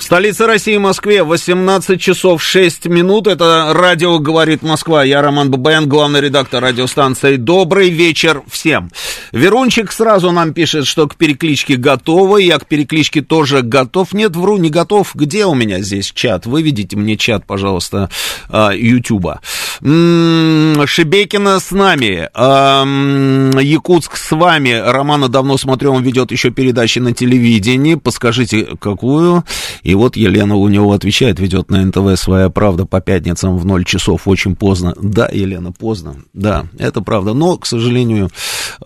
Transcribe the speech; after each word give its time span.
В 0.00 0.02
столице 0.02 0.46
России, 0.46 0.78
Москве, 0.78 1.22
18 1.22 2.00
часов 2.00 2.42
6 2.42 2.86
минут. 2.86 3.26
Это 3.26 3.72
радио 3.74 4.18
«Говорит 4.18 4.62
Москва». 4.62 5.04
Я 5.04 5.20
Роман 5.20 5.50
Бабаян, 5.50 5.86
главный 5.86 6.22
редактор 6.22 6.64
радиостанции. 6.64 7.36
Добрый 7.36 7.90
вечер 7.90 8.42
всем. 8.50 8.90
Верунчик 9.30 9.92
сразу 9.92 10.32
нам 10.32 10.54
пишет, 10.54 10.86
что 10.86 11.06
к 11.06 11.16
перекличке 11.16 11.76
готовы. 11.76 12.42
Я 12.42 12.58
к 12.58 12.66
перекличке 12.66 13.20
тоже 13.20 13.60
готов. 13.60 14.14
Нет, 14.14 14.34
вру, 14.36 14.56
не 14.56 14.70
готов. 14.70 15.14
Где 15.14 15.44
у 15.44 15.54
меня 15.54 15.80
здесь 15.80 16.10
чат? 16.12 16.46
Выведите 16.46 16.96
мне 16.96 17.18
чат, 17.18 17.44
пожалуйста, 17.46 18.08
а, 18.48 18.70
Ютуба. 18.72 19.42
Шебекина 19.82 21.60
с 21.60 21.72
нами. 21.72 22.30
Якутск 23.62 24.16
с 24.16 24.30
вами. 24.30 24.70
Романа 24.70 25.28
давно 25.28 25.58
смотрю, 25.58 25.92
он 25.92 26.02
ведет 26.02 26.32
еще 26.32 26.50
передачи 26.50 27.00
на 27.00 27.12
телевидении. 27.12 27.96
Подскажите, 27.96 28.66
какую? 28.80 29.44
И 29.90 29.94
вот 29.96 30.16
Елена 30.16 30.54
Лунева 30.54 30.94
отвечает, 30.94 31.40
ведет 31.40 31.68
на 31.68 31.84
НТВ 31.84 32.16
«Своя 32.16 32.48
правда» 32.48 32.86
по 32.86 33.00
пятницам 33.00 33.58
в 33.58 33.64
0 33.64 33.84
часов, 33.84 34.28
очень 34.28 34.54
поздно. 34.54 34.94
Да, 35.02 35.28
Елена, 35.32 35.72
поздно, 35.72 36.14
да, 36.32 36.66
это 36.78 37.00
правда, 37.00 37.32
но, 37.32 37.56
к 37.56 37.66
сожалению, 37.66 38.30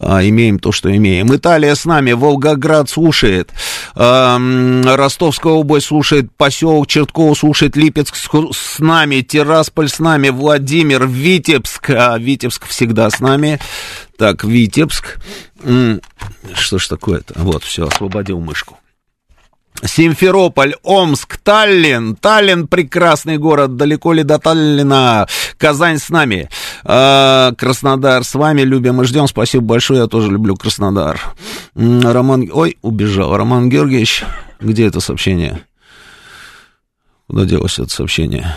а, 0.00 0.26
имеем 0.26 0.58
то, 0.58 0.72
что 0.72 0.96
имеем. 0.96 1.36
Италия 1.36 1.74
с 1.74 1.84
нами, 1.84 2.12
Волгоград 2.12 2.88
слушает, 2.88 3.52
Ростовская 3.94 5.52
область 5.52 5.88
слушает, 5.88 6.32
поселок 6.38 6.86
Чертково 6.86 7.34
слушает, 7.34 7.76
Липецк 7.76 8.16
с 8.16 8.78
нами, 8.78 9.20
Тирасполь 9.20 9.90
с 9.90 9.98
нами, 9.98 10.30
Владимир, 10.30 11.06
Витебск, 11.06 11.90
а 11.90 12.16
Витебск 12.16 12.64
всегда 12.66 13.10
с 13.10 13.20
нами. 13.20 13.60
Так, 14.16 14.42
Витебск, 14.42 15.18
что 16.54 16.78
ж 16.78 16.88
такое-то? 16.88 17.34
Вот, 17.36 17.62
все, 17.62 17.88
освободил 17.88 18.40
мышку. 18.40 18.78
Симферополь, 19.82 20.74
Омск, 20.82 21.36
Таллин. 21.38 22.16
Таллин 22.16 22.66
прекрасный 22.68 23.38
город, 23.38 23.76
далеко 23.76 24.12
ли 24.12 24.22
до 24.22 24.38
Таллина? 24.38 25.26
Казань 25.58 25.98
с 25.98 26.08
нами. 26.10 26.48
А, 26.84 27.52
Краснодар 27.52 28.24
с 28.24 28.34
вами, 28.34 28.62
любим 28.62 29.02
и 29.02 29.04
ждем. 29.04 29.26
Спасибо 29.26 29.64
большое, 29.64 30.00
я 30.00 30.06
тоже 30.06 30.30
люблю 30.30 30.56
Краснодар. 30.56 31.20
Роман... 31.74 32.48
Ой, 32.52 32.78
убежал. 32.82 33.36
Роман 33.36 33.68
Георгиевич, 33.68 34.24
где 34.60 34.86
это 34.86 35.00
сообщение? 35.00 35.64
Куда 37.26 37.44
делось 37.44 37.78
это 37.78 37.88
сообщение? 37.88 38.54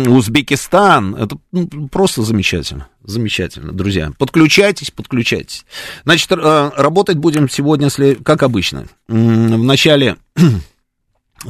Узбекистан, 0.07 1.15
это 1.15 1.37
ну, 1.51 1.87
просто 1.91 2.21
замечательно. 2.21 2.87
Замечательно, 3.03 3.71
друзья. 3.71 4.11
Подключайтесь, 4.19 4.91
подключайтесь. 4.91 5.65
Значит, 6.03 6.31
а, 6.33 6.71
работать 6.77 7.17
будем 7.17 7.49
сегодня, 7.49 7.89
как 8.23 8.43
обычно. 8.43 8.85
В 9.07 9.63
начале 9.63 10.17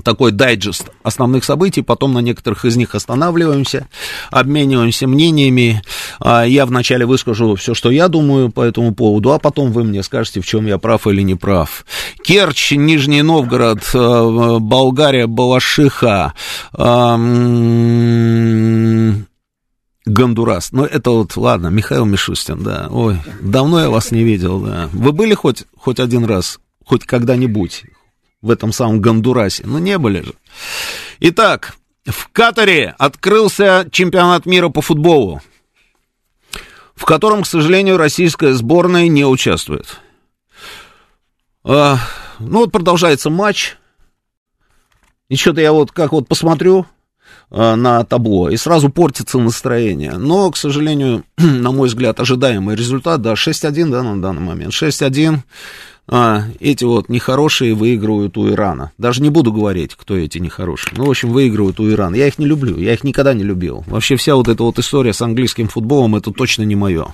такой 0.03 0.31
дайджест 0.31 0.89
основных 1.03 1.43
событий, 1.43 1.81
потом 1.81 2.13
на 2.13 2.19
некоторых 2.19 2.65
из 2.65 2.75
них 2.75 2.95
останавливаемся, 2.95 3.87
обмениваемся 4.31 5.07
мнениями. 5.07 5.81
А, 6.19 6.43
я 6.43 6.65
вначале 6.65 7.05
выскажу 7.05 7.55
все, 7.55 7.73
что 7.73 7.91
я 7.91 8.07
думаю 8.07 8.51
по 8.51 8.61
этому 8.61 8.93
поводу, 8.93 9.31
а 9.31 9.39
потом 9.39 9.71
вы 9.71 9.83
мне 9.83 10.03
скажете, 10.03 10.41
в 10.41 10.45
чем 10.45 10.65
я 10.65 10.77
прав 10.77 11.07
или 11.07 11.21
не 11.21 11.35
прав. 11.35 11.85
Керчь, 12.23 12.71
Нижний 12.71 13.21
Новгород, 13.21 13.83
э, 13.93 14.57
Болгария, 14.59 15.27
Балашиха, 15.27 16.33
Гондурас. 20.05 20.71
Ну, 20.71 20.83
это 20.83 21.09
вот, 21.11 21.35
ладно, 21.35 21.67
Михаил 21.67 22.05
Мишустин, 22.05 22.63
да. 22.63 22.87
Ой, 22.91 23.17
давно 23.41 23.81
я 23.81 23.89
вас 23.89 24.11
не 24.11 24.23
видел, 24.23 24.59
да. 24.59 24.89
Вы 24.93 25.11
были 25.11 25.33
хоть, 25.33 25.63
хоть 25.75 25.99
один 25.99 26.25
раз, 26.25 26.59
хоть 26.85 27.05
когда-нибудь 27.05 27.83
в 28.45 28.51
этом 28.51 28.71
самом 28.71 29.01
Гондурасе. 29.01 29.63
Ну, 29.65 29.79
не 29.79 29.97
были 29.97 30.21
же. 30.21 30.33
Итак, 31.19 31.75
в 32.05 32.29
Катаре 32.31 32.93
открылся 32.99 33.87
чемпионат 33.91 34.45
мира 34.45 34.69
по 34.69 34.81
футболу, 34.81 35.41
в 36.95 37.05
котором, 37.05 37.41
к 37.41 37.47
сожалению, 37.47 37.97
российская 37.97 38.53
сборная 38.53 39.07
не 39.07 39.25
участвует. 39.25 39.99
А, 41.63 41.97
ну, 42.37 42.59
вот 42.59 42.71
продолжается 42.71 43.31
матч. 43.31 43.77
И 45.27 45.35
что-то 45.35 45.61
я 45.61 45.71
вот 45.71 45.91
как 45.91 46.11
вот 46.11 46.27
посмотрю 46.27 46.85
а, 47.49 47.75
на 47.75 48.03
табло, 48.03 48.51
и 48.51 48.57
сразу 48.57 48.89
портится 48.89 49.39
настроение. 49.39 50.17
Но, 50.17 50.51
к 50.51 50.57
сожалению, 50.57 51.23
на 51.37 51.71
мой 51.71 51.87
взгляд, 51.87 52.19
ожидаемый 52.19 52.75
результат, 52.75 53.23
да, 53.23 53.33
6-1, 53.33 53.89
да, 53.89 54.03
на 54.03 54.21
данный 54.21 54.43
момент. 54.43 54.71
6-1 54.71 55.39
а, 56.07 56.43
эти 56.59 56.83
вот 56.83 57.09
нехорошие 57.09 57.73
выигрывают 57.73 58.37
у 58.37 58.49
Ирана. 58.49 58.91
Даже 58.97 59.23
не 59.23 59.29
буду 59.29 59.51
говорить, 59.51 59.95
кто 59.95 60.15
эти 60.15 60.37
нехорошие. 60.37 60.93
Ну, 60.97 61.05
в 61.05 61.09
общем, 61.09 61.29
выигрывают 61.29 61.79
у 61.79 61.89
Ирана. 61.89 62.15
Я 62.15 62.27
их 62.27 62.37
не 62.37 62.45
люблю, 62.45 62.77
я 62.77 62.93
их 62.93 63.03
никогда 63.03 63.33
не 63.33 63.43
любил. 63.43 63.83
Вообще 63.87 64.15
вся 64.15 64.35
вот 64.35 64.47
эта 64.47 64.63
вот 64.63 64.77
история 64.77 65.13
с 65.13 65.21
английским 65.21 65.67
футболом, 65.67 66.15
это 66.15 66.31
точно 66.31 66.63
не 66.63 66.75
мое. 66.75 67.07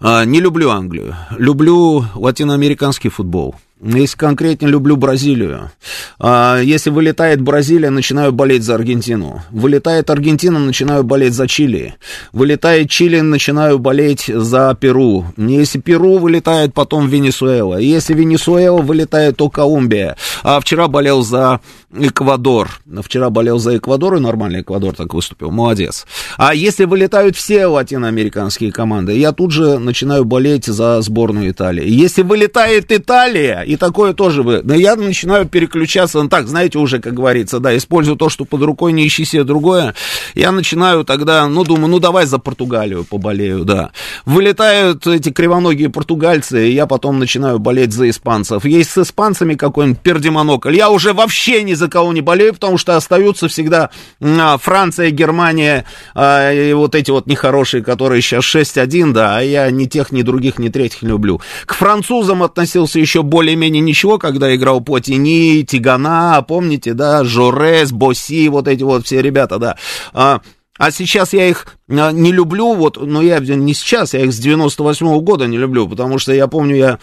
А, 0.00 0.24
не 0.24 0.40
люблю 0.40 0.70
Англию. 0.70 1.14
Люблю 1.38 2.04
латиноамериканский 2.14 3.10
футбол. 3.10 3.54
Если 3.84 4.16
конкретно 4.16 4.68
люблю 4.68 4.96
Бразилию. 4.96 5.72
А, 6.20 6.60
если 6.60 6.90
вылетает 6.90 7.40
Бразилия, 7.40 7.90
начинаю 7.90 8.30
болеть 8.30 8.62
за 8.62 8.76
Аргентину. 8.76 9.42
Вылетает 9.50 10.08
Аргентина, 10.08 10.60
начинаю 10.60 11.02
болеть 11.02 11.34
за 11.34 11.48
Чили. 11.48 11.96
Вылетает 12.32 12.88
Чили, 12.88 13.20
начинаю 13.20 13.80
болеть 13.80 14.26
за 14.32 14.76
Перу. 14.78 15.24
Если 15.36 15.80
Перу 15.80 16.18
вылетает, 16.18 16.74
потом 16.74 17.08
Венесуэла. 17.08 17.78
Если 17.78 18.14
Венесуэла 18.14 18.80
вылетает, 18.82 19.38
то 19.38 19.50
Колумбия. 19.50 20.16
А 20.44 20.60
вчера 20.60 20.86
болел 20.86 21.22
за 21.22 21.60
Эквадор. 21.92 22.70
Вчера 23.02 23.28
болел 23.30 23.58
за 23.58 23.76
Эквадор, 23.76 24.16
и 24.16 24.20
нормально 24.20 24.62
Эквадор 24.62 24.94
так 24.94 25.12
выступил. 25.12 25.50
Молодец. 25.50 26.06
А 26.38 26.54
если 26.54 26.84
вылетают 26.84 27.36
все 27.36 27.66
латиноамериканские 27.66 28.72
команды, 28.72 29.18
я 29.18 29.32
тут 29.32 29.50
же 29.50 29.78
начинаю 29.78 30.24
болеть 30.24 30.64
за 30.64 31.00
сборную 31.02 31.50
Италии. 31.50 31.88
Если 31.88 32.22
вылетает 32.22 32.90
Италия, 32.90 33.60
и 33.60 33.76
такое 33.76 34.14
тоже 34.14 34.42
бы. 34.42 34.62
Но 34.64 34.74
я 34.74 34.96
начинаю 34.96 35.46
переключаться, 35.46 36.22
ну 36.22 36.28
так, 36.28 36.48
знаете, 36.48 36.78
уже, 36.78 36.98
как 36.98 37.12
говорится, 37.12 37.60
да, 37.60 37.76
использую 37.76 38.16
то, 38.16 38.30
что 38.30 38.44
под 38.44 38.62
рукой, 38.62 38.92
не 38.92 39.06
ищи 39.06 39.24
себе 39.24 39.44
другое. 39.44 39.94
Я 40.34 40.50
начинаю 40.50 41.04
тогда, 41.04 41.46
ну, 41.46 41.64
думаю, 41.64 41.88
ну, 41.88 41.98
давай 41.98 42.24
за 42.24 42.38
Португалию 42.38 43.04
поболею, 43.04 43.64
да. 43.64 43.90
Вылетают 44.24 45.06
эти 45.06 45.30
кривоногие 45.30 45.90
португальцы, 45.90 46.68
и 46.68 46.72
я 46.72 46.86
потом 46.86 47.18
начинаю 47.18 47.58
болеть 47.58 47.92
за 47.92 48.08
испанцев. 48.08 48.64
Есть 48.64 48.90
с 48.92 48.98
испанцами 48.98 49.54
какой-нибудь 49.54 50.00
пердемонокль. 50.00 50.74
Я 50.74 50.88
уже 50.88 51.12
вообще 51.12 51.62
ни 51.62 51.74
за 51.82 51.88
кого 51.88 52.12
не 52.12 52.20
болею, 52.20 52.54
потому 52.54 52.78
что 52.78 52.96
остаются 52.96 53.48
всегда 53.48 53.90
а, 54.20 54.56
Франция, 54.56 55.10
Германия, 55.10 55.84
а, 56.14 56.52
и 56.52 56.72
вот 56.72 56.94
эти 56.94 57.10
вот 57.10 57.26
нехорошие, 57.26 57.82
которые 57.82 58.22
сейчас 58.22 58.44
6-1, 58.44 59.12
да, 59.12 59.38
а 59.38 59.40
я 59.40 59.68
ни 59.70 59.86
тех, 59.86 60.12
ни 60.12 60.22
других, 60.22 60.60
ни 60.60 60.68
третьих 60.68 61.02
не 61.02 61.08
люблю. 61.08 61.40
К 61.66 61.74
французам 61.74 62.44
относился 62.44 63.00
еще 63.00 63.22
более-менее 63.22 63.82
ничего, 63.82 64.18
когда 64.18 64.54
играл 64.54 64.80
Потини, 64.80 65.62
Тигана, 65.62 66.44
помните, 66.46 66.94
да, 66.94 67.24
Жорес, 67.24 67.90
Боси, 67.90 68.48
вот 68.48 68.68
эти 68.68 68.84
вот 68.84 69.06
все 69.06 69.20
ребята, 69.20 69.58
да. 69.58 70.40
А, 70.82 70.90
сейчас 70.90 71.32
я 71.32 71.48
их 71.48 71.66
а, 71.88 72.10
не 72.10 72.32
люблю, 72.32 72.74
вот, 72.74 73.00
но 73.00 73.22
я 73.22 73.38
не 73.38 73.72
сейчас, 73.72 74.14
я 74.14 74.22
их 74.22 74.32
с 74.32 74.38
98 74.38 75.06
-го 75.06 75.20
года 75.20 75.46
не 75.46 75.56
люблю, 75.56 75.88
потому 75.88 76.18
что 76.18 76.32
я 76.32 76.48
помню, 76.48 76.74
я 76.74 76.98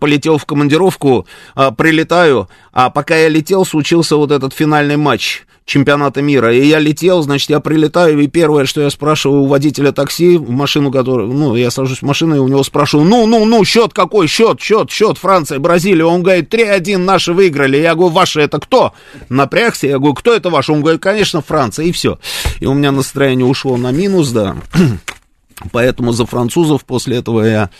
полетел 0.00 0.36
в 0.36 0.44
командировку, 0.46 1.24
а, 1.54 1.70
прилетаю, 1.70 2.48
а 2.72 2.90
пока 2.90 3.16
я 3.16 3.28
летел, 3.28 3.64
случился 3.64 4.16
вот 4.16 4.32
этот 4.32 4.52
финальный 4.52 4.96
матч 4.96 5.44
чемпионата 5.64 6.20
мира. 6.20 6.54
И 6.54 6.66
я 6.66 6.78
летел, 6.78 7.22
значит, 7.22 7.50
я 7.50 7.60
прилетаю, 7.60 8.20
и 8.20 8.26
первое, 8.26 8.66
что 8.66 8.82
я 8.82 8.90
спрашиваю 8.90 9.42
у 9.42 9.46
водителя 9.46 9.92
такси, 9.92 10.36
в 10.36 10.50
машину, 10.50 10.92
которую, 10.92 11.32
ну, 11.32 11.56
я 11.56 11.70
сажусь 11.70 11.98
в 11.98 12.02
машину, 12.02 12.36
и 12.36 12.38
у 12.38 12.48
него 12.48 12.62
спрашиваю, 12.62 13.06
ну, 13.06 13.26
ну, 13.26 13.44
ну, 13.44 13.64
счет 13.64 13.92
какой, 13.92 14.26
счет, 14.26 14.60
счет, 14.60 14.90
счет, 14.90 15.18
Франция, 15.18 15.58
Бразилия. 15.58 16.04
Он 16.04 16.22
говорит, 16.22 16.52
3-1 16.52 16.98
наши 16.98 17.32
выиграли. 17.32 17.78
Я 17.78 17.94
говорю, 17.94 18.12
ваши 18.12 18.40
это 18.40 18.60
кто? 18.60 18.92
Напрягся, 19.28 19.86
я 19.86 19.98
говорю, 19.98 20.14
кто 20.14 20.34
это 20.34 20.50
ваш? 20.50 20.68
Он 20.68 20.82
говорит, 20.82 21.00
конечно, 21.00 21.40
Франция, 21.40 21.86
и 21.86 21.92
все. 21.92 22.18
И 22.60 22.66
у 22.66 22.74
меня 22.74 22.92
настроение 22.92 23.46
ушло 23.46 23.76
на 23.76 23.90
минус, 23.90 24.30
да. 24.30 24.56
Поэтому 25.72 26.12
за 26.12 26.26
французов 26.26 26.84
после 26.84 27.16
этого 27.18 27.42
я 27.42 27.70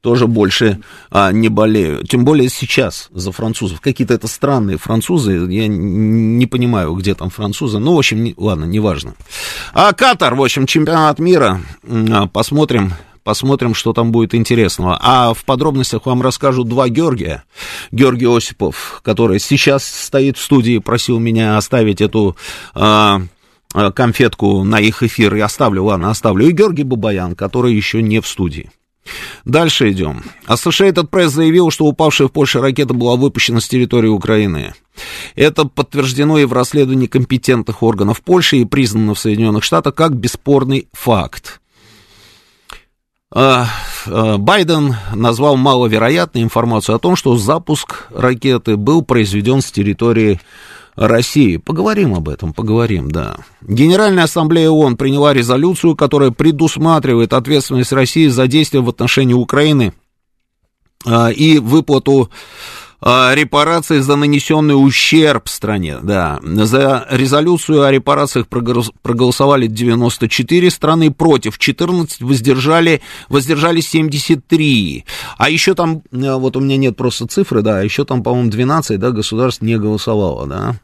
тоже 0.00 0.26
больше 0.26 0.80
а, 1.10 1.32
не 1.32 1.48
болею. 1.48 2.04
Тем 2.06 2.24
более 2.24 2.48
сейчас 2.48 3.08
за 3.10 3.32
французов. 3.32 3.80
Какие-то 3.80 4.14
это 4.14 4.28
странные 4.28 4.76
французы. 4.76 5.46
Я 5.50 5.66
не 5.66 6.46
понимаю, 6.46 6.94
где 6.94 7.14
там 7.14 7.30
французы. 7.30 7.78
Ну, 7.78 7.94
в 7.94 7.98
общем, 7.98 8.22
не, 8.22 8.34
ладно, 8.36 8.64
неважно. 8.64 9.14
А 9.72 9.92
Катар, 9.92 10.34
в 10.34 10.42
общем, 10.42 10.66
чемпионат 10.66 11.18
мира. 11.18 11.60
А, 11.88 12.26
посмотрим, 12.26 12.92
посмотрим, 13.24 13.74
что 13.74 13.92
там 13.92 14.12
будет 14.12 14.34
интересного. 14.34 14.98
А 15.00 15.32
в 15.34 15.44
подробностях 15.44 16.06
вам 16.06 16.22
расскажу 16.22 16.64
два 16.64 16.88
Георгия. 16.88 17.42
Георгий 17.90 18.26
Осипов, 18.26 19.00
который 19.02 19.40
сейчас 19.40 19.84
стоит 19.84 20.36
в 20.36 20.42
студии, 20.42 20.78
просил 20.78 21.18
меня 21.18 21.56
оставить 21.56 22.00
эту... 22.00 22.36
А 22.74 23.22
конфетку 23.94 24.64
на 24.64 24.80
их 24.80 25.02
эфир 25.02 25.34
и 25.34 25.40
оставлю, 25.40 25.84
ладно, 25.84 26.10
оставлю. 26.10 26.48
И 26.48 26.52
Георгий 26.52 26.84
Бабаян, 26.84 27.34
который 27.34 27.74
еще 27.74 28.02
не 28.02 28.20
в 28.20 28.26
студии. 28.26 28.70
Дальше 29.44 29.90
идем. 29.90 30.22
Associated 30.46 31.10
Press 31.10 31.28
заявил, 31.28 31.70
что 31.70 31.84
упавшая 31.84 32.28
в 32.28 32.32
Польше 32.32 32.60
ракета 32.60 32.94
была 32.94 33.16
выпущена 33.16 33.60
с 33.60 33.68
территории 33.68 34.08
Украины. 34.08 34.74
Это 35.34 35.66
подтверждено 35.66 36.38
и 36.38 36.44
в 36.44 36.52
расследовании 36.52 37.06
компетентных 37.06 37.82
органов 37.82 38.22
Польши 38.22 38.58
и 38.58 38.64
признано 38.64 39.14
в 39.14 39.18
Соединенных 39.18 39.64
Штатах 39.64 39.94
как 39.94 40.14
бесспорный 40.14 40.88
факт. 40.92 41.60
А, 43.36 43.66
а, 44.06 44.38
Байден 44.38 44.94
назвал 45.12 45.56
маловероятной 45.56 46.42
информацию 46.42 46.94
о 46.94 47.00
том, 47.00 47.16
что 47.16 47.36
запуск 47.36 48.06
ракеты 48.10 48.76
был 48.76 49.02
произведен 49.02 49.60
с 49.60 49.72
территории 49.72 50.40
России. 50.96 51.56
Поговорим 51.56 52.14
об 52.14 52.28
этом, 52.28 52.52
поговорим, 52.52 53.10
да. 53.10 53.36
Генеральная 53.62 54.24
ассамблея 54.24 54.70
ООН 54.70 54.96
приняла 54.96 55.32
резолюцию, 55.32 55.96
которая 55.96 56.30
предусматривает 56.30 57.32
ответственность 57.32 57.92
России 57.92 58.28
за 58.28 58.46
действия 58.46 58.80
в 58.80 58.88
отношении 58.88 59.34
Украины 59.34 59.92
а, 61.04 61.30
и 61.30 61.58
выплату 61.58 62.30
а, 63.06 63.34
репарации 63.34 63.98
за 63.98 64.16
нанесенный 64.16 64.72
ущерб 64.72 65.46
стране, 65.48 65.98
да. 66.02 66.40
За 66.42 67.06
резолюцию 67.10 67.82
о 67.82 67.92
репарациях 67.92 68.46
проголосовали 68.48 69.66
94 69.66 70.70
страны, 70.70 71.12
против 71.12 71.58
14, 71.58 72.22
воздержали, 72.22 73.02
воздержались 73.28 73.88
73. 73.88 75.04
А 75.36 75.50
еще 75.50 75.74
там, 75.74 76.02
э, 76.12 76.34
вот 76.34 76.56
у 76.56 76.60
меня 76.60 76.78
нет 76.78 76.96
просто 76.96 77.26
цифры, 77.26 77.60
да, 77.60 77.82
еще 77.82 78.06
там, 78.06 78.22
по-моему, 78.22 78.50
12, 78.50 78.98
да, 78.98 79.10
государств 79.10 79.60
не 79.60 79.76
голосовало, 79.76 80.46
да. 80.46 80.76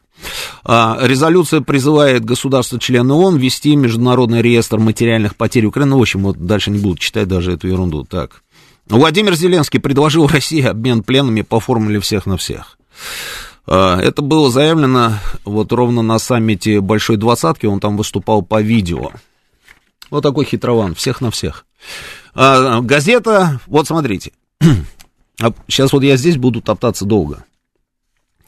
А, 0.64 0.99
резолюция 1.00 1.61
призывает 1.61 2.25
государства-члены 2.25 3.12
ООН 3.12 3.37
ввести 3.37 3.76
международный 3.76 4.43
реестр 4.43 4.78
материальных 4.78 5.37
потерь 5.37 5.67
Украины. 5.67 5.90
Ну, 5.90 5.99
в 5.99 6.02
общем, 6.02 6.22
вот 6.22 6.38
дальше 6.38 6.70
не 6.70 6.78
буду 6.78 6.99
читать 6.99 7.28
даже 7.28 7.52
эту 7.52 7.69
ерунду. 7.69 8.05
Так. 8.05 8.43
Владимир 8.88 9.34
Зеленский 9.34 9.81
предложил 9.81 10.26
России 10.26 10.62
обмен 10.62 11.02
пленными 11.02 11.43
по 11.43 11.61
формуле 11.61 12.00
всех 12.00 12.26
на 12.26 12.37
всех. 12.37 12.78
А, 13.67 14.00
это 14.00 14.22
было 14.22 14.50
заявлено 14.50 15.14
вот 15.44 15.72
ровно 15.72 16.02
на 16.02 16.19
саммите 16.19 16.81
Большой 16.81 17.17
Двадцатки, 17.17 17.67
он 17.67 17.81
там 17.81 17.96
выступал 17.96 18.43
по 18.43 18.61
видео. 18.61 19.12
Вот 20.11 20.22
такой 20.22 20.44
хитрован, 20.44 20.94
всех 20.94 21.20
на 21.20 21.31
всех. 21.31 21.67
А, 22.34 22.81
газета, 22.81 23.61
вот 23.67 23.87
смотрите, 23.87 24.32
сейчас 25.69 25.93
вот 25.93 26.02
я 26.02 26.17
здесь 26.17 26.37
буду 26.37 26.61
топтаться 26.61 27.05
долго. 27.05 27.44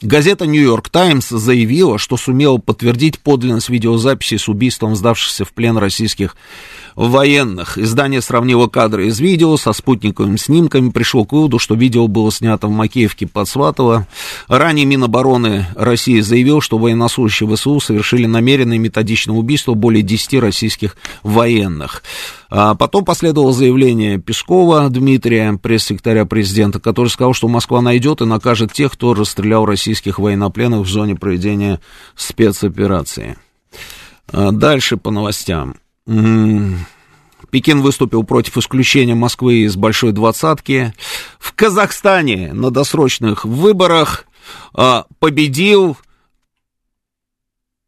Газета 0.01 0.45
«Нью-Йорк 0.45 0.89
Таймс» 0.89 1.29
заявила, 1.29 1.97
что 1.97 2.17
сумела 2.17 2.57
подтвердить 2.57 3.19
подлинность 3.19 3.69
видеозаписи 3.69 4.37
с 4.37 4.49
убийством 4.49 4.95
сдавшихся 4.95 5.45
в 5.45 5.53
плен 5.53 5.77
российских 5.77 6.35
военных. 6.95 7.77
Издание 7.77 8.21
сравнило 8.21 8.67
кадры 8.67 9.07
из 9.07 9.19
видео 9.19 9.57
со 9.57 9.73
спутниковыми 9.73 10.37
снимками, 10.37 10.89
пришло 10.89 11.25
к 11.25 11.33
выводу, 11.33 11.59
что 11.59 11.75
видео 11.75 12.07
было 12.07 12.31
снято 12.31 12.67
в 12.67 12.71
Макеевке 12.71 13.27
под 13.27 13.47
Сватово. 13.47 14.07
Ранее 14.47 14.85
Минобороны 14.85 15.67
России 15.75 16.19
заявил, 16.19 16.61
что 16.61 16.77
военнослужащие 16.77 17.53
ВСУ 17.53 17.79
совершили 17.79 18.25
намеренное 18.25 18.77
методичное 18.77 19.35
убийство 19.35 19.73
более 19.73 20.03
10 20.03 20.39
российских 20.41 20.95
военных. 21.23 22.03
А 22.49 22.75
потом 22.75 23.03
последовало 23.03 23.51
заявление 23.51 24.19
Пескова 24.19 24.87
Дмитрия, 24.89 25.57
пресс-секретаря 25.61 26.25
президента, 26.25 26.79
который 26.79 27.07
сказал, 27.07 27.33
что 27.33 27.47
Москва 27.47 27.81
найдет 27.81 28.21
и 28.21 28.25
накажет 28.25 28.71
тех, 28.73 28.91
кто 28.91 29.13
расстрелял 29.13 29.65
российских 29.65 30.19
военнопленных 30.19 30.81
в 30.81 30.89
зоне 30.89 31.15
проведения 31.15 31.79
спецоперации. 32.15 33.37
А 34.31 34.51
дальше 34.51 34.97
по 34.97 35.11
новостям. 35.11 35.75
Пекин 36.05 37.81
выступил 37.81 38.23
против 38.23 38.57
исключения 38.57 39.15
Москвы 39.15 39.63
из 39.63 39.75
Большой 39.75 40.11
Двадцатки. 40.11 40.93
В 41.39 41.53
Казахстане 41.53 42.53
на 42.53 42.69
досрочных 42.71 43.45
выборах 43.45 44.25
а, 44.73 45.05
победил 45.19 45.97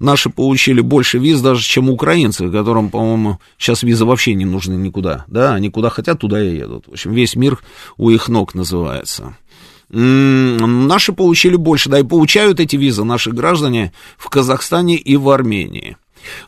Наши 0.00 0.28
получили 0.28 0.80
больше 0.80 1.18
виз 1.18 1.40
даже, 1.40 1.62
чем 1.62 1.88
украинцы, 1.88 2.50
которым, 2.50 2.90
по-моему, 2.90 3.38
сейчас 3.56 3.84
визы 3.84 4.04
вообще 4.04 4.34
не 4.34 4.44
нужны 4.44 4.74
никуда. 4.74 5.26
Да, 5.28 5.54
они 5.54 5.70
куда 5.70 5.90
хотят, 5.90 6.18
туда 6.18 6.42
и 6.42 6.56
едут. 6.56 6.88
В 6.88 6.92
общем, 6.94 7.12
весь 7.12 7.36
мир 7.36 7.60
у 7.96 8.10
их 8.10 8.26
ног 8.28 8.52
называется. 8.52 9.36
М-м, 9.92 10.88
наши 10.88 11.12
получили 11.12 11.54
больше, 11.54 11.88
да, 11.88 12.00
и 12.00 12.02
получают 12.02 12.58
эти 12.58 12.74
визы 12.74 13.04
наши 13.04 13.30
граждане 13.30 13.92
в 14.16 14.28
Казахстане 14.28 14.96
и 14.96 15.16
в 15.16 15.30
Армении. 15.30 15.96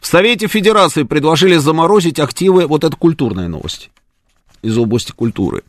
В 0.00 0.09
Совете 0.09 0.49
Федерации 0.49 1.05
предложили 1.05 1.59
заморозить 1.59 2.19
активы, 2.19 2.67
вот 2.67 2.83
это 2.83 2.97
культурная 2.97 3.47
новость 3.47 3.91
из 4.62 4.76
области 4.79 5.12
культуры. 5.12 5.64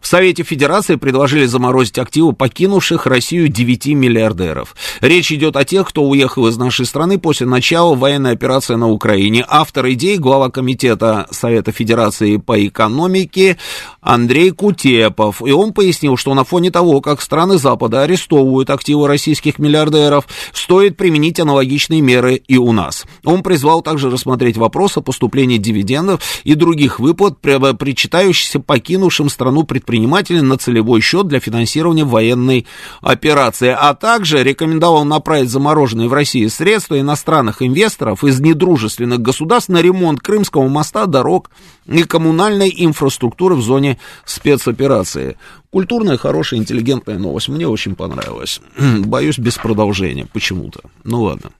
В 0.00 0.06
Совете 0.06 0.42
Федерации 0.42 0.96
предложили 0.96 1.46
заморозить 1.46 1.98
активы 1.98 2.32
покинувших 2.32 3.06
Россию 3.06 3.48
9 3.48 3.86
миллиардеров. 3.88 4.74
Речь 5.00 5.32
идет 5.32 5.56
о 5.56 5.64
тех, 5.64 5.88
кто 5.88 6.04
уехал 6.04 6.46
из 6.48 6.56
нашей 6.56 6.86
страны 6.86 7.18
после 7.18 7.46
начала 7.46 7.94
военной 7.94 8.32
операции 8.32 8.74
на 8.74 8.88
Украине. 8.88 9.44
Автор 9.48 9.88
идей, 9.90 10.18
глава 10.18 10.50
комитета 10.50 11.26
Совета 11.30 11.72
Федерации 11.72 12.36
по 12.36 12.66
экономике 12.66 13.56
Андрей 14.00 14.50
Кутепов. 14.50 15.42
И 15.46 15.52
он 15.52 15.72
пояснил, 15.72 16.16
что 16.16 16.34
на 16.34 16.44
фоне 16.44 16.70
того, 16.70 17.00
как 17.00 17.20
страны 17.20 17.58
Запада 17.58 18.02
арестовывают 18.02 18.70
активы 18.70 19.06
российских 19.08 19.58
миллиардеров, 19.58 20.26
стоит 20.52 20.96
применить 20.96 21.40
аналогичные 21.40 22.00
меры 22.00 22.34
и 22.34 22.56
у 22.56 22.72
нас. 22.72 23.04
Он 23.24 23.42
призвал 23.42 23.82
также 23.82 24.10
рассмотреть 24.10 24.56
вопрос 24.56 24.96
о 24.96 25.00
поступлении 25.00 25.58
дивидендов 25.58 26.20
и 26.44 26.54
других 26.54 26.98
выплат, 27.00 27.38
причитающихся 27.40 28.60
покинувшим 28.60 29.28
страну 29.28 29.59
страну 29.60 29.64
предпринимателей 29.64 30.42
на 30.42 30.56
целевой 30.56 31.00
счет 31.00 31.26
для 31.26 31.40
финансирования 31.40 32.04
военной 32.04 32.66
операции, 33.00 33.74
а 33.76 33.94
также 33.94 34.42
рекомендовал 34.42 35.04
направить 35.04 35.50
замороженные 35.50 36.08
в 36.08 36.12
России 36.12 36.46
средства 36.48 36.98
иностранных 36.98 37.62
инвесторов 37.62 38.24
из 38.24 38.40
недружественных 38.40 39.20
государств 39.20 39.70
на 39.70 39.82
ремонт 39.82 40.20
Крымского 40.20 40.68
моста, 40.68 41.06
дорог 41.06 41.50
и 41.86 42.02
коммунальной 42.04 42.72
инфраструктуры 42.76 43.54
в 43.54 43.62
зоне 43.62 43.98
спецоперации. 44.24 45.36
Культурная, 45.70 46.16
хорошая, 46.16 46.60
интеллигентная 46.60 47.18
новость. 47.18 47.48
Мне 47.48 47.66
очень 47.66 47.94
понравилась. 47.94 48.60
Боюсь, 49.04 49.38
без 49.38 49.56
продолжения 49.56 50.26
почему-то. 50.26 50.80
Ну 51.04 51.22
ладно. 51.22 51.50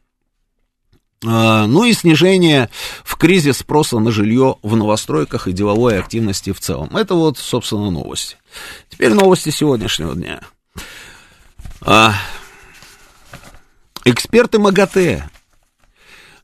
А, 1.26 1.66
ну 1.66 1.84
и 1.84 1.92
снижение 1.92 2.70
в 3.04 3.16
кризис 3.16 3.58
спроса 3.58 3.98
на 3.98 4.10
жилье 4.10 4.56
в 4.62 4.76
новостройках 4.76 5.48
и 5.48 5.52
деловой 5.52 5.98
активности 5.98 6.52
в 6.52 6.60
целом. 6.60 6.96
Это 6.96 7.14
вот, 7.14 7.36
собственно, 7.36 7.90
новости. 7.90 8.36
Теперь 8.88 9.12
новости 9.12 9.50
сегодняшнего 9.50 10.14
дня. 10.14 10.40
А, 11.82 12.14
эксперты 14.04 14.58
МАГАТЭ 14.58 15.28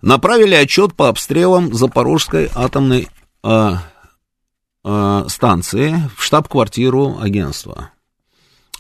направили 0.03 0.55
отчет 0.55 0.95
по 0.95 1.09
обстрелам 1.09 1.73
Запорожской 1.73 2.51
атомной 2.55 3.09
а, 3.43 3.83
станции 5.29 5.97
в 6.17 6.23
штаб-квартиру 6.23 7.19
агентства. 7.19 7.91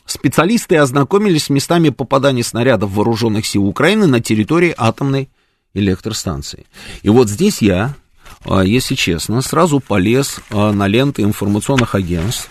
Специалисты 0.04 0.76
ознакомились 0.76 1.44
с 1.44 1.50
местами 1.50 1.88
попадания 1.88 2.44
снарядов 2.44 2.92
вооруженных 2.92 3.44
сил 3.44 3.66
Украины 3.66 4.06
на 4.06 4.20
территории 4.20 4.74
атомной 4.76 5.30
электростанции. 5.76 6.66
И 7.02 7.08
вот 7.08 7.28
здесь 7.28 7.62
я, 7.62 7.94
а, 8.44 8.62
если 8.62 8.94
честно, 8.94 9.40
сразу 9.42 9.80
полез 9.80 10.40
а, 10.50 10.72
на 10.72 10.86
ленты 10.86 11.22
информационных 11.22 11.94
агентств, 11.94 12.50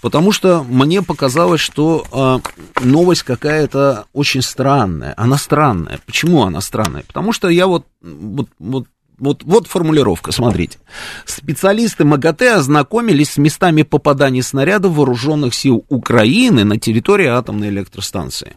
потому 0.00 0.32
что 0.32 0.62
мне 0.64 1.02
показалось, 1.02 1.60
что 1.60 2.06
а, 2.12 2.40
новость 2.80 3.22
какая-то 3.22 4.06
очень 4.12 4.42
странная. 4.42 5.14
Она 5.16 5.36
странная. 5.36 6.00
Почему 6.06 6.42
она 6.44 6.60
странная? 6.60 7.04
Потому 7.06 7.32
что 7.32 7.48
я 7.48 7.66
вот, 7.66 7.86
вот, 8.00 8.48
вот 8.58 8.86
вот, 9.18 9.44
вот 9.44 9.68
формулировка, 9.68 10.32
смотрите. 10.32 10.78
Специалисты 11.26 12.04
МАГАТЭ 12.04 12.56
ознакомились 12.56 13.30
с 13.30 13.36
местами 13.36 13.82
попадания 13.82 14.42
снарядов 14.42 14.94
вооруженных 14.94 15.54
сил 15.54 15.84
Украины 15.88 16.64
на 16.64 16.76
территории 16.76 17.28
атомной 17.28 17.68
электростанции. 17.68 18.56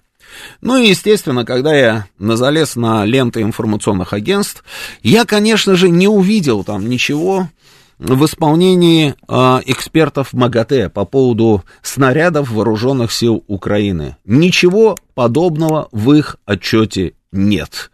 Ну 0.61 0.77
и, 0.77 0.89
естественно, 0.89 1.45
когда 1.45 1.75
я 1.75 2.07
залез 2.19 2.75
на 2.75 3.05
ленты 3.05 3.41
информационных 3.41 4.13
агентств, 4.13 4.63
я, 5.03 5.25
конечно 5.25 5.75
же, 5.75 5.89
не 5.89 6.07
увидел 6.07 6.63
там 6.63 6.87
ничего 6.87 7.49
в 7.97 8.25
исполнении 8.25 9.15
э, 9.27 9.61
экспертов 9.65 10.33
МАГАТЭ 10.33 10.89
по 10.89 11.05
поводу 11.05 11.63
снарядов 11.81 12.51
вооруженных 12.51 13.11
сил 13.11 13.43
Украины. 13.47 14.17
Ничего 14.25 14.97
подобного 15.13 15.87
в 15.91 16.11
их 16.11 16.37
отчете 16.45 17.13
нет. 17.31 17.91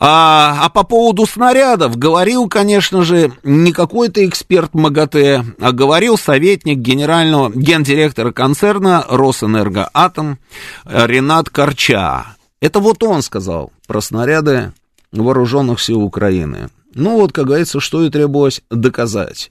А, 0.00 0.60
а 0.62 0.68
по 0.68 0.84
поводу 0.84 1.26
снарядов 1.26 1.96
говорил, 1.96 2.48
конечно 2.48 3.02
же, 3.02 3.32
не 3.42 3.72
какой-то 3.72 4.24
эксперт 4.24 4.72
МАГАТЭ, 4.72 5.44
а 5.60 5.72
говорил 5.72 6.16
советник 6.16 6.78
генерального 6.78 7.50
гендиректора 7.52 8.30
концерна 8.30 9.04
Росэнергоатом 9.08 10.38
Ренат 10.84 11.50
Корча. 11.50 12.36
Это 12.60 12.78
вот 12.78 13.02
он 13.02 13.22
сказал 13.22 13.72
про 13.88 14.00
снаряды 14.00 14.72
вооруженных 15.10 15.80
сил 15.80 16.02
Украины. 16.02 16.68
Ну 16.98 17.12
вот, 17.12 17.32
как 17.32 17.46
говорится, 17.46 17.78
что 17.78 18.02
и 18.02 18.10
требовалось 18.10 18.60
доказать. 18.70 19.50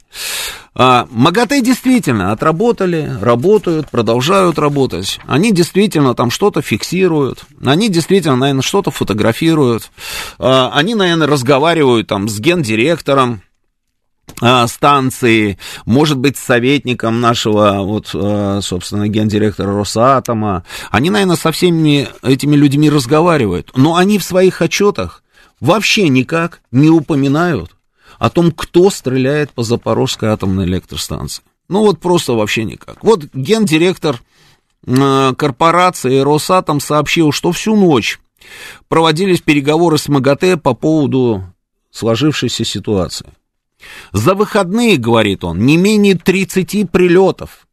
А, 0.76 1.08
МАГАТЭ 1.10 1.62
действительно 1.62 2.34
отработали, 2.34 3.10
работают, 3.22 3.90
продолжают 3.90 4.60
работать. 4.60 5.22
Они 5.26 5.54
действительно 5.54 6.14
там 6.14 6.30
что-то 6.30 6.62
фиксируют, 6.62 7.46
они 7.66 7.88
действительно, 7.88 8.36
наверное, 8.36 8.64
что-то 8.64 8.92
фотографируют. 8.92 9.92
А, 10.38 10.72
они, 10.74 10.94
наверное, 10.94 11.26
разговаривают 11.26 12.08
там 12.08 12.28
с 12.28 12.38
гендиректором, 12.38 13.42
а, 14.42 14.68
станции, 14.68 15.58
может 15.86 16.18
быть, 16.18 16.36
советником 16.36 17.22
нашего, 17.22 17.78
вот, 17.80 18.10
а, 18.14 18.60
собственно, 18.62 19.08
гендиректора 19.08 19.74
Росатома. 19.74 20.66
Они, 20.92 21.10
наверное, 21.10 21.38
со 21.38 21.54
всеми 21.54 22.10
этими 22.24 22.58
людьми 22.58 22.90
разговаривают, 22.90 23.72
но 23.74 23.96
они 23.96 24.20
в 24.20 24.24
своих 24.26 24.62
отчетах 24.62 25.24
вообще 25.60 26.10
никак 26.10 26.62
не 26.72 26.90
упоминают 26.90 27.76
о 28.20 28.30
том, 28.30 28.52
кто 28.52 28.90
стреляет 28.90 29.52
по 29.52 29.64
Запорожской 29.64 30.30
атомной 30.30 30.66
электростанции. 30.66 31.44
Ну 31.70 31.82
вот 31.82 32.00
просто 32.00 32.34
вообще 32.34 32.64
никак. 32.64 33.04
Вот 33.04 33.26
гендиректор 33.34 34.22
э, 34.86 35.34
корпорации 35.38 36.20
Росатом 36.20 36.80
сообщил, 36.80 37.32
что 37.32 37.52
всю 37.52 37.76
ночь 37.76 38.20
проводились 38.88 39.42
переговоры 39.42 39.98
с 39.98 40.08
МАГАТЭ 40.08 40.58
по 40.58 40.74
поводу 40.74 41.44
сложившейся 41.92 42.64
ситуации. 42.64 43.28
За 44.12 44.34
выходные, 44.34 44.98
говорит 44.98 45.44
он, 45.44 45.66
не 45.66 45.78
менее 45.78 46.16
30 46.16 46.90
прилетов. 46.90 47.68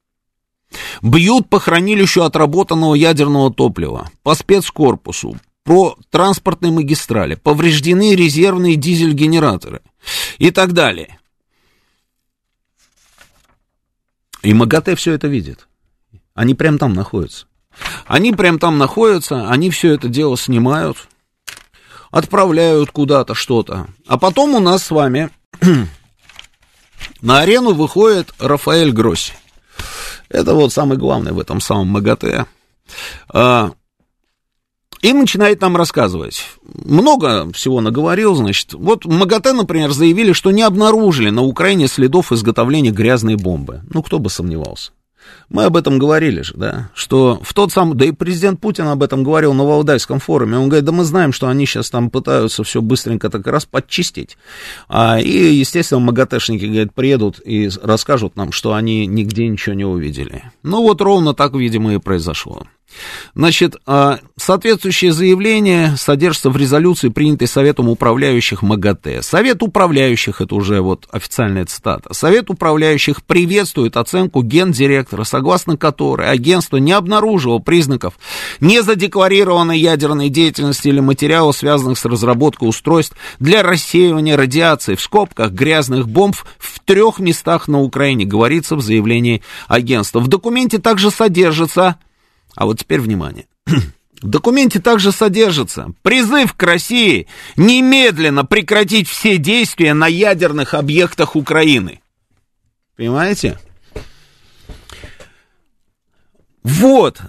Бьют 1.03 1.49
по 1.49 1.61
хранилищу 1.61 2.25
отработанного 2.25 2.95
ядерного 2.95 3.53
топлива, 3.53 4.11
по 4.23 4.35
спецкорпусу, 4.35 5.39
по 5.65 5.99
транспортной 6.11 6.71
магистрали, 6.71 7.35
повреждены 7.35 8.15
резервные 8.15 8.77
дизель-генераторы 8.77 9.81
и 10.39 10.51
так 10.51 10.73
далее. 10.73 11.19
И 14.43 14.53
МАГАТЭ 14.53 14.95
все 14.95 15.15
это 15.15 15.27
видит. 15.27 15.67
Они 16.35 16.55
прям 16.55 16.79
там 16.79 16.93
находятся. 16.93 17.47
Они 18.07 18.33
прям 18.33 18.59
там 18.59 18.79
находятся, 18.79 19.49
они 19.51 19.71
все 19.71 19.95
это 19.95 20.09
дело 20.09 20.37
снимают, 20.37 21.09
отправляют 22.11 22.91
куда-то 22.91 23.35
что-то. 23.35 23.89
А 24.07 24.19
потом 24.19 24.55
у 24.55 24.61
нас 24.61 24.85
с 24.85 24.91
вами 24.91 25.31
на 27.23 27.41
арену 27.41 27.73
выходит 27.73 28.33
Рафаэль 28.39 28.93
Гросси. 28.93 29.33
Это 30.29 30.55
вот 30.55 30.73
самый 30.73 30.99
главный 30.99 31.33
в 31.33 31.41
этом 31.41 31.61
самом 31.61 31.89
МАГАТЭ. 31.89 32.47
И 35.05 35.13
начинает 35.13 35.61
нам 35.61 35.77
рассказывать. 35.77 36.47
Много 36.65 37.53
всего 37.53 37.83
наговорил, 37.83 38.35
значит. 38.37 38.73
Вот 38.73 39.05
МАГАТЭ, 39.05 39.53
например, 39.53 39.93
заявили, 39.93 40.33
что 40.33 40.51
не 40.51 40.63
обнаружили 40.63 41.29
на 41.29 41.43
Украине 41.43 41.89
следов 41.89 42.33
изготовления 42.33 42.91
грязной 42.91 43.35
бомбы. 43.35 43.83
Ну, 43.93 44.03
кто 44.03 44.19
бы 44.19 44.31
сомневался. 44.31 44.93
Мы 45.51 45.65
об 45.65 45.77
этом 45.77 45.99
говорили 45.99 46.41
же, 46.41 46.55
да, 46.57 46.91
что 46.95 47.39
в 47.43 47.53
тот 47.53 47.71
самый, 47.71 47.97
да 47.97 48.07
и 48.07 48.13
президент 48.13 48.61
Путин 48.63 48.87
об 48.87 49.03
этом 49.03 49.25
говорил 49.25 49.53
на 49.53 49.65
Валдайском 49.65 50.21
форуме, 50.21 50.57
он 50.57 50.69
говорит, 50.69 50.87
да 50.87 50.93
мы 50.93 51.05
знаем, 51.05 51.35
что 51.35 51.49
они 51.49 51.67
сейчас 51.67 51.91
там 51.91 52.09
пытаются 52.09 52.65
все 52.65 52.81
быстренько 52.81 53.29
так 53.29 53.47
раз 53.47 53.67
подчистить, 53.67 54.39
а, 54.89 55.19
и, 55.19 55.55
естественно, 55.55 56.01
МАГАТЭшники, 56.01 56.65
говорит, 56.65 56.95
приедут 56.95 57.41
и 57.45 57.71
расскажут 57.83 58.37
нам, 58.37 58.53
что 58.53 58.73
они 58.75 59.07
нигде 59.07 59.49
ничего 59.49 59.75
не 59.75 59.85
увидели. 59.85 60.45
Ну 60.63 60.83
вот 60.83 61.01
ровно 61.01 61.35
так, 61.35 61.55
видимо, 61.55 61.95
и 61.95 61.99
произошло. 61.99 62.65
Значит, 63.35 63.77
а, 63.87 64.19
соответствующее 64.37 65.13
заявление 65.13 65.97
содержится 65.97 66.51
в 66.51 66.57
резолюции, 66.57 67.09
принятой 67.09 67.49
Советом 67.49 67.89
управляющих 67.89 68.63
МАГАТЭ. 68.63 69.23
Совет 69.23 69.63
управляющих, 69.63 70.41
это 70.41 70.55
уже 70.55 70.81
вот 70.81 71.07
официальная 71.11 71.67
цитата, 71.67 72.13
Совет 72.15 72.51
управляющих 72.51 73.25
приветствует 73.25 73.97
оценку 73.97 74.43
гендиректора, 74.43 75.25
согласно 75.25 75.77
которой 75.77 76.29
агентство 76.29 76.77
не 76.77 76.93
обнаружило 76.93 77.59
признаков 77.59 78.15
незадекларированной 78.61 79.79
ядерной 79.79 80.29
деятельности 80.29 80.89
или 80.89 81.01
материалов, 81.01 81.57
связанных 81.57 81.99
с 81.99 82.05
разработкой 82.05 82.69
устройств 82.69 83.17
для 83.39 83.63
рассеивания 83.63 84.37
радиации 84.37 84.95
в 84.95 85.01
скобках 85.01 85.53
грязных 85.53 86.09
бомб 86.09 86.37
в 86.59 86.81
трех 86.81 87.19
местах 87.19 87.69
на 87.69 87.81
Украине, 87.81 88.25
говорится 88.25 88.77
в 88.77 88.81
заявлении 88.81 89.43
агентства. 89.69 90.21
В 90.21 90.29
документе 90.29 90.79
также 90.79 91.11
содержится 91.11 91.97
а 92.55 92.67
вот 92.67 92.81
теперь 92.81 93.01
внимание. 93.01 93.47
В 94.23 94.29
документе 94.29 94.81
также 94.81 95.13
содержится 95.13 95.93
призыв 96.03 96.55
к 96.55 96.63
России 96.63 97.27
немедленно 97.57 98.45
прекратить 98.45 99.09
все 99.09 99.37
действия 99.37 99.93
на 99.93 100.07
ядерных 100.07 100.73
объектах 100.73 101.37
Украины. 101.37 102.01
Понимаете? 102.97 103.59
Вот 106.63 107.21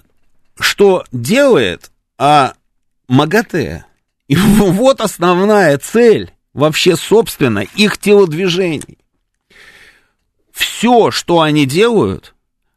что 0.58 1.04
делает 1.12 1.90
а, 2.18 2.54
МАГАТЭ. 3.08 3.84
И 4.28 4.36
вот 4.36 5.00
основная 5.00 5.78
цель 5.78 6.32
вообще, 6.54 6.96
собственно, 6.96 7.60
их 7.60 7.98
телодвижений. 7.98 8.98
Все, 10.52 11.10
что 11.10 11.42
они 11.42 11.66
делают, 11.66 12.34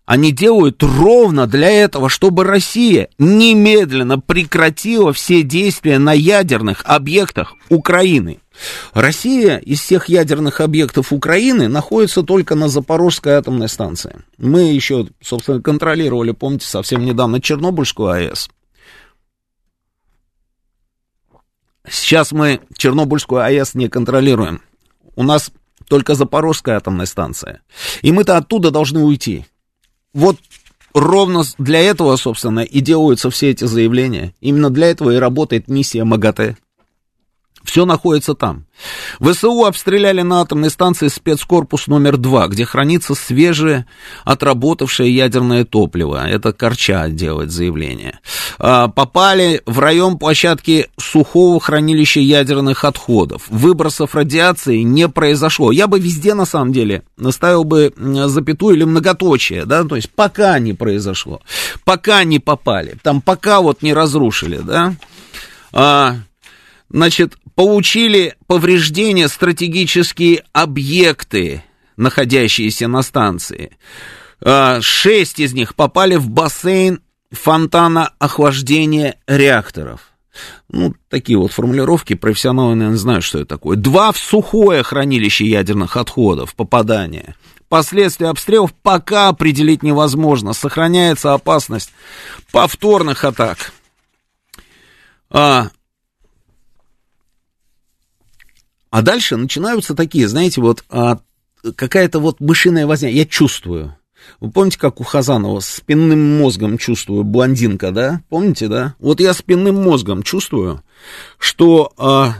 они 0.09 0.31
делают 0.31 0.81
ровно 0.81 1.45
для 1.45 1.69
этого, 1.69 2.09
чтобы 2.09 2.43
Россия 2.43 3.09
немедленно 3.19 4.19
прекратила 4.19 5.13
все 5.13 5.43
действия 5.43 5.99
на 5.99 6.13
ядерных 6.13 6.81
объектах 6.85 7.53
Украины. 7.69 8.39
Россия 8.95 9.57
из 9.57 9.81
всех 9.81 10.09
ядерных 10.09 10.61
объектов 10.61 11.13
Украины 11.13 11.67
находится 11.67 12.23
только 12.23 12.55
на 12.55 12.69
Запорожской 12.69 13.33
атомной 13.33 13.69
станции. 13.69 14.23
Мы 14.39 14.73
еще, 14.73 15.05
собственно, 15.21 15.61
контролировали, 15.61 16.31
помните, 16.31 16.65
совсем 16.65 17.05
недавно 17.05 17.39
Чернобыльскую 17.39 18.09
АЭС. 18.09 18.49
Сейчас 21.87 22.31
мы 22.31 22.61
Чернобыльскую 22.75 23.43
АЭС 23.43 23.75
не 23.75 23.89
контролируем. 23.89 24.63
У 25.15 25.21
нас 25.21 25.51
только 25.87 26.15
Запорожская 26.15 26.77
атомная 26.77 27.05
станция. 27.05 27.61
И 28.01 28.11
мы-то 28.11 28.37
оттуда 28.37 28.71
должны 28.71 29.03
уйти 29.03 29.45
вот 30.13 30.37
ровно 30.93 31.43
для 31.57 31.79
этого, 31.79 32.15
собственно, 32.15 32.61
и 32.61 32.79
делаются 32.81 33.29
все 33.29 33.49
эти 33.49 33.65
заявления. 33.65 34.33
Именно 34.41 34.69
для 34.69 34.87
этого 34.87 35.11
и 35.11 35.17
работает 35.17 35.67
миссия 35.67 36.03
МАГАТЭ. 36.03 36.55
Все 37.69 37.85
находится 37.85 38.33
там. 38.33 38.65
ВСУ 39.19 39.63
обстреляли 39.63 40.23
на 40.23 40.41
атомной 40.41 40.71
станции 40.71 41.07
спецкорпус 41.07 41.85
номер 41.85 42.17
2, 42.17 42.47
где 42.47 42.65
хранится 42.65 43.13
свежее 43.13 43.85
отработавшее 44.23 45.15
ядерное 45.15 45.65
топливо. 45.65 46.27
Это 46.27 46.51
Корча 46.51 47.07
делает 47.09 47.51
заявление. 47.51 48.21
А, 48.57 48.87
попали 48.87 49.61
в 49.67 49.77
район 49.77 50.17
площадки 50.17 50.87
сухого 50.97 51.59
хранилища 51.59 52.19
ядерных 52.19 52.85
отходов. 52.85 53.43
Выбросов 53.49 54.15
радиации 54.15 54.79
не 54.79 55.07
произошло. 55.07 55.71
Я 55.71 55.85
бы 55.85 55.99
везде, 55.99 56.33
на 56.33 56.45
самом 56.45 56.73
деле, 56.73 57.03
наставил 57.17 57.65
бы 57.65 57.93
запятую 58.25 58.77
или 58.77 58.83
многоточие, 58.83 59.65
да, 59.65 59.83
то 59.83 59.95
есть 59.95 60.09
пока 60.09 60.57
не 60.57 60.73
произошло, 60.73 61.39
пока 61.83 62.23
не 62.23 62.39
попали, 62.39 62.97
там 63.03 63.21
пока 63.21 63.61
вот 63.61 63.83
не 63.83 63.93
разрушили, 63.93 64.57
да. 64.57 64.95
А, 65.71 66.15
значит, 66.89 67.35
получили 67.59 68.35
повреждения 68.47 69.27
стратегические 69.27 70.45
объекты, 70.53 71.61
находящиеся 71.97 72.87
на 72.87 73.01
станции. 73.01 73.77
А, 74.41 74.79
шесть 74.79 75.41
из 75.41 75.51
них 75.51 75.75
попали 75.75 76.15
в 76.15 76.29
бассейн 76.29 77.01
фонтана 77.31 78.13
охлаждения 78.17 79.17
реакторов. 79.27 80.13
Ну, 80.69 80.93
такие 81.09 81.37
вот 81.37 81.51
формулировки, 81.51 82.13
профессионалы, 82.13 82.75
наверное, 82.75 82.97
знают, 82.97 83.25
что 83.25 83.39
это 83.39 83.49
такое. 83.49 83.75
Два 83.75 84.13
в 84.13 84.17
сухое 84.17 84.81
хранилище 84.81 85.45
ядерных 85.45 85.97
отходов, 85.97 86.55
попадания. 86.55 87.35
Последствия 87.67 88.29
обстрелов 88.29 88.73
пока 88.73 89.27
определить 89.27 89.83
невозможно. 89.83 90.53
Сохраняется 90.53 91.33
опасность 91.33 91.91
повторных 92.53 93.25
атак. 93.25 93.73
А, 95.29 95.71
а 98.89 99.01
дальше 99.01 99.37
начинаются 99.37 99.95
такие, 99.95 100.27
знаете, 100.27 100.61
вот 100.61 100.83
а, 100.89 101.19
какая-то 101.75 102.19
вот 102.19 102.39
мышиная 102.39 102.87
возня. 102.87 103.09
Я 103.09 103.25
чувствую. 103.25 103.95
Вы 104.39 104.51
помните, 104.51 104.77
как 104.77 104.99
у 104.99 105.03
Хазанова 105.03 105.59
спинным 105.59 106.39
мозгом 106.39 106.77
чувствую, 106.77 107.23
блондинка, 107.23 107.91
да? 107.91 108.21
Помните, 108.29 108.67
да? 108.67 108.95
Вот 108.99 109.19
я 109.19 109.33
спинным 109.33 109.81
мозгом 109.81 110.23
чувствую, 110.23 110.83
что 111.37 111.93
а, 111.97 112.35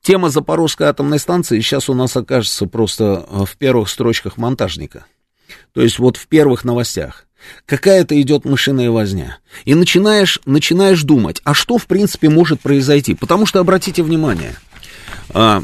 тема 0.00 0.30
Запорожской 0.30 0.86
атомной 0.86 1.18
станции 1.18 1.60
сейчас 1.60 1.88
у 1.88 1.94
нас 1.94 2.16
окажется 2.16 2.66
просто 2.66 3.26
а, 3.28 3.44
в 3.44 3.56
первых 3.56 3.88
строчках 3.90 4.36
монтажника. 4.36 5.04
То 5.72 5.82
есть 5.82 5.98
вот 5.98 6.16
в 6.16 6.26
первых 6.26 6.64
новостях. 6.64 7.26
Какая-то 7.64 8.20
идет 8.20 8.44
мышиная 8.44 8.90
возня. 8.90 9.38
И 9.64 9.74
начинаешь, 9.74 10.40
начинаешь 10.44 11.02
думать, 11.02 11.40
а 11.44 11.54
что 11.54 11.78
в 11.78 11.86
принципе 11.86 12.28
может 12.28 12.60
произойти? 12.60 13.14
Потому 13.14 13.46
что, 13.46 13.60
обратите 13.60 14.02
внимание, 14.02 14.56
а, 15.30 15.62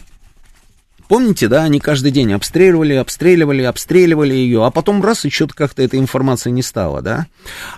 Помните, 1.09 1.49
да, 1.49 1.65
они 1.65 1.79
каждый 1.79 2.11
день 2.11 2.33
обстреливали, 2.33 2.95
обстреливали, 2.95 3.63
обстреливали 3.63 4.35
ее, 4.35 4.65
а 4.65 4.71
потом 4.71 5.03
раз, 5.03 5.25
и 5.25 5.31
что-то 5.31 5.55
как-то 5.55 5.83
этой 5.83 6.01
информации 6.01 6.51
не 6.51 6.63
стало, 6.63 7.03
да? 7.03 7.27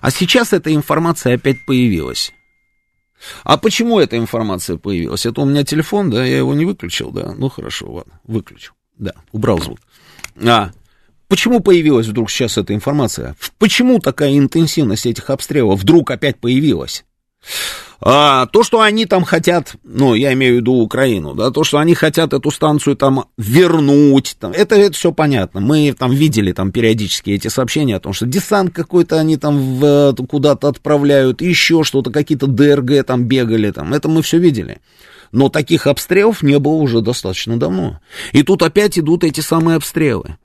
А 0.01 0.11
сейчас 0.11 0.53
эта 0.53 0.75
информация 0.75 1.35
опять 1.35 1.65
появилась. 1.67 2.33
А 3.45 3.57
почему 3.59 3.99
эта 3.99 4.17
информация 4.17 4.77
появилась? 4.77 5.27
Это 5.27 5.41
у 5.41 5.45
меня 5.45 5.65
телефон, 5.65 6.11
да, 6.11 6.25
я 6.25 6.39
его 6.39 6.55
не 6.55 6.65
выключил, 6.65 7.11
да? 7.11 7.35
Ну, 7.37 7.49
хорошо, 7.49 7.93
ладно, 7.93 8.21
выключил, 8.25 8.73
да, 8.97 9.13
убрал 9.33 9.61
звук. 9.61 9.79
А, 10.47 10.71
почему 11.27 11.61
появилась 11.61 12.07
вдруг 12.07 12.31
сейчас 12.31 12.57
эта 12.57 12.75
информация? 12.75 13.37
Почему 13.59 13.99
такая 13.99 14.39
интенсивность 14.39 15.05
этих 15.07 15.29
обстрелов 15.31 15.81
вдруг 15.81 16.11
опять 16.11 16.39
появилась? 16.39 17.05
А, 18.01 18.47
то, 18.47 18.63
что 18.63 18.81
они 18.81 19.07
там 19.07 19.25
хотят, 19.25 19.75
ну, 19.83 20.15
я 20.15 20.33
имею 20.35 20.55
в 20.55 20.57
виду 20.59 20.75
Украину, 20.75 21.35
да, 21.35 21.51
то, 21.51 21.65
что 21.65 21.79
они 21.79 21.95
хотят 21.95 22.33
эту 22.33 22.51
станцию 22.53 22.97
там 22.97 23.25
вернуть, 23.37 24.37
там, 24.39 24.53
это, 24.53 24.77
это 24.77 24.93
все 24.93 25.11
понятно. 25.11 25.61
Мы 25.61 25.93
там 25.99 26.13
видели 26.13 26.53
там 26.53 26.71
периодически 26.71 27.31
эти 27.31 27.49
сообщения 27.49 27.97
о 27.97 28.01
том, 28.01 28.13
что 28.13 28.27
десант 28.27 28.73
какой-то 28.73 29.19
они 29.19 29.37
там 29.37 29.81
в, 29.81 30.15
куда-то 30.29 30.69
отправляют, 30.69 31.43
еще 31.43 31.83
что-то, 31.83 32.11
какие-то 32.11 32.47
ДРГ 32.47 33.05
там 33.05 33.25
бегали, 33.25 33.73
там, 33.73 33.93
это 33.93 34.09
мы 34.09 34.23
все 34.23 34.39
видели. 34.39 34.79
Но 35.33 35.49
таких 35.49 35.87
обстрелов 35.87 36.43
не 36.43 36.59
было 36.59 36.75
уже 36.75 37.01
достаточно 37.01 37.59
давно. 37.59 38.01
И 38.33 38.43
тут 38.43 38.63
опять 38.63 38.99
идут 38.99 39.25
эти 39.25 39.41
самые 39.41 39.77
обстрелы. 39.77 40.39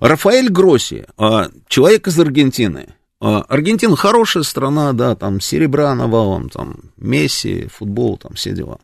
Рафаэль 0.00 0.48
Гросси, 0.48 1.04
а, 1.16 1.48
человек 1.68 2.08
из 2.08 2.18
Аргентины, 2.18 2.94
Аргентина 3.20 3.96
хорошая 3.96 4.44
страна, 4.44 4.92
да, 4.92 5.16
там 5.16 5.40
серебра 5.40 5.94
навалом, 5.94 6.48
там 6.50 6.76
Месси, 6.96 7.66
футбол, 7.66 8.16
там 8.16 8.34
все 8.34 8.52
дела. 8.52 8.78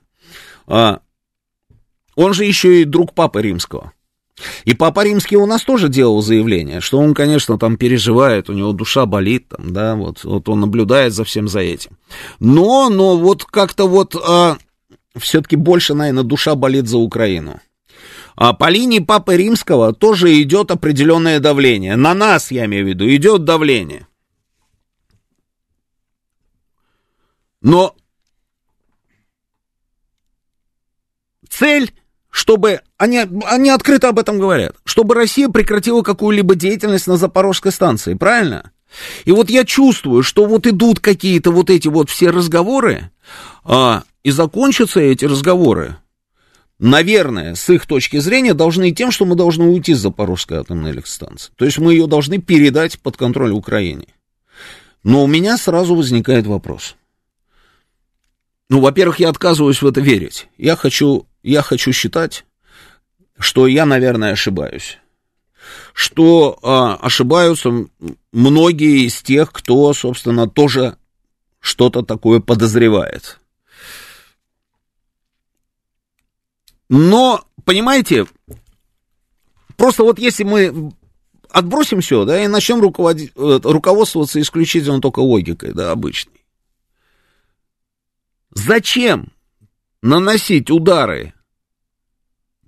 А, 0.66 1.00
он 2.16 2.34
же 2.34 2.44
еще 2.44 2.82
и 2.82 2.84
друг 2.84 3.14
Папы 3.14 3.42
Римского. 3.42 3.92
И 4.64 4.74
Папа 4.74 5.04
Римский 5.04 5.36
у 5.36 5.46
нас 5.46 5.62
тоже 5.62 5.88
делал 5.88 6.20
заявление, 6.20 6.80
что 6.80 6.98
он, 6.98 7.14
конечно, 7.14 7.58
там 7.58 7.76
переживает, 7.76 8.50
у 8.50 8.52
него 8.52 8.72
душа 8.72 9.06
болит, 9.06 9.48
там, 9.48 9.72
да, 9.72 9.94
вот, 9.94 10.24
вот 10.24 10.48
он 10.48 10.60
наблюдает 10.60 11.12
за 11.12 11.22
всем 11.22 11.46
за 11.46 11.60
этим. 11.60 11.96
Но, 12.40 12.88
но 12.90 13.16
вот 13.16 13.44
как-то 13.44 13.86
вот 13.86 14.16
а, 14.16 14.56
все-таки 15.16 15.54
больше, 15.54 15.94
наверное, 15.94 16.24
душа 16.24 16.56
болит 16.56 16.88
за 16.88 16.98
Украину. 16.98 17.60
А 18.34 18.52
по 18.52 18.68
линии 18.68 18.98
Папы 18.98 19.36
Римского 19.36 19.92
тоже 19.92 20.42
идет 20.42 20.72
определенное 20.72 21.38
давление. 21.38 21.94
На 21.94 22.14
нас, 22.14 22.50
я 22.50 22.64
имею 22.64 22.84
в 22.84 22.88
виду, 22.88 23.08
идет 23.08 23.44
давление. 23.44 24.08
Но 27.64 27.96
цель, 31.48 31.92
чтобы, 32.28 32.82
они, 32.98 33.20
они 33.46 33.70
открыто 33.70 34.10
об 34.10 34.18
этом 34.18 34.38
говорят, 34.38 34.76
чтобы 34.84 35.14
Россия 35.14 35.48
прекратила 35.48 36.02
какую-либо 36.02 36.56
деятельность 36.56 37.06
на 37.06 37.16
Запорожской 37.16 37.72
станции, 37.72 38.14
правильно? 38.14 38.70
И 39.24 39.32
вот 39.32 39.48
я 39.48 39.64
чувствую, 39.64 40.22
что 40.22 40.44
вот 40.44 40.66
идут 40.66 41.00
какие-то 41.00 41.50
вот 41.50 41.70
эти 41.70 41.88
вот 41.88 42.10
все 42.10 42.28
разговоры, 42.28 43.10
а, 43.64 44.02
и 44.22 44.30
закончатся 44.30 45.00
эти 45.00 45.24
разговоры, 45.24 45.96
наверное, 46.78 47.54
с 47.54 47.70
их 47.70 47.86
точки 47.86 48.18
зрения, 48.18 48.52
должны 48.52 48.90
тем, 48.90 49.10
что 49.10 49.24
мы 49.24 49.36
должны 49.36 49.64
уйти 49.64 49.94
с 49.94 50.00
Запорожской 50.00 50.58
атомной 50.58 50.90
электростанции. 50.90 51.50
То 51.56 51.64
есть 51.64 51.78
мы 51.78 51.94
ее 51.94 52.08
должны 52.08 52.42
передать 52.42 53.00
под 53.00 53.16
контроль 53.16 53.52
Украине. 53.52 54.08
Но 55.02 55.24
у 55.24 55.26
меня 55.26 55.56
сразу 55.56 55.94
возникает 55.94 56.46
вопрос. 56.46 56.94
Ну, 58.70 58.80
во-первых, 58.80 59.20
я 59.20 59.28
отказываюсь 59.28 59.82
в 59.82 59.86
это 59.86 60.00
верить. 60.00 60.48
Я 60.56 60.76
хочу, 60.76 61.26
я 61.42 61.62
хочу 61.62 61.92
считать, 61.92 62.44
что 63.38 63.66
я, 63.66 63.84
наверное, 63.84 64.32
ошибаюсь. 64.32 64.98
Что 65.92 66.58
а, 66.62 66.96
ошибаются 66.96 67.86
многие 68.32 69.06
из 69.06 69.22
тех, 69.22 69.52
кто, 69.52 69.92
собственно, 69.92 70.48
тоже 70.48 70.96
что-то 71.60 72.02
такое 72.02 72.40
подозревает. 72.40 73.40
Но, 76.88 77.44
понимаете, 77.64 78.26
просто 79.76 80.04
вот 80.04 80.18
если 80.18 80.44
мы 80.44 80.92
отбросим 81.50 82.00
все, 82.00 82.24
да, 82.24 82.42
и 82.42 82.48
начнем 82.48 82.80
э, 82.82 83.60
руководствоваться 83.62 84.40
исключительно 84.40 85.00
только 85.00 85.20
логикой, 85.20 85.72
да, 85.72 85.92
обычной. 85.92 86.43
Зачем 88.54 89.32
наносить 90.00 90.70
удары 90.70 91.34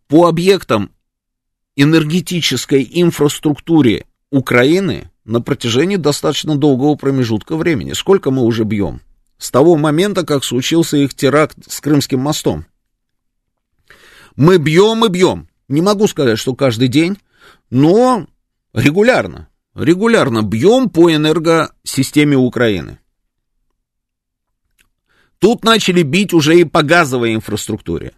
по 0.08 0.26
объектам 0.26 0.90
энергетической 1.76 2.86
инфраструктуре 2.90 4.04
Украины 4.30 5.10
на 5.24 5.40
протяжении 5.40 5.96
достаточно 5.96 6.56
долгого 6.56 6.96
промежутка 6.96 7.56
времени? 7.56 7.92
Сколько 7.92 8.32
мы 8.32 8.42
уже 8.42 8.64
бьем? 8.64 9.00
С 9.38 9.50
того 9.52 9.76
момента, 9.76 10.26
как 10.26 10.44
случился 10.44 10.96
их 10.96 11.14
теракт 11.14 11.56
с 11.70 11.80
Крымским 11.80 12.18
мостом. 12.18 12.66
Мы 14.34 14.58
бьем 14.58 15.04
и 15.04 15.08
бьем. 15.08 15.48
Не 15.68 15.82
могу 15.82 16.08
сказать, 16.08 16.38
что 16.38 16.54
каждый 16.54 16.88
день, 16.88 17.16
но 17.70 18.26
регулярно. 18.74 19.48
Регулярно 19.74 20.42
бьем 20.42 20.90
по 20.90 21.14
энергосистеме 21.14 22.36
Украины. 22.36 22.98
Тут 25.38 25.64
начали 25.64 26.02
бить 26.02 26.32
уже 26.32 26.58
и 26.58 26.64
по 26.64 26.82
газовой 26.82 27.34
инфраструктуре. 27.34 28.12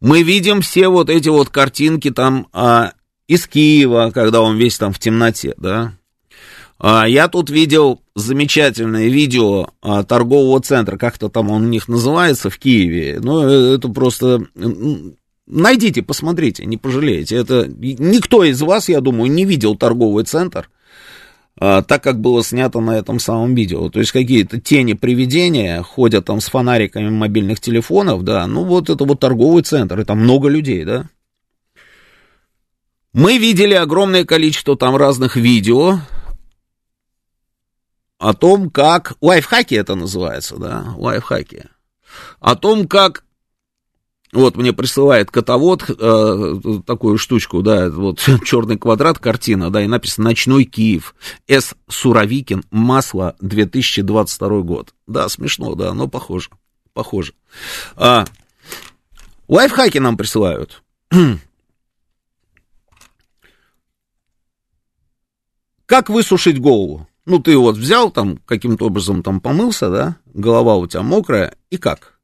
Мы 0.00 0.22
видим 0.22 0.60
все 0.60 0.88
вот 0.88 1.08
эти 1.08 1.28
вот 1.28 1.48
картинки 1.48 2.10
там 2.10 2.48
а, 2.52 2.92
из 3.28 3.46
Киева, 3.46 4.10
когда 4.12 4.42
он 4.42 4.56
весь 4.56 4.76
там 4.76 4.92
в 4.92 4.98
темноте, 4.98 5.54
да. 5.56 5.94
А, 6.78 7.08
я 7.08 7.28
тут 7.28 7.48
видел 7.48 8.02
замечательное 8.14 9.08
видео 9.08 9.68
а, 9.80 10.02
торгового 10.02 10.60
центра, 10.60 10.98
как-то 10.98 11.28
там 11.28 11.50
он 11.50 11.64
у 11.64 11.68
них 11.68 11.88
называется 11.88 12.50
в 12.50 12.58
Киеве. 12.58 13.20
Ну, 13.22 13.40
это 13.40 13.88
просто 13.88 14.46
Найдите, 15.46 16.02
посмотрите, 16.02 16.66
не 16.66 16.76
пожалеете. 16.76 17.36
Это 17.36 17.68
никто 17.68 18.42
из 18.42 18.60
вас, 18.62 18.88
я 18.88 19.00
думаю, 19.00 19.30
не 19.30 19.44
видел 19.44 19.76
торговый 19.76 20.24
центр, 20.24 20.68
так 21.58 22.02
как 22.02 22.20
было 22.20 22.42
снято 22.44 22.80
на 22.80 22.98
этом 22.98 23.18
самом 23.18 23.54
видео. 23.54 23.88
То 23.88 24.00
есть 24.00 24.12
какие-то 24.12 24.60
тени 24.60 24.92
привидения 24.92 25.82
ходят 25.82 26.26
там 26.26 26.40
с 26.40 26.48
фонариками 26.48 27.08
мобильных 27.08 27.60
телефонов, 27.60 28.24
да, 28.24 28.46
ну 28.46 28.64
вот 28.64 28.90
это 28.90 29.04
вот 29.04 29.20
торговый 29.20 29.62
центр, 29.62 30.00
и 30.00 30.04
там 30.04 30.18
много 30.20 30.48
людей, 30.48 30.84
да. 30.84 31.08
Мы 33.12 33.38
видели 33.38 33.74
огромное 33.74 34.24
количество 34.24 34.76
там 34.76 34.94
разных 34.96 35.36
видео 35.36 36.00
о 38.18 38.34
том, 38.34 38.70
как... 38.70 39.14
Лайфхаки 39.22 39.74
это 39.74 39.94
называется, 39.94 40.56
да, 40.56 40.92
лайфхаки. 40.96 41.64
О 42.40 42.56
том, 42.56 42.86
как 42.86 43.24
вот 44.32 44.56
мне 44.56 44.72
присылает 44.72 45.30
котовод 45.30 45.88
э, 45.88 46.54
такую 46.84 47.18
штучку, 47.18 47.62
да, 47.62 47.88
вот 47.90 48.18
черный 48.44 48.76
квадрат, 48.78 49.18
картина, 49.18 49.70
да, 49.70 49.82
и 49.82 49.86
написано 49.86 50.30
«Ночной 50.30 50.64
Киев», 50.64 51.14
С. 51.46 51.74
Суровикин, 51.88 52.64
масло, 52.70 53.36
2022 53.40 54.60
год. 54.62 54.94
Да, 55.06 55.28
смешно, 55.28 55.74
да, 55.74 55.94
но 55.94 56.08
похоже, 56.08 56.50
похоже. 56.92 57.34
А, 57.94 58.24
лайфхаки 59.48 59.98
нам 59.98 60.16
присылают. 60.16 60.82
Как 65.86 66.10
высушить 66.10 66.60
голову? 66.60 67.08
Ну, 67.26 67.38
ты 67.40 67.56
вот 67.56 67.76
взял 67.76 68.10
там, 68.10 68.38
каким-то 68.38 68.86
образом 68.86 69.22
там 69.22 69.40
помылся, 69.40 69.88
да, 69.88 70.16
голова 70.34 70.76
у 70.76 70.86
тебя 70.86 71.02
мокрая, 71.02 71.56
и 71.70 71.76
как? 71.76 72.15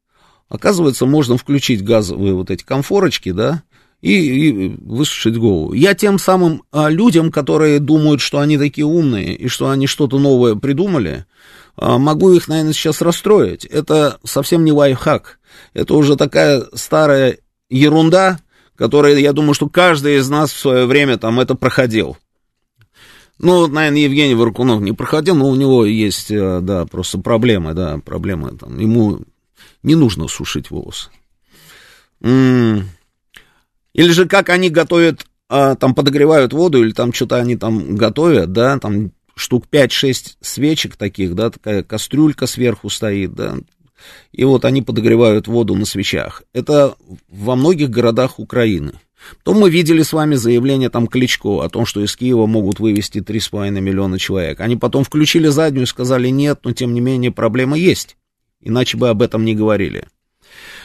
Оказывается, 0.53 1.07
можно 1.07 1.35
включить 1.35 1.83
газовые 1.83 2.35
вот 2.35 2.51
эти 2.51 2.63
комфорочки, 2.63 3.31
да, 3.31 3.63
и, 4.01 4.13
и 4.13 4.77
высушить 4.85 5.35
голову. 5.35 5.73
Я 5.73 5.95
тем 5.95 6.19
самым 6.19 6.61
а, 6.71 6.91
людям, 6.91 7.31
которые 7.31 7.79
думают, 7.79 8.21
что 8.21 8.37
они 8.37 8.59
такие 8.59 8.85
умные 8.85 9.35
и 9.35 9.47
что 9.47 9.71
они 9.71 9.87
что-то 9.87 10.19
новое 10.19 10.53
придумали, 10.53 11.25
а, 11.75 11.97
могу 11.97 12.33
их, 12.33 12.47
наверное, 12.47 12.73
сейчас 12.73 13.01
расстроить. 13.01 13.65
Это 13.65 14.19
совсем 14.23 14.63
не 14.63 14.71
лайфхак. 14.71 15.39
Это 15.73 15.95
уже 15.95 16.15
такая 16.17 16.65
старая 16.75 17.39
ерунда, 17.71 18.37
которая, 18.75 19.17
я 19.17 19.33
думаю, 19.33 19.55
что 19.55 19.69
каждый 19.69 20.17
из 20.17 20.29
нас 20.29 20.51
в 20.51 20.59
свое 20.59 20.85
время 20.85 21.17
там 21.17 21.39
это 21.39 21.55
проходил. 21.55 22.15
Ну, 23.39 23.65
наверное, 23.65 24.01
Евгений 24.01 24.35
Варкунов 24.35 24.81
не 24.81 24.91
проходил, 24.91 25.33
но 25.33 25.49
у 25.49 25.55
него 25.55 25.83
есть, 25.83 26.29
э, 26.29 26.59
да, 26.61 26.85
просто 26.85 27.17
проблемы, 27.17 27.73
да, 27.73 27.97
проблемы 28.05 28.51
там. 28.51 28.77
Ему 28.77 29.21
не 29.83 29.95
нужно 29.95 30.27
сушить 30.27 30.71
волосы. 30.71 31.09
Или 32.21 32.83
же 33.93 34.27
как 34.27 34.49
они 34.49 34.69
готовят, 34.69 35.25
а, 35.49 35.75
там 35.75 35.93
подогревают 35.93 36.53
воду, 36.53 36.83
или 36.83 36.93
там 36.93 37.13
что-то 37.13 37.37
они 37.37 37.55
там 37.55 37.95
готовят, 37.95 38.51
да, 38.51 38.79
там 38.79 39.11
штук 39.35 39.65
5-6 39.69 40.37
свечек 40.41 40.95
таких, 40.95 41.35
да, 41.35 41.51
такая 41.51 41.83
кастрюлька 41.83 42.47
сверху 42.47 42.89
стоит, 42.89 43.33
да, 43.33 43.57
и 44.31 44.43
вот 44.43 44.65
они 44.65 44.81
подогревают 44.81 45.47
воду 45.47 45.75
на 45.75 45.85
свечах. 45.85 46.43
Это 46.53 46.95
во 47.29 47.55
многих 47.55 47.89
городах 47.89 48.39
Украины. 48.39 48.93
То 49.43 49.53
мы 49.53 49.69
видели 49.69 50.01
с 50.01 50.11
вами 50.11 50.35
заявление 50.35 50.89
там 50.89 51.07
Кличко 51.07 51.63
о 51.63 51.69
том, 51.69 51.85
что 51.85 52.03
из 52.03 52.13
Киева 52.15 52.45
могут 52.45 52.79
вывести 52.79 53.19
3,5 53.19 53.69
миллиона 53.79 54.19
человек. 54.19 54.59
Они 54.59 54.75
потом 54.75 55.05
включили 55.05 55.47
заднюю 55.47 55.83
и 55.83 55.87
сказали 55.87 56.27
нет, 56.27 56.59
но 56.63 56.73
тем 56.73 56.93
не 56.93 56.99
менее 56.99 57.31
проблема 57.31 57.77
есть 57.77 58.17
иначе 58.63 58.97
бы 58.97 59.09
об 59.09 59.21
этом 59.21 59.45
не 59.45 59.55
говорили. 59.55 60.05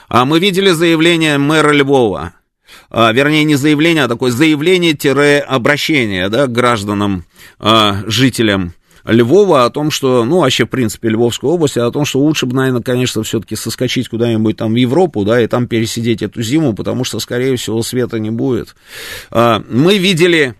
А 0.08 0.24
мы 0.24 0.38
видели 0.40 0.70
заявление 0.70 1.38
мэра 1.38 1.72
Львова, 1.72 2.34
а, 2.90 3.12
вернее, 3.12 3.44
не 3.44 3.56
заявление, 3.56 4.04
а 4.04 4.08
такое 4.08 4.30
заявление-обращение 4.30 6.28
да, 6.28 6.46
к 6.46 6.52
гражданам, 6.52 7.24
а, 7.58 8.02
жителям 8.06 8.72
Львова 9.04 9.64
о 9.64 9.70
том, 9.70 9.90
что, 9.90 10.24
ну, 10.24 10.40
вообще, 10.40 10.66
в 10.66 10.68
принципе, 10.68 11.08
Львовской 11.08 11.48
области, 11.48 11.78
о 11.78 11.90
том, 11.90 12.04
что 12.04 12.20
лучше 12.20 12.46
бы, 12.46 12.54
наверное, 12.54 12.82
конечно, 12.82 13.22
все-таки 13.22 13.56
соскочить 13.56 14.08
куда-нибудь 14.08 14.56
там 14.56 14.72
в 14.72 14.76
Европу, 14.76 15.24
да, 15.24 15.40
и 15.40 15.46
там 15.46 15.66
пересидеть 15.66 16.22
эту 16.22 16.42
зиму, 16.42 16.74
потому 16.74 17.04
что, 17.04 17.18
скорее 17.18 17.56
всего, 17.56 17.82
света 17.82 18.18
не 18.18 18.30
будет. 18.30 18.74
А, 19.30 19.62
мы 19.68 19.98
видели 19.98 20.54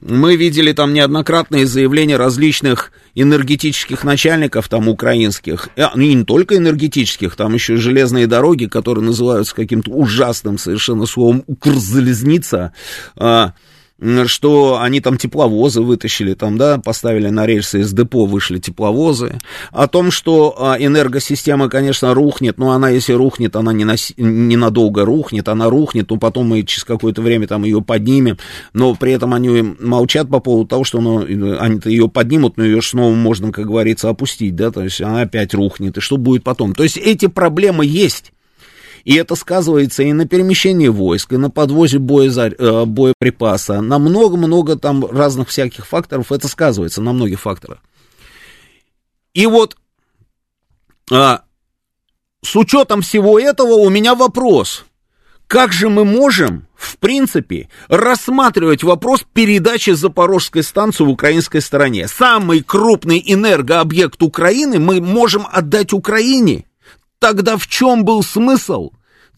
мы 0.00 0.36
видели 0.36 0.72
там 0.72 0.92
неоднократные 0.92 1.66
заявления 1.66 2.16
различных 2.16 2.92
энергетических 3.14 4.02
начальников 4.04 4.68
там 4.68 4.88
украинских, 4.88 5.68
а, 5.76 5.92
и 5.94 6.14
не 6.14 6.24
только 6.24 6.56
энергетических, 6.56 7.36
там 7.36 7.54
еще 7.54 7.76
железные 7.76 8.26
дороги, 8.26 8.66
которые 8.66 9.04
называются 9.04 9.54
каким-то 9.54 9.90
ужасным 9.92 10.58
совершенно 10.58 11.06
словом 11.06 11.44
«укрзалезница», 11.46 12.72
а, 13.16 13.52
что 14.26 14.80
они 14.80 15.00
там 15.00 15.16
тепловозы 15.16 15.80
вытащили, 15.80 16.34
там, 16.34 16.58
да, 16.58 16.78
поставили 16.78 17.28
на 17.28 17.46
рельсы 17.46 17.80
из 17.80 17.92
депо, 17.92 18.26
вышли 18.26 18.58
тепловозы, 18.58 19.38
о 19.70 19.86
том, 19.86 20.10
что 20.10 20.54
а, 20.58 20.76
энергосистема, 20.78 21.68
конечно, 21.68 22.12
рухнет, 22.12 22.58
но 22.58 22.72
она, 22.72 22.90
если 22.90 23.12
рухнет, 23.12 23.54
она 23.54 23.72
не 23.72 23.84
на, 23.84 23.94
ненадолго 24.16 25.04
рухнет, 25.04 25.48
она 25.48 25.70
рухнет, 25.70 26.08
то 26.08 26.16
потом 26.16 26.48
мы 26.48 26.62
через 26.64 26.84
какое-то 26.84 27.22
время 27.22 27.46
там 27.46 27.64
ее 27.64 27.82
поднимем, 27.82 28.38
но 28.72 28.94
при 28.94 29.12
этом 29.12 29.32
они 29.32 29.76
молчат 29.78 30.28
по 30.28 30.40
поводу 30.40 30.68
того, 30.68 30.84
что 30.84 31.00
ну, 31.00 31.20
они 31.58 31.80
ее 31.84 32.08
поднимут, 32.08 32.56
но 32.56 32.64
ее 32.64 32.82
снова 32.82 33.14
можно, 33.14 33.52
как 33.52 33.66
говорится, 33.66 34.08
опустить, 34.08 34.56
да, 34.56 34.70
то 34.70 34.82
есть 34.82 35.00
она 35.00 35.22
опять 35.22 35.54
рухнет, 35.54 35.96
и 35.96 36.00
что 36.00 36.16
будет 36.16 36.42
потом? 36.42 36.74
То 36.74 36.82
есть 36.82 36.96
эти 36.96 37.26
проблемы 37.26 37.86
есть. 37.86 38.33
И 39.04 39.14
это 39.16 39.34
сказывается 39.34 40.02
и 40.02 40.12
на 40.12 40.26
перемещении 40.26 40.88
войск, 40.88 41.32
и 41.32 41.36
на 41.36 41.50
подвозе 41.50 41.98
боезар... 41.98 42.54
Э, 42.58 42.84
боеприпаса, 42.86 43.80
на 43.80 43.98
много-много 43.98 44.76
там 44.76 45.04
разных 45.04 45.48
всяких 45.48 45.86
факторов 45.86 46.32
это 46.32 46.48
сказывается, 46.48 47.02
на 47.02 47.12
многих 47.12 47.40
факторах. 47.40 47.78
И 49.34 49.46
вот 49.46 49.76
а, 51.10 51.42
с 52.42 52.56
учетом 52.56 53.02
всего 53.02 53.38
этого 53.38 53.74
у 53.74 53.90
меня 53.90 54.14
вопрос. 54.14 54.84
Как 55.46 55.72
же 55.72 55.90
мы 55.90 56.04
можем, 56.04 56.66
в 56.74 56.96
принципе, 56.96 57.68
рассматривать 57.88 58.82
вопрос 58.82 59.24
передачи 59.34 59.90
Запорожской 59.90 60.62
станции 60.62 61.04
в 61.04 61.10
украинской 61.10 61.60
стороне? 61.60 62.08
Самый 62.08 62.62
крупный 62.62 63.22
энергообъект 63.24 64.22
Украины 64.22 64.78
мы 64.78 65.02
можем 65.02 65.46
отдать 65.50 65.92
Украине. 65.92 66.64
Тогда 67.24 67.56
в 67.56 67.66
чем 67.68 68.04
был 68.04 68.22
смысл 68.22 68.90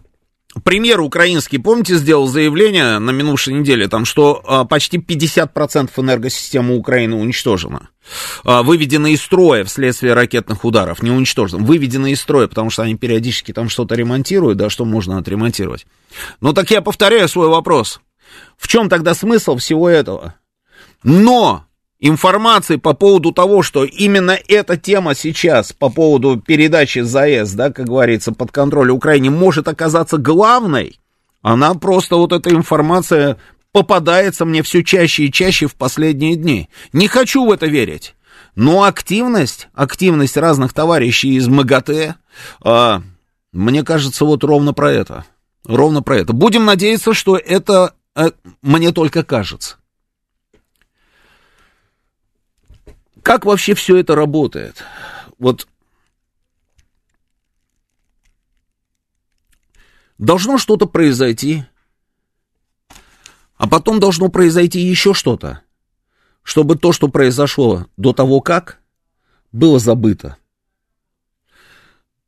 Премьер 0.64 1.00
украинский, 1.00 1.58
помните, 1.58 1.96
сделал 1.96 2.26
заявление 2.26 2.98
на 2.98 3.10
минувшей 3.10 3.54
неделе, 3.54 3.88
там, 3.88 4.04
что 4.04 4.42
а, 4.46 4.64
почти 4.66 4.98
50% 4.98 5.90
энергосистемы 5.96 6.76
Украины 6.76 7.16
уничтожена. 7.16 7.88
А, 8.44 8.62
выведены 8.62 9.14
из 9.14 9.22
строя 9.22 9.64
вследствие 9.64 10.12
ракетных 10.12 10.66
ударов, 10.66 11.02
не 11.02 11.10
уничтожены, 11.10 11.64
выведены 11.64 12.12
из 12.12 12.20
строя, 12.20 12.48
потому 12.48 12.68
что 12.68 12.82
они 12.82 12.96
периодически 12.96 13.52
там 13.52 13.70
что-то 13.70 13.94
ремонтируют, 13.94 14.58
да, 14.58 14.68
что 14.68 14.84
можно 14.84 15.16
отремонтировать. 15.16 15.86
Ну 16.42 16.52
так 16.52 16.70
я 16.70 16.82
повторяю 16.82 17.28
свой 17.28 17.48
вопрос. 17.48 18.00
В 18.58 18.68
чем 18.68 18.90
тогда 18.90 19.14
смысл 19.14 19.56
всего 19.56 19.88
этого? 19.88 20.34
Но 21.02 21.64
информации 22.02 22.76
по 22.76 22.92
поводу 22.94 23.32
того, 23.32 23.62
что 23.62 23.84
именно 23.84 24.36
эта 24.48 24.76
тема 24.76 25.14
сейчас 25.14 25.72
по 25.72 25.88
поводу 25.88 26.36
передачи 26.36 26.98
ЗАЭС, 26.98 27.52
да, 27.52 27.72
как 27.72 27.86
говорится, 27.86 28.32
под 28.32 28.50
контроль 28.50 28.90
Украине 28.90 29.30
может 29.30 29.68
оказаться 29.68 30.18
главной, 30.18 30.98
она 31.42 31.74
просто 31.74 32.16
вот 32.16 32.32
эта 32.32 32.50
информация 32.50 33.38
попадается 33.70 34.44
мне 34.44 34.62
все 34.62 34.82
чаще 34.82 35.24
и 35.24 35.32
чаще 35.32 35.68
в 35.68 35.76
последние 35.76 36.34
дни. 36.34 36.68
Не 36.92 37.06
хочу 37.06 37.46
в 37.46 37.52
это 37.52 37.66
верить. 37.66 38.14
Но 38.56 38.82
активность, 38.82 39.68
активность 39.72 40.36
разных 40.36 40.74
товарищей 40.74 41.34
из 41.36 41.48
МАГАТЭ, 41.48 42.16
а, 42.62 43.02
мне 43.52 43.82
кажется, 43.82 44.24
вот 44.24 44.44
ровно 44.44 44.74
про 44.74 44.92
это. 44.92 45.24
Ровно 45.64 46.02
про 46.02 46.18
это. 46.18 46.32
Будем 46.32 46.64
надеяться, 46.64 47.14
что 47.14 47.36
это 47.36 47.94
а, 48.14 48.32
мне 48.60 48.90
только 48.92 49.22
кажется. 49.22 49.76
Как 53.22 53.44
вообще 53.44 53.74
все 53.74 53.96
это 53.96 54.14
работает? 54.14 54.82
Вот 55.38 55.68
должно 60.18 60.58
что-то 60.58 60.86
произойти, 60.86 61.64
а 63.56 63.68
потом 63.68 64.00
должно 64.00 64.28
произойти 64.28 64.80
еще 64.80 65.14
что-то, 65.14 65.62
чтобы 66.42 66.76
то, 66.76 66.92
что 66.92 67.08
произошло 67.08 67.86
до 67.96 68.12
того 68.12 68.40
как, 68.40 68.80
было 69.52 69.78
забыто. 69.78 70.36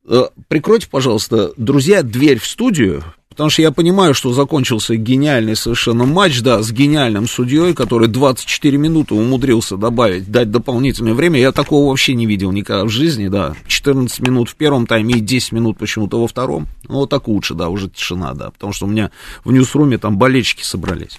Э, 0.05 0.29
прикройте, 0.47 0.87
пожалуйста, 0.89 1.51
друзья, 1.57 2.03
дверь 2.03 2.39
в 2.39 2.45
студию, 2.45 3.03
Потому 3.35 3.49
что 3.49 3.63
я 3.63 3.71
понимаю, 3.71 4.13
что 4.13 4.31
закончился 4.31 4.95
гениальный 4.95 5.57
совершенно 5.57 6.05
матч, 6.05 6.39
да, 6.39 6.63
с 6.63 6.71
гениальным 6.71 7.27
судьей, 7.27 7.73
который 7.73 8.07
24 8.07 8.77
минуты 8.77 9.13
умудрился 9.13 9.75
добавить, 9.75 10.31
дать 10.31 10.51
дополнительное 10.51 11.13
время. 11.13 11.37
Я 11.41 11.51
такого 11.51 11.89
вообще 11.89 12.13
не 12.13 12.27
видел 12.27 12.53
никогда 12.53 12.85
в 12.85 12.89
жизни, 12.89 13.27
да. 13.27 13.53
14 13.67 14.21
минут 14.21 14.47
в 14.47 14.55
первом 14.55 14.87
тайме 14.87 15.15
и 15.15 15.19
10 15.19 15.51
минут 15.51 15.77
почему-то 15.77 16.21
во 16.21 16.29
втором. 16.29 16.67
Ну, 16.87 16.99
вот 16.99 17.09
так 17.09 17.27
лучше, 17.27 17.55
да, 17.55 17.67
уже 17.67 17.89
тишина, 17.89 18.33
да. 18.35 18.51
Потому 18.51 18.71
что 18.71 18.85
у 18.85 18.89
меня 18.89 19.11
в 19.43 19.51
ньюсруме 19.51 19.97
там 19.97 20.17
болельщики 20.17 20.63
собрались. 20.63 21.17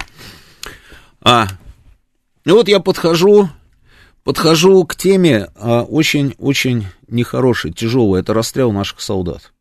А, 1.21 1.49
и 2.47 2.51
вот 2.51 2.67
я 2.69 2.81
подхожу, 2.81 3.51
подхожу 4.25 4.87
к 4.87 4.97
теме 4.97 5.49
очень-очень 5.55 6.85
а, 6.85 7.13
нехорошей, 7.13 7.75
тяжелой. 7.75 8.21
Это 8.21 8.33
расстрел 8.33 8.73
наших 8.73 9.03
солдат. 9.03 9.53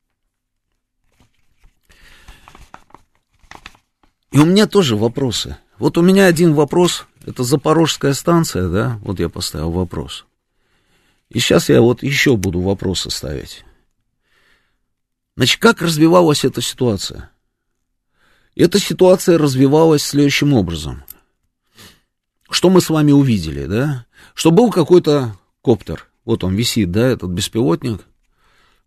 И 4.35 4.37
у 4.37 4.43
меня 4.43 4.67
тоже 4.67 4.97
вопросы. 4.97 5.55
Вот 5.79 5.97
у 5.97 6.01
меня 6.01 6.25
один 6.25 6.55
вопрос, 6.55 7.05
это 7.25 7.45
Запорожская 7.45 8.13
станция, 8.13 8.67
да, 8.67 8.99
вот 9.01 9.21
я 9.21 9.29
поставил 9.29 9.71
вопрос. 9.71 10.25
И 11.29 11.39
сейчас 11.39 11.69
я 11.69 11.79
вот 11.79 12.03
еще 12.03 12.35
буду 12.35 12.59
вопросы 12.59 13.09
ставить. 13.11 13.63
Значит, 15.37 15.61
как 15.61 15.81
развивалась 15.81 16.43
эта 16.43 16.59
ситуация? 16.59 17.31
Эта 18.57 18.77
ситуация 18.77 19.37
развивалась 19.37 20.03
следующим 20.03 20.53
образом. 20.53 21.05
Что 22.49 22.69
мы 22.69 22.81
с 22.81 22.89
вами 22.89 23.13
увидели, 23.13 23.65
да? 23.67 24.05
Что 24.33 24.51
был 24.51 24.69
какой-то 24.69 25.37
коптер, 25.63 26.09
вот 26.25 26.43
он 26.43 26.55
висит, 26.55 26.91
да, 26.91 27.07
этот 27.07 27.29
беспилотник, 27.29 28.01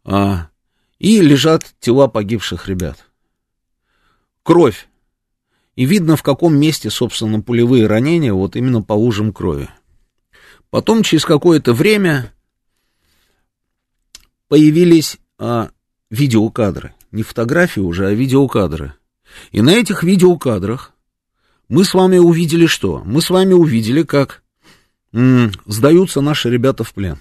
а, 0.04 0.50
и 0.98 1.22
лежат 1.22 1.64
тела 1.80 2.06
погибших 2.06 2.68
ребят. 2.68 3.06
Кровь 4.42 4.86
и 5.78 5.84
видно, 5.84 6.16
в 6.16 6.24
каком 6.24 6.56
месте, 6.56 6.90
собственно, 6.90 7.40
пулевые 7.40 7.86
ранения, 7.86 8.32
вот 8.32 8.56
именно 8.56 8.82
по 8.82 8.94
лужам 8.94 9.32
крови. 9.32 9.68
Потом, 10.70 11.04
через 11.04 11.24
какое-то 11.24 11.72
время, 11.72 12.32
появились 14.48 15.18
а, 15.38 15.70
видеокадры. 16.10 16.94
Не 17.12 17.22
фотографии 17.22 17.78
уже, 17.78 18.08
а 18.08 18.10
видеокадры. 18.10 18.94
И 19.52 19.60
на 19.60 19.70
этих 19.70 20.02
видеокадрах 20.02 20.94
мы 21.68 21.84
с 21.84 21.94
вами 21.94 22.18
увидели 22.18 22.66
что? 22.66 23.04
Мы 23.04 23.22
с 23.22 23.30
вами 23.30 23.52
увидели, 23.52 24.02
как 24.02 24.42
м- 25.12 25.52
сдаются 25.64 26.20
наши 26.20 26.50
ребята 26.50 26.82
в 26.82 26.92
плен. 26.92 27.20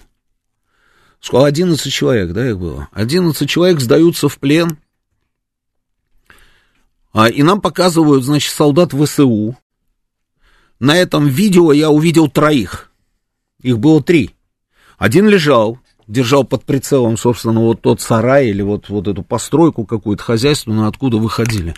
Сколько? 1.20 1.46
11 1.46 1.92
человек, 1.92 2.32
да, 2.32 2.48
их 2.48 2.58
было? 2.58 2.88
11 2.90 3.48
человек 3.48 3.78
сдаются 3.78 4.28
в 4.28 4.36
плен 4.40 4.78
а, 7.12 7.28
и 7.28 7.42
нам 7.42 7.60
показывают, 7.60 8.24
значит, 8.24 8.52
солдат 8.52 8.92
ВСУ. 8.92 9.56
На 10.78 10.96
этом 10.96 11.26
видео 11.26 11.72
я 11.72 11.90
увидел 11.90 12.28
троих. 12.28 12.92
Их 13.62 13.78
было 13.78 14.02
три. 14.02 14.30
Один 14.96 15.28
лежал, 15.28 15.78
держал 16.06 16.44
под 16.44 16.64
прицелом, 16.64 17.16
собственно, 17.16 17.60
вот 17.60 17.82
тот 17.82 18.00
сарай 18.00 18.48
или 18.48 18.62
вот, 18.62 18.88
вот 18.88 19.08
эту 19.08 19.22
постройку 19.22 19.84
какую-то 19.84 20.22
хозяйственную, 20.22 20.88
откуда 20.88 21.18
выходили. 21.18 21.74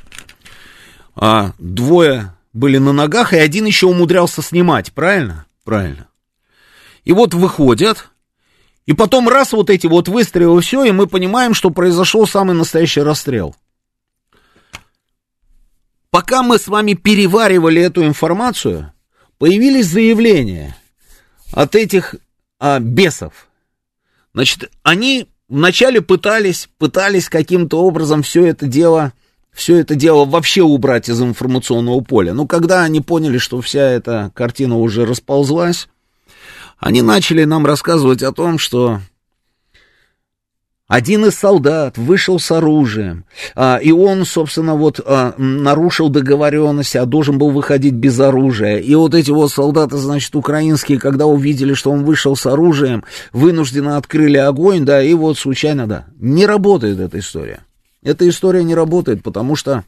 А 1.14 1.52
двое 1.58 2.34
были 2.52 2.78
на 2.78 2.92
ногах, 2.92 3.32
и 3.32 3.38
один 3.38 3.66
еще 3.66 3.86
умудрялся 3.86 4.42
снимать, 4.42 4.92
правильно? 4.92 5.46
Правильно. 5.64 6.08
И 7.04 7.12
вот 7.12 7.34
выходят, 7.34 8.10
и 8.86 8.92
потом 8.92 9.28
раз 9.28 9.52
вот 9.52 9.70
эти 9.70 9.86
вот 9.86 10.08
выстрелы, 10.08 10.60
все, 10.60 10.84
и 10.84 10.92
мы 10.92 11.06
понимаем, 11.06 11.54
что 11.54 11.70
произошел 11.70 12.26
самый 12.26 12.54
настоящий 12.54 13.02
расстрел. 13.02 13.54
Пока 16.10 16.42
мы 16.42 16.58
с 16.58 16.66
вами 16.66 16.94
переваривали 16.94 17.80
эту 17.80 18.04
информацию, 18.04 18.92
появились 19.38 19.86
заявления 19.86 20.76
от 21.52 21.76
этих 21.76 22.16
а, 22.58 22.80
бесов. 22.80 23.48
Значит, 24.34 24.70
они 24.82 25.28
вначале 25.48 26.00
пытались, 26.00 26.68
пытались 26.78 27.28
каким-то 27.28 27.82
образом 27.82 28.22
все 28.22 28.46
это 28.46 28.66
дело, 28.66 29.12
все 29.52 29.76
это 29.76 29.94
дело 29.94 30.24
вообще 30.24 30.62
убрать 30.62 31.08
из 31.08 31.20
информационного 31.22 32.00
поля. 32.00 32.34
Но 32.34 32.46
когда 32.46 32.82
они 32.82 33.00
поняли, 33.00 33.38
что 33.38 33.60
вся 33.60 33.82
эта 33.82 34.32
картина 34.34 34.78
уже 34.78 35.06
расползлась, 35.06 35.88
они 36.78 37.02
начали 37.02 37.44
нам 37.44 37.66
рассказывать 37.66 38.22
о 38.22 38.32
том, 38.32 38.58
что 38.58 39.00
один 40.90 41.24
из 41.24 41.36
солдат 41.36 41.96
вышел 41.96 42.40
с 42.40 42.50
оружием, 42.50 43.24
а, 43.54 43.76
и 43.76 43.92
он, 43.92 44.24
собственно, 44.24 44.74
вот 44.74 44.98
а, 45.06 45.34
нарушил 45.38 46.08
договоренность, 46.08 46.96
а 46.96 47.06
должен 47.06 47.38
был 47.38 47.50
выходить 47.50 47.94
без 47.94 48.18
оружия. 48.18 48.78
И 48.78 48.96
вот 48.96 49.14
эти 49.14 49.30
вот 49.30 49.52
солдаты, 49.52 49.98
значит, 49.98 50.34
украинские, 50.34 50.98
когда 50.98 51.26
увидели, 51.26 51.74
что 51.74 51.92
он 51.92 52.04
вышел 52.04 52.34
с 52.34 52.44
оружием, 52.44 53.04
вынужденно 53.32 53.98
открыли 53.98 54.38
огонь, 54.38 54.84
да, 54.84 55.00
и 55.00 55.14
вот 55.14 55.38
случайно, 55.38 55.86
да, 55.86 56.06
не 56.18 56.44
работает 56.44 56.98
эта 56.98 57.20
история. 57.20 57.60
эта 58.02 58.28
история 58.28 58.64
не 58.64 58.74
работает, 58.74 59.22
потому 59.22 59.54
что 59.54 59.84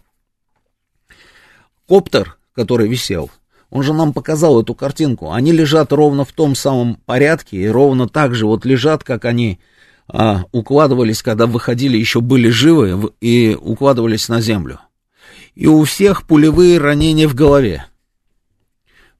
коптер, 1.88 2.36
который 2.54 2.88
висел, 2.88 3.28
он 3.70 3.82
же 3.82 3.92
нам 3.92 4.12
показал 4.12 4.62
эту 4.62 4.76
картинку. 4.76 5.32
Они 5.32 5.50
лежат 5.50 5.92
ровно 5.92 6.24
в 6.24 6.30
том 6.30 6.54
самом 6.54 6.94
порядке 7.06 7.56
и 7.56 7.66
ровно 7.66 8.08
так 8.08 8.36
же 8.36 8.46
вот 8.46 8.64
лежат, 8.64 9.02
как 9.02 9.24
они 9.24 9.58
а, 10.08 10.44
укладывались, 10.52 11.22
когда 11.22 11.46
выходили, 11.46 11.96
еще 11.96 12.20
были 12.20 12.48
живы 12.48 13.12
и 13.20 13.56
укладывались 13.60 14.28
на 14.28 14.40
землю. 14.40 14.80
И 15.54 15.66
у 15.66 15.84
всех 15.84 16.26
пулевые 16.26 16.78
ранения 16.78 17.28
в 17.28 17.34
голове. 17.34 17.86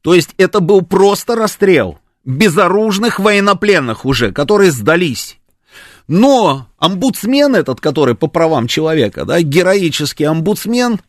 То 0.00 0.14
есть 0.14 0.30
это 0.36 0.60
был 0.60 0.82
просто 0.82 1.36
расстрел 1.36 1.98
безоружных 2.24 3.18
военнопленных 3.18 4.04
уже, 4.04 4.32
которые 4.32 4.70
сдались. 4.70 5.38
Но 6.08 6.68
омбудсмен 6.78 7.54
этот, 7.54 7.80
который 7.80 8.14
по 8.14 8.26
правам 8.26 8.66
человека, 8.66 9.24
да, 9.24 9.40
героический 9.40 10.24
омбудсмен, 10.24 11.00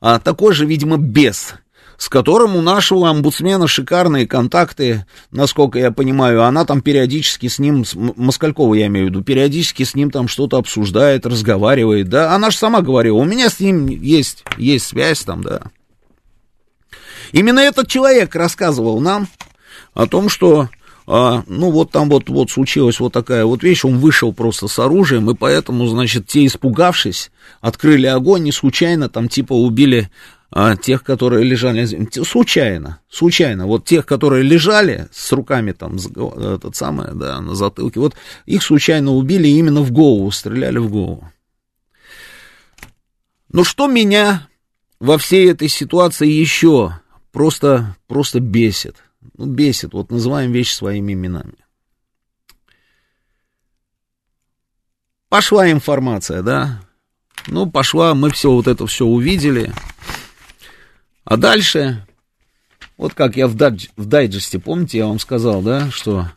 а 0.00 0.18
такой 0.18 0.52
же, 0.54 0.66
видимо, 0.66 0.96
бес, 0.98 1.54
с 1.96 2.08
которым 2.08 2.56
у 2.56 2.62
нашего 2.62 3.08
омбудсмена 3.10 3.66
шикарные 3.66 4.26
контакты, 4.26 5.06
насколько 5.30 5.78
я 5.78 5.90
понимаю, 5.90 6.42
она 6.42 6.64
там 6.64 6.80
периодически 6.80 7.48
с 7.48 7.58
ним, 7.58 7.84
Москалькова 7.94 8.74
я 8.74 8.86
имею 8.86 9.06
в 9.06 9.10
виду, 9.10 9.22
периодически 9.22 9.82
с 9.82 9.94
ним 9.94 10.10
там 10.10 10.28
что-то 10.28 10.58
обсуждает, 10.58 11.26
разговаривает, 11.26 12.08
да, 12.08 12.34
она 12.34 12.50
же 12.50 12.56
сама 12.56 12.80
говорила, 12.80 13.16
у 13.16 13.24
меня 13.24 13.48
с 13.48 13.60
ним 13.60 13.86
есть, 13.86 14.44
есть 14.56 14.86
связь 14.86 15.20
там, 15.20 15.42
да. 15.42 15.62
Именно 17.32 17.60
этот 17.60 17.88
человек 17.88 18.34
рассказывал 18.34 19.00
нам 19.00 19.28
о 19.92 20.06
том, 20.06 20.28
что 20.28 20.68
а, 21.06 21.42
ну 21.46 21.70
вот 21.70 21.90
там 21.90 22.08
вот, 22.08 22.28
вот 22.28 22.50
случилась 22.50 22.98
вот 23.00 23.12
такая 23.12 23.44
вот 23.44 23.62
вещь, 23.62 23.84
он 23.84 23.98
вышел 23.98 24.32
просто 24.32 24.68
с 24.68 24.78
оружием, 24.78 25.30
и 25.30 25.34
поэтому, 25.34 25.86
значит, 25.86 26.26
те, 26.26 26.46
испугавшись, 26.46 27.30
открыли 27.60 28.06
огонь, 28.06 28.48
и 28.48 28.52
случайно 28.52 29.08
там 29.08 29.28
типа 29.28 29.52
убили 29.52 30.10
а, 30.50 30.76
тех, 30.76 31.02
которые 31.02 31.44
лежали 31.44 31.84
случайно, 32.24 33.00
случайно, 33.10 33.66
вот 33.66 33.84
тех, 33.84 34.06
которые 34.06 34.42
лежали 34.42 35.08
с 35.12 35.30
руками 35.32 35.72
там, 35.72 35.96
этот 35.96 36.74
самый, 36.76 37.14
да, 37.14 37.40
на 37.40 37.54
затылке, 37.54 38.00
вот 38.00 38.14
их 38.46 38.62
случайно 38.62 39.12
убили 39.12 39.48
именно 39.48 39.82
в 39.82 39.90
голову, 39.90 40.30
стреляли 40.30 40.78
в 40.78 40.90
голову. 40.90 41.30
Но 43.52 43.62
что 43.62 43.88
меня 43.88 44.48
во 45.00 45.18
всей 45.18 45.50
этой 45.50 45.68
ситуации 45.68 46.28
еще 46.28 46.98
просто, 47.30 47.96
просто 48.06 48.40
бесит? 48.40 48.96
Ну, 49.36 49.46
бесит. 49.46 49.92
Вот 49.92 50.10
называем 50.10 50.52
вещи 50.52 50.74
своими 50.74 51.12
именами. 51.12 51.54
Пошла 55.28 55.70
информация, 55.70 56.42
да? 56.42 56.80
Ну, 57.48 57.70
пошла, 57.70 58.14
мы 58.14 58.30
все 58.30 58.52
вот 58.52 58.68
это 58.68 58.86
все 58.86 59.04
увидели. 59.04 59.72
А 61.24 61.36
дальше, 61.36 62.06
вот 62.96 63.14
как 63.14 63.36
я 63.36 63.48
в, 63.48 63.54
дайдж, 63.54 63.88
в 63.96 64.06
дайджесте, 64.06 64.58
помните, 64.58 64.98
я 64.98 65.06
вам 65.06 65.18
сказал, 65.18 65.62
да, 65.62 65.90
что, 65.90 66.30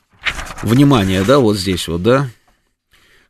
внимание, 0.63 1.23
да, 1.23 1.39
вот 1.39 1.57
здесь 1.57 1.87
вот, 1.87 2.03
да, 2.03 2.29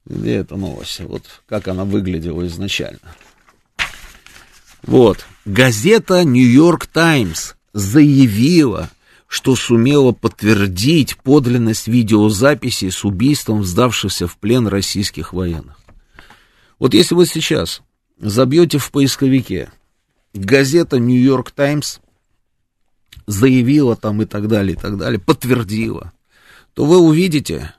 где 0.06 0.36
эта 0.36 0.56
новость, 0.56 1.02
вот 1.02 1.24
как 1.48 1.68
она 1.68 1.84
выглядела 1.84 2.46
изначально. 2.48 3.16
Вот, 4.84 5.26
газета 5.46 6.24
«Нью-Йорк 6.24 6.86
Таймс» 6.86 7.56
заявила, 7.74 8.90
что 9.28 9.56
сумела 9.56 10.14
подтвердить 10.14 11.18
подлинность 11.18 11.88
видеозаписи 11.88 12.90
с 12.90 13.04
убийством 13.04 13.64
сдавшихся 13.64 14.26
в 14.28 14.38
плен 14.38 14.68
российских 14.68 15.34
военных. 15.34 15.78
Вот 16.80 16.94
если 16.94 17.14
вы 17.14 17.26
сейчас 17.26 17.82
забьете 18.18 18.78
в 18.78 18.90
поисковике 18.92 19.70
газета 20.34 20.98
«Нью-Йорк 20.98 21.52
Таймс» 21.52 22.00
заявила 23.26 23.98
там 23.98 24.22
и 24.22 24.26
так 24.26 24.48
далее, 24.48 24.76
и 24.76 24.80
так 24.80 24.98
далее, 24.98 25.20
подтвердила, 25.20 26.14
то 26.74 26.86
вы 26.86 26.98
увидите, 26.98 27.74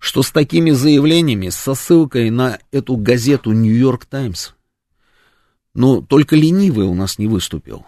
что 0.00 0.24
с 0.24 0.32
такими 0.32 0.72
заявлениями, 0.72 1.50
со 1.50 1.74
ссылкой 1.74 2.30
на 2.30 2.58
эту 2.72 2.96
газету 2.96 3.52
«Нью-Йорк 3.52 4.06
Таймс», 4.06 4.50
ну, 5.74 6.02
только 6.02 6.34
ленивый 6.34 6.86
у 6.86 6.94
нас 6.94 7.18
не 7.18 7.28
выступил. 7.28 7.86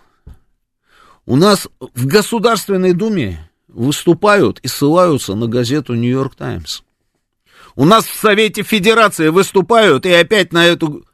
У 1.26 1.36
нас 1.36 1.68
в 1.80 2.06
Государственной 2.06 2.92
Думе 2.92 3.50
выступают 3.68 4.60
и 4.60 4.68
ссылаются 4.68 5.34
на 5.34 5.46
газету 5.46 5.94
«Нью-Йорк 5.94 6.34
Таймс». 6.34 6.82
У 7.76 7.84
нас 7.84 8.04
в 8.04 8.14
Совете 8.14 8.62
Федерации 8.62 9.28
выступают 9.28 10.06
и 10.06 10.12
опять 10.12 10.52
на 10.52 10.66
эту 10.66 11.04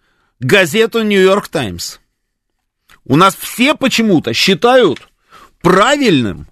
газету 0.41 1.03
«Нью-Йорк 1.03 1.49
Таймс». 1.49 1.99
У 3.05 3.17
нас 3.17 3.35
все 3.37 3.75
почему-то 3.75 4.35
считают 4.35 5.09
правильным, 5.63 6.47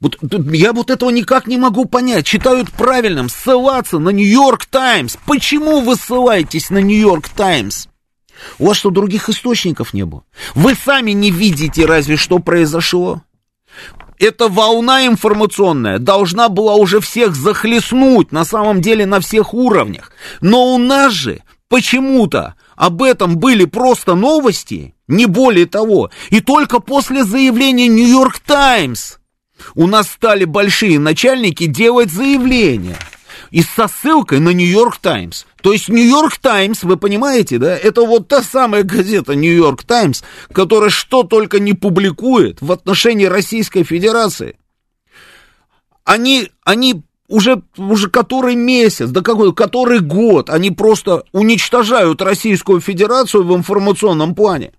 вот 0.00 0.18
я 0.52 0.72
вот 0.72 0.90
этого 0.90 1.10
никак 1.10 1.46
не 1.46 1.58
могу 1.58 1.84
понять, 1.84 2.26
считают 2.26 2.72
правильным 2.72 3.28
ссылаться 3.28 4.00
на 4.00 4.08
Нью-Йорк 4.08 4.66
Таймс. 4.66 5.16
Почему 5.26 5.80
вы 5.80 5.94
ссылаетесь 5.94 6.70
на 6.70 6.78
Нью-Йорк 6.78 7.28
Таймс? 7.28 7.86
У 8.58 8.66
вас 8.66 8.76
что, 8.76 8.90
других 8.90 9.28
источников 9.28 9.94
не 9.94 10.04
было? 10.04 10.24
Вы 10.54 10.74
сами 10.74 11.12
не 11.12 11.30
видите 11.30 11.86
разве 11.86 12.16
что 12.16 12.38
произошло? 12.38 13.22
Эта 14.18 14.48
волна 14.48 15.06
информационная 15.06 15.98
должна 15.98 16.48
была 16.48 16.74
уже 16.74 17.00
всех 17.00 17.34
захлестнуть, 17.34 18.30
на 18.30 18.44
самом 18.44 18.80
деле 18.80 19.04
на 19.04 19.20
всех 19.20 19.52
уровнях. 19.52 20.12
Но 20.40 20.74
у 20.74 20.78
нас 20.78 21.12
же 21.12 21.40
почему-то 21.68 22.54
об 22.76 23.02
этом 23.02 23.36
были 23.36 23.64
просто 23.64 24.14
новости, 24.14 24.94
не 25.08 25.26
более 25.26 25.66
того. 25.66 26.10
И 26.30 26.40
только 26.40 26.78
после 26.78 27.24
заявления 27.24 27.88
Нью-Йорк 27.88 28.38
Таймс 28.40 29.16
у 29.74 29.86
нас 29.86 30.08
стали 30.08 30.44
большие 30.44 30.98
начальники 30.98 31.66
делать 31.66 32.10
заявления– 32.10 32.98
и 33.52 33.62
со 33.62 33.86
ссылкой 33.86 34.40
на 34.40 34.48
Нью-Йорк 34.48 34.96
Таймс. 34.96 35.44
То 35.62 35.72
есть 35.72 35.88
Нью-Йорк 35.88 36.38
Таймс, 36.38 36.82
вы 36.82 36.96
понимаете, 36.96 37.58
да, 37.58 37.76
это 37.76 38.04
вот 38.04 38.26
та 38.26 38.42
самая 38.42 38.82
газета 38.82 39.34
Нью-Йорк 39.36 39.84
Таймс, 39.84 40.22
которая 40.52 40.90
что 40.90 41.22
только 41.22 41.60
не 41.60 41.74
публикует 41.74 42.60
в 42.60 42.72
отношении 42.72 43.26
Российской 43.26 43.84
Федерации. 43.84 44.56
Они, 46.04 46.50
они 46.64 47.02
уже, 47.28 47.62
уже 47.76 48.08
который 48.08 48.56
месяц, 48.56 49.10
да 49.10 49.20
какой, 49.20 49.54
который 49.54 50.00
год, 50.00 50.48
они 50.48 50.70
просто 50.70 51.24
уничтожают 51.32 52.22
Российскую 52.22 52.80
Федерацию 52.80 53.44
в 53.44 53.54
информационном 53.54 54.34
плане. 54.34 54.72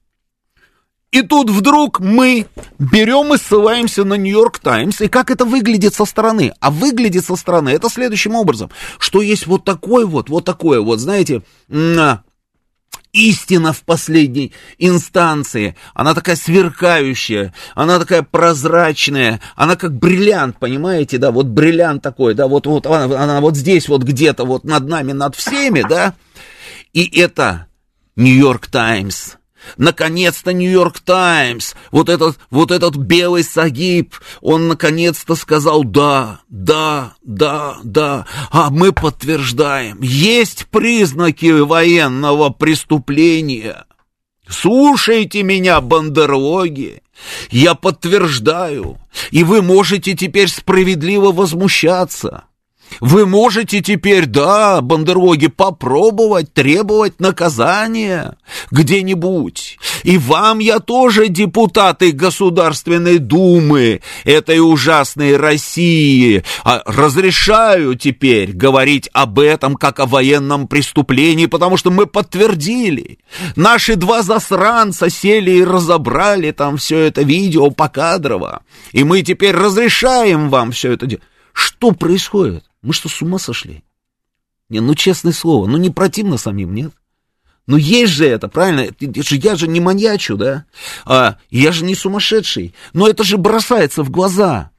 И 1.13 1.21
тут 1.21 1.51
вдруг 1.51 1.99
мы 1.99 2.47
берем 2.79 3.35
и 3.35 3.37
ссылаемся 3.37 4.03
на 4.03 4.15
Нью-Йорк 4.15 4.57
Таймс. 4.57 4.99
И 4.99 5.07
как 5.07 5.29
это 5.29 5.45
выглядит 5.45 5.93
со 5.93 6.05
стороны? 6.05 6.53
А 6.59 6.71
выглядит 6.71 7.23
со 7.23 7.35
стороны 7.35 7.69
это 7.69 7.87
следующим 7.87 8.33
образом, 8.33 8.71
что 8.97 9.21
есть 9.21 9.45
вот 9.45 9.63
такой 9.63 10.05
вот, 10.05 10.29
вот 10.29 10.43
такое 10.43 10.81
вот, 10.81 10.99
знаете, 10.99 11.43
истина 13.11 13.73
в 13.73 13.83
последней 13.83 14.53
инстанции. 14.79 15.75
Она 15.93 16.15
такая 16.15 16.35
сверкающая, 16.35 17.53
она 17.75 17.99
такая 17.99 18.23
прозрачная, 18.23 19.39
она 19.55 19.75
как 19.75 19.93
бриллиант, 19.93 20.57
понимаете, 20.57 21.19
да, 21.19 21.29
вот 21.29 21.45
бриллиант 21.45 22.01
такой, 22.01 22.33
да, 22.33 22.47
вот, 22.47 22.65
вот 22.65 22.87
она, 22.87 23.03
она 23.03 23.39
вот 23.39 23.55
здесь 23.55 23.87
вот 23.87 24.01
где-то 24.01 24.45
вот 24.45 24.63
над 24.63 24.87
нами, 24.87 25.11
над 25.11 25.35
всеми, 25.35 25.85
да. 25.87 26.15
И 26.91 27.19
это 27.19 27.67
Нью-Йорк 28.15 28.65
Таймс 28.65 29.35
Наконец-то 29.77 30.53
Нью-Йорк 30.53 30.99
Таймс, 30.99 31.73
вот 31.91 32.09
этот, 32.09 32.37
вот 32.49 32.71
этот 32.71 32.95
белый 32.95 33.43
сагиб, 33.43 34.15
он 34.41 34.67
наконец-то 34.67 35.35
сказал 35.35 35.83
да, 35.83 36.41
да, 36.49 37.13
да, 37.23 37.77
да, 37.83 38.25
а 38.51 38.69
мы 38.69 38.91
подтверждаем, 38.91 40.01
есть 40.01 40.67
признаки 40.67 41.61
военного 41.61 42.49
преступления. 42.49 43.85
Слушайте 44.47 45.41
меня, 45.41 45.79
бандерлоги, 45.81 47.01
я 47.49 47.75
подтверждаю, 47.75 48.97
и 49.31 49.43
вы 49.43 49.61
можете 49.61 50.15
теперь 50.15 50.49
справедливо 50.49 51.31
возмущаться. 51.31 52.43
Вы 52.99 53.25
можете 53.25 53.81
теперь, 53.81 54.25
да, 54.25 54.81
бандероги, 54.81 55.47
попробовать 55.47 56.53
требовать 56.53 57.19
наказания 57.19 58.37
где-нибудь. 58.71 59.77
И 60.03 60.17
вам 60.17 60.59
я 60.59 60.79
тоже, 60.79 61.27
депутаты 61.27 62.11
Государственной 62.11 63.17
Думы 63.17 64.01
этой 64.23 64.59
ужасной 64.59 65.37
России, 65.37 66.43
а, 66.63 66.81
разрешаю 66.85 67.95
теперь 67.95 68.51
говорить 68.51 69.09
об 69.13 69.39
этом 69.39 69.75
как 69.75 69.99
о 69.99 70.05
военном 70.05 70.67
преступлении, 70.67 71.45
потому 71.45 71.77
что 71.77 71.91
мы 71.91 72.05
подтвердили. 72.05 73.19
Наши 73.55 73.95
два 73.95 74.21
засранца 74.21 75.09
сели 75.09 75.51
и 75.51 75.63
разобрали 75.63 76.51
там 76.51 76.77
все 76.77 76.99
это 76.99 77.21
видео 77.21 77.69
покадрово. 77.71 78.63
И 78.91 79.03
мы 79.03 79.21
теперь 79.21 79.55
разрешаем 79.55 80.49
вам 80.49 80.71
все 80.71 80.91
это 80.93 81.05
делать. 81.05 81.23
Что 81.53 81.91
происходит? 81.91 82.63
Мы 82.83 82.93
что, 82.93 83.09
с 83.09 83.21
ума 83.21 83.39
сошли? 83.39 83.83
Не, 84.69 84.81
ну 84.81 84.93
честное 84.93 85.33
слово, 85.33 85.65
ну 85.65 85.77
не 85.77 85.89
противно 85.89 86.37
самим, 86.37 86.75
нет? 86.75 86.93
Ну, 87.65 87.77
есть 87.77 88.11
же 88.11 88.25
это, 88.27 88.49
правильно? 88.49 88.93
Я 88.99 89.55
же 89.55 89.67
не 89.67 89.79
маньячу, 89.79 90.35
да? 90.35 90.65
А, 91.05 91.37
я 91.49 91.71
же 91.71 91.85
не 91.85 91.95
сумасшедший. 91.95 92.75
Но 92.91 93.07
это 93.07 93.23
же 93.23 93.37
бросается 93.37 94.03
в 94.03 94.09
глаза. 94.09 94.71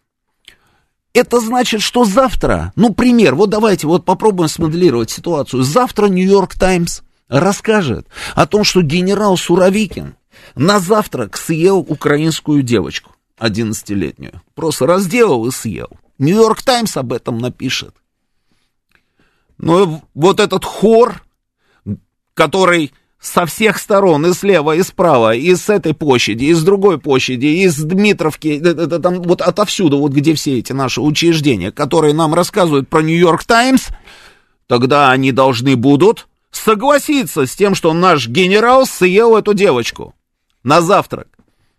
Это 1.14 1.40
значит, 1.40 1.80
что 1.80 2.04
завтра, 2.04 2.72
ну, 2.76 2.92
пример, 2.92 3.36
вот 3.36 3.48
давайте 3.48 3.86
вот 3.86 4.04
попробуем 4.04 4.50
смоделировать 4.50 5.10
ситуацию. 5.10 5.62
Завтра 5.62 6.08
Нью-Йорк 6.08 6.56
Таймс 6.58 7.00
расскажет 7.28 8.06
о 8.34 8.46
том, 8.46 8.64
что 8.64 8.82
генерал 8.82 9.38
Суровикин 9.38 10.16
на 10.54 10.78
завтрак 10.78 11.38
съел 11.38 11.78
украинскую 11.78 12.62
девочку, 12.62 13.14
11-летнюю. 13.38 14.42
Просто 14.54 14.86
разделал 14.86 15.46
и 15.46 15.50
съел. 15.50 15.88
Нью-Йорк 16.18 16.62
Таймс 16.62 16.96
об 16.96 17.12
этом 17.12 17.38
напишет. 17.38 17.94
Но 19.58 20.02
вот 20.14 20.40
этот 20.40 20.64
хор, 20.64 21.22
который 22.34 22.92
со 23.20 23.46
всех 23.46 23.78
сторон, 23.78 24.26
и 24.26 24.34
слева, 24.34 24.76
и 24.76 24.82
справа, 24.82 25.34
и 25.34 25.54
с 25.54 25.70
этой 25.70 25.94
площади, 25.94 26.44
и 26.44 26.52
с 26.52 26.62
другой 26.62 26.98
площади, 26.98 27.46
и 27.46 27.68
с 27.68 27.76
Дмитровки, 27.76 28.60
это, 28.62 29.00
там 29.00 29.22
вот 29.22 29.40
отовсюду, 29.40 29.98
вот 29.98 30.12
где 30.12 30.34
все 30.34 30.58
эти 30.58 30.72
наши 30.72 31.00
учреждения, 31.00 31.72
которые 31.72 32.12
нам 32.12 32.34
рассказывают 32.34 32.88
про 32.88 33.00
Нью-Йорк 33.00 33.44
Таймс, 33.44 33.88
тогда 34.66 35.10
они 35.10 35.32
должны 35.32 35.74
будут 35.74 36.28
согласиться 36.50 37.46
с 37.46 37.56
тем, 37.56 37.74
что 37.74 37.94
наш 37.94 38.28
генерал 38.28 38.86
съел 38.86 39.36
эту 39.36 39.54
девочку 39.54 40.14
на 40.62 40.82
завтрак. 40.82 41.28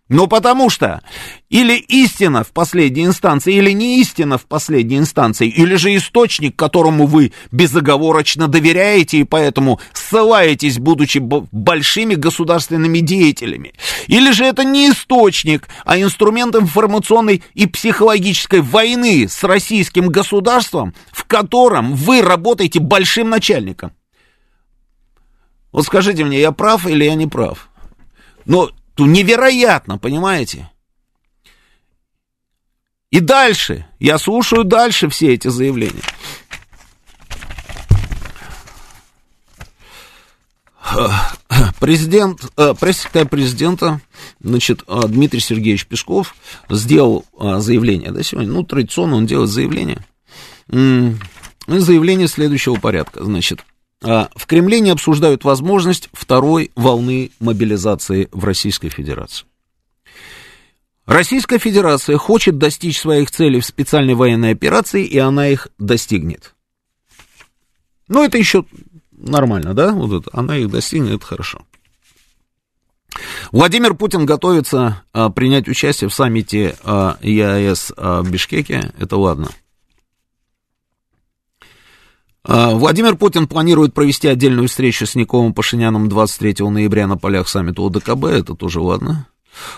Ну, 0.08 0.28
потому 0.28 0.70
что 0.70 1.01
или 1.49 1.76
истина 1.78 2.43
в 2.43 2.51
последней 2.51 3.06
инстанции, 3.06 3.56
или 3.56 3.72
не 3.72 3.99
истина 4.01 4.38
в 4.38 4.45
последней 4.45 4.97
инстанции, 4.97 5.47
или 5.47 5.76
же 5.76 5.95
источник, 5.95 6.56
которому 6.56 7.08
вы 7.08 7.34
безоговорочно 7.51 8.47
доверяете 8.47 9.18
и 9.18 9.24
поэтому 9.24 9.80
ссылаетесь, 9.93 10.78
будучи 10.78 11.18
большими 11.18 12.14
государственными 12.14 12.99
деятелями. 12.99 13.74
Или 14.06 14.32
же 14.32 14.45
это 14.45 14.64
не 14.64 14.91
источник, 14.91 15.68
а 15.86 15.99
инструмент 15.99 16.56
информационной 16.56 17.41
и 17.56 17.66
психологической 17.66 18.62
войны 18.62 19.28
с 19.28 19.43
российским 19.43 20.10
государством, 20.10 20.93
в 21.12 21.24
котором 21.24 21.95
вы 21.95 22.22
работаете 22.22 22.80
большим 22.80 23.32
начальником. 23.32 23.91
Вот 25.72 25.86
скажите 25.86 26.24
мне, 26.24 26.39
я 26.39 26.51
прав 26.51 26.86
или 26.86 27.06
я 27.06 27.16
не 27.16 27.26
прав? 27.26 27.70
Но 28.45 28.70
то 28.96 29.06
невероятно, 29.06 29.98
понимаете? 29.98 30.72
И 33.12 33.20
дальше, 33.20 33.86
я 34.00 34.18
слушаю 34.18 34.64
дальше 34.64 35.10
все 35.10 35.34
эти 35.34 35.48
заявления. 35.48 36.02
Президент, 41.80 42.41
э, 42.58 42.74
пресс-секретарь 42.80 43.28
президента, 43.28 44.02
значит, 44.39 44.84
э, 44.88 45.02
Дмитрий 45.08 45.39
Сергеевич 45.39 45.86
Песков 45.88 46.36
сделал 46.70 47.26
э, 47.39 47.60
заявление, 47.60 48.12
да, 48.12 48.24
сегодня, 48.24 48.52
ну, 48.52 48.64
традиционно 48.64 49.16
он 49.16 49.26
делает 49.26 49.50
заявление. 49.50 50.06
Заявление 50.68 52.28
следующего 52.28 52.76
порядка, 52.76 53.24
значит, 53.24 53.64
в 54.02 54.46
Кремле 54.46 54.82
не 54.82 54.91
обсуждают 54.91 55.43
возможность 55.43 56.10
второй 56.14 56.72
волны 56.76 57.32
мобилизации 57.39 58.30
в 58.32 58.43
Российской 58.43 58.89
Федерации. 58.89 59.46
Российская 61.06 61.60
Федерация 61.60 62.18
хочет 62.18 62.58
достичь 62.58 63.00
своих 63.00 63.30
целей 63.30 63.60
в 63.60 63.66
специальной 63.66 64.16
военной 64.16 64.52
операции, 64.52 65.06
и 65.06 65.18
она 65.20 65.48
их 65.48 65.68
достигнет. 65.78 66.56
Ну, 68.08 68.24
это 68.24 68.38
еще 68.38 68.66
нормально, 69.12 69.74
да? 69.74 69.91
Вот 69.91 70.22
это, 70.22 70.30
она 70.38 70.58
их 70.58 70.70
достигнет, 70.70 71.16
это 71.16 71.26
хорошо. 71.26 71.62
Владимир 73.52 73.93
Путин 73.93 74.26
готовится 74.26 75.04
а, 75.14 75.30
принять 75.30 75.68
участие 75.68 76.10
в 76.10 76.14
саммите 76.14 76.76
а, 76.84 77.18
ЕАЭС 77.22 77.93
а, 77.96 78.22
в 78.22 78.30
Бишкеке, 78.30 78.91
это 78.98 79.16
ладно. 79.16 79.50
А, 82.48 82.72
Владимир 82.72 83.16
Путин 83.16 83.48
планирует 83.48 83.93
провести 83.93 84.28
отдельную 84.28 84.68
встречу 84.68 85.08
с 85.08 85.16
Николом 85.16 85.54
Пашиняном 85.54 86.10
23 86.10 86.70
ноября 86.70 87.08
на 87.08 87.18
полях 87.18 87.48
саммита 87.48 87.82
ОДКБ, 87.82 88.26
это 88.26 88.54
тоже 88.54 88.82
ладно. 88.82 89.28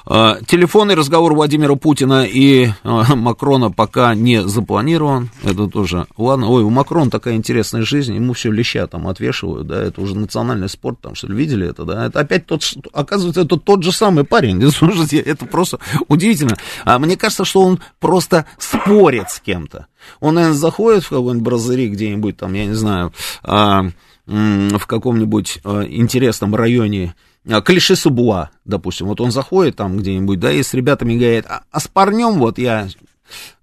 А, 0.05 0.39
телефонный 0.45 0.95
разговор 0.95 1.33
Владимира 1.33 1.75
Путина 1.75 2.25
и 2.25 2.69
а, 2.83 3.15
Макрона 3.15 3.71
пока 3.71 4.15
не 4.15 4.47
запланирован. 4.47 5.29
Это 5.43 5.67
тоже 5.67 6.07
ладно. 6.17 6.49
Ой, 6.49 6.63
у 6.63 6.69
Макрона 6.69 7.09
такая 7.09 7.35
интересная 7.35 7.83
жизнь, 7.83 8.15
ему 8.15 8.33
все 8.33 8.51
леща 8.51 8.87
там 8.87 9.07
отвешивают, 9.07 9.67
да, 9.67 9.81
это 9.81 10.01
уже 10.01 10.15
национальный 10.15 10.69
спорт, 10.69 10.99
там 11.01 11.15
что 11.15 11.27
ли, 11.27 11.35
видели 11.35 11.67
это, 11.67 11.85
да? 11.85 12.05
Это 12.05 12.19
опять 12.19 12.45
тот, 12.45 12.63
оказывается, 12.93 13.41
это 13.41 13.57
тот 13.57 13.83
же 13.83 13.91
самый 13.91 14.23
парень. 14.23 14.61
Слушайте, 14.71 15.19
это 15.19 15.45
просто 15.45 15.79
удивительно. 16.07 16.57
А 16.85 16.99
мне 16.99 17.17
кажется, 17.17 17.45
что 17.45 17.61
он 17.61 17.79
просто 17.99 18.45
спорит 18.57 19.29
с 19.29 19.39
кем-то. 19.39 19.87
Он, 20.19 20.35
наверное, 20.35 20.57
заходит 20.57 21.03
в 21.03 21.09
какой-нибудь 21.09 21.43
бразари 21.43 21.89
где-нибудь 21.89 22.37
там, 22.37 22.53
я 22.53 22.65
не 22.65 22.75
знаю, 22.75 23.11
в 23.43 24.85
каком-нибудь 24.85 25.59
интересном 25.63 26.55
районе 26.55 27.15
а, 27.15 27.27
Клише 27.63 27.95
Субуа, 27.95 28.49
допустим, 28.65 29.07
вот 29.07 29.21
он 29.21 29.31
заходит 29.31 29.77
там 29.77 29.97
где-нибудь, 29.97 30.39
да, 30.39 30.51
и 30.51 30.61
с 30.63 30.73
ребятами 30.73 31.17
говорит, 31.17 31.45
а, 31.47 31.63
а 31.71 31.79
с 31.79 31.87
парнем 31.87 32.39
вот 32.39 32.57
я 32.57 32.89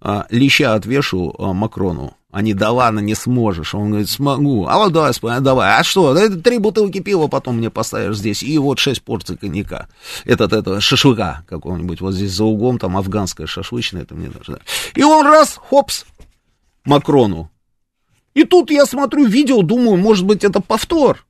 а, 0.00 0.26
леща 0.30 0.74
отвешу 0.74 1.34
а, 1.38 1.52
Макрону. 1.52 2.16
Они, 2.30 2.52
да 2.52 2.72
ладно, 2.72 2.98
не 2.98 3.14
сможешь. 3.14 3.76
Он 3.76 3.90
говорит, 3.90 4.08
смогу. 4.08 4.66
А 4.66 4.78
вот 4.78 4.92
давай, 4.92 5.12
давай. 5.40 5.78
А 5.78 5.84
что? 5.84 6.14
Да, 6.14 6.28
три 6.28 6.58
бутылки 6.58 6.98
пива 6.98 7.28
потом 7.28 7.58
мне 7.58 7.70
поставишь 7.70 8.16
здесь. 8.16 8.42
И 8.42 8.58
вот 8.58 8.80
шесть 8.80 9.02
порций 9.02 9.36
коньяка. 9.36 9.88
Этот, 10.24 10.52
это, 10.52 10.80
шашлыка 10.80 11.44
какого-нибудь. 11.48 12.00
Вот 12.00 12.12
здесь 12.12 12.32
за 12.32 12.42
углом 12.42 12.80
там 12.80 12.96
афганская 12.96 13.46
шашлычная. 13.46 14.02
Это 14.02 14.16
мне 14.16 14.32
да. 14.48 14.58
И 14.96 15.04
он 15.04 15.24
раз, 15.26 15.60
хопс, 15.68 16.06
Макрону. 16.84 17.50
И 18.34 18.42
тут 18.42 18.72
я 18.72 18.84
смотрю 18.84 19.26
видео, 19.26 19.62
думаю, 19.62 19.96
может 19.96 20.26
быть, 20.26 20.42
это 20.42 20.60
повтор. 20.60 21.24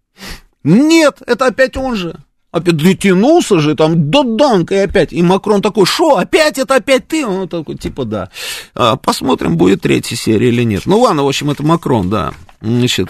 Нет, 0.63 1.21
это 1.27 1.49
опять 1.49 1.77
он 1.77 1.97
же 1.97 2.24
опять 2.55 2.77
дотянулся 2.77 3.59
же, 3.59 3.75
там, 3.75 4.11
до 4.11 4.23
данка 4.23 4.77
и 4.77 4.79
опять. 4.79 5.13
И 5.13 5.23
Макрон 5.23 5.61
такой, 5.61 5.87
что, 5.87 6.19
опять 6.19 6.57
это 6.57 6.77
опять 6.77 7.09
ты? 7.09 7.27
Он 7.27 7.49
такой, 7.49 7.77
типа, 7.77 8.05
да. 8.05 8.31
А, 8.75 8.95
посмотрим, 8.95 9.57
будет 9.57 9.83
третья 9.83 10.15
серия 10.15 10.49
или 10.49 10.63
нет. 10.63 10.87
Ну, 10.87 11.01
ладно, 11.01 11.25
в 11.25 11.29
общем, 11.29 11.51
это 11.51 11.65
Макрон, 11.65 12.11
да. 12.11 12.33
Значит, 12.61 13.09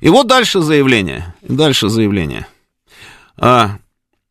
и 0.00 0.10
вот 0.10 0.26
дальше 0.26 0.60
заявление. 0.60 1.34
Дальше 1.40 1.88
заявление. 1.88 2.46
А, 3.38 3.78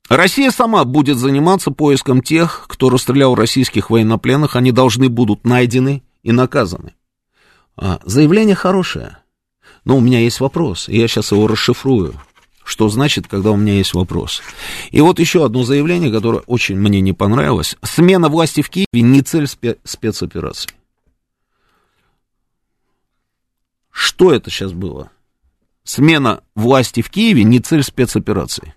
Россия 0.08 0.52
сама 0.52 0.84
будет 0.84 1.18
заниматься 1.18 1.72
поиском 1.72 2.22
тех, 2.22 2.66
кто 2.68 2.92
расстрелял 2.92 3.34
российских 3.34 3.90
военнопленных. 3.90 4.56
Они 4.56 4.72
должны 4.72 5.10
будут 5.10 5.46
найдены 5.46 6.04
и 6.22 6.32
наказаны. 6.32 6.94
А, 7.76 8.00
заявление 8.06 8.56
хорошее. 8.56 9.18
Но 9.84 9.98
у 9.98 10.00
меня 10.00 10.20
есть 10.20 10.40
вопрос, 10.40 10.88
и 10.90 11.00
я 11.00 11.08
сейчас 11.08 11.32
его 11.32 11.48
расшифрую 11.48 12.14
что 12.64 12.90
значит, 12.90 13.28
когда 13.28 13.52
у 13.52 13.58
меня 13.58 13.74
есть 13.74 13.94
вопрос. 13.94 14.42
И 14.92 15.02
вот 15.02 15.20
еще 15.20 15.46
одно 15.46 15.64
заявление, 15.64 16.12
которое 16.12 16.40
очень 16.46 16.78
мне 16.78 17.02
не 17.02 17.14
понравилось. 17.14 17.76
Смена 17.84 18.30
власти 18.30 18.62
в 18.62 18.70
Киеве 18.70 19.02
не 19.02 19.22
цель 19.22 19.46
спе- 19.46 19.78
спецоперации. 19.84 20.72
Что 23.92 24.34
это 24.34 24.50
сейчас 24.50 24.74
было? 24.74 25.12
Смена 25.84 26.44
власти 26.56 27.02
в 27.02 27.10
Киеве 27.10 27.44
не 27.44 27.60
цель 27.60 27.84
спецоперации. 27.84 28.74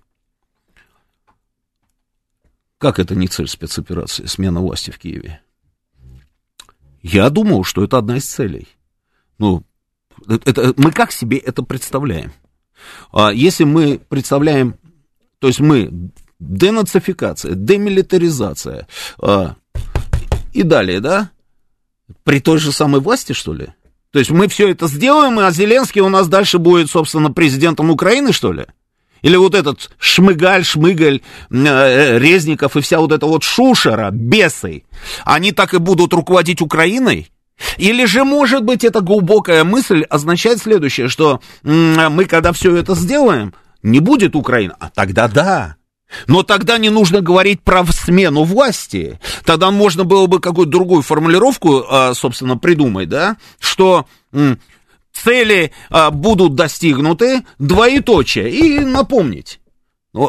Как 2.77 2.99
это 2.99 3.15
не 3.15 3.27
цель 3.27 3.47
спецоперации, 3.47 4.25
смена 4.25 4.61
власти 4.61 4.91
в 4.91 4.99
Киеве? 4.99 5.41
Я 7.01 7.29
думал, 7.29 7.63
что 7.63 7.83
это 7.83 7.97
одна 7.97 8.17
из 8.17 8.25
целей. 8.25 8.67
Ну, 9.39 9.63
это, 10.27 10.73
мы 10.77 10.91
как 10.91 11.11
себе 11.11 11.37
это 11.37 11.63
представляем? 11.63 12.33
А 13.11 13.31
если 13.31 13.63
мы 13.63 13.99
представляем, 13.99 14.75
то 15.39 15.47
есть 15.47 15.59
мы 15.59 16.11
денацификация, 16.39 17.53
демилитаризация 17.53 18.87
а, 19.19 19.55
и 20.53 20.63
далее, 20.63 20.99
да, 20.99 21.31
при 22.23 22.39
той 22.39 22.57
же 22.57 22.71
самой 22.71 23.01
власти, 23.01 23.33
что 23.33 23.53
ли? 23.53 23.67
То 24.11 24.19
есть 24.19 24.31
мы 24.31 24.47
все 24.47 24.69
это 24.69 24.87
сделаем, 24.87 25.39
а 25.39 25.51
Зеленский 25.51 26.01
у 26.01 26.09
нас 26.09 26.27
дальше 26.27 26.57
будет, 26.57 26.89
собственно, 26.89 27.31
президентом 27.31 27.89
Украины, 27.89 28.31
что 28.31 28.51
ли? 28.51 28.65
Или 29.21 29.35
вот 29.35 29.55
этот 29.55 29.89
Шмыгаль, 29.99 30.63
Шмыгаль, 30.63 31.21
э, 31.49 32.19
Резников 32.19 32.77
и 32.77 32.81
вся 32.81 32.99
вот 32.99 33.11
эта 33.11 33.25
вот 33.25 33.43
шушера, 33.43 34.09
бесы, 34.11 34.83
они 35.25 35.51
так 35.51 35.73
и 35.73 35.79
будут 35.79 36.13
руководить 36.13 36.61
Украиной? 36.61 37.29
Или 37.77 38.05
же, 38.05 38.23
может 38.23 38.63
быть, 38.63 38.83
эта 38.83 39.01
глубокая 39.01 39.63
мысль 39.63 40.03
означает 40.03 40.59
следующее, 40.59 41.07
что 41.07 41.41
мы, 41.63 42.25
когда 42.25 42.53
все 42.53 42.75
это 42.75 42.95
сделаем, 42.95 43.53
не 43.83 43.99
будет 43.99 44.35
Украины, 44.35 44.73
а 44.79 44.89
тогда 44.89 45.27
да. 45.27 45.75
Но 46.27 46.43
тогда 46.43 46.77
не 46.77 46.89
нужно 46.89 47.21
говорить 47.21 47.61
про 47.61 47.85
смену 47.85 48.43
власти. 48.43 49.19
Тогда 49.43 49.71
можно 49.71 50.05
было 50.05 50.27
бы 50.27 50.39
какую-то 50.39 50.71
другую 50.71 51.01
формулировку, 51.01 51.83
а, 51.89 52.13
собственно, 52.13 52.57
придумать, 52.57 53.09
да, 53.09 53.35
что 53.59 54.05
цели 55.11 55.71
а, 55.89 56.11
будут 56.11 56.55
достигнуты, 56.55 57.43
двоеточие, 57.59 58.51
и 58.51 58.79
напомнить. 58.79 59.59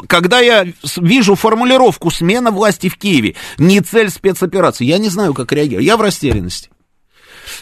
Когда 0.07 0.41
я 0.41 0.67
вижу 0.97 1.35
формулировку 1.35 2.11
«смена 2.11 2.51
власти 2.51 2.89
в 2.89 2.99
Киеве», 2.99 3.37
не 3.57 3.81
цель 3.81 4.11
спецоперации, 4.11 4.85
я 4.85 4.99
не 4.99 5.09
знаю, 5.09 5.33
как 5.33 5.53
реагировать, 5.53 5.87
я 5.87 5.97
в 5.97 6.03
растерянности. 6.03 6.71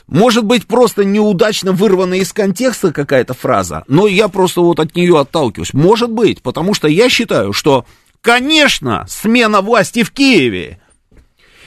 Может 0.06 0.44
быть, 0.44 0.66
просто 0.66 1.04
неудачно 1.04 1.72
вырванная 1.72 2.18
из 2.18 2.32
контекста 2.32 2.92
какая-то 2.92 3.34
фраза, 3.34 3.84
но 3.88 4.06
я 4.06 4.28
просто 4.28 4.60
вот 4.60 4.80
от 4.80 4.94
нее 4.96 5.18
отталкиваюсь. 5.18 5.74
Может 5.74 6.10
быть, 6.10 6.42
потому 6.42 6.74
что 6.74 6.88
я 6.88 7.08
считаю, 7.08 7.52
что, 7.52 7.84
конечно, 8.20 9.06
смена 9.08 9.60
власти 9.60 10.02
в 10.02 10.10
Киеве 10.10 10.80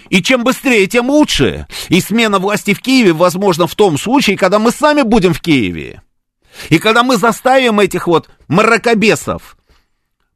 и 0.10 0.22
чем 0.22 0.44
быстрее, 0.44 0.88
тем 0.88 1.10
лучше. 1.10 1.68
И 1.88 2.02
смена 2.02 2.40
власти 2.40 2.74
в 2.74 2.82
Киеве 2.82 3.14
возможно 3.14 3.68
в 3.68 3.76
том 3.76 3.98
случае, 3.98 4.38
когда 4.38 4.60
мы 4.60 4.72
сами 4.72 5.04
будем 5.04 5.34
в 5.34 5.40
Киеве. 5.42 6.02
И 6.70 6.80
когда 6.80 7.04
мы 7.04 7.18
заставим 7.18 7.80
этих 7.80 8.08
вот 8.08 8.30
мракобесов 8.48 9.56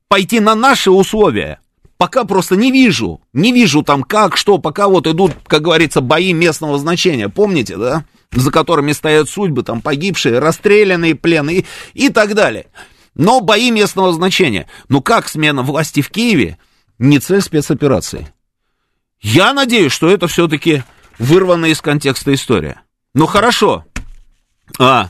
пойти 0.08 0.40
на 0.40 0.56
наши 0.56 0.92
условия. 0.92 1.60
Пока 2.04 2.26
просто 2.26 2.58
не 2.58 2.70
вижу. 2.70 3.22
Не 3.32 3.54
вижу 3.54 3.82
там 3.82 4.04
как, 4.04 4.36
что, 4.36 4.58
пока 4.58 4.90
вот 4.90 5.08
идут, 5.08 5.32
как 5.48 5.62
говорится, 5.62 6.02
бои 6.02 6.34
местного 6.34 6.78
значения. 6.78 7.30
Помните, 7.30 7.78
да? 7.78 8.04
За 8.34 8.52
которыми 8.52 8.92
стоят 8.92 9.30
судьбы, 9.30 9.64
там 9.64 9.82
погибшие, 9.82 10.40
расстрелянные, 10.40 11.16
пленные 11.16 11.64
и 11.94 12.10
так 12.10 12.36
далее. 12.36 12.66
Но 13.16 13.40
бои 13.40 13.72
местного 13.72 14.12
значения. 14.12 14.68
Ну 14.90 15.02
как 15.02 15.30
смена 15.30 15.62
власти 15.62 16.02
в 16.02 16.10
Киеве 16.10 16.58
не 17.00 17.20
цель 17.20 17.40
спецоперации? 17.40 18.28
Я 19.22 19.54
надеюсь, 19.54 19.94
что 19.94 20.10
это 20.10 20.28
все-таки 20.28 20.84
вырванная 21.20 21.70
из 21.70 21.82
контекста 21.82 22.34
история. 22.34 22.82
Ну 23.14 23.28
хорошо. 23.28 23.86
А, 24.78 25.08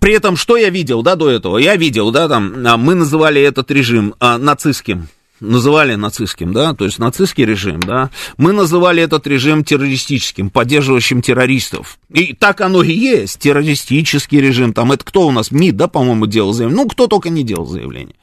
при 0.00 0.12
этом, 0.12 0.36
что 0.36 0.56
я 0.56 0.70
видел, 0.70 1.02
да, 1.02 1.16
до 1.16 1.30
этого? 1.30 1.58
Я 1.58 1.76
видел, 1.76 2.10
да, 2.10 2.28
там, 2.28 2.66
а, 2.66 2.76
мы 2.76 2.94
называли 2.94 3.40
этот 3.40 3.70
режим 3.70 4.14
а, 4.20 4.38
нацистским 4.38 5.08
называли 5.40 5.94
нацистским, 5.94 6.52
да, 6.52 6.74
то 6.74 6.84
есть 6.84 6.98
нацистский 6.98 7.44
режим, 7.44 7.80
да, 7.80 8.10
мы 8.38 8.52
называли 8.52 9.02
этот 9.02 9.26
режим 9.26 9.64
террористическим, 9.64 10.50
поддерживающим 10.50 11.22
террористов. 11.22 11.98
И 12.10 12.32
так 12.32 12.60
оно 12.60 12.82
и 12.82 12.92
есть, 12.92 13.38
террористический 13.38 14.40
режим, 14.40 14.72
там, 14.72 14.92
это 14.92 15.04
кто 15.04 15.26
у 15.26 15.30
нас, 15.30 15.50
МИД, 15.50 15.76
да, 15.76 15.88
по-моему, 15.88 16.26
делал 16.26 16.52
заявление, 16.52 16.84
ну, 16.84 16.88
кто 16.88 17.06
только 17.06 17.28
не 17.28 17.42
делал 17.42 17.66
заявление. 17.66 18.16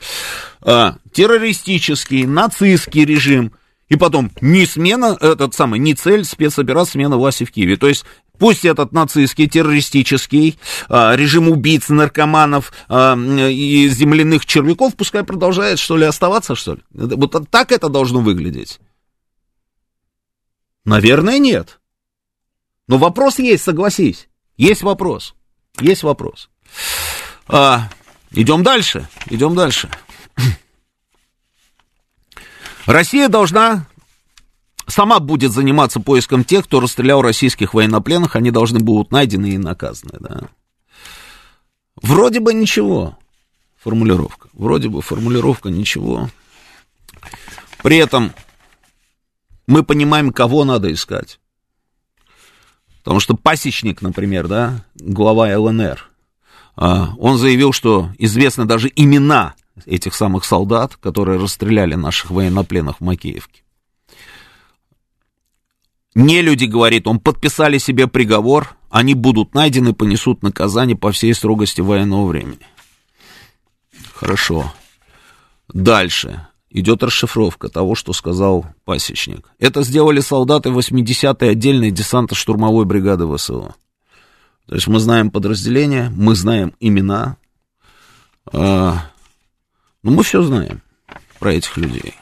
А, 0.62 0.96
террористический, 1.12 2.26
нацистский 2.26 3.06
режим, 3.06 3.52
и 3.94 3.96
потом 3.96 4.32
не 4.42 4.66
смена, 4.66 5.16
этот 5.22 5.54
самый, 5.54 5.80
не 5.80 5.94
цель 5.94 6.26
спецоперации 6.26 6.94
смена 6.94 7.16
власти 7.16 7.44
в 7.44 7.52
Киеве. 7.52 7.78
То 7.78 7.88
есть 7.88 8.06
Пусть 8.40 8.66
этот 8.66 8.92
нацистский, 8.92 9.48
террористический 9.48 10.58
а, 10.90 11.16
режим 11.16 11.50
убийц, 11.50 11.90
наркоманов 11.90 12.74
а, 12.90 13.16
и 13.16 13.88
земляных 13.88 14.48
червяков, 14.48 14.96
пускай 14.96 15.24
продолжает, 15.24 15.78
что 15.78 15.98
ли, 15.98 16.06
оставаться, 16.06 16.56
что 16.56 16.74
ли? 16.74 16.82
Вот 16.90 17.48
так 17.52 17.72
это 17.72 17.90
должно 17.90 18.22
выглядеть. 18.22 18.80
Наверное, 20.84 21.38
нет. 21.38 21.80
Но 22.88 22.98
вопрос 22.98 23.38
есть, 23.38 23.64
согласись. 23.64 24.28
Есть 24.58 24.82
вопрос. 24.82 25.36
Есть 25.80 26.02
вопрос. 26.02 26.50
А, 27.48 27.88
идем 28.32 28.64
дальше. 28.64 29.08
Идем 29.30 29.54
дальше. 29.54 29.90
Россия 32.86 33.30
должна 33.30 33.88
сама 34.88 35.20
будет 35.20 35.52
заниматься 35.52 36.00
поиском 36.00 36.44
тех, 36.44 36.66
кто 36.66 36.80
расстрелял 36.80 37.22
российских 37.22 37.74
военнопленных, 37.74 38.36
они 38.36 38.52
должны 38.52 38.80
будут 38.80 39.12
найдены 39.12 39.52
и 39.52 39.58
наказаны, 39.58 40.18
да. 40.20 40.42
Вроде 42.02 42.40
бы 42.40 42.54
ничего, 42.54 43.18
формулировка, 43.82 44.50
вроде 44.54 44.90
бы 44.90 45.02
формулировка 45.02 45.70
ничего. 45.70 46.30
При 47.82 47.98
этом 47.98 48.34
мы 49.68 49.84
понимаем, 49.84 50.32
кого 50.32 50.66
надо 50.66 50.92
искать. 50.92 51.40
Потому 53.04 53.20
что 53.20 53.36
пасечник, 53.36 54.02
например, 54.02 54.48
да, 54.48 54.86
глава 54.96 55.48
ЛНР, 55.58 56.10
а, 56.76 57.14
он 57.18 57.38
заявил, 57.38 57.74
что 57.74 58.10
известны 58.18 58.66
даже 58.66 58.92
имена 58.96 59.56
этих 59.86 60.16
самых 60.16 60.46
солдат, 60.46 60.96
которые 60.96 61.40
расстреляли 61.40 61.96
наших 61.96 62.32
военнопленных 62.32 62.98
в 62.98 63.04
Макеевке. 63.04 63.64
Не 66.16 66.42
люди, 66.42 66.66
говорит 66.66 67.08
он, 67.08 67.20
подписали 67.20 67.80
себе 67.80 68.08
приговор, 68.08 68.76
они 68.90 69.16
будут 69.16 69.56
найдены, 69.56 69.94
понесут 69.94 70.44
наказание 70.44 70.96
по 70.96 71.12
всей 71.12 71.34
строгости 71.34 71.82
военного 71.82 72.28
времени. 72.28 72.68
Хорошо. 74.14 74.72
Дальше. 75.74 76.48
Идет 76.70 77.04
расшифровка 77.04 77.70
того, 77.70 77.96
что 77.96 78.14
сказал 78.14 78.66
пасечник. 78.86 79.52
Это 79.60 79.84
сделали 79.84 80.22
солдаты 80.22 80.70
80-й 80.70 81.50
отдельной 81.50 81.92
десантно-штурмовой 81.92 82.86
бригады 82.86 83.28
ВСУ. 83.36 83.76
То 84.68 84.76
есть 84.76 84.88
мы 84.88 85.00
знаем 85.00 85.30
подразделения, 85.30 86.12
мы 86.16 86.36
знаем 86.36 86.74
имена. 86.80 87.38
Ну, 90.04 90.12
мы 90.12 90.24
все 90.24 90.42
знаем 90.44 90.82
про 91.40 91.54
этих 91.54 91.78
людей. 91.78 92.14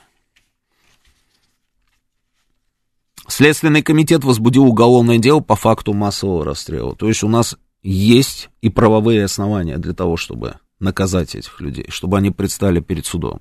Следственный 3.28 3.82
комитет 3.82 4.24
возбудил 4.24 4.66
уголовное 4.66 5.18
дело 5.18 5.40
по 5.40 5.56
факту 5.56 5.94
массового 5.94 6.46
расстрела. 6.46 6.96
То 6.96 7.08
есть 7.08 7.24
у 7.24 7.28
нас 7.28 7.58
есть 7.82 8.50
и 8.62 8.70
правовые 8.70 9.24
основания 9.24 9.78
для 9.78 9.94
того, 9.94 10.18
чтобы 10.18 10.56
наказать 10.80 11.36
этих 11.36 11.60
людей, 11.60 11.86
чтобы 11.90 12.18
они 12.18 12.30
предстали 12.30 12.82
перед 12.82 13.06
судом. 13.06 13.40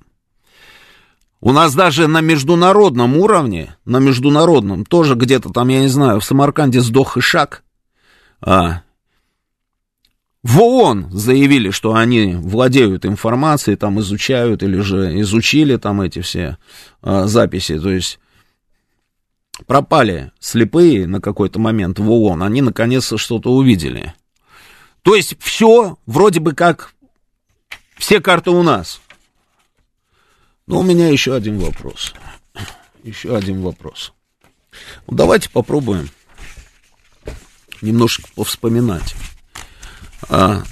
У 1.39 1.51
нас 1.51 1.73
даже 1.73 2.07
на 2.07 2.21
международном 2.21 3.17
уровне, 3.17 3.75
на 3.83 3.97
международном, 3.97 4.85
тоже 4.85 5.15
где-то 5.15 5.49
там, 5.49 5.67
я 5.69 5.81
не 5.81 5.87
знаю, 5.87 6.19
в 6.19 6.25
Самарканде 6.25 6.81
сдох 6.81 7.17
Ишак, 7.17 7.63
а, 8.41 8.83
в 10.43 10.59
ООН 10.59 11.11
заявили, 11.11 11.69
что 11.69 11.93
они 11.93 12.33
владеют 12.33 13.05
информацией, 13.05 13.75
там 13.75 13.99
изучают 13.99 14.63
или 14.63 14.79
же 14.79 15.19
изучили 15.21 15.77
там 15.77 16.01
эти 16.01 16.21
все 16.21 16.57
а, 17.01 17.27
записи. 17.27 17.79
То 17.79 17.91
есть 17.91 18.19
пропали 19.67 20.31
слепые 20.39 21.05
на 21.05 21.21
какой-то 21.21 21.59
момент 21.59 21.99
в 21.99 22.09
ООН, 22.09 22.41
они 22.41 22.61
наконец-то 22.61 23.17
что-то 23.17 23.51
увидели. 23.51 24.13
То 25.03 25.15
есть 25.15 25.35
все 25.39 25.97
вроде 26.07 26.39
бы 26.39 26.53
как 26.53 26.93
все 27.97 28.19
карты 28.19 28.49
у 28.49 28.63
нас. 28.63 28.99
Но 30.65 30.79
у 30.79 30.83
меня 30.83 31.09
еще 31.09 31.35
один 31.35 31.59
вопрос. 31.59 32.13
Еще 33.03 33.35
один 33.35 33.61
вопрос. 33.61 34.13
Ну, 35.07 35.17
давайте 35.17 35.49
попробуем 35.49 36.09
немножко 37.81 38.23
повспоминать. 38.35 39.15
А, 40.29 40.63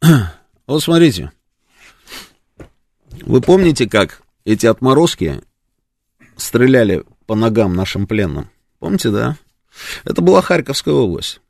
вот 0.66 0.82
смотрите. 0.82 1.32
Вы 3.22 3.40
помните, 3.40 3.88
как 3.88 4.22
эти 4.44 4.66
отморозки 4.66 5.42
стреляли 6.36 7.04
по 7.26 7.34
ногам 7.34 7.74
нашим 7.74 8.06
пленным. 8.06 8.50
Помните, 8.78 9.10
да? 9.10 9.36
Это 10.04 10.22
была 10.22 10.40
Харьковская 10.40 10.94
область. 10.94 11.40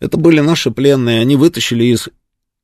Это 0.00 0.16
были 0.16 0.40
наши 0.40 0.70
пленные, 0.70 1.20
они 1.20 1.36
вытащили 1.36 1.84
из, 1.84 2.08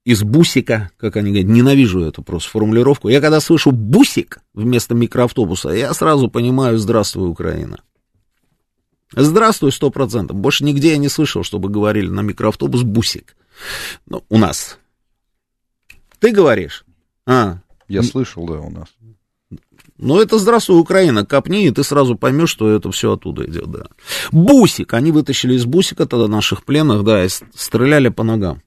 из 0.05 0.23
бусика, 0.23 0.91
как 0.97 1.16
они 1.16 1.31
говорят, 1.31 1.51
ненавижу 1.51 2.01
эту 2.01 2.23
просто 2.23 2.51
формулировку. 2.51 3.09
Я 3.09 3.21
когда 3.21 3.41
слышу 3.41 3.71
бусик 3.71 4.41
вместо 4.53 4.95
микроавтобуса, 4.95 5.71
я 5.71 5.93
сразу 5.95 6.29
понимаю, 6.29 6.79
здравствуй, 6.79 7.29
Украина. 7.29 7.81
Здравствуй, 9.16 9.73
сто 9.73 9.91
процентов. 9.91 10.37
Больше 10.37 10.64
нигде 10.64 10.91
я 10.91 10.99
не 10.99 11.09
слышал, 11.09 11.43
чтобы 11.43 11.68
говорили 11.68 12.09
на 12.09 12.21
микроавтобус 12.21 12.83
бусик. 12.83 13.37
Ну, 14.07 14.25
у 14.29 14.39
нас. 14.39 14.79
Ты 16.19 16.33
говоришь? 16.33 16.85
А. 17.27 17.59
Я 17.89 18.03
слышал, 18.03 18.47
да, 18.47 18.55
у 18.61 18.71
нас. 18.71 18.89
Ну, 19.99 20.21
это 20.21 20.39
здравствуй, 20.39 20.81
Украина, 20.81 21.27
копни, 21.27 21.67
и 21.67 21.71
ты 21.71 21.85
сразу 21.85 22.17
поймешь, 22.17 22.49
что 22.51 22.71
это 22.71 22.91
все 22.91 23.13
оттуда 23.13 23.45
идет, 23.45 23.71
да. 23.71 23.87
Бусик, 24.33 24.95
они 24.95 25.13
вытащили 25.13 25.55
из 25.55 25.67
бусика 25.67 26.07
тогда 26.07 26.27
наших 26.27 26.65
пленных, 26.65 27.05
да, 27.05 27.25
и 27.25 27.29
стреляли 27.29 28.09
по 28.09 28.23
ногам. 28.23 28.63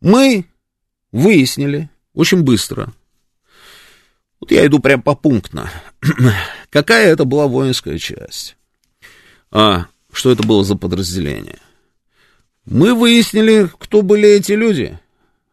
Мы 0.00 0.44
выяснили 1.10 1.88
очень 2.12 2.42
быстро, 2.42 2.92
вот 4.42 4.50
я 4.50 4.66
иду 4.66 4.80
прям 4.80 5.00
по 5.00 5.14
пунктно, 5.14 5.70
какая 6.70 7.12
это 7.12 7.24
была 7.24 7.46
воинская 7.46 7.96
часть, 7.96 8.56
а, 9.52 9.86
что 10.12 10.32
это 10.32 10.42
было 10.42 10.64
за 10.64 10.74
подразделение. 10.74 11.60
Мы 12.66 12.94
выяснили, 12.94 13.68
кто 13.78 14.02
были 14.02 14.28
эти 14.28 14.52
люди. 14.52 14.98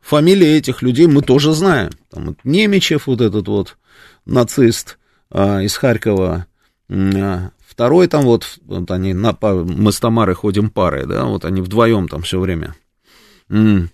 Фамилии 0.02 0.48
этих 0.48 0.82
людей 0.82 1.08
мы 1.08 1.22
тоже 1.22 1.54
знаем. 1.54 1.92
Там 2.10 2.28
вот 2.28 2.38
Немечев, 2.44 3.08
вот 3.08 3.22
этот 3.22 3.48
вот, 3.48 3.78
нацист 4.26 4.98
а, 5.30 5.62
из 5.62 5.76
Харькова, 5.76 6.46
а, 6.90 7.50
второй 7.66 8.08
там 8.08 8.24
вот, 8.24 8.60
вот 8.66 8.90
они, 8.92 9.14
на, 9.14 9.38
мы 9.42 9.92
с 9.92 10.00
Тамарой 10.00 10.36
ходим 10.36 10.70
парой, 10.70 11.06
да, 11.06 11.26
вот 11.26 11.46
они 11.46 11.62
вдвоем 11.62 12.08
там 12.08 12.22
все 12.22 12.40
время. 12.40 12.76
Мы 13.50 13.90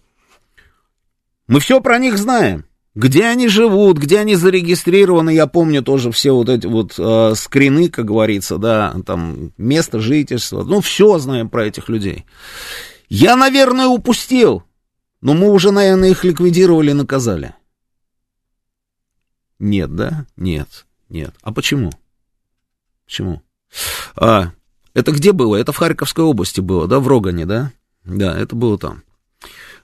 все 1.60 1.82
про 1.82 2.00
них 2.00 2.18
знаем. 2.18 2.66
Где 2.96 3.26
они 3.26 3.50
живут, 3.50 3.98
где 3.98 4.20
они 4.20 4.36
зарегистрированы, 4.36 5.34
я 5.34 5.48
помню 5.48 5.84
тоже 5.84 6.12
все 6.12 6.32
вот 6.32 6.48
эти 6.48 6.66
вот 6.66 6.96
э, 6.98 7.34
скрины, 7.36 7.90
как 7.90 8.06
говорится, 8.06 8.58
да, 8.58 8.96
там 9.06 9.52
место 9.58 10.00
жительства, 10.00 10.64
ну, 10.64 10.80
все 10.80 11.20
знаем 11.20 11.50
про 11.50 11.66
этих 11.66 11.90
людей. 11.90 12.24
Я, 13.10 13.36
наверное, 13.36 13.88
упустил, 13.88 14.64
но 15.22 15.34
мы 15.34 15.52
уже, 15.52 15.72
наверное, 15.72 16.10
их 16.10 16.24
ликвидировали 16.24 16.92
и 16.92 16.94
наказали. 16.94 17.56
Нет, 19.60 19.96
да? 19.96 20.26
Нет, 20.36 20.86
нет. 21.10 21.34
А 21.42 21.52
почему? 21.54 21.92
Почему? 23.06 23.42
А, 24.16 24.52
это 24.94 25.12
где 25.12 25.32
было? 25.32 25.56
Это 25.56 25.72
в 25.72 25.78
Харьковской 25.78 26.24
области 26.24 26.62
было, 26.62 26.88
да, 26.88 27.00
в 27.00 27.08
Рогане, 27.08 27.46
да? 27.46 27.72
Да, 28.04 28.38
это 28.38 28.56
было 28.56 28.78
там. 28.78 29.04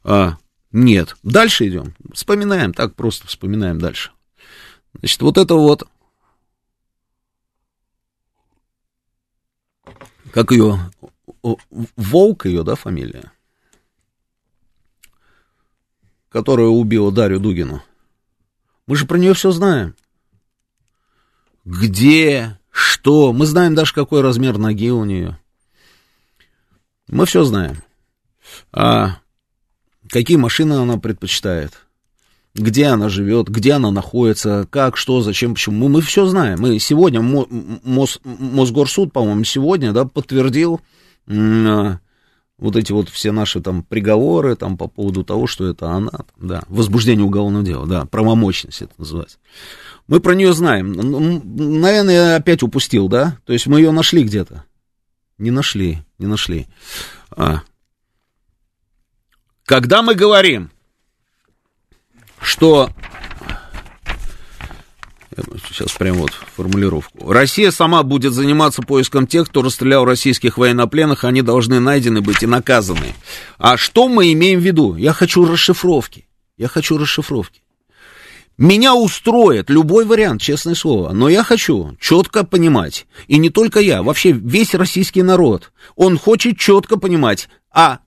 А, 0.04 0.38
нет. 0.72 1.16
Дальше 1.24 1.68
идем. 1.68 1.96
Вспоминаем, 2.14 2.74
так 2.74 2.96
просто 2.96 3.28
вспоминаем 3.28 3.80
дальше. 3.80 4.12
Значит, 4.94 5.22
вот 5.22 5.38
это 5.38 5.56
вот. 5.56 5.88
Как 10.32 10.52
ее? 10.52 10.80
Волк 11.42 12.46
ее, 12.46 12.64
да, 12.64 12.76
фамилия? 12.76 13.32
Которая 16.30 16.68
убила 16.68 17.12
Дарью 17.12 17.40
Дугину. 17.40 17.82
Мы 18.88 18.96
же 18.96 19.06
про 19.06 19.18
нее 19.18 19.34
все 19.34 19.52
знаем. 19.52 19.96
Где? 21.66 22.58
Что? 22.72 23.34
Мы 23.34 23.46
знаем 23.46 23.76
даже, 23.76 23.94
какой 23.94 24.22
размер 24.22 24.58
ноги 24.58 24.92
у 24.92 25.04
нее. 25.06 25.38
Мы 27.08 27.26
все 27.26 27.44
знаем. 27.44 27.84
А 28.72 29.18
какие 30.10 30.38
машины 30.38 30.74
она 30.74 30.98
предпочитает, 30.98 31.74
где 32.54 32.88
она 32.88 33.10
живет, 33.10 33.50
где 33.50 33.74
она 33.74 33.92
находится, 33.92 34.68
как, 34.70 34.98
что, 34.98 35.22
зачем, 35.22 35.54
почему. 35.54 35.78
Мы, 35.78 35.90
мы 35.90 36.02
все 36.02 36.26
знаем. 36.26 36.60
Мы 36.60 36.80
сегодня, 36.80 37.22
Мос, 37.22 38.20
Мосгорсуд, 38.24 39.12
по-моему, 39.14 39.44
сегодня 39.44 39.92
да, 39.92 40.06
подтвердил 40.06 40.82
вот 41.28 42.76
эти 42.76 42.92
вот 42.92 43.10
все 43.10 43.32
наши 43.32 43.60
там 43.60 43.84
приговоры 43.84 44.56
там 44.56 44.78
по 44.78 44.88
поводу 44.88 45.24
того, 45.24 45.48
что 45.48 45.68
это 45.68 45.90
она, 45.90 46.12
да, 46.38 46.62
возбуждение 46.68 47.26
уголовного 47.26 47.66
дела, 47.66 47.88
да, 47.88 48.06
правомощность 48.06 48.82
это 48.82 48.94
называется. 48.98 49.40
Мы 50.08 50.20
про 50.20 50.36
нее 50.36 50.54
знаем. 50.54 50.92
Наверное, 50.94 52.14
я 52.14 52.36
опять 52.36 52.64
упустил, 52.64 53.08
да? 53.08 53.38
То 53.46 53.54
есть 53.54 53.68
мы 53.68 53.80
ее 53.80 53.92
нашли 53.92 54.24
где-то. 54.24 54.66
Не 55.38 55.52
нашли, 55.52 56.04
не 56.20 56.28
нашли. 56.28 56.68
А, 57.32 57.62
когда 59.64 60.02
мы 60.02 60.16
говорим, 60.16 60.70
что... 62.42 62.90
Сейчас 65.68 65.94
прям 65.94 66.18
вот 66.18 66.32
формулировку. 66.32 67.32
Россия 67.32 67.72
сама 67.72 68.04
будет 68.04 68.34
заниматься 68.34 68.82
поиском 68.82 69.28
тех, 69.28 69.48
кто 69.48 69.62
расстрелял 69.62 70.04
российских 70.04 70.58
военнопленных, 70.58 71.24
они 71.24 71.42
должны 71.42 71.80
найдены 71.80 72.22
быть 72.22 72.44
и 72.44 72.48
наказаны. 72.48 73.16
А 73.58 73.78
что 73.78 74.10
мы 74.10 74.34
имеем 74.34 74.60
в 74.60 74.64
виду? 74.64 74.96
Я 74.96 75.14
хочу 75.14 75.46
расшифровки. 75.46 76.28
Я 76.58 76.68
хочу 76.68 76.98
расшифровки. 76.98 77.62
Меня 78.58 78.94
устроит 78.94 79.70
любой 79.70 80.06
вариант, 80.06 80.42
честное 80.42 80.76
слово, 80.76 81.14
но 81.14 81.30
я 81.30 81.44
хочу 81.44 81.96
четко 82.00 82.44
понимать, 82.44 83.08
и 83.28 83.40
не 83.40 83.50
только 83.50 83.80
я, 83.80 84.04
вообще 84.04 84.34
весь 84.34 84.76
российский 84.76 85.24
народ, 85.24 85.72
он 85.96 86.18
хочет 86.20 86.60
четко 86.60 86.98
понимать, 86.98 87.50
а 87.72 88.00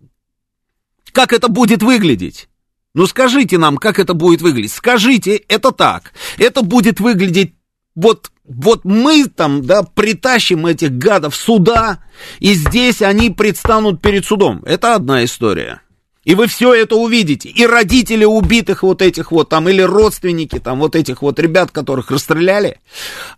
как 1.13 1.33
это 1.33 1.49
будет 1.49 1.83
выглядеть? 1.83 2.49
Ну 2.95 3.07
скажите 3.07 3.59
нам, 3.59 3.77
как 3.77 3.99
это 3.99 4.15
будет 4.15 4.41
выглядеть. 4.41 4.73
Скажите, 4.73 5.37
это 5.49 5.73
так. 5.73 6.13
Это 6.39 6.63
будет 6.63 7.01
выглядеть 7.01 7.55
вот, 7.95 8.31
вот 8.45 8.85
мы 8.85 9.27
там, 9.27 9.65
да, 9.65 9.83
притащим 9.83 10.67
этих 10.67 10.93
гадов 10.93 11.37
сюда, 11.37 12.01
и 12.41 12.55
здесь 12.55 13.03
они 13.03 13.31
предстанут 13.31 14.03
перед 14.03 14.25
судом. 14.25 14.63
Это 14.65 14.95
одна 14.95 15.25
история. 15.25 15.81
И 16.25 16.35
вы 16.35 16.47
все 16.47 16.73
это 16.73 16.97
увидите. 16.97 17.51
И 17.51 17.67
родители 17.67 18.25
убитых 18.25 18.83
вот 18.83 19.03
этих 19.03 19.31
вот 19.31 19.51
там, 19.51 19.69
или 19.69 19.83
родственники 19.83 20.59
там 20.59 20.79
вот 20.79 20.97
этих 20.97 21.21
вот 21.21 21.39
ребят, 21.39 21.71
которых 21.71 22.11
расстреляли, 22.11 22.81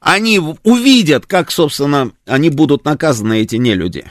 они 0.00 0.38
увидят, 0.62 1.26
как, 1.26 1.50
собственно, 1.50 2.12
они 2.26 2.48
будут 2.48 2.84
наказаны, 2.84 3.40
эти 3.40 3.56
нелюди. 3.56 4.04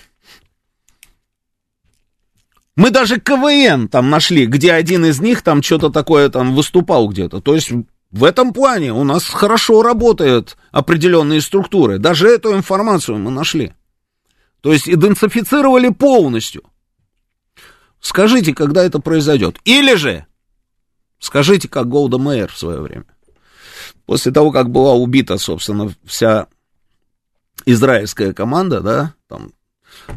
Мы 2.76 2.92
даже 2.92 3.20
КВН 3.20 3.88
там 3.88 4.10
нашли, 4.10 4.46
где 4.46 4.74
один 4.74 5.06
из 5.06 5.22
них 5.22 5.42
там 5.42 5.64
что-то 5.64 5.90
такое 5.90 6.30
там 6.30 6.54
выступал 6.54 7.08
где-то. 7.08 7.40
То 7.42 7.56
есть 7.56 7.72
в 8.12 8.24
этом 8.24 8.54
плане 8.54 8.92
у 8.94 9.04
нас 9.04 9.26
хорошо 9.26 9.82
работают 9.82 10.58
определенные 10.72 11.42
структуры. 11.42 12.00
Даже 12.00 12.28
эту 12.28 12.54
информацию 12.54 13.18
мы 13.18 13.32
нашли. 13.32 13.74
То 14.62 14.74
есть 14.74 14.90
идентифицировали 14.90 15.90
полностью. 15.90 16.64
Скажите, 18.02 18.54
когда 18.54 18.84
это 18.84 19.00
произойдет. 19.00 19.58
Или 19.64 19.96
же 19.96 20.26
скажите, 21.20 21.68
как 21.68 21.88
Голда 21.88 22.18
Мейер 22.18 22.52
в 22.52 22.58
свое 22.58 22.82
время. 22.82 23.06
После 24.06 24.32
того, 24.32 24.52
как 24.52 24.70
была 24.70 24.94
убита, 24.94 25.38
собственно, 25.38 25.92
вся 26.04 26.48
израильская 27.66 28.34
команда, 28.34 28.82
да, 28.82 29.14
там, 29.28 29.52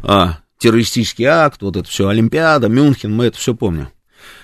а, 0.03 0.39
террористический 0.59 1.25
акт, 1.25 1.61
вот 1.61 1.77
это 1.77 1.89
все, 1.89 2.07
Олимпиада, 2.07 2.67
Мюнхен, 2.67 3.15
мы 3.15 3.25
это 3.25 3.37
все 3.37 3.55
помним. 3.55 3.89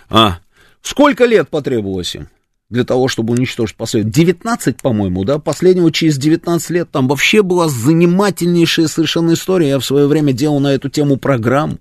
А, 0.09 0.39
сколько 0.81 1.25
лет 1.25 1.49
потребовалось 1.49 2.15
им 2.15 2.29
для 2.69 2.83
того, 2.83 3.07
чтобы 3.07 3.33
уничтожить 3.33 3.75
последнего? 3.75 4.13
19, 4.13 4.81
по-моему, 4.81 5.23
да, 5.25 5.37
последнего 5.37 5.91
через 5.91 6.17
19 6.17 6.69
лет. 6.71 6.89
Там 6.89 7.07
вообще 7.07 7.43
была 7.43 7.67
занимательнейшая 7.67 8.87
совершенно 8.87 9.33
история. 9.33 9.69
Я 9.69 9.79
в 9.79 9.85
свое 9.85 10.07
время 10.07 10.33
делал 10.33 10.59
на 10.59 10.73
эту 10.73 10.89
тему 10.89 11.17
программу. 11.17 11.77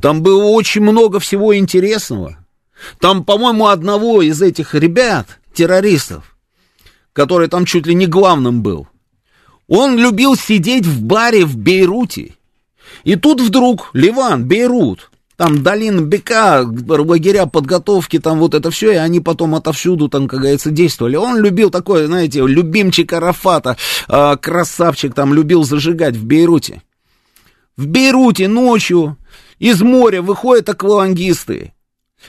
Там 0.00 0.22
было 0.22 0.44
очень 0.44 0.80
много 0.80 1.20
всего 1.20 1.56
интересного. 1.56 2.38
Там, 2.98 3.24
по-моему, 3.24 3.66
одного 3.66 4.22
из 4.22 4.40
этих 4.42 4.74
ребят, 4.74 5.38
террористов, 5.54 6.36
который 7.12 7.48
там 7.48 7.64
чуть 7.64 7.86
ли 7.86 7.94
не 7.94 8.06
главным 8.06 8.62
был, 8.62 8.88
он 9.68 9.98
любил 9.98 10.36
сидеть 10.36 10.86
в 10.86 11.02
баре 11.02 11.44
в 11.44 11.56
Бейруте 11.56 12.35
и 13.04 13.16
тут 13.16 13.40
вдруг 13.40 13.90
Ливан, 13.92 14.44
Бейрут, 14.44 15.10
там 15.36 15.62
долина 15.62 16.00
Бека, 16.00 16.66
лагеря 16.88 17.46
подготовки, 17.46 18.18
там 18.18 18.38
вот 18.38 18.54
это 18.54 18.70
все, 18.70 18.92
и 18.92 18.96
они 18.96 19.20
потом 19.20 19.54
отовсюду, 19.54 20.08
там, 20.08 20.28
как 20.28 20.40
говорится, 20.40 20.70
действовали. 20.70 21.16
Он 21.16 21.38
любил 21.38 21.70
такой, 21.70 22.06
знаете, 22.06 22.40
любимчик 22.40 23.12
Арафата, 23.12 23.76
э, 24.08 24.36
красавчик, 24.40 25.14
там, 25.14 25.34
любил 25.34 25.62
зажигать 25.64 26.16
в 26.16 26.24
Бейруте. 26.24 26.82
В 27.76 27.86
Бейруте 27.86 28.48
ночью 28.48 29.18
из 29.58 29.82
моря 29.82 30.22
выходят 30.22 30.68
аквалангисты, 30.70 31.74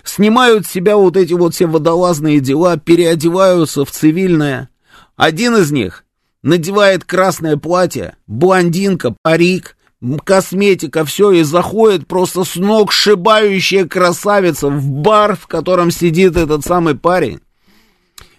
снимают 0.04 0.66
с 0.66 0.72
себя 0.72 0.98
вот 0.98 1.16
эти 1.16 1.34
вот 1.34 1.56
все 1.56 1.66
водолазные 1.66 2.42
дела, 2.42 2.78
переодеваются 2.78 3.86
в 3.86 3.92
цивильное. 3.92 4.70
Один 5.16 5.56
из 5.56 5.72
них 5.72 6.04
надевает 6.44 7.06
красное 7.06 7.56
платье, 7.56 8.16
блондинка, 8.28 9.16
парик, 9.22 9.77
косметика, 10.24 11.06
все, 11.06 11.32
и 11.32 11.44
заходит 11.44 12.08
просто 12.08 12.44
с 12.44 12.56
ног 12.56 12.92
сшибающая 12.92 13.86
красавица 13.86 14.68
в 14.68 14.90
бар, 14.90 15.36
в 15.36 15.48
котором 15.48 15.92
сидит 15.92 16.38
этот 16.38 16.64
самый 16.64 16.96
парень. 16.96 17.40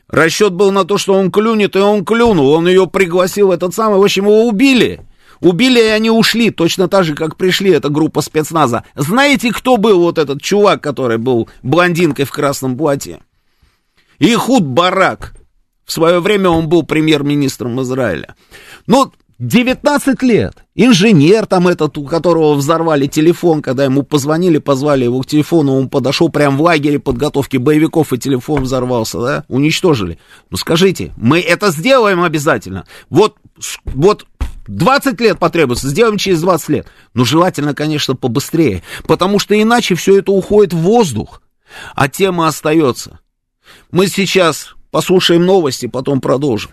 Расчет 0.08 0.54
был 0.54 0.72
на 0.72 0.84
то, 0.84 0.96
что 0.96 1.14
он 1.14 1.30
клюнет, 1.30 1.76
и 1.76 1.80
он 1.80 2.04
клюнул. 2.04 2.52
Он 2.52 2.66
ее 2.66 2.86
пригласил, 2.86 3.52
этот 3.52 3.74
самый, 3.74 3.98
в 3.98 4.02
общем, 4.02 4.24
его 4.24 4.46
убили. 4.46 5.02
Убили, 5.40 5.78
и 5.78 5.88
они 5.88 6.10
ушли, 6.10 6.50
точно 6.50 6.88
так 6.88 7.04
же, 7.04 7.14
как 7.14 7.36
пришли 7.36 7.70
эта 7.70 7.90
группа 7.90 8.22
спецназа. 8.22 8.84
Знаете, 8.96 9.52
кто 9.52 9.76
был 9.76 10.00
вот 10.00 10.18
этот 10.18 10.42
чувак, 10.42 10.82
который 10.82 11.18
был 11.18 11.48
блондинкой 11.62 12.24
в 12.24 12.32
красном 12.32 12.76
платье? 12.76 13.20
Ихуд 14.18 14.64
Барак. 14.64 15.34
В 15.84 15.92
свое 15.92 16.20
время 16.20 16.50
он 16.50 16.68
был 16.68 16.82
премьер-министром 16.82 17.80
Израиля. 17.82 18.34
Ну, 18.86 19.12
19 19.38 20.20
лет. 20.24 20.64
Инженер 20.74 21.46
там 21.46 21.68
этот, 21.68 21.96
у 21.96 22.04
которого 22.04 22.54
взорвали 22.54 23.06
телефон, 23.06 23.62
когда 23.62 23.84
ему 23.84 24.02
позвонили, 24.02 24.58
позвали 24.58 25.04
его 25.04 25.20
к 25.20 25.26
телефону, 25.26 25.76
он 25.76 25.88
подошел 25.88 26.28
прямо 26.28 26.56
в 26.56 26.62
лагере 26.62 26.98
подготовки 26.98 27.56
боевиков, 27.56 28.12
и 28.12 28.18
телефон 28.18 28.64
взорвался, 28.64 29.20
да? 29.20 29.44
Уничтожили. 29.48 30.18
Ну 30.50 30.56
скажите, 30.56 31.12
мы 31.16 31.38
это 31.38 31.70
сделаем 31.70 32.22
обязательно. 32.24 32.84
Вот, 33.10 33.36
вот 33.84 34.26
20 34.66 35.20
лет 35.20 35.38
потребуется, 35.38 35.88
сделаем 35.88 36.18
через 36.18 36.40
20 36.40 36.68
лет. 36.70 36.86
Но 37.14 37.24
желательно, 37.24 37.74
конечно, 37.74 38.16
побыстрее, 38.16 38.82
потому 39.06 39.38
что 39.38 39.60
иначе 39.60 39.94
все 39.94 40.18
это 40.18 40.32
уходит 40.32 40.72
в 40.72 40.78
воздух, 40.78 41.42
а 41.94 42.08
тема 42.08 42.48
остается. 42.48 43.20
Мы 43.92 44.08
сейчас 44.08 44.74
послушаем 44.90 45.44
новости, 45.44 45.86
потом 45.86 46.20
продолжим. 46.20 46.72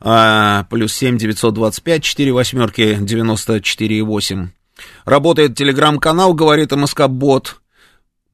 а, 0.00 0.66
плюс 0.68 0.92
7 0.92 1.16
925 1.16 2.04
4 2.04 2.30
восьмерки 2.30 2.98
94,8. 3.00 4.48
Работает 5.06 5.56
телеграм-канал 5.56 6.34
«Говорит 6.34 6.72
МСК 6.72 7.06
Бот». 7.08 7.62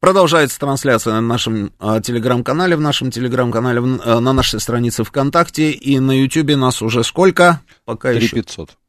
Продолжается 0.00 0.58
трансляция 0.58 1.14
на 1.14 1.20
нашем 1.20 1.72
э, 1.78 2.00
телеграм-канале, 2.02 2.74
в 2.74 2.80
нашем 2.80 3.12
телеграм-канале, 3.12 3.78
э, 3.78 4.18
на 4.18 4.32
нашей 4.32 4.58
странице 4.58 5.04
ВКонтакте 5.04 5.70
и 5.70 6.00
на 6.00 6.10
Ютьюбе 6.10 6.56
нас 6.56 6.82
уже 6.82 7.04
сколько? 7.04 7.60
Пока 7.84 8.10
3500. 8.10 8.22
еще. 8.22 8.30
3500? 8.32 8.81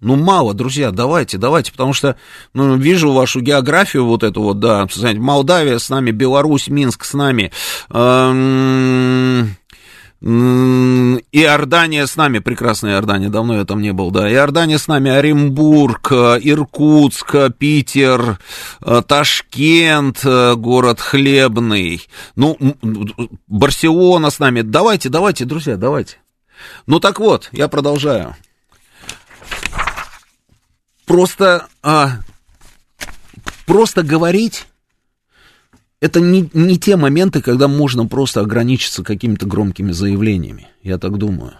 Ну, 0.00 0.16
мало, 0.16 0.54
друзья, 0.54 0.90
давайте, 0.90 1.38
давайте, 1.38 1.72
потому 1.72 1.92
что, 1.92 2.16
ну, 2.54 2.76
вижу 2.76 3.12
вашу 3.12 3.40
географию 3.40 4.06
вот 4.06 4.22
эту 4.22 4.42
вот, 4.42 4.60
да, 4.60 4.86
знаете, 4.92 5.20
Молдавия 5.20 5.78
с 5.78 5.88
нами, 5.90 6.12
Беларусь, 6.12 6.68
Минск 6.68 7.04
с 7.04 7.14
нами, 7.14 7.50
эм, 7.90 9.56
Иордания 10.22 12.06
с 12.06 12.14
нами, 12.14 12.38
прекрасная 12.38 12.92
Иордания, 12.92 13.28
давно 13.28 13.56
я 13.56 13.64
там 13.64 13.82
не 13.82 13.92
был, 13.92 14.12
да. 14.12 14.30
Иордания 14.32 14.78
с 14.78 14.86
нами, 14.86 15.10
Оренбург, 15.10 16.12
Иркутск, 16.12 17.34
Питер, 17.58 18.38
э, 18.82 19.02
Ташкент, 19.04 20.20
э, 20.24 20.54
город 20.54 21.00
Хлебный, 21.00 22.06
ну, 22.36 22.56
Барселона 23.48 24.30
с 24.30 24.38
нами. 24.38 24.60
Давайте, 24.62 25.08
давайте, 25.08 25.44
друзья, 25.44 25.76
давайте. 25.76 26.18
Ну 26.86 27.00
так 27.00 27.18
вот, 27.18 27.48
я 27.50 27.66
продолжаю. 27.66 28.36
Просто, 31.12 31.68
а, 31.82 32.20
просто 33.66 34.02
говорить 34.02 34.66
это 36.00 36.20
не, 36.20 36.48
не 36.54 36.78
те 36.78 36.96
моменты, 36.96 37.42
когда 37.42 37.68
можно 37.68 38.06
просто 38.06 38.40
ограничиться 38.40 39.04
какими-то 39.04 39.44
громкими 39.44 39.92
заявлениями, 39.92 40.68
я 40.82 40.96
так 40.96 41.18
думаю. 41.18 41.52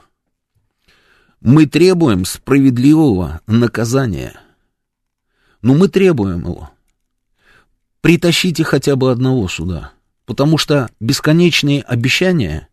Мы 1.42 1.66
требуем 1.66 2.24
справедливого 2.24 3.42
наказания. 3.46 4.40
Ну, 5.61 5.76
мы 5.76 5.88
требуем 5.88 6.46
его. 6.46 6.70
Притащите 8.00 8.64
хотя 8.64 8.96
бы 8.96 9.11
одного 9.11 9.48
сюда. 9.48 9.92
Потому 10.24 10.57
что 10.57 10.88
бесконечные 10.98 11.82
обещания 11.82 12.68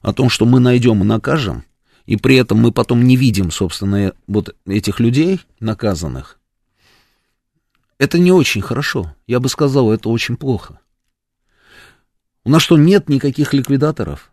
о 0.00 0.12
том, 0.12 0.30
что 0.30 0.46
мы 0.46 0.60
найдем 0.60 1.02
и 1.02 1.04
накажем, 1.04 1.64
и 2.10 2.16
при 2.16 2.34
этом 2.34 2.58
мы 2.58 2.72
потом 2.72 3.04
не 3.04 3.14
видим, 3.14 3.52
собственно, 3.52 4.14
вот 4.26 4.56
этих 4.66 4.98
людей 4.98 5.42
наказанных, 5.60 6.40
это 7.98 8.18
не 8.18 8.32
очень 8.32 8.62
хорошо. 8.62 9.14
Я 9.28 9.38
бы 9.38 9.48
сказал, 9.48 9.92
это 9.92 10.08
очень 10.08 10.36
плохо. 10.36 10.80
У 12.42 12.50
нас 12.50 12.62
что, 12.62 12.76
нет 12.76 13.08
никаких 13.08 13.52
ликвидаторов? 13.52 14.32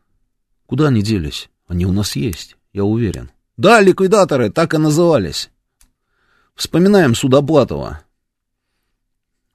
Куда 0.65 0.87
они 0.87 1.03
делись? 1.03 1.51
Они 1.67 1.85
у 1.85 1.91
нас 1.91 2.15
есть, 2.15 2.57
я 2.73 2.83
уверен. 2.83 3.29
Да, 3.57 3.79
ликвидаторы, 3.79 4.49
так 4.49 4.73
и 4.73 4.79
назывались. 4.79 5.51
Вспоминаем 6.55 7.13
Судоплатова. 7.13 8.01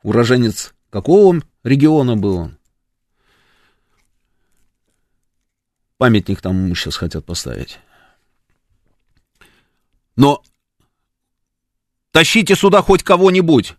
Уроженец 0.04 0.74
какого 0.90 1.42
региона 1.64 2.16
был 2.16 2.36
он? 2.36 2.58
Памятник 5.96 6.40
там 6.40 6.66
ему 6.66 6.76
сейчас 6.76 6.94
хотят 6.94 7.24
поставить. 7.24 7.80
Но 10.16 10.42
тащите 12.10 12.54
сюда 12.54 12.82
хоть 12.82 13.02
кого-нибудь. 13.02 13.74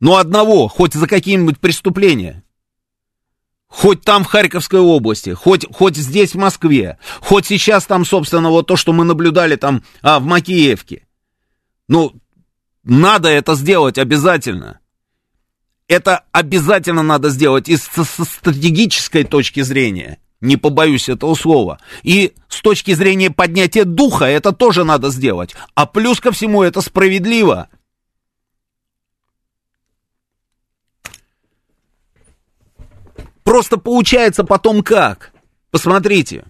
Ну, 0.00 0.16
одного, 0.16 0.68
хоть 0.68 0.94
за 0.94 1.06
какие-нибудь 1.06 1.58
преступления. 1.58 2.42
Хоть 3.68 4.02
там 4.02 4.24
в 4.24 4.26
Харьковской 4.26 4.80
области, 4.80 5.30
хоть, 5.32 5.64
хоть 5.72 5.96
здесь 5.96 6.32
в 6.34 6.38
Москве, 6.38 6.98
хоть 7.20 7.46
сейчас 7.46 7.86
там, 7.86 8.04
собственно, 8.04 8.50
вот 8.50 8.66
то, 8.66 8.76
что 8.76 8.92
мы 8.92 9.04
наблюдали 9.04 9.54
там 9.54 9.84
а, 10.02 10.18
в 10.18 10.24
Макеевке. 10.24 11.06
Ну, 11.86 12.12
надо 12.82 13.28
это 13.28 13.54
сделать 13.54 13.98
обязательно. 13.98 14.80
Это 15.86 16.24
обязательно 16.32 17.02
надо 17.02 17.30
сделать 17.30 17.68
и 17.68 17.76
со, 17.76 18.04
со 18.04 18.24
стратегической 18.24 19.24
точки 19.24 19.60
зрения. 19.60 20.18
Не 20.40 20.56
побоюсь 20.56 21.08
этого 21.08 21.34
слова. 21.34 21.80
И 22.02 22.32
с 22.48 22.60
точки 22.62 22.94
зрения 22.94 23.30
поднятия 23.30 23.84
духа 23.84 24.24
это 24.24 24.52
тоже 24.52 24.84
надо 24.84 25.10
сделать. 25.10 25.54
А 25.74 25.86
плюс 25.86 26.20
ко 26.20 26.32
всему 26.32 26.62
это 26.62 26.80
справедливо. 26.80 27.68
Просто 33.44 33.76
получается 33.76 34.44
потом 34.44 34.82
как? 34.82 35.32
Посмотрите. 35.70 36.44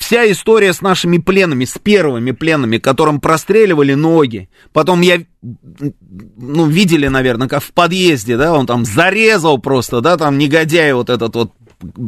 Вся 0.00 0.28
история 0.28 0.72
с 0.72 0.80
нашими 0.80 1.18
пленами, 1.18 1.66
с 1.66 1.78
первыми 1.78 2.32
пленами, 2.32 2.78
которым 2.78 3.20
простреливали 3.20 3.92
ноги. 3.92 4.48
Потом 4.72 5.02
я, 5.02 5.22
ну, 5.42 6.66
видели, 6.66 7.06
наверное, 7.06 7.46
как 7.46 7.62
в 7.62 7.72
подъезде, 7.72 8.38
да, 8.38 8.54
он 8.54 8.66
там 8.66 8.86
зарезал 8.86 9.58
просто, 9.58 10.00
да, 10.00 10.16
там 10.16 10.38
негодяй 10.38 10.94
вот 10.94 11.10
этот 11.10 11.36
вот, 11.36 11.52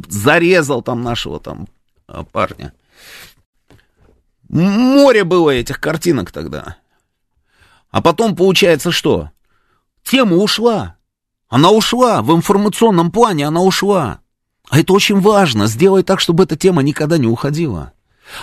зарезал 0.08 0.82
там 0.82 1.02
нашего 1.02 1.40
там 1.40 1.66
а, 2.06 2.24
парня. 2.24 2.72
Море 4.48 5.24
было 5.24 5.50
этих 5.50 5.80
картинок 5.80 6.30
тогда. 6.30 6.76
А 7.90 8.02
потом 8.02 8.36
получается 8.36 8.90
что? 8.90 9.30
Тема 10.02 10.36
ушла. 10.36 10.96
Она 11.48 11.70
ушла, 11.70 12.22
в 12.22 12.34
информационном 12.34 13.10
плане 13.10 13.46
она 13.46 13.62
ушла. 13.62 14.20
А 14.68 14.78
это 14.80 14.92
очень 14.94 15.20
важно, 15.20 15.66
сделай 15.66 16.02
так, 16.02 16.20
чтобы 16.20 16.44
эта 16.44 16.56
тема 16.56 16.82
никогда 16.82 17.18
не 17.18 17.26
уходила. 17.26 17.92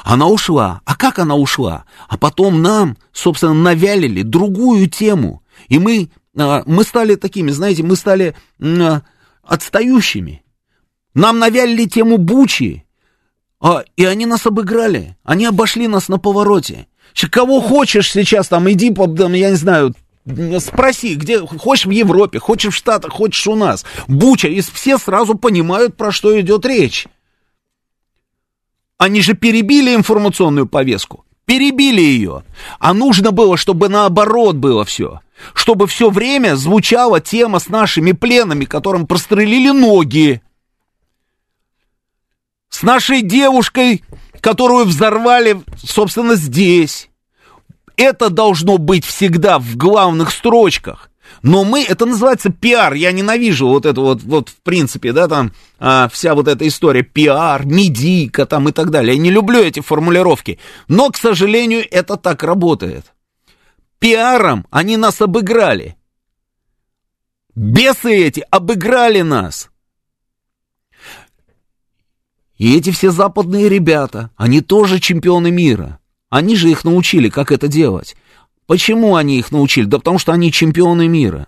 Она 0.04 0.28
ушла. 0.28 0.82
А 0.86 0.96
как 0.96 1.20
она 1.20 1.36
ушла? 1.36 1.86
А 2.08 2.18
потом 2.18 2.62
нам, 2.62 2.98
собственно, 3.12 3.54
навялили 3.54 4.22
другую 4.22 4.88
тему. 4.90 5.42
И 5.68 5.80
мы, 5.80 6.12
а, 6.38 6.64
мы 6.66 6.84
стали 6.84 7.16
такими, 7.16 7.52
знаете, 7.52 7.84
мы 7.84 7.96
стали 7.96 8.36
а, 8.62 9.02
отстающими. 9.44 10.44
Нам 11.14 11.40
навялили 11.40 11.86
тему 11.86 12.18
Бучи, 12.18 12.86
а, 13.62 13.84
и 13.96 14.06
они 14.06 14.26
нас 14.26 14.46
обыграли. 14.46 15.18
Они 15.24 15.46
обошли 15.46 15.88
нас 15.88 16.08
на 16.08 16.18
повороте. 16.18 16.88
Кого 17.32 17.60
хочешь 17.62 18.12
сейчас 18.12 18.48
там, 18.48 18.70
иди, 18.72 18.94
там, 18.94 19.34
я 19.34 19.50
не 19.50 19.56
знаю, 19.56 19.94
Спроси, 20.60 21.16
где 21.16 21.40
хочешь 21.40 21.86
в 21.86 21.90
Европе, 21.90 22.40
хочешь 22.40 22.74
в 22.74 22.78
Штатах, 22.78 23.14
хочешь 23.14 23.48
у 23.48 23.56
нас. 23.56 23.86
Буча, 24.08 24.48
и 24.48 24.62
все 24.62 24.98
сразу 24.98 25.36
понимают, 25.36 25.98
про 25.98 26.12
что 26.12 26.40
идет 26.40 26.66
речь. 26.66 27.08
Они 28.98 29.22
же 29.22 29.34
перебили 29.34 29.96
информационную 29.96 30.68
повестку. 30.68 31.26
Перебили 31.46 32.02
ее. 32.02 32.44
А 32.80 32.94
нужно 32.94 33.32
было, 33.32 33.58
чтобы 33.58 33.90
наоборот 33.90 34.58
было 34.58 34.86
все. 34.86 35.22
Чтобы 35.54 35.88
все 35.88 36.10
время 36.10 36.56
звучала 36.56 37.22
тема 37.22 37.60
с 37.60 37.70
нашими 37.70 38.12
пленами, 38.12 38.66
которым 38.66 39.08
прострелили 39.08 39.70
ноги. 39.70 40.42
С 42.80 42.84
нашей 42.84 43.24
девушкой, 43.24 44.06
которую 44.40 44.86
взорвали, 44.86 45.62
собственно, 45.84 46.36
здесь. 46.36 47.10
Это 47.98 48.30
должно 48.30 48.78
быть 48.78 49.04
всегда 49.04 49.60
в 49.60 49.76
главных 49.76 50.32
строчках. 50.32 51.12
Но 51.44 51.66
мы, 51.66 51.84
это 51.84 52.06
называется 52.06 52.52
пиар, 52.52 52.94
я 52.94 53.12
ненавижу 53.12 53.68
вот 53.68 53.86
это 53.86 54.00
вот, 54.00 54.24
вот 54.24 54.48
в 54.48 54.56
принципе, 54.64 55.12
да, 55.12 55.28
там, 55.28 55.52
а, 55.78 56.08
вся 56.08 56.34
вот 56.36 56.48
эта 56.48 56.66
история, 56.70 57.04
пиар, 57.04 57.66
медийка 57.66 58.46
там 58.46 58.70
и 58.70 58.72
так 58.72 58.92
далее. 58.92 59.18
Я 59.18 59.22
не 59.22 59.30
люблю 59.30 59.60
эти 59.60 59.82
формулировки, 59.82 60.58
но, 60.88 61.10
к 61.10 61.18
сожалению, 61.18 61.84
это 61.92 62.16
так 62.16 62.44
работает. 62.44 63.12
Пиаром 64.00 64.66
они 64.72 64.96
нас 64.96 65.20
обыграли. 65.20 65.98
Бесы 67.56 68.16
эти 68.16 68.46
обыграли 68.50 69.20
нас. 69.20 69.70
И 72.60 72.78
эти 72.78 72.92
все 72.92 73.10
западные 73.10 73.70
ребята, 73.70 74.30
они 74.36 74.62
тоже 74.62 75.00
чемпионы 75.00 75.50
мира. 75.50 75.98
Они 76.30 76.56
же 76.56 76.70
их 76.70 76.84
научили, 76.84 77.30
как 77.30 77.52
это 77.52 77.68
делать. 77.68 78.16
Почему 78.68 79.16
они 79.16 79.40
их 79.40 79.52
научили? 79.52 79.86
Да 79.86 79.98
потому 79.98 80.20
что 80.20 80.34
они 80.34 80.52
чемпионы 80.52 81.08
мира 81.08 81.48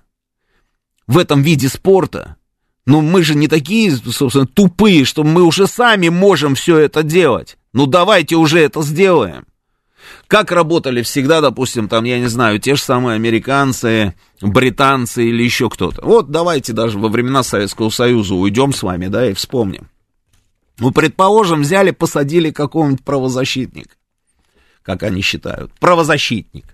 в 1.05 1.17
этом 1.17 1.41
виде 1.41 1.67
спорта. 1.67 2.37
Но 2.85 3.01
мы 3.01 3.23
же 3.23 3.35
не 3.35 3.47
такие, 3.47 3.91
собственно, 3.91 4.47
тупые, 4.47 5.05
что 5.05 5.23
мы 5.23 5.43
уже 5.43 5.67
сами 5.67 6.07
можем 6.07 6.55
все 6.55 6.77
это 6.79 7.03
делать. 7.03 7.57
Ну 7.73 7.85
давайте 7.85 8.37
уже 8.37 8.59
это 8.59 8.81
сделаем. 8.81 9.45
Как 10.27 10.51
работали 10.51 11.03
всегда, 11.03 11.41
допустим, 11.41 11.89
там, 11.89 12.05
я 12.05 12.19
не 12.19 12.27
знаю, 12.27 12.59
те 12.59 12.75
же 12.75 12.81
самые 12.81 13.15
американцы, 13.15 14.15
британцы 14.41 15.25
или 15.27 15.43
еще 15.43 15.69
кто-то. 15.69 16.01
Вот 16.03 16.31
давайте 16.31 16.71
даже 16.71 16.97
во 16.97 17.09
времена 17.09 17.43
Советского 17.43 17.89
Союза 17.89 18.33
уйдем 18.33 18.73
с 18.73 18.81
вами, 18.81 19.07
да, 19.07 19.29
и 19.29 19.33
вспомним. 19.33 19.89
Ну, 20.81 20.89
предположим, 20.89 21.61
взяли, 21.61 21.91
посадили 21.91 22.49
какого-нибудь 22.49 23.05
правозащитника, 23.05 23.95
как 24.81 25.03
они 25.03 25.21
считают, 25.21 25.71
правозащитника. 25.79 26.73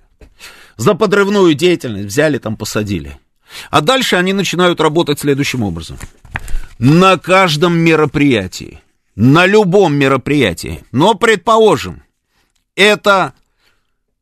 За 0.78 0.94
подрывную 0.96 1.54
деятельность 1.56 2.08
взяли, 2.08 2.38
там 2.38 2.56
посадили. 2.56 3.20
А 3.70 3.82
дальше 3.82 4.16
они 4.16 4.32
начинают 4.32 4.80
работать 4.80 5.20
следующим 5.20 5.62
образом. 5.62 5.98
На 6.80 7.18
каждом 7.18 7.78
мероприятии, 7.78 8.80
на 9.16 9.46
любом 9.46 9.96
мероприятии, 9.96 10.86
но, 10.94 11.16
предположим, 11.16 12.02
это 12.76 13.34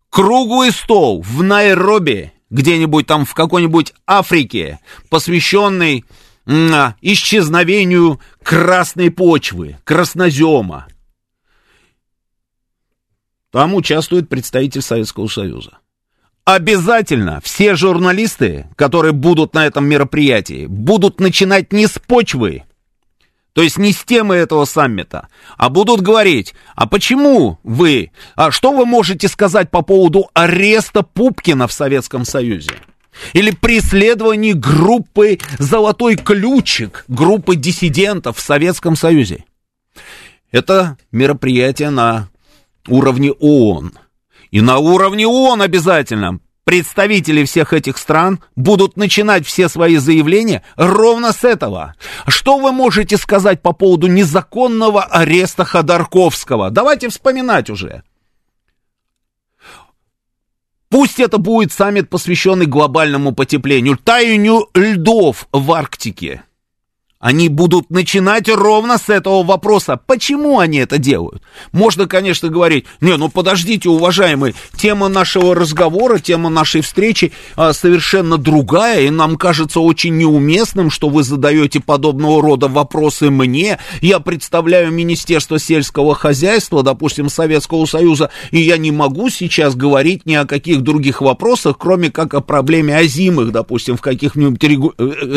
круглый 0.09 0.71
стол 0.71 1.21
в 1.21 1.43
Найроби, 1.43 2.33
где-нибудь 2.49 3.05
там 3.05 3.23
в 3.23 3.36
какой-нибудь 3.36 3.93
Африке, 4.07 4.79
посвященный 5.09 6.05
исчезновению 7.01 8.19
красной 8.43 9.11
почвы, 9.11 9.77
краснозема. 9.83 10.87
Там 13.51 13.73
участвует 13.73 14.29
представитель 14.29 14.81
Советского 14.81 15.27
Союза. 15.27 15.79
Обязательно 16.43 17.41
все 17.41 17.75
журналисты, 17.75 18.67
которые 18.75 19.13
будут 19.13 19.55
на 19.55 19.65
этом 19.65 19.87
мероприятии, 19.87 20.67
будут 20.67 21.19
начинать 21.19 21.73
не 21.73 21.87
с 21.87 21.97
почвы, 21.97 22.65
то 23.53 23.63
есть 23.63 23.77
не 23.77 23.93
с 23.93 24.03
темы 24.03 24.35
этого 24.35 24.65
саммита, 24.65 25.29
а 25.57 25.69
будут 25.69 26.01
говорить, 26.01 26.53
а 26.75 26.87
почему 26.87 27.57
вы, 27.63 28.11
а 28.35 28.51
что 28.51 28.73
вы 28.73 28.85
можете 28.85 29.27
сказать 29.27 29.71
по 29.71 29.81
поводу 29.81 30.29
ареста 30.33 31.01
Пупкина 31.01 31.67
в 31.67 31.73
Советском 31.73 32.25
Союзе? 32.25 32.73
Или 33.34 33.51
преследований 33.51 34.53
группы 34.53 35.39
«Золотой 35.59 36.16
ключик», 36.16 37.05
группы 37.07 37.55
диссидентов 37.55 38.38
в 38.38 38.41
Советском 38.41 38.95
Союзе. 38.95 39.45
Это 40.51 40.97
мероприятие 41.11 41.89
на 41.89 42.30
уровне 42.88 43.32
ООН. 43.32 43.93
И 44.51 44.61
на 44.61 44.78
уровне 44.78 45.28
ООН 45.28 45.61
обязательно 45.61 46.39
представители 46.63 47.43
всех 47.45 47.74
этих 47.74 47.97
стран 47.97 48.39
будут 48.55 48.97
начинать 48.97 49.45
все 49.45 49.70
свои 49.70 49.97
заявления 49.97 50.63
ровно 50.76 51.32
с 51.32 51.43
этого. 51.43 51.95
Что 52.28 52.57
вы 52.57 52.72
можете 52.72 53.18
сказать 53.18 53.61
по 53.61 53.72
поводу 53.72 54.07
незаконного 54.07 55.03
ареста 55.03 55.63
Ходорковского? 55.63 56.72
Давайте 56.72 57.09
вспоминать 57.09 57.70
уже. 57.70 58.03
Пусть 60.95 61.19
это 61.19 61.39
будет 61.39 61.73
саммит, 61.73 62.09
посвященный 62.09 62.67
глобальному 62.67 63.33
потеплению, 63.33 63.97
таянию 63.97 64.69
льдов 64.73 65.49
в 65.51 65.73
Арктике. 65.73 66.43
Они 67.26 67.49
будут 67.49 67.89
начинать 67.89 68.47
ровно 68.49 68.99
с 68.99 69.09
этого 69.09 69.41
вопроса. 69.41 69.99
Почему 70.05 70.59
они 70.59 70.78
это 70.78 70.99
делают? 70.99 71.41
Можно, 71.71 72.05
конечно, 72.05 72.49
говорить, 72.49 72.86
не, 73.01 73.17
ну 73.17 73.30
подождите, 73.30 73.89
уважаемые, 73.89 74.53
тема 74.78 75.07
нашего 75.07 75.55
разговора, 75.55 76.19
тема 76.19 76.51
нашей 76.51 76.82
встречи 76.82 77.32
а, 77.55 77.73
совершенно 77.73 78.38
другая, 78.38 79.07
и 79.07 79.09
нам 79.09 79.38
кажется 79.38 79.80
очень 79.80 80.15
неуместным, 80.17 80.91
что 80.91 81.09
вы 81.09 81.23
задаете 81.23 81.80
подобного 81.80 82.43
рода 82.43 82.67
вопросы 82.67 83.32
мне. 83.32 83.80
Я 84.01 84.19
представляю 84.19 84.91
Министерство 84.91 85.57
сельского 85.57 86.13
хозяйства, 86.13 86.84
допустим, 86.84 87.30
Советского 87.30 87.88
Союза, 87.88 88.30
и 88.51 88.59
я 88.59 88.78
не 88.78 88.91
могу 88.91 89.32
сейчас 89.32 89.73
говорить 89.73 90.28
ни 90.28 90.36
о 90.36 90.45
каких 90.45 90.82
других 90.82 91.21
вопросах, 91.21 91.80
кроме 91.80 92.11
как 92.11 92.36
о 92.36 92.41
проблеме 92.41 92.95
озимых, 92.95 93.51
допустим, 93.51 93.97
в 93.97 94.01
каких-нибудь 94.01 94.63
э, 94.63 94.67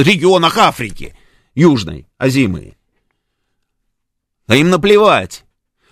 регионах 0.03 0.59
Африки 0.59 1.15
южной, 1.59 2.07
озимые. 2.19 2.77
А 4.47 4.57
им 4.57 4.71
наплевать. 4.71 5.45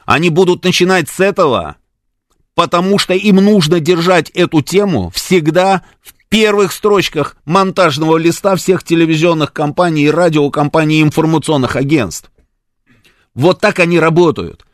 Они 0.04 0.30
будут 0.30 0.64
начинать 0.64 1.08
с 1.08 1.18
этого, 1.18 1.76
потому 2.54 2.98
что 2.98 3.14
им 3.14 3.36
нужно 3.36 3.80
держать 3.80 4.30
эту 4.30 4.62
тему 4.62 5.10
всегда 5.10 5.82
в 6.00 6.14
первых 6.28 6.72
строчках 6.72 7.36
монтажного 7.44 8.16
листа 8.16 8.54
всех 8.54 8.84
телевизионных 8.84 9.52
компаний 9.52 10.04
и 10.04 10.10
радиокомпаний 10.10 11.02
информационных 11.02 11.74
агентств. 11.74 12.30
Вот 13.34 13.60
так 13.60 13.80
они 13.80 13.98
работают. 13.98 14.64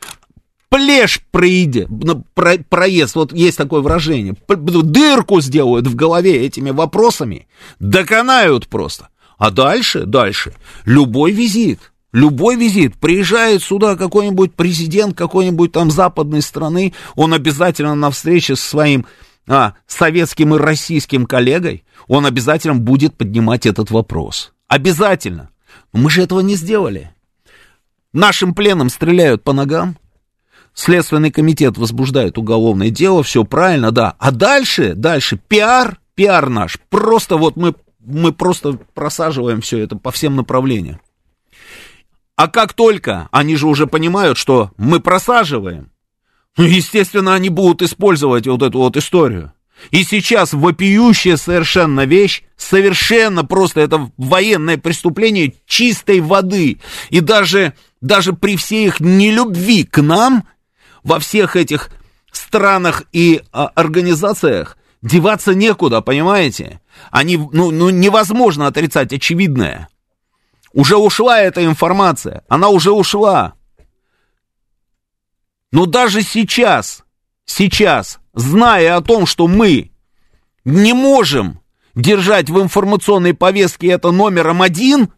Плешь 0.68 1.22
проеде, 1.30 1.88
про, 2.34 2.58
проезд, 2.58 3.14
вот 3.14 3.32
есть 3.32 3.58
такое 3.58 3.80
выражение, 3.80 4.36
дырку 4.48 5.40
сделают 5.40 5.86
в 5.86 5.94
голове 5.94 6.46
этими 6.46 6.70
вопросами, 6.70 7.46
доконают 7.78 8.68
просто. 8.68 9.08
А 9.42 9.50
дальше, 9.50 10.06
дальше, 10.06 10.54
любой 10.84 11.32
визит, 11.32 11.90
любой 12.12 12.54
визит, 12.54 12.94
приезжает 12.94 13.60
сюда 13.60 13.96
какой-нибудь 13.96 14.54
президент 14.54 15.18
какой-нибудь 15.18 15.72
там 15.72 15.90
западной 15.90 16.42
страны, 16.42 16.94
он 17.16 17.34
обязательно 17.34 17.96
на 17.96 18.12
встрече 18.12 18.54
со 18.54 18.64
своим 18.64 19.04
а, 19.48 19.74
советским 19.88 20.54
и 20.54 20.58
российским 20.58 21.26
коллегой, 21.26 21.82
он 22.06 22.24
обязательно 22.24 22.76
будет 22.76 23.16
поднимать 23.16 23.66
этот 23.66 23.90
вопрос. 23.90 24.52
Обязательно. 24.68 25.50
Но 25.92 26.02
мы 26.02 26.10
же 26.10 26.22
этого 26.22 26.38
не 26.38 26.54
сделали. 26.54 27.10
Нашим 28.12 28.54
пленным 28.54 28.90
стреляют 28.90 29.42
по 29.42 29.52
ногам, 29.52 29.96
Следственный 30.72 31.32
комитет 31.32 31.78
возбуждает 31.78 32.38
уголовное 32.38 32.90
дело, 32.90 33.24
все 33.24 33.42
правильно, 33.42 33.90
да. 33.90 34.14
А 34.20 34.30
дальше, 34.30 34.94
дальше, 34.94 35.36
пиар, 35.48 35.98
пиар 36.14 36.48
наш. 36.48 36.78
Просто 36.90 37.36
вот 37.36 37.56
мы 37.56 37.74
мы 38.04 38.32
просто 38.32 38.78
просаживаем 38.94 39.60
все 39.60 39.78
это 39.78 39.96
по 39.96 40.10
всем 40.10 40.36
направлениям. 40.36 41.00
А 42.36 42.48
как 42.48 42.72
только 42.72 43.28
они 43.30 43.56
же 43.56 43.66
уже 43.66 43.86
понимают, 43.86 44.38
что 44.38 44.72
мы 44.76 45.00
просаживаем, 45.00 45.90
ну, 46.56 46.64
естественно, 46.64 47.34
они 47.34 47.48
будут 47.48 47.82
использовать 47.82 48.46
вот 48.46 48.62
эту 48.62 48.78
вот 48.78 48.96
историю. 48.96 49.52
И 49.90 50.04
сейчас 50.04 50.52
вопиющая 50.52 51.36
совершенно 51.36 52.04
вещь, 52.04 52.42
совершенно 52.56 53.44
просто 53.44 53.80
это 53.80 54.10
военное 54.16 54.78
преступление 54.78 55.54
чистой 55.66 56.20
воды. 56.20 56.80
И 57.10 57.20
даже, 57.20 57.74
даже 58.00 58.32
при 58.32 58.56
всей 58.56 58.86
их 58.86 59.00
нелюбви 59.00 59.84
к 59.84 60.00
нам, 60.02 60.46
во 61.02 61.18
всех 61.18 61.56
этих 61.56 61.90
странах 62.30 63.04
и 63.12 63.42
а, 63.50 63.66
организациях, 63.74 64.76
деваться 65.02 65.54
некуда, 65.54 66.00
понимаете? 66.00 66.80
Они, 67.10 67.36
ну, 67.36 67.70
ну, 67.70 67.90
невозможно 67.90 68.66
отрицать 68.66 69.12
очевидное. 69.12 69.88
Уже 70.72 70.96
ушла 70.96 71.40
эта 71.40 71.64
информация, 71.64 72.44
она 72.48 72.68
уже 72.68 72.92
ушла. 72.92 73.54
Но 75.70 75.86
даже 75.86 76.22
сейчас, 76.22 77.02
сейчас, 77.44 78.18
зная 78.34 78.96
о 78.96 79.02
том, 79.02 79.26
что 79.26 79.46
мы 79.46 79.90
не 80.64 80.92
можем 80.92 81.60
держать 81.94 82.48
в 82.48 82.60
информационной 82.60 83.34
повестке 83.34 83.88
это 83.88 84.10
номером 84.10 84.62
один, 84.62 85.12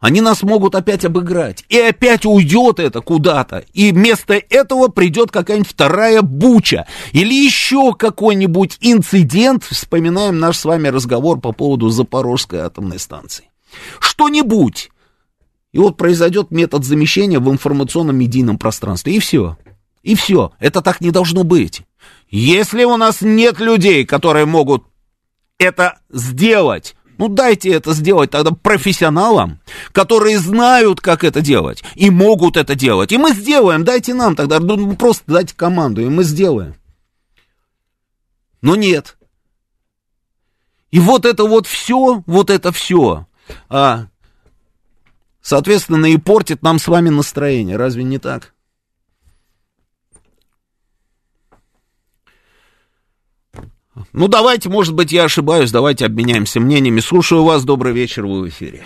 они 0.00 0.22
нас 0.22 0.42
могут 0.42 0.74
опять 0.74 1.04
обыграть. 1.04 1.64
И 1.68 1.78
опять 1.78 2.24
уйдет 2.24 2.80
это 2.80 3.02
куда-то. 3.02 3.64
И 3.74 3.92
вместо 3.92 4.32
этого 4.34 4.88
придет 4.88 5.30
какая-нибудь 5.30 5.70
вторая 5.70 6.22
буча. 6.22 6.86
Или 7.12 7.34
еще 7.34 7.92
какой-нибудь 7.94 8.78
инцидент. 8.80 9.64
Вспоминаем 9.64 10.38
наш 10.38 10.56
с 10.56 10.64
вами 10.64 10.88
разговор 10.88 11.38
по 11.38 11.52
поводу 11.52 11.90
Запорожской 11.90 12.60
атомной 12.60 12.98
станции. 12.98 13.50
Что-нибудь. 13.98 14.90
И 15.72 15.78
вот 15.78 15.98
произойдет 15.98 16.50
метод 16.50 16.84
замещения 16.84 17.38
в 17.38 17.50
информационном 17.50 18.16
медийном 18.16 18.56
пространстве. 18.56 19.14
И 19.14 19.18
все. 19.18 19.58
И 20.02 20.14
все. 20.14 20.52
Это 20.58 20.80
так 20.80 21.02
не 21.02 21.10
должно 21.10 21.44
быть. 21.44 21.82
Если 22.30 22.84
у 22.84 22.96
нас 22.96 23.20
нет 23.20 23.60
людей, 23.60 24.06
которые 24.06 24.46
могут 24.46 24.84
это 25.58 25.98
сделать, 26.08 26.96
ну 27.20 27.28
дайте 27.28 27.68
это 27.68 27.92
сделать 27.92 28.30
тогда 28.30 28.50
профессионалам, 28.50 29.60
которые 29.92 30.38
знают, 30.38 31.02
как 31.02 31.22
это 31.22 31.42
делать, 31.42 31.84
и 31.94 32.08
могут 32.08 32.56
это 32.56 32.74
делать. 32.74 33.12
И 33.12 33.18
мы 33.18 33.34
сделаем, 33.34 33.84
дайте 33.84 34.14
нам 34.14 34.34
тогда, 34.34 34.58
ну, 34.58 34.96
просто 34.96 35.24
дайте 35.26 35.54
команду, 35.54 36.00
и 36.00 36.08
мы 36.08 36.24
сделаем. 36.24 36.76
Но 38.62 38.74
нет. 38.74 39.18
И 40.90 40.98
вот 40.98 41.26
это 41.26 41.44
вот 41.44 41.66
все, 41.66 42.22
вот 42.24 42.48
это 42.48 42.72
все, 42.72 43.26
а, 43.68 44.06
соответственно, 45.42 46.06
и 46.06 46.16
портит 46.16 46.62
нам 46.62 46.78
с 46.78 46.88
вами 46.88 47.10
настроение. 47.10 47.76
Разве 47.76 48.02
не 48.02 48.18
так? 48.18 48.54
Ну, 54.12 54.28
давайте, 54.28 54.68
может 54.68 54.94
быть, 54.94 55.12
я 55.12 55.24
ошибаюсь, 55.24 55.72
давайте 55.72 56.06
обменяемся 56.06 56.60
мнениями. 56.60 57.00
Слушаю 57.00 57.44
вас, 57.44 57.64
добрый 57.64 57.92
вечер, 57.92 58.26
вы 58.26 58.42
в 58.42 58.48
эфире. 58.48 58.80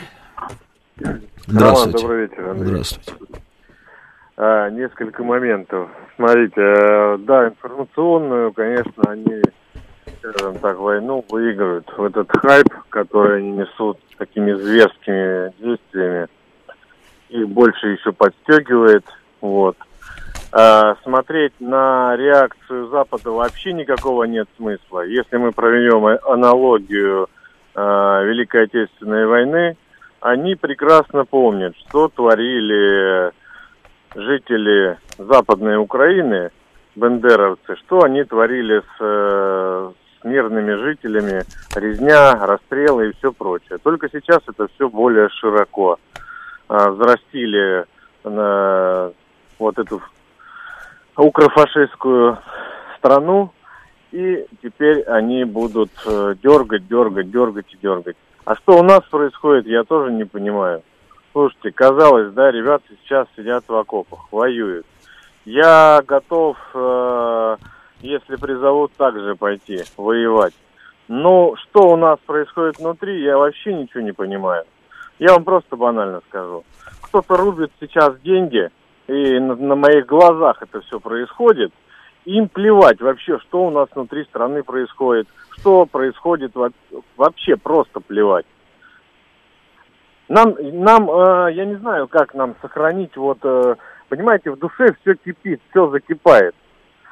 Здравствуйте. 1.47 1.99
добрый 1.99 2.21
вечер, 2.23 2.49
Андрей. 2.49 2.69
Здравствуйте. 2.69 3.12
А, 4.37 4.71
несколько 4.71 5.23
моментов. 5.23 5.91
Смотрите, 6.17 6.55
э, 6.57 7.19
да, 7.19 7.49
информационную, 7.49 8.53
конечно, 8.53 9.03
они, 9.09 9.43
скажем 10.19 10.59
так, 10.59 10.79
войну 10.79 11.25
выигрывают. 11.29 11.87
В 11.97 12.05
этот 12.05 12.31
хайп, 12.37 12.69
который 12.89 13.39
они 13.39 13.51
несут 13.53 13.99
такими 14.17 14.53
зверскими 14.53 15.53
действиями, 15.61 16.29
их 17.29 17.49
больше 17.49 17.89
еще 17.89 18.12
подстегивает. 18.12 19.05
Вот. 19.41 19.77
А, 20.57 20.95
смотреть 21.03 21.53
на 21.59 22.15
реакцию 22.15 22.87
Запада 22.87 23.33
вообще 23.33 23.73
никакого 23.73 24.23
нет 24.23 24.49
смысла. 24.57 25.01
Если 25.01 25.37
мы 25.37 25.51
проведем 25.51 26.07
аналогию 26.31 27.29
а, 27.75 28.23
Великой 28.23 28.67
Отечественной 28.67 29.27
войны, 29.27 29.77
они 30.21 30.55
прекрасно 30.55 31.25
помнят, 31.25 31.75
что 31.79 32.07
творили 32.07 33.33
жители 34.15 34.97
Западной 35.19 35.77
Украины, 35.77 36.51
бендеровцы, 36.95 37.75
что 37.85 38.05
они 38.05 38.23
творили 38.23 38.79
с, 38.79 39.01
э, 39.01 39.93
с 40.21 40.25
мирными 40.25 40.75
жителями, 40.75 41.43
резня, 41.75 42.47
расстрелы 42.47 43.09
и 43.09 43.13
все 43.17 43.33
прочее. 43.33 43.79
Только 43.83 44.09
сейчас 44.09 44.41
это 44.47 44.69
все 44.77 44.89
более 44.89 45.29
широко. 45.31 45.99
А, 46.69 46.91
взрастили 46.91 47.87
вот 49.59 49.79
эту 49.79 50.01
укрофашистскую 51.17 52.39
страну, 52.99 53.53
и 54.12 54.47
теперь 54.62 55.03
они 55.03 55.45
будут 55.45 55.91
э, 56.07 56.35
дергать, 56.43 56.87
дергать, 56.89 57.31
дергать 57.31 57.73
и 57.73 57.77
дергать. 57.77 58.17
А 58.45 58.55
что 58.57 58.79
у 58.79 58.83
нас 58.83 59.03
происходит, 59.11 59.67
я 59.67 59.85
тоже 59.85 60.12
не 60.12 60.25
понимаю. 60.25 60.83
Слушайте, 61.33 61.73
казалось, 61.73 62.33
да, 62.33 62.51
ребята 62.51 62.85
сейчас 62.89 63.27
сидят 63.37 63.65
в 63.67 63.75
окопах, 63.75 64.29
воюют. 64.31 64.87
Я 65.45 66.01
готов, 66.07 66.57
э, 66.75 67.57
если 68.01 68.37
призовут, 68.37 68.93
также 68.93 69.35
пойти 69.35 69.83
воевать. 69.97 70.55
Но 71.09 71.55
что 71.57 71.89
у 71.89 71.97
нас 71.97 72.19
происходит 72.25 72.79
внутри, 72.79 73.23
я 73.23 73.37
вообще 73.37 73.75
ничего 73.75 74.01
не 74.03 74.12
понимаю. 74.12 74.65
Я 75.19 75.33
вам 75.33 75.45
просто 75.45 75.77
банально 75.77 76.23
скажу. 76.29 76.65
Кто-то 77.03 77.37
рубит 77.37 77.71
сейчас 77.81 78.19
деньги, 78.21 78.71
и 79.07 79.39
на, 79.39 79.55
на 79.55 79.75
моих 79.77 80.07
глазах 80.07 80.63
это 80.63 80.81
все 80.83 81.01
происходит. 81.01 81.73
Им 82.25 82.49
плевать 82.49 83.01
вообще, 83.01 83.39
что 83.41 83.67
у 83.67 83.71
нас 83.71 83.89
внутри 83.95 84.25
страны 84.25 84.63
происходит, 84.63 85.29
что 85.51 85.85
происходит 85.85 86.53
вообще 87.17 87.57
просто 87.57 88.01
плевать. 88.01 88.47
Нам, 90.29 90.55
нам 90.59 91.11
э, 91.11 91.53
я 91.53 91.67
не 91.67 91.75
знаю, 91.77 92.09
как 92.09 92.35
нам 92.35 92.55
сохранить, 92.63 93.15
вот, 93.17 93.39
э, 93.43 93.75
понимаете, 94.09 94.51
в 94.51 94.59
душе 94.59 94.95
все 95.01 95.17
кипит, 95.17 95.61
все 95.71 95.91
закипает. 95.91 96.55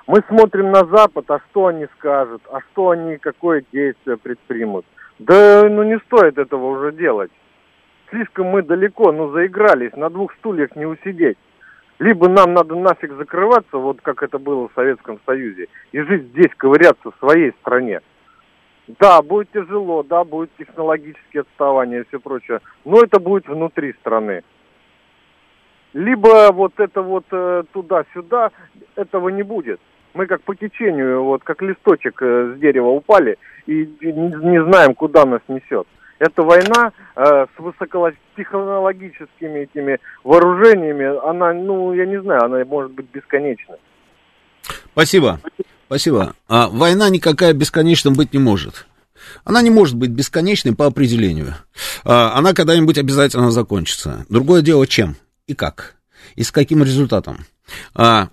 Мы 0.06 0.22
смотрим 0.28 0.70
на 0.70 0.84
Запад, 0.86 1.30
а 1.30 1.40
что 1.50 1.66
они 1.66 1.86
скажут, 1.98 2.42
а 2.50 2.60
что 2.60 2.90
они, 2.90 3.18
какое 3.18 3.64
действие 3.70 4.16
предпримут. 4.16 4.86
Да, 5.18 5.68
ну 5.68 5.82
не 5.82 5.98
стоит 6.00 6.38
этого 6.38 6.66
уже 6.66 6.92
делать. 6.92 7.30
Слишком 8.08 8.46
мы 8.46 8.62
далеко, 8.62 9.12
ну 9.12 9.30
заигрались, 9.30 9.94
на 9.94 10.08
двух 10.08 10.32
стульях 10.34 10.74
не 10.74 10.86
усидеть. 10.86 11.36
Либо 11.98 12.28
нам 12.28 12.54
надо 12.54 12.74
нафиг 12.74 13.12
закрываться, 13.12 13.76
вот 13.76 14.00
как 14.00 14.22
это 14.22 14.38
было 14.38 14.68
в 14.68 14.72
Советском 14.74 15.20
Союзе, 15.24 15.68
и 15.92 16.00
жить 16.00 16.24
здесь, 16.28 16.50
ковыряться 16.56 17.10
в 17.10 17.18
своей 17.18 17.52
стране. 17.60 18.00
Да, 18.98 19.22
будет 19.22 19.50
тяжело, 19.52 20.02
да, 20.02 20.24
будет 20.24 20.50
технологические 20.58 21.42
отставания 21.42 22.00
и 22.00 22.04
все 22.08 22.18
прочее, 22.18 22.60
но 22.84 23.02
это 23.02 23.20
будет 23.20 23.46
внутри 23.46 23.92
страны. 24.00 24.42
Либо 25.92 26.50
вот 26.52 26.72
это 26.78 27.02
вот 27.02 27.24
э, 27.30 27.64
туда-сюда, 27.72 28.50
этого 28.96 29.28
не 29.28 29.42
будет. 29.42 29.80
Мы 30.14 30.26
как 30.26 30.42
по 30.42 30.54
течению, 30.54 31.22
вот 31.22 31.44
как 31.44 31.62
листочек 31.62 32.20
э, 32.22 32.54
с 32.54 32.58
дерева 32.58 32.88
упали 32.88 33.38
и 33.66 33.88
не, 34.00 34.50
не 34.50 34.64
знаем, 34.64 34.94
куда 34.94 35.24
нас 35.24 35.42
несет. 35.48 35.86
Эта 36.22 36.42
война 36.44 36.92
э, 37.16 37.46
с 37.52 37.58
высокотехнологическими 37.58 39.58
этими 39.58 39.98
вооружениями, 40.22 41.18
она, 41.28 41.52
ну, 41.52 41.92
я 41.94 42.06
не 42.06 42.22
знаю, 42.22 42.44
она 42.44 42.64
может 42.64 42.92
быть 42.92 43.06
бесконечной. 43.12 43.78
Спасибо. 44.92 45.40
Спасибо. 45.86 46.34
А 46.46 46.68
война 46.68 47.10
никакая 47.10 47.52
бесконечным 47.54 48.14
быть 48.14 48.32
не 48.32 48.38
может. 48.38 48.86
Она 49.42 49.62
не 49.62 49.70
может 49.70 49.96
быть 49.96 50.10
бесконечной 50.10 50.76
по 50.76 50.86
определению. 50.86 51.56
А, 52.04 52.38
она 52.38 52.54
когда-нибудь 52.54 52.98
обязательно 52.98 53.50
закончится. 53.50 54.24
Другое 54.28 54.62
дело, 54.62 54.86
чем 54.86 55.16
и 55.48 55.54
как. 55.54 55.96
И 56.36 56.44
с 56.44 56.52
каким 56.52 56.84
результатом. 56.84 57.46
А, 57.96 58.28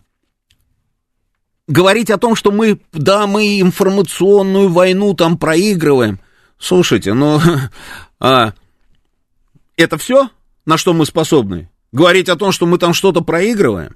говорить 1.67 2.11
о 2.11 2.19
том, 2.19 2.35
что 2.35 2.51
мы, 2.51 2.79
да, 2.93 3.25
мы 3.25 3.59
информационную 3.59 4.69
войну 4.69 5.15
там 5.15 5.39
проигрываем. 5.39 6.19
Слушайте, 6.60 7.14
ну, 7.14 7.41
а, 8.20 8.53
это 9.78 9.97
все, 9.97 10.30
на 10.66 10.78
что 10.78 10.93
мы 10.93 11.05
способны? 11.05 11.70
Говорить 11.91 12.30
о 12.30 12.36
том, 12.36 12.51
что 12.51 12.66
мы 12.66 12.78
там 12.78 12.93
что-то 12.93 13.22
проигрываем? 13.22 13.95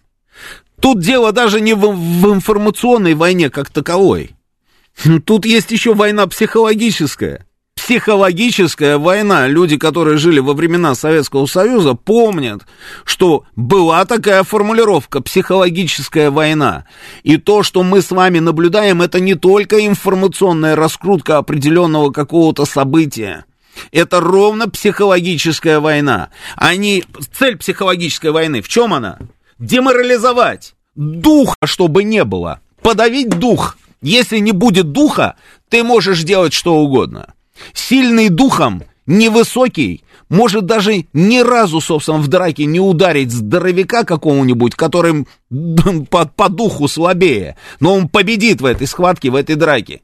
Тут 0.79 0.99
дело 0.99 1.31
даже 1.31 1.61
не 1.61 1.73
в, 1.73 1.91
в 1.91 2.33
информационной 2.33 3.13
войне 3.13 3.49
как 3.49 3.69
таковой. 3.69 4.35
Тут 5.25 5.45
есть 5.45 5.71
еще 5.71 5.93
война 5.93 6.25
психологическая. 6.27 7.45
Психологическая 7.83 8.97
война. 8.97 9.47
Люди, 9.47 9.77
которые 9.77 10.17
жили 10.17 10.39
во 10.39 10.53
времена 10.53 10.95
Советского 10.95 11.45
Союза, 11.47 11.95
помнят, 11.95 12.61
что 13.03 13.43
была 13.57 14.05
такая 14.05 14.43
формулировка 14.43 15.21
«психологическая 15.21 16.31
война». 16.31 16.85
И 17.23 17.35
то, 17.35 17.61
что 17.61 17.83
мы 17.83 18.01
с 18.01 18.11
вами 18.11 18.39
наблюдаем, 18.39 19.01
это 19.01 19.19
не 19.19 19.35
только 19.35 19.85
информационная 19.85 20.77
раскрутка 20.77 21.37
определенного 21.37 22.11
какого-то 22.11 22.63
события. 22.63 23.43
Это 23.91 24.21
ровно 24.21 24.69
психологическая 24.69 25.81
война. 25.81 26.29
Они... 26.55 27.03
Цель 27.37 27.57
психологической 27.57 28.31
войны 28.31 28.61
в 28.61 28.69
чем 28.69 28.93
она? 28.93 29.19
деморализовать. 29.59 30.75
Духа, 30.95 31.55
чтобы 31.65 32.03
не 32.03 32.23
было. 32.23 32.59
Подавить 32.81 33.29
дух. 33.29 33.77
Если 34.01 34.39
не 34.39 34.51
будет 34.51 34.91
духа, 34.91 35.35
ты 35.69 35.83
можешь 35.83 36.23
делать 36.23 36.53
что 36.53 36.75
угодно. 36.75 37.33
Сильный 37.73 38.29
духом, 38.29 38.83
невысокий, 39.05 40.03
может 40.29 40.65
даже 40.65 41.05
ни 41.13 41.39
разу, 41.39 41.79
собственно, 41.79 42.17
в 42.17 42.27
драке 42.27 42.65
не 42.65 42.79
ударить 42.79 43.31
здоровяка 43.31 44.03
какого-нибудь, 44.03 44.75
который 44.75 45.27
по, 46.09 46.25
по 46.25 46.49
духу 46.49 46.87
слабее, 46.87 47.57
но 47.79 47.93
он 47.93 48.09
победит 48.09 48.61
в 48.61 48.65
этой 48.65 48.87
схватке, 48.87 49.29
в 49.29 49.35
этой 49.35 49.55
драке. 49.55 50.01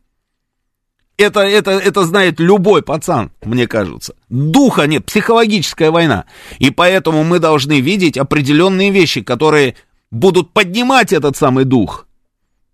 Это, 1.18 1.42
это, 1.42 1.72
это 1.72 2.06
знает 2.06 2.40
любой 2.40 2.82
пацан, 2.82 3.32
мне 3.44 3.68
кажется. 3.68 4.16
Духа 4.30 4.88
нет, 4.88 5.06
психологическая 5.06 5.92
война. 5.92 6.26
И 6.60 6.70
поэтому 6.70 7.26
мы 7.26 7.40
должны 7.40 7.82
видеть 7.82 8.18
определенные 8.18 8.90
вещи, 8.90 9.22
которые 9.22 9.76
будут 10.12 10.54
поднимать 10.54 11.12
этот 11.12 11.36
самый 11.36 11.66
дух. 11.66 12.08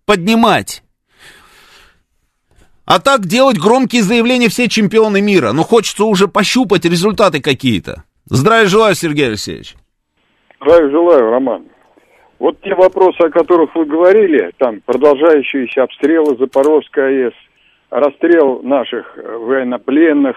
Поднимать. 0.06 0.84
А 2.86 3.00
так 3.00 3.22
делать 3.22 3.58
громкие 3.58 4.04
заявления 4.04 4.48
все 4.48 4.68
чемпионы 4.68 5.22
мира. 5.22 5.54
Но 5.54 5.64
хочется 5.64 6.06
уже 6.06 6.28
пощупать 6.28 6.86
результаты 6.86 7.42
какие-то. 7.42 8.04
Здравия 8.26 8.68
желаю, 8.68 8.96
Сергей 8.96 9.28
Алексеевич. 9.28 9.76
Здравия 10.62 10.90
желаю, 10.92 11.32
Роман. 11.32 11.66
Вот 12.38 12.62
те 12.62 12.76
вопросы, 12.76 13.22
о 13.22 13.30
которых 13.30 13.76
вы 13.76 13.86
говорили, 13.86 14.52
там 14.58 14.82
продолжающиеся 14.86 15.84
обстрелы 15.84 16.38
Запорожской 16.38 17.28
АЭС, 17.28 17.34
расстрел 17.90 18.62
наших 18.62 19.18
э, 19.18 19.38
военнопленных, 19.38 20.36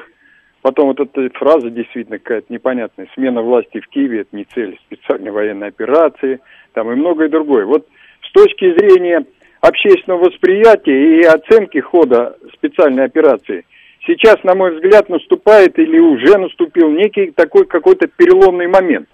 потом 0.62 0.88
вот 0.88 1.00
эта 1.00 1.28
фраза 1.36 1.70
действительно 1.70 2.18
какая-то 2.18 2.52
непонятная, 2.52 3.08
смена 3.14 3.42
власти 3.42 3.80
в 3.80 3.88
Киеве, 3.88 4.20
это 4.20 4.36
не 4.36 4.44
цель 4.44 4.78
специальной 4.86 5.32
военной 5.32 5.68
операции, 5.68 6.40
там 6.72 6.90
и 6.92 6.94
многое 6.94 7.28
другое. 7.28 7.64
Вот 7.64 7.86
с 8.22 8.32
точки 8.32 8.72
зрения 8.78 9.24
общественного 9.60 10.26
восприятия 10.26 11.20
и 11.20 11.22
оценки 11.24 11.78
хода 11.78 12.36
специальной 12.54 13.04
операции, 13.04 13.64
сейчас, 14.06 14.36
на 14.44 14.54
мой 14.54 14.74
взгляд, 14.74 15.08
наступает 15.08 15.78
или 15.78 15.98
уже 15.98 16.38
наступил 16.38 16.90
некий 16.90 17.30
такой 17.30 17.66
какой-то 17.66 18.06
переломный 18.06 18.66
момент. 18.66 19.08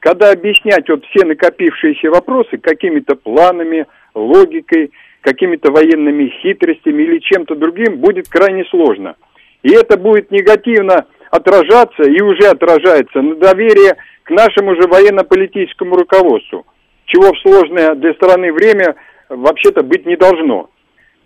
Когда 0.00 0.32
объяснять 0.32 0.88
вот 0.88 1.04
все 1.06 1.24
накопившиеся 1.24 2.10
вопросы 2.10 2.58
какими-то 2.58 3.16
планами, 3.16 3.86
логикой, 4.14 4.90
какими-то 5.22 5.72
военными 5.72 6.28
хитростями 6.42 7.02
или 7.02 7.18
чем-то 7.18 7.54
другим 7.54 7.96
будет 7.96 8.28
крайне 8.28 8.64
сложно. 8.66 9.16
И 9.62 9.72
это 9.72 9.96
будет 9.96 10.30
негативно 10.30 11.06
отражаться 11.30 12.02
и 12.02 12.20
уже 12.20 12.48
отражается 12.48 13.22
на 13.22 13.34
доверие 13.36 13.96
к 14.22 14.30
нашему 14.30 14.74
же 14.74 14.86
военно-политическому 14.86 15.96
руководству, 15.96 16.66
чего 17.06 17.32
в 17.32 17.38
сложное 17.38 17.94
для 17.94 18.12
страны 18.14 18.52
время 18.52 18.94
вообще-то 19.28 19.82
быть 19.82 20.06
не 20.06 20.16
должно. 20.16 20.70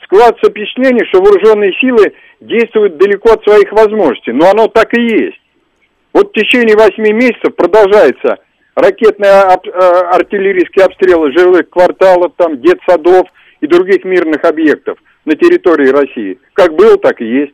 складывается 0.05 0.51
впечатление, 0.51 1.05
что 1.07 1.21
вооруженные 1.21 1.73
силы 1.75 2.15
действуют 2.41 2.97
далеко 2.97 3.33
от 3.33 3.45
своих 3.45 3.71
возможностей. 3.73 4.33
Но 4.33 4.51
оно 4.51 4.69
так 4.69 4.97
и 4.97 5.03
есть. 5.03 5.41
Вот 6.13 6.31
в 6.31 6.33
течение 6.33 6.77
восьми 6.77 7.13
месяцев 7.13 7.55
продолжается 7.55 8.39
ракетные 8.75 9.31
э, 9.31 9.81
артиллерийские 10.15 10.87
обстрелы 10.87 11.33
жилых 11.33 11.69
кварталов, 11.69 12.33
там, 12.37 12.61
детсадов 12.61 13.29
и 13.61 13.67
других 13.67 14.05
мирных 14.05 14.45
объектов 14.45 14.99
на 15.25 15.35
территории 15.35 15.89
России. 15.89 16.39
Как 16.55 16.75
было, 16.75 16.97
так 16.97 17.21
и 17.21 17.27
есть. 17.27 17.53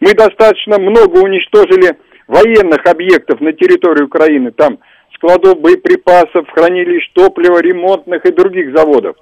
Мы 0.00 0.12
достаточно 0.14 0.78
много 0.78 1.18
уничтожили 1.18 1.96
военных 2.26 2.84
объектов 2.86 3.40
на 3.40 3.52
территории 3.52 4.02
Украины, 4.02 4.50
там 4.50 4.78
складов 5.14 5.60
боеприпасов, 5.60 6.48
хранилищ 6.50 7.10
топлива, 7.14 7.60
ремонтных 7.60 8.24
и 8.26 8.32
других 8.32 8.76
заводов. 8.76 9.16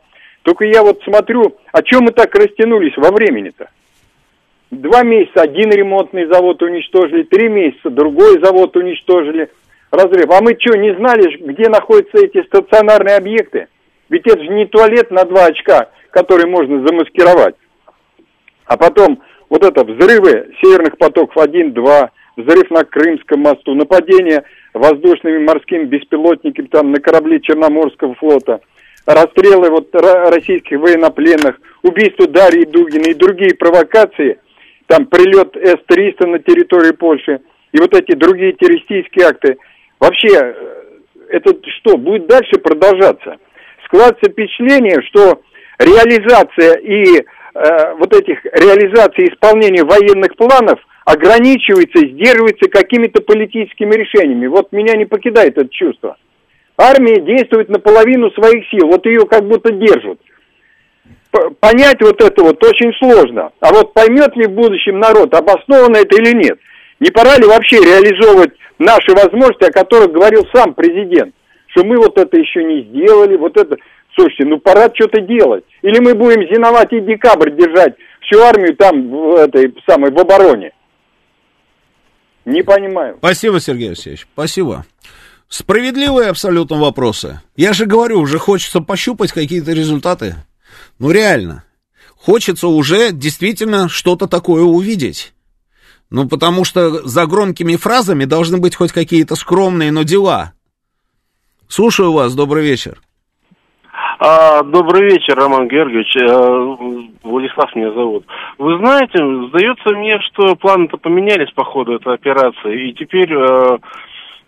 Только 0.44 0.66
я 0.66 0.82
вот 0.82 1.02
смотрю, 1.04 1.56
а 1.72 1.82
чем 1.82 2.04
мы 2.04 2.12
так 2.12 2.34
растянулись 2.34 2.96
во 2.98 3.10
времени-то? 3.10 3.70
Два 4.70 5.02
месяца 5.02 5.40
один 5.40 5.70
ремонтный 5.70 6.26
завод 6.26 6.62
уничтожили, 6.62 7.22
три 7.22 7.48
месяца 7.48 7.88
другой 7.88 8.38
завод 8.42 8.76
уничтожили. 8.76 9.50
Разрыв. 9.90 10.30
А 10.30 10.42
мы 10.42 10.56
что, 10.58 10.76
не 10.76 10.94
знали, 10.96 11.36
где 11.36 11.68
находятся 11.68 12.18
эти 12.18 12.44
стационарные 12.46 13.16
объекты? 13.16 13.68
Ведь 14.10 14.26
это 14.26 14.42
же 14.42 14.48
не 14.48 14.66
туалет 14.66 15.10
на 15.10 15.24
два 15.24 15.46
очка, 15.46 15.88
который 16.10 16.46
можно 16.46 16.86
замаскировать. 16.86 17.54
А 18.66 18.76
потом 18.76 19.22
вот 19.48 19.64
это 19.64 19.84
взрывы 19.84 20.50
северных 20.60 20.98
потоков 20.98 21.36
1-2, 21.36 22.08
взрыв 22.36 22.70
на 22.70 22.84
Крымском 22.84 23.40
мосту, 23.40 23.74
нападение 23.74 24.42
воздушными 24.74 25.38
морскими 25.38 25.84
беспилотниками 25.84 26.66
там 26.66 26.90
на 26.90 27.00
корабли 27.00 27.40
Черноморского 27.40 28.14
флота, 28.16 28.60
расстрелы 29.06 29.70
вот 29.70 29.94
российских 29.94 30.78
военнопленных, 30.78 31.56
убийство 31.82 32.26
Дарьи 32.26 32.64
Дугина 32.64 33.10
и 33.10 33.14
другие 33.14 33.54
провокации, 33.54 34.38
там 34.86 35.06
прилет 35.06 35.56
С-300 35.56 36.26
на 36.26 36.38
территории 36.38 36.92
Польши 36.92 37.40
и 37.72 37.78
вот 37.78 37.94
эти 37.94 38.14
другие 38.14 38.52
террористические 38.52 39.28
акты. 39.28 39.56
Вообще, 39.98 40.28
э, 40.28 40.54
это 41.30 41.56
что, 41.78 41.96
будет 41.96 42.26
дальше 42.26 42.58
продолжаться? 42.62 43.36
Складывается 43.86 44.30
впечатление, 44.30 45.00
что 45.02 45.40
реализация 45.78 46.76
и 46.76 47.20
э, 47.20 47.94
вот 47.98 48.14
этих 48.14 48.44
реализации 48.44 49.28
исполнения 49.28 49.84
военных 49.84 50.36
планов– 50.36 50.78
ограничивается, 51.04 52.06
сдерживается 52.06 52.68
какими-то 52.70 53.22
политическими 53.22 53.94
решениями. 53.94 54.46
Вот 54.46 54.72
меня 54.72 54.94
не 54.96 55.04
покидает 55.04 55.58
это 55.58 55.68
чувство. 55.68 56.16
Армия 56.76 57.20
действует 57.20 57.68
наполовину 57.68 58.30
своих 58.32 58.68
сил, 58.68 58.88
вот 58.88 59.06
ее 59.06 59.26
как 59.26 59.46
будто 59.46 59.72
держат. 59.72 60.18
Понять 61.60 62.00
вот 62.00 62.20
это 62.22 62.42
вот 62.42 62.62
очень 62.64 62.92
сложно. 62.98 63.50
А 63.60 63.72
вот 63.72 63.92
поймет 63.92 64.36
ли 64.36 64.46
в 64.46 64.52
будущем 64.52 64.98
народ, 64.98 65.34
обоснованно 65.34 65.96
это 65.96 66.16
или 66.16 66.36
нет? 66.36 66.58
Не 67.00 67.10
пора 67.10 67.36
ли 67.36 67.46
вообще 67.46 67.76
реализовывать 67.76 68.52
наши 68.78 69.12
возможности, 69.12 69.64
о 69.64 69.72
которых 69.72 70.12
говорил 70.12 70.46
сам 70.52 70.74
президент? 70.74 71.34
Что 71.68 71.84
мы 71.84 71.96
вот 71.96 72.16
это 72.18 72.36
еще 72.36 72.62
не 72.64 72.82
сделали, 72.82 73.36
вот 73.36 73.56
это... 73.56 73.76
Слушайте, 74.14 74.44
ну 74.46 74.58
пора 74.58 74.88
что-то 74.94 75.20
делать. 75.20 75.64
Или 75.82 75.98
мы 75.98 76.14
будем 76.14 76.42
зиновать 76.42 76.92
и 76.92 77.00
декабрь 77.00 77.50
держать 77.50 77.94
всю 78.20 78.40
армию 78.40 78.76
там, 78.76 79.10
в 79.10 79.34
этой 79.34 79.74
самой, 79.88 80.12
в 80.12 80.18
обороне. 80.18 80.70
Не 82.44 82.62
понимаю. 82.62 83.16
Спасибо, 83.18 83.58
Сергей 83.58 83.88
Алексеевич. 83.88 84.26
Спасибо. 84.32 84.84
Справедливые 85.56 86.30
абсолютно 86.30 86.80
вопросы. 86.80 87.40
Я 87.54 87.74
же 87.74 87.86
говорю, 87.86 88.18
уже 88.18 88.40
хочется 88.40 88.80
пощупать 88.80 89.30
какие-то 89.30 89.70
результаты. 89.70 90.34
Ну, 90.98 91.12
реально. 91.12 91.62
Хочется 92.16 92.66
уже 92.66 93.12
действительно 93.12 93.88
что-то 93.88 94.26
такое 94.26 94.64
увидеть. 94.64 95.32
Ну, 96.10 96.28
потому 96.28 96.64
что 96.64 97.06
за 97.06 97.26
громкими 97.26 97.76
фразами 97.76 98.24
должны 98.24 98.58
быть 98.58 98.74
хоть 98.74 98.90
какие-то 98.90 99.36
скромные, 99.36 99.92
но 99.92 100.02
дела. 100.02 100.54
Слушаю 101.68 102.10
вас, 102.10 102.34
добрый 102.34 102.64
вечер. 102.64 102.98
А, 104.18 104.60
добрый 104.64 105.04
вечер, 105.04 105.36
Роман 105.36 105.68
Георгиевич. 105.68 106.16
А, 106.16 107.28
Владислав 107.28 107.72
меня 107.76 107.92
зовут. 107.92 108.26
Вы 108.58 108.76
знаете, 108.78 109.18
сдается 109.50 109.90
мне, 109.90 110.18
что 110.18 110.56
планы-то 110.56 110.96
поменялись 110.96 111.52
по 111.52 111.64
ходу 111.64 111.92
этой 111.92 112.12
операции. 112.12 112.90
И 112.90 112.94
теперь, 112.94 113.32
а, 113.32 113.78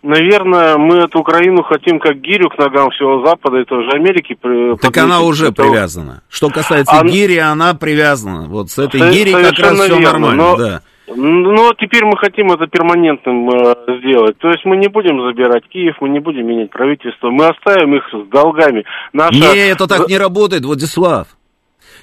наверное, 0.07 0.77
мы 0.77 0.97
эту 0.97 1.19
Украину 1.19 1.63
хотим 1.63 1.99
как 1.99 2.19
гирю 2.21 2.49
к 2.49 2.57
ногам 2.57 2.89
всего 2.91 3.25
Запада 3.25 3.59
и 3.59 3.65
тоже 3.65 3.89
Америки. 3.91 4.37
Так 4.81 4.97
она 4.97 5.21
уже 5.21 5.51
того... 5.51 5.69
привязана. 5.69 6.23
Что 6.29 6.49
касается 6.49 6.99
а... 6.99 7.05
гири, 7.05 7.37
она 7.37 7.73
привязана. 7.73 8.47
Вот 8.47 8.69
с 8.69 8.79
этой 8.79 9.11
гири 9.11 9.31
как 9.31 9.59
раз 9.59 9.79
все 9.79 9.99
нормально. 9.99 10.35
Но... 10.35 10.57
Да. 10.57 10.81
Ну, 11.09 11.73
теперь 11.79 12.03
мы 12.03 12.17
хотим 12.17 12.51
это 12.51 12.67
перманентным 12.67 13.49
э, 13.49 13.99
сделать. 13.99 14.37
То 14.39 14.49
есть 14.49 14.65
мы 14.65 14.75
не 14.75 14.89
будем 14.89 15.21
забирать 15.25 15.63
Киев, 15.69 15.95
мы 16.01 16.09
не 16.09 16.19
будем 16.19 16.45
менять 16.45 16.69
правительство, 16.69 17.29
мы 17.29 17.47
оставим 17.47 17.95
их 17.95 18.03
с 18.11 18.29
долгами. 18.29 18.83
Наша... 19.13 19.39
Не, 19.39 19.69
это 19.69 19.87
так 19.87 20.09
не 20.09 20.17
работает, 20.17 20.65
Владислав. 20.65 21.27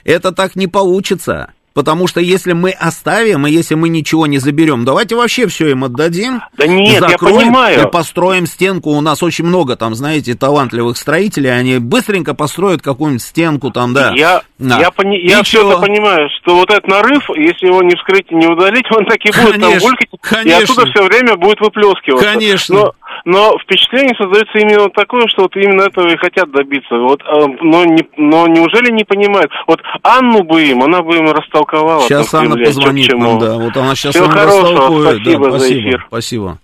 Это 0.04 0.32
так 0.32 0.56
не 0.56 0.68
получится. 0.68 1.52
Потому 1.74 2.06
что 2.06 2.20
если 2.20 2.52
мы 2.52 2.70
оставим, 2.70 3.48
и 3.48 3.50
если 3.50 3.74
мы 3.74 3.88
ничего 3.88 4.28
не 4.28 4.38
заберем, 4.38 4.84
давайте 4.84 5.16
вообще 5.16 5.48
все 5.48 5.70
им 5.70 5.82
отдадим. 5.82 6.40
Да 6.56 6.68
нет, 6.68 7.00
закроем, 7.00 7.34
я 7.34 7.40
понимаю. 7.40 7.88
И 7.88 7.90
построим 7.90 8.46
стенку. 8.46 8.90
У 8.90 9.00
нас 9.00 9.24
очень 9.24 9.44
много 9.44 9.74
там, 9.74 9.96
знаете, 9.96 10.34
талантливых 10.34 10.96
строителей. 10.96 11.52
Они 11.52 11.78
быстренько 11.78 12.32
построят 12.34 12.80
какую-нибудь 12.80 13.22
стенку 13.22 13.72
там, 13.72 13.92
да. 13.92 14.12
Я, 14.14 14.42
да. 14.58 14.78
я, 14.78 14.92
пони, 14.92 15.16
я 15.28 15.42
все 15.42 15.68
это 15.68 15.80
понимаю, 15.80 16.28
что 16.40 16.54
вот 16.54 16.70
этот 16.70 16.86
нарыв, 16.86 17.28
если 17.30 17.66
его 17.66 17.82
не 17.82 17.96
вскрыть 17.96 18.26
и 18.30 18.36
не 18.36 18.46
удалить, 18.46 18.86
он 18.96 19.04
так 19.06 19.18
и 19.24 19.32
будет 19.32 19.52
конечно, 19.54 19.70
там 19.70 19.78
булькать. 19.80 20.08
Конечно. 20.20 20.48
И 20.48 20.62
оттуда 20.62 20.86
все 20.86 21.02
время 21.02 21.36
будет 21.36 21.60
выплескиваться. 21.60 22.32
Конечно. 22.32 22.74
Но 22.76 22.94
но 23.24 23.56
впечатление 23.58 24.14
создается 24.16 24.58
именно 24.58 24.90
такое, 24.90 25.26
что 25.28 25.42
вот 25.42 25.56
именно 25.56 25.82
этого 25.82 26.08
и 26.08 26.16
хотят 26.16 26.50
добиться. 26.50 26.96
Вот, 26.96 27.22
э, 27.22 27.46
но, 27.62 27.84
не, 27.84 28.06
но 28.16 28.46
неужели 28.46 28.92
не 28.92 29.04
понимают? 29.04 29.50
Вот 29.66 29.80
Анну 30.02 30.42
бы 30.42 30.62
им, 30.62 30.82
она 30.82 31.02
бы 31.02 31.16
им 31.16 31.30
растолковала. 31.30 32.02
Сейчас 32.02 32.30
там, 32.30 32.52
Анна 32.52 32.64
позвонит 32.64 33.12
нам, 33.12 33.38
да. 33.38 33.56
Вот 33.56 33.76
она 33.76 33.94
сейчас 33.94 34.14
Всего 34.14 34.28
хорошего, 34.28 34.70
растолкует. 34.70 35.22
Спасибо, 35.22 35.44
да, 35.44 35.50
спасибо 35.50 35.58
за 35.58 35.80
эфир. 35.80 36.04
Спасибо. 36.08 36.58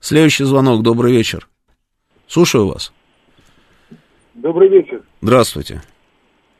Следующий 0.00 0.44
звонок. 0.44 0.82
Добрый 0.82 1.12
вечер. 1.12 1.46
Слушаю 2.26 2.68
вас. 2.68 2.92
Добрый 4.34 4.68
вечер. 4.68 5.02
Здравствуйте. 5.20 5.82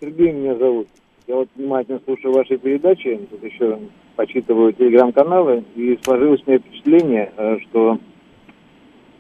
Сергей 0.01 0.33
меня 0.33 0.57
зовут. 0.57 0.89
Я 1.27 1.37
вот 1.37 1.49
внимательно 1.55 2.01
слушаю 2.05 2.33
ваши 2.33 2.57
передачи, 2.57 3.21
тут 3.31 3.43
еще 3.45 3.79
почитываю 4.17 4.73
телеграм-каналы, 4.73 5.63
и 5.77 5.99
сложилось 6.03 6.41
мне 6.47 6.59
впечатление, 6.59 7.31
э, 7.37 7.59
что 7.69 7.99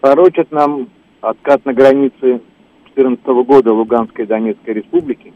пророчат 0.00 0.50
нам 0.52 0.88
откат 1.20 1.64
на 1.64 1.72
границе 1.72 2.40
2014 2.94 3.26
года 3.46 3.72
Луганской 3.72 4.24
и 4.24 4.28
Донецкой 4.28 4.74
республики. 4.74 5.32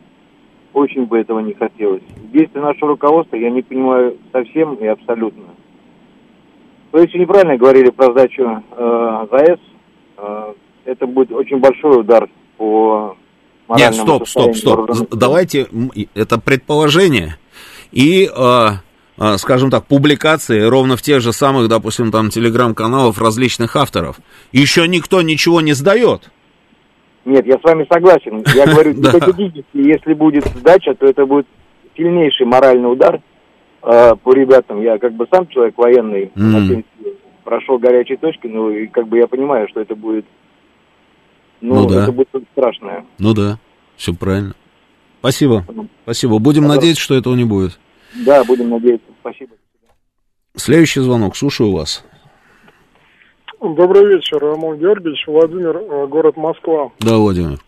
Очень 0.73 1.07
бы 1.07 1.19
этого 1.19 1.41
не 1.41 1.53
хотелось. 1.55 2.03
Действия 2.33 2.63
нашего 2.63 2.91
руководства 2.91 3.37
я 3.37 3.51
не 3.51 3.63
понимаю 3.63 4.17
совсем 4.33 4.75
и 4.75 4.87
абсолютно. 4.87 5.45
Вы 6.93 7.03
очень 7.03 7.21
неправильно 7.21 7.57
говорили 7.57 7.91
про 7.91 8.11
сдачу 8.13 8.43
э, 8.43 9.27
ЗАЭС. 9.31 9.59
Э, 10.19 10.53
это 10.85 11.07
будет 11.07 11.33
очень 11.33 11.59
большой 11.59 12.01
удар 12.01 12.29
по 12.57 13.17
Нет, 13.77 13.95
стоп, 13.95 14.27
стоп, 14.27 14.57
стоп. 14.57 14.91
Давайте, 15.11 15.69
это 16.15 16.41
предположение. 16.41 17.37
И 17.93 18.29
э, 18.35 18.67
скажем 19.37 19.71
так, 19.71 19.87
публикации 19.87 20.63
ровно 20.63 20.97
в 20.97 21.03
тех 21.03 21.21
же 21.21 21.33
самых, 21.33 21.69
допустим, 21.69 22.11
там, 22.11 22.31
телеграм-каналов 22.31 23.19
различных 23.19 23.77
авторов. 23.77 24.19
Еще 24.53 24.89
никто 24.89 25.23
ничего 25.23 25.61
не 25.61 25.75
сдает. 25.75 26.31
Нет, 27.25 27.47
я 27.47 27.59
с 27.59 27.63
вами 27.63 27.87
согласен. 27.91 28.45
Я 28.55 28.67
говорю, 28.67 28.93
гипотетически, 28.95 29.77
если 29.77 30.15
будет 30.15 30.45
сдача, 30.47 30.95
то 30.95 31.07
это 31.07 31.25
будет 31.25 31.47
сильнейший 31.97 32.47
моральный 32.47 32.91
удар 32.91 33.21
э, 33.83 34.15
по 34.23 34.33
ребятам. 34.33 34.81
Я 34.83 34.99
как 34.99 35.13
бы 35.15 35.27
сам 35.31 35.47
человек 35.49 35.77
военный, 35.77 36.33
mm. 36.35 36.85
прошел 37.45 37.79
горячие 37.79 38.19
точки, 38.19 38.47
ну 38.47 38.71
и 38.71 38.87
как 38.87 39.09
бы 39.09 39.19
я 39.19 39.27
понимаю, 39.27 39.69
что 39.69 39.81
это 39.81 39.95
будет, 39.95 40.25
ну, 41.61 41.83
ну 41.83 41.89
да. 41.89 42.03
это 42.03 42.13
будет 42.13 42.29
страшное. 42.53 43.05
Ну 43.19 43.35
да, 43.35 43.59
все 43.97 44.15
правильно. 44.15 44.55
Спасибо, 45.21 45.65
спасибо. 46.03 46.39
Будем 46.41 46.63
Пожалуйста. 46.63 46.81
надеяться, 46.81 47.03
что 47.03 47.15
этого 47.15 47.35
не 47.37 47.45
будет. 47.45 47.79
Да, 48.15 48.45
будем 48.45 48.71
надеяться. 48.71 49.07
Спасибо. 49.21 49.53
Следующий 50.57 51.01
звонок. 51.01 51.37
Слушаю 51.37 51.73
вас. 51.73 52.05
Добрый 53.61 54.07
вечер, 54.07 54.39
Роман 54.39 54.77
Георгиевич, 54.77 55.25
Владимир, 55.27 55.77
э, 55.77 56.07
город 56.09 56.37
Москва. 56.37 56.91
Да, 56.99 57.17
Владимир. 57.17 57.59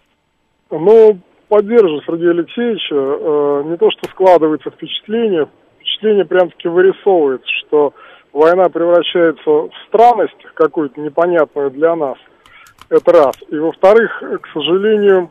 Ну, 0.71 1.19
поддерживаю 1.49 2.03
Сергея 2.03 2.31
Алексеевича. 2.31 2.95
Э, 2.95 3.63
не 3.67 3.77
то, 3.77 3.91
что 3.93 4.11
складывается 4.11 4.71
впечатление, 4.71 5.49
впечатление 5.77 6.25
прям-таки 6.25 6.69
вырисовывается, 6.69 7.47
что 7.61 7.95
война 8.33 8.69
превращается 8.69 9.49
в 9.49 9.71
странность 9.87 10.37
какую-то 10.55 11.01
непонятную 11.01 11.71
для 11.71 11.95
нас. 11.95 12.19
Это 12.91 13.13
раз. 13.13 13.37
И 13.49 13.57
во-вторых, 13.57 14.11
к 14.43 14.49
сожалению, 14.53 15.31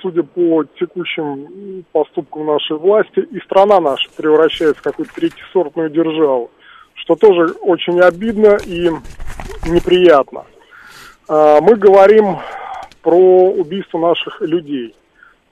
судя 0.00 0.22
по 0.22 0.64
текущим 0.78 1.84
поступкам 1.92 2.46
нашей 2.46 2.76
власти, 2.76 3.20
и 3.20 3.40
страна 3.40 3.80
наша 3.80 4.08
превращается 4.16 4.80
в 4.80 4.82
какую-то 4.82 5.14
третьесортную 5.14 5.90
державу, 5.90 6.50
что 6.94 7.14
тоже 7.14 7.52
очень 7.60 8.00
обидно 8.00 8.58
и 8.66 8.90
неприятно. 9.68 10.44
Э, 11.28 11.58
мы 11.60 11.76
говорим 11.76 12.38
про 13.02 13.50
убийство 13.52 13.98
наших 13.98 14.40
людей. 14.40 14.94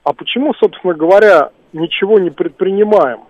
А 0.05 0.13
почему, 0.13 0.53
собственно 0.55 0.95
говоря, 0.95 1.51
ничего 1.73 2.19
не 2.19 2.31
предпринимаем? 2.31 3.21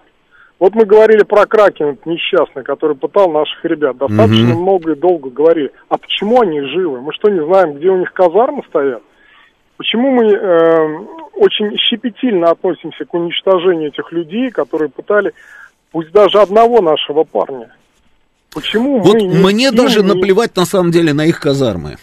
Вот 0.59 0.75
мы 0.75 0.85
говорили 0.85 1.25
про 1.25 1.45
Кракен, 1.45 1.99
несчастный, 2.05 2.63
который 2.63 2.97
пытал 2.97 3.31
наших 3.31 3.65
ребят. 3.65 3.97
Достаточно 3.97 4.55
угу. 4.55 4.63
много 4.63 4.93
и 4.93 4.97
долго 4.97 5.29
говорили. 5.29 5.73
А 5.89 5.99
почему 5.99 6.41
они 6.41 6.61
живы? 6.61 7.01
Мы 7.01 7.13
что, 7.13 7.29
не 7.29 7.45
знаем, 7.45 7.75
где 7.75 7.91
у 7.91 7.97
них 7.97 8.13
казармы 8.13 8.63
стоят? 8.69 9.03
Почему 9.83 10.13
мы 10.13 10.27
э, 10.33 10.99
очень 11.35 11.77
щепетильно 11.77 12.53
относимся 12.53 13.05
к 13.05 13.13
уничтожению 13.15 13.89
этих 13.89 14.13
людей, 14.13 14.53
которые 14.53 14.89
пытали, 14.89 15.33
пусть 15.91 16.13
даже 16.13 16.41
одного 16.41 16.81
нашего 16.81 17.25
парня? 17.25 17.69
Почему 18.55 19.01
вот 19.01 19.15
мы... 19.15 19.27
Мне 19.27 19.71
не, 19.71 19.73
даже 19.73 20.03
не... 20.03 20.15
наплевать 20.15 20.55
на 20.55 20.67
самом 20.67 20.93
деле 20.93 21.13
на 21.13 21.27
их 21.27 21.41
казармы. 21.41 21.97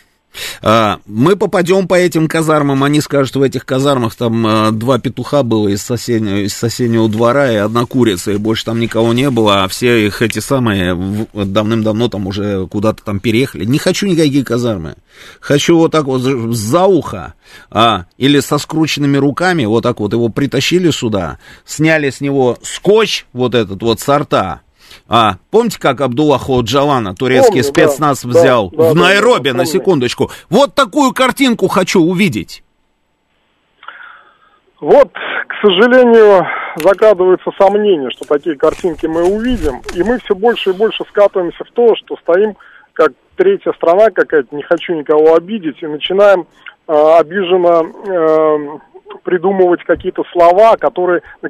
А, 0.61 0.99
мы 1.05 1.35
попадем 1.35 1.87
по 1.87 1.95
этим 1.95 2.27
казармам, 2.27 2.83
они 2.83 3.01
скажут, 3.01 3.35
в 3.35 3.41
этих 3.41 3.65
казармах 3.65 4.15
там 4.15 4.45
а, 4.45 4.71
два 4.71 4.99
петуха 4.99 5.43
было 5.43 5.67
из 5.67 5.81
соседнего, 5.81 6.37
из 6.37 6.53
соседнего 6.53 7.09
двора 7.09 7.51
и 7.51 7.55
одна 7.55 7.85
курица, 7.85 8.31
и 8.31 8.37
больше 8.37 8.65
там 8.65 8.79
никого 8.79 9.13
не 9.13 9.29
было, 9.29 9.63
а 9.63 9.67
все 9.67 10.05
их 10.05 10.21
эти 10.21 10.39
самые 10.39 11.27
давным-давно 11.33 12.09
там 12.09 12.27
уже 12.27 12.67
куда-то 12.67 13.03
там 13.03 13.19
переехали. 13.19 13.65
Не 13.65 13.79
хочу 13.79 14.07
никакие 14.07 14.43
казармы. 14.43 14.95
Хочу 15.39 15.77
вот 15.77 15.91
так 15.91 16.05
вот 16.05 16.21
за 16.21 16.85
ухо, 16.85 17.33
а, 17.69 18.05
или 18.17 18.39
со 18.39 18.57
скрученными 18.57 19.17
руками, 19.17 19.65
вот 19.65 19.81
так 19.81 19.99
вот 19.99 20.13
его 20.13 20.29
притащили 20.29 20.91
сюда, 20.91 21.39
сняли 21.65 22.09
с 22.09 22.21
него 22.21 22.57
скотч, 22.63 23.25
вот 23.33 23.55
этот 23.55 23.81
вот 23.81 23.99
сорта, 23.99 24.61
а, 25.07 25.35
помните, 25.51 25.79
как 25.79 26.01
Абдулла 26.01 26.37
Ходжалана, 26.37 27.15
турецкий 27.15 27.63
Помню, 27.63 27.63
спецназ, 27.63 28.23
да, 28.23 28.29
взял 28.29 28.69
да, 28.69 28.91
в 28.91 28.93
да, 28.93 29.01
Найроби, 29.01 29.51
да, 29.51 29.57
на 29.57 29.65
секундочку? 29.65 30.31
Вот 30.49 30.75
такую 30.75 31.13
картинку 31.13 31.67
хочу 31.67 32.01
увидеть. 32.01 32.63
Вот, 34.79 35.11
к 35.11 35.53
сожалению, 35.61 36.47
закрадывается 36.77 37.51
сомнение, 37.57 38.09
что 38.11 38.25
такие 38.25 38.55
картинки 38.55 39.05
мы 39.07 39.23
увидим, 39.23 39.81
и 39.93 40.03
мы 40.03 40.19
все 40.19 40.35
больше 40.35 40.69
и 40.69 40.73
больше 40.73 41.03
скатываемся 41.09 41.63
в 41.65 41.71
то, 41.71 41.95
что 41.95 42.15
стоим 42.17 42.55
как 42.93 43.13
третья 43.35 43.73
страна 43.73 44.09
какая-то, 44.09 44.55
не 44.55 44.63
хочу 44.63 44.93
никого 44.93 45.35
обидеть, 45.35 45.81
и 45.81 45.87
начинаем 45.87 46.45
э, 46.87 46.93
обиженно 47.17 47.83
э, 47.83 48.79
придумывать 49.23 49.83
какие-то 49.83 50.23
слова, 50.31 50.75
которые 50.77 51.21
э, 51.41 51.47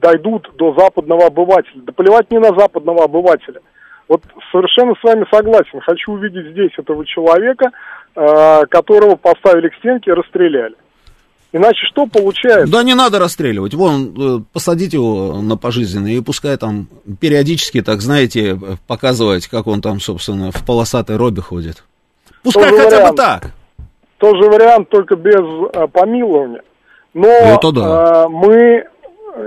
дойдут 0.00 0.50
до 0.56 0.74
западного 0.74 1.26
обывателя. 1.26 1.82
Да 1.82 1.92
плевать 1.92 2.30
не 2.30 2.38
на 2.38 2.48
западного 2.58 3.04
обывателя. 3.04 3.60
Вот 4.08 4.22
совершенно 4.50 4.94
с 4.94 5.02
вами 5.02 5.26
согласен. 5.30 5.80
Хочу 5.80 6.12
увидеть 6.12 6.52
здесь 6.52 6.72
этого 6.78 7.04
человека, 7.04 7.70
э, 8.16 8.66
которого 8.66 9.16
поставили 9.16 9.68
к 9.68 9.74
стенке 9.74 10.10
и 10.10 10.14
расстреляли. 10.14 10.74
Иначе 11.50 11.80
что 11.90 12.06
получается? 12.06 12.70
Да 12.70 12.82
не 12.82 12.94
надо 12.94 13.18
расстреливать. 13.18 13.74
Вон, 13.74 14.14
э, 14.16 14.42
посадить 14.52 14.92
его 14.92 15.40
на 15.40 15.56
пожизненное 15.56 16.12
и 16.12 16.20
пускай 16.20 16.56
там 16.56 16.88
периодически, 17.20 17.82
так 17.82 18.00
знаете, 18.00 18.58
показывать, 18.86 19.46
как 19.46 19.66
он 19.66 19.80
там, 19.80 20.00
собственно, 20.00 20.52
в 20.52 20.64
полосатой 20.64 21.16
робе 21.16 21.40
ходит. 21.40 21.84
Пускай 22.42 22.64
Тоже 22.64 22.82
хотя 22.82 22.96
вариант. 22.96 23.10
бы 23.10 23.16
так. 23.16 23.50
Тоже 24.18 24.50
вариант, 24.50 24.88
только 24.90 25.16
без 25.16 25.70
а, 25.74 25.86
помилования. 25.86 26.62
Но 27.14 27.28
Это 27.28 27.72
да. 27.72 28.28
мы 28.28 28.84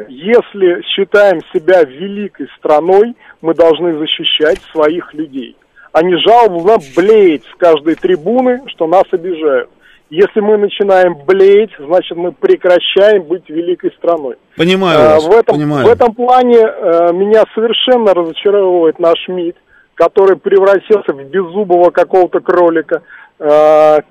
если 0.07 0.81
считаем 0.83 1.41
себя 1.53 1.83
великой 1.83 2.47
страной, 2.57 3.15
мы 3.41 3.53
должны 3.53 3.97
защищать 3.97 4.59
своих 4.71 5.13
людей, 5.13 5.55
а 5.91 6.03
не 6.03 6.15
жалобно 6.17 6.77
блеять 6.95 7.43
с 7.45 7.55
каждой 7.57 7.95
трибуны, 7.95 8.61
что 8.67 8.87
нас 8.87 9.03
обижают. 9.11 9.69
Если 10.11 10.41
мы 10.41 10.57
начинаем 10.57 11.15
блеять, 11.25 11.71
значит 11.79 12.17
мы 12.17 12.33
прекращаем 12.33 13.23
быть 13.23 13.49
великой 13.49 13.91
страной. 13.93 14.35
Понимаю 14.57 14.99
а, 14.99 15.13
вас, 15.13 15.25
в 15.25 15.31
этом, 15.31 15.55
понимаю. 15.55 15.87
В 15.87 15.89
этом 15.89 16.13
плане 16.13 16.65
а, 16.65 17.13
меня 17.13 17.45
совершенно 17.55 18.13
разочаровывает 18.13 18.99
наш 18.99 19.25
МИД, 19.29 19.55
который 19.95 20.35
превратился 20.35 21.13
в 21.13 21.23
беззубого 21.23 21.91
какого-то 21.91 22.41
кролика, 22.41 23.03
а, 23.39 24.01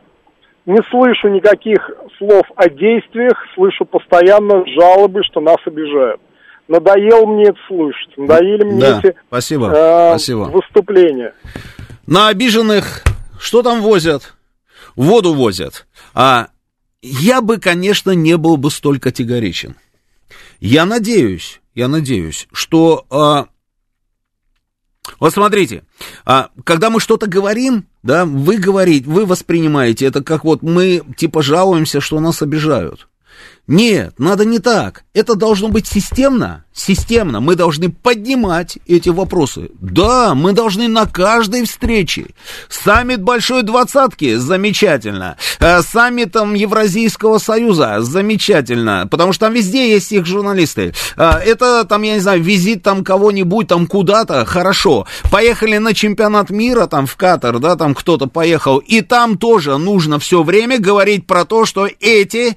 не 0.67 0.79
слышу 0.91 1.29
никаких 1.29 1.91
слов 2.19 2.45
о 2.57 2.69
действиях, 2.69 3.35
слышу 3.55 3.85
постоянно 3.85 4.65
жалобы, 4.67 5.23
что 5.25 5.41
нас 5.41 5.59
обижают. 5.67 6.21
Надоело 6.69 7.27
мне 7.27 7.45
это 7.45 7.59
слышать, 7.67 8.17
надоели 8.17 8.65
мне 8.65 8.81
да, 8.81 8.99
эти 8.99 9.17
спасибо, 9.27 9.73
э, 9.75 10.11
спасибо. 10.11 10.43
выступления. 10.45 11.35
На 12.07 12.29
обиженных 12.29 13.03
что 13.41 13.63
там 13.63 13.81
возят? 13.81 14.35
Воду 14.95 15.33
возят. 15.33 15.87
А 16.15 16.49
я 17.01 17.41
бы, 17.41 17.59
конечно, 17.59 18.11
не 18.11 18.37
был 18.37 18.59
бы 18.59 18.71
столь 18.71 19.01
категоричен. 19.01 19.77
Я 20.61 20.85
надеюсь, 20.85 21.61
я 21.75 21.89
надеюсь, 21.89 22.47
что 22.53 23.07
а, 23.11 23.47
вот 25.19 25.33
смотрите, 25.33 25.85
а, 26.25 26.51
когда 26.65 26.91
мы 26.91 27.01
что-то 27.01 27.27
говорим, 27.27 27.87
да, 28.03 28.25
вы 28.25 28.59
говорите, 28.59 29.09
вы 29.09 29.27
воспринимаете 29.27 30.07
это 30.07 30.23
как 30.23 30.45
вот 30.45 30.63
мы 30.63 31.03
типа 31.17 31.43
жалуемся, 31.43 32.01
что 32.01 32.21
нас 32.21 32.43
обижают. 32.43 33.09
Нет, 33.71 34.15
надо 34.19 34.45
не 34.45 34.59
так. 34.59 35.05
Это 35.15 35.37
должно 35.37 35.69
быть 35.69 35.87
системно, 35.87 36.65
системно. 36.73 37.39
Мы 37.39 37.55
должны 37.55 37.89
поднимать 37.89 38.79
эти 38.89 39.11
вопросы. 39.11 39.71
Да, 39.81 40.35
мы 40.35 40.53
должны 40.53 40.89
на 40.89 41.07
каждой 41.07 41.65
встрече. 41.65 42.27
Саммит 42.69 43.23
Большой 43.23 43.63
Двадцатки, 43.63 44.35
замечательно. 44.35 45.37
Э, 45.61 45.83
саммитом 45.83 46.55
Евразийского 46.55 47.39
Союза, 47.39 47.99
замечательно. 48.01 49.07
Потому 49.09 49.33
что 49.33 49.47
там 49.47 49.55
везде 49.55 49.93
есть 49.93 50.11
их 50.11 50.27
журналисты. 50.27 50.93
Э, 51.17 51.35
это 51.35 51.85
там, 51.85 52.03
я 52.03 52.15
не 52.15 52.21
знаю, 52.21 52.43
визит 52.43 52.83
там 52.83 53.05
кого-нибудь 53.05 53.69
там 53.69 53.87
куда-то, 53.87 54.45
хорошо. 54.47 55.07
Поехали 55.31 55.79
на 55.79 55.95
чемпионат 55.95 56.51
мира 56.51 56.87
там 56.87 57.07
в 57.07 57.15
Катар, 57.15 57.61
да, 57.61 57.77
там 57.77 57.95
кто-то 57.95 58.27
поехал. 58.27 58.79
И 58.79 59.01
там 59.01 59.39
тоже 59.39 59.79
нужно 59.79 60.19
все 60.19 60.43
время 60.43 60.81
говорить 60.81 61.29
про 61.29 61.45
то, 61.45 61.67
что 61.67 61.89
эти 62.01 62.57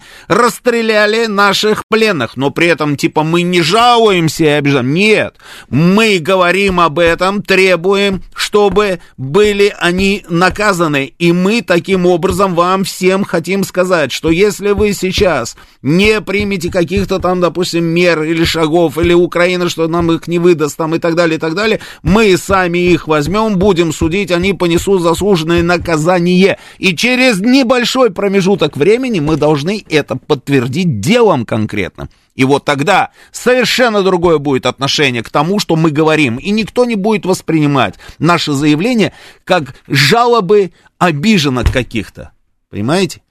расстреляли 1.03 1.27
наших 1.27 1.84
пленных. 1.88 2.38
Но 2.38 2.51
при 2.51 2.67
этом, 2.67 2.95
типа, 2.95 3.23
мы 3.23 3.41
не 3.41 3.61
жалуемся 3.61 4.43
и 4.43 4.47
обижаем. 4.47 4.93
Нет, 4.93 5.35
мы 5.69 6.19
говорим 6.19 6.80
об 6.80 6.99
этом, 6.99 7.41
требуем, 7.41 8.21
чтобы 8.35 8.99
были 9.17 9.73
они 9.80 10.25
наказаны. 10.30 11.13
И 11.19 11.31
мы 11.31 11.61
таким 11.61 12.05
образом 12.05 12.55
вам 12.55 12.84
всем 12.84 13.23
хотим 13.23 13.63
сказать, 13.63 14.11
что 14.11 14.30
если 14.30 14.71
вы 14.71 14.93
сейчас 14.93 15.55
не 15.81 16.21
примете 16.21 16.71
каких-то 16.71 17.19
там, 17.19 17.41
допустим, 17.41 17.85
мер 17.85 18.23
или 18.23 18.43
шагов, 18.43 18.97
или 18.97 19.13
Украина, 19.13 19.69
что 19.69 19.88
нам 19.88 20.11
их 20.11 20.27
не 20.27 20.39
выдаст, 20.39 20.77
там 20.77 20.95
и 20.95 20.99
так 20.99 21.15
далее, 21.15 21.38
и 21.38 21.39
так 21.39 21.55
далее, 21.55 21.80
мы 22.01 22.35
сами 22.38 22.80
их 22.80 23.07
возьмем, 23.07 23.57
будем 23.57 23.91
судить, 23.91 24.31
они 24.31 24.53
понесут 24.53 25.01
заслуженное 25.01 25.63
наказание. 25.63 26.57
И 26.80 26.95
через 26.95 27.39
небольшой 27.39 28.11
промежуток 28.11 28.77
времени 28.77 29.19
мы 29.19 29.35
должны 29.35 29.84
это 29.89 30.15
подтвердить 30.15 30.92
делом 30.99 31.45
конкретно. 31.45 32.09
И 32.35 32.45
вот 32.45 32.65
тогда 32.65 33.11
совершенно 33.31 34.01
другое 34.01 34.37
будет 34.37 34.65
отношение 34.65 35.23
к 35.23 35.29
тому, 35.29 35.59
что 35.59 35.75
мы 35.75 35.91
говорим. 35.91 36.37
И 36.37 36.49
никто 36.49 36.85
не 36.85 36.95
будет 36.95 37.25
воспринимать 37.25 37.95
наше 38.19 38.53
заявление 38.53 39.13
как 39.43 39.75
жалобы 39.87 40.71
обиженных 40.97 41.71
каких-то. 41.71 42.31
Понимаете? 42.69 43.21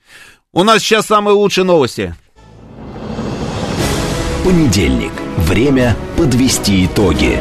У 0.53 0.63
нас 0.63 0.83
сейчас 0.83 1.07
самые 1.07 1.35
лучшие 1.35 1.65
новости. 1.65 2.15
Понедельник. 4.45 5.13
Время 5.37 5.97
подвести 6.17 6.85
итоги. 6.87 7.41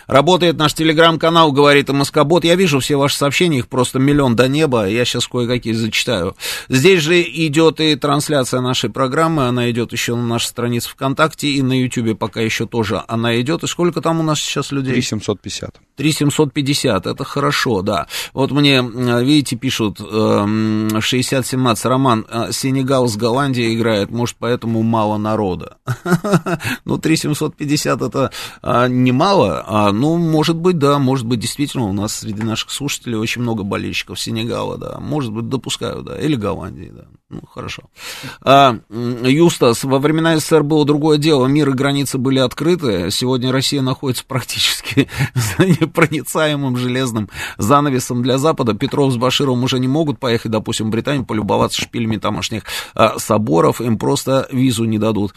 Работает 0.07 0.57
наш 0.57 0.73
телеграм-канал, 0.73 1.51
говорит 1.51 1.89
МСК-бот. 1.89 2.43
Я 2.43 2.55
вижу 2.55 2.79
все 2.79 2.95
ваши 2.95 3.17
сообщения, 3.17 3.59
их 3.59 3.67
просто 3.67 3.99
миллион 3.99 4.35
до 4.35 4.47
неба. 4.47 4.87
Я 4.87 5.03
сейчас 5.05 5.27
кое-какие 5.27 5.73
зачитаю. 5.73 6.35
Здесь 6.69 7.01
же 7.01 7.21
идет 7.21 7.79
и 7.79 7.95
трансляция 7.95 8.61
нашей 8.61 8.89
программы. 8.89 9.47
Она 9.47 9.69
идет 9.71 9.91
еще 9.91 10.15
на 10.15 10.25
нашей 10.25 10.47
странице 10.47 10.89
ВКонтакте 10.89 11.47
и 11.47 11.61
на 11.61 11.79
Ютубе 11.79 12.15
пока 12.15 12.41
еще 12.41 12.67
тоже 12.67 13.03
она 13.07 13.39
идет. 13.41 13.63
И 13.63 13.67
сколько 13.67 14.01
там 14.01 14.19
у 14.19 14.23
нас 14.23 14.39
сейчас 14.39 14.71
людей? 14.71 14.93
3750. 14.93 15.79
3750, 15.95 17.05
это 17.05 17.23
хорошо, 17.23 17.81
да. 17.81 18.07
Вот 18.33 18.51
мне, 18.51 18.81
видите, 18.81 19.55
пишут, 19.55 19.99
6017, 19.99 21.85
Роман, 21.85 22.25
э, 22.29 22.51
Сенегал 22.51 23.07
с 23.07 23.15
Голландией 23.15 23.75
играет, 23.75 24.09
может, 24.09 24.35
поэтому 24.39 24.82
мало 24.83 25.17
народа. 25.17 25.77
Ну, 26.85 26.97
3750 26.97 28.01
это 28.01 28.31
а, 28.61 28.87
немало, 28.87 29.63
а, 29.65 29.91
ну, 29.91 30.17
может 30.17 30.55
быть, 30.55 30.77
да, 30.77 30.99
может 30.99 31.25
быть, 31.25 31.39
действительно, 31.39 31.85
у 31.85 31.93
нас 31.93 32.15
среди 32.15 32.43
наших 32.43 32.71
слушателей 32.71 33.17
очень 33.17 33.41
много 33.41 33.63
болельщиков 33.63 34.19
Сенегала, 34.19 34.77
да, 34.77 34.99
может 34.99 35.31
быть, 35.31 35.49
допускаю, 35.49 36.03
да, 36.03 36.19
или 36.19 36.35
Голландии, 36.35 36.91
да, 36.93 37.05
ну, 37.33 37.41
хорошо. 37.51 37.83
А, 38.41 38.77
Юстас, 38.89 39.83
во 39.83 39.97
времена 39.97 40.37
СССР 40.37 40.61
было 40.61 40.85
другое 40.85 41.17
дело, 41.17 41.47
мир 41.47 41.69
и 41.69 41.73
границы 41.73 42.19
были 42.19 42.37
открыты, 42.37 43.09
сегодня 43.09 43.51
Россия 43.51 43.81
находится 43.81 44.23
практически 44.27 45.09
за 45.33 45.65
непроницаемым 45.65 46.77
железным 46.77 47.29
занавесом 47.57 48.21
для 48.21 48.37
Запада. 48.37 48.75
Петров 48.75 49.11
с 49.13 49.17
Башировым 49.17 49.63
уже 49.63 49.79
не 49.79 49.87
могут 49.87 50.19
поехать, 50.19 50.51
допустим, 50.51 50.87
в 50.87 50.91
Британию, 50.91 51.25
полюбоваться 51.25 51.81
шпилями 51.81 52.17
тамошних 52.17 52.63
а, 52.93 53.17
соборов, 53.17 53.81
им 53.81 53.97
просто 53.97 54.47
визу 54.51 54.83
не 54.83 54.99
дадут. 54.99 55.33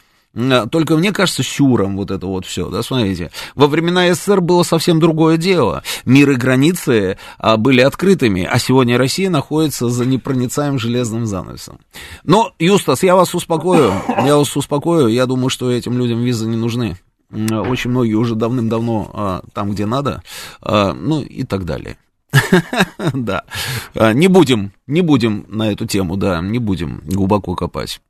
Только 0.71 0.97
мне 0.97 1.13
кажется, 1.13 1.43
сюром 1.43 1.97
вот 1.97 2.11
это 2.11 2.27
вот 2.27 2.45
все, 2.45 2.69
да, 2.69 2.83
смотрите. 2.83 3.31
Во 3.55 3.69
времена 3.69 4.13
СССР 4.13 4.43
было 4.43 4.65
совсем 4.65 5.01
другое 5.01 5.39
дело. 5.39 5.83
Мир 6.05 6.31
и 6.33 6.35
границы 6.35 7.17
а, 7.39 7.57
были 7.57 7.81
открытыми, 7.81 8.45
а 8.45 8.59
сегодня 8.59 8.99
Россия 8.99 9.31
находится 9.31 9.89
за 9.89 10.05
непроницаемым 10.05 10.79
железным 10.79 11.25
занавесом. 11.25 11.81
Но, 12.23 12.53
Юстас, 12.59 13.03
я 13.03 13.17
вас 13.17 13.35
успокою, 13.35 13.93
я 14.25 14.37
вас 14.37 14.55
успокою, 14.57 15.09
я 15.09 15.25
думаю, 15.25 15.49
что 15.49 15.71
этим 15.71 15.97
людям 15.97 16.23
визы 16.23 16.47
не 16.47 16.57
нужны. 16.57 16.99
Очень 17.31 17.91
многие 17.91 18.15
уже 18.15 18.35
давным-давно 18.35 19.11
а, 19.15 19.43
там, 19.55 19.73
где 19.73 19.87
надо, 19.87 20.23
а, 20.61 20.93
ну 20.93 21.23
и 21.23 21.45
так 21.45 21.65
далее. 21.65 21.97
Да, 23.15 23.45
не 24.13 24.29
будем, 24.29 24.73
не 24.87 25.01
будем 25.01 25.47
на 25.49 25.73
эту 25.73 25.87
тему, 25.87 26.17
да, 26.17 26.41
не 26.43 26.59
будем 26.59 27.01
глубоко 27.07 27.55
копать. 27.55 28.01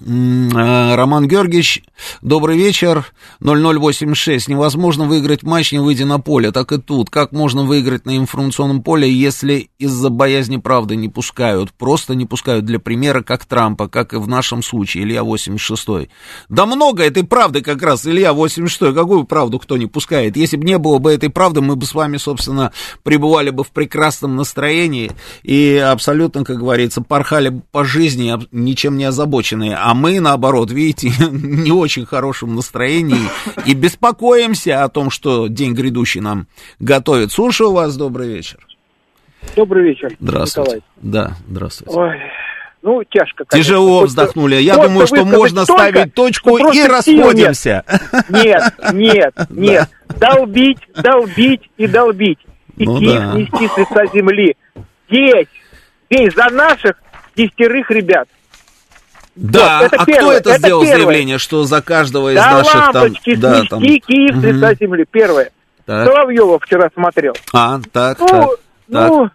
А, 0.00 0.94
Роман 0.94 1.26
Георгиевич, 1.26 1.82
добрый 2.22 2.56
вечер. 2.56 3.06
0086. 3.40 4.46
Невозможно 4.46 5.06
выиграть 5.06 5.42
матч, 5.42 5.72
не 5.72 5.80
выйдя 5.80 6.06
на 6.06 6.20
поле. 6.20 6.52
Так 6.52 6.70
и 6.70 6.78
тут. 6.78 7.10
Как 7.10 7.32
можно 7.32 7.64
выиграть 7.64 8.06
на 8.06 8.16
информационном 8.16 8.82
поле, 8.82 9.10
если 9.10 9.70
из-за 9.78 10.10
боязни 10.10 10.58
правды 10.58 10.94
не 10.94 11.08
пускают? 11.08 11.72
Просто 11.72 12.14
не 12.14 12.26
пускают 12.26 12.64
для 12.64 12.78
примера, 12.78 13.22
как 13.22 13.44
Трампа, 13.44 13.88
как 13.88 14.12
и 14.12 14.18
в 14.18 14.28
нашем 14.28 14.62
случае, 14.62 15.02
Илья 15.02 15.24
86. 15.24 16.08
Да 16.48 16.66
много 16.66 17.02
этой 17.02 17.24
правды 17.24 17.60
как 17.60 17.82
раз, 17.82 18.06
Илья 18.06 18.32
86. 18.32 18.94
Какую 18.94 19.24
правду 19.24 19.58
кто 19.58 19.76
не 19.76 19.86
пускает? 19.86 20.36
Если 20.36 20.56
бы 20.56 20.64
не 20.64 20.78
было 20.78 20.98
бы 20.98 21.12
этой 21.12 21.28
правды, 21.28 21.60
мы 21.60 21.74
бы 21.74 21.86
с 21.86 21.94
вами, 21.94 22.18
собственно, 22.18 22.72
пребывали 23.02 23.50
бы 23.50 23.64
в 23.64 23.70
прекрасном 23.70 24.36
настроении 24.36 25.10
и 25.42 25.76
абсолютно, 25.76 26.44
как 26.44 26.58
говорится, 26.58 27.02
порхали 27.02 27.62
по 27.72 27.84
жизни, 27.84 28.32
ничем 28.52 28.96
не 28.96 29.04
озабоченные 29.04 29.87
а 29.88 29.94
мы, 29.94 30.20
наоборот, 30.20 30.70
видите, 30.70 31.10
не 31.30 31.72
очень 31.72 32.04
хорошем 32.04 32.54
настроении 32.54 33.26
и 33.64 33.72
беспокоимся 33.72 34.84
о 34.84 34.90
том, 34.90 35.08
что 35.08 35.46
день 35.46 35.72
грядущий 35.72 36.20
нам 36.20 36.46
готовит. 36.78 37.32
Слушаю 37.32 37.72
вас, 37.72 37.96
добрый 37.96 38.28
вечер. 38.28 38.58
Добрый 39.56 39.84
вечер, 39.84 40.14
Здравствуйте. 40.20 40.70
Николай. 40.70 40.82
Да, 40.96 41.32
здравствуйте. 41.48 41.98
Ой, 41.98 42.20
ну, 42.82 43.02
тяжко, 43.04 43.46
конечно. 43.46 43.64
Тяжело 43.66 44.04
вздохнули. 44.04 44.56
Я 44.56 44.74
думаю, 44.74 45.06
что 45.06 45.24
можно 45.24 45.64
ставить 45.64 46.12
точку 46.12 46.58
и 46.58 46.86
расходимся. 46.86 47.82
Нет, 48.28 48.74
нет, 48.92 49.34
нет. 49.48 49.88
Долбить, 50.20 50.80
долбить 50.96 51.62
и 51.78 51.86
долбить. 51.86 52.40
И 52.76 52.84
ну, 52.84 53.00
да. 53.00 53.32
нести 53.32 53.66
с 53.66 53.78
лица 53.78 54.04
земли. 54.12 54.54
Здесь, 55.08 55.48
здесь 56.10 56.34
за 56.34 56.50
наших 56.50 56.96
десятерых 57.34 57.90
ребят. 57.90 58.28
Да, 59.40 59.82
вот, 59.82 59.92
а 59.92 60.04
первое, 60.04 60.40
кто 60.40 60.50
это, 60.50 60.50
это 60.50 60.58
сделал 60.58 60.82
первое. 60.82 60.96
заявление, 60.96 61.38
что 61.38 61.62
за 61.62 61.80
каждого 61.80 62.30
из 62.32 62.36
да 62.36 62.58
наших 62.58 62.94
лампочки, 62.94 63.36
там... 63.36 63.40
Да, 63.40 63.62
там... 63.70 63.82
Киев 63.82 64.36
с 64.36 64.42
лица 64.42 64.74
земли, 64.74 65.06
первое. 65.08 65.52
Так. 65.86 66.08
Соловьева 66.08 66.58
вчера 66.58 66.90
смотрел. 66.92 67.34
А, 67.52 67.78
так, 67.92 68.18
ну, 68.18 68.26
так, 68.26 68.58
ну, 68.88 69.22
так. 69.24 69.32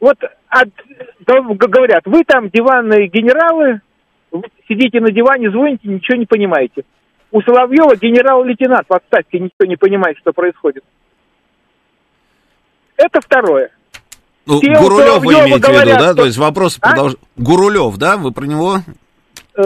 вот 0.00 0.18
от, 0.48 0.68
говорят, 1.26 2.02
вы 2.04 2.22
там 2.24 2.50
диванные 2.50 3.08
генералы, 3.08 3.80
сидите 4.68 5.00
на 5.00 5.10
диване, 5.10 5.50
звоните, 5.50 5.88
ничего 5.88 6.18
не 6.18 6.26
понимаете. 6.26 6.84
У 7.30 7.40
Соловьева 7.40 7.96
генерал-лейтенант 7.96 8.86
в 8.88 8.92
отставке 8.92 9.38
ничего 9.38 9.66
не 9.66 9.76
понимает, 9.76 10.18
что 10.18 10.32
происходит. 10.32 10.84
Это 12.96 13.22
второе. 13.22 13.70
Ну, 14.48 14.60
Те, 14.60 14.78
Гурулев 14.78 15.22
вы 15.22 15.34
имеете 15.34 15.58
говорят, 15.58 15.84
в 15.84 15.88
виду, 15.88 15.98
да? 15.98 16.04
Что... 16.06 16.14
То 16.14 16.24
есть 16.24 16.38
вопрос 16.38 16.78
а? 16.80 16.88
продолж... 16.88 17.16
Гурулев, 17.36 17.98
да? 17.98 18.16
Вы 18.16 18.32
про 18.32 18.46
него? 18.46 18.78
Э, 19.56 19.62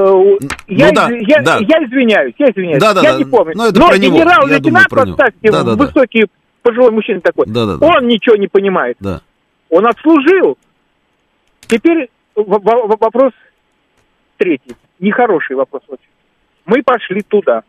я, 0.66 0.88
ну, 0.88 0.92
да, 0.92 1.08
я, 1.10 1.42
да. 1.42 1.58
я 1.60 1.84
извиняюсь, 1.84 2.34
я 2.36 2.50
извиняюсь. 2.50 2.80
Да, 2.80 2.92
да, 2.92 3.00
я 3.02 3.12
да. 3.12 3.18
не 3.18 3.24
помню. 3.24 3.52
Но, 3.54 3.68
это 3.68 3.78
Но 3.78 3.94
генерал-лейтенант, 3.94 4.88
поставьте, 4.88 5.52
да, 5.52 5.62
да, 5.62 5.76
высокий 5.76 6.26
пожилой 6.62 6.90
мужчина 6.90 7.20
такой, 7.20 7.46
да, 7.46 7.64
да, 7.64 7.76
да. 7.76 7.86
он 7.86 8.08
ничего 8.08 8.34
не 8.34 8.48
понимает. 8.48 8.96
Да. 8.98 9.20
Он 9.70 9.86
отслужил. 9.86 10.58
Теперь 11.68 12.10
вопрос 12.34 13.32
третий. 14.36 14.74
Нехороший 14.98 15.54
вопрос 15.54 15.82
очень. 15.86 16.02
Мы 16.64 16.82
пошли 16.82 17.22
туда. 17.22 17.62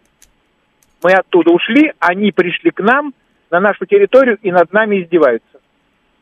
Мы 1.03 1.11
оттуда 1.11 1.51
ушли, 1.51 1.91
они 1.99 2.31
пришли 2.31 2.71
к 2.71 2.79
нам, 2.81 3.13
на 3.51 3.59
нашу 3.59 3.85
территорию, 3.85 4.39
и 4.41 4.51
над 4.51 4.73
нами 4.73 5.03
издеваются. 5.03 5.59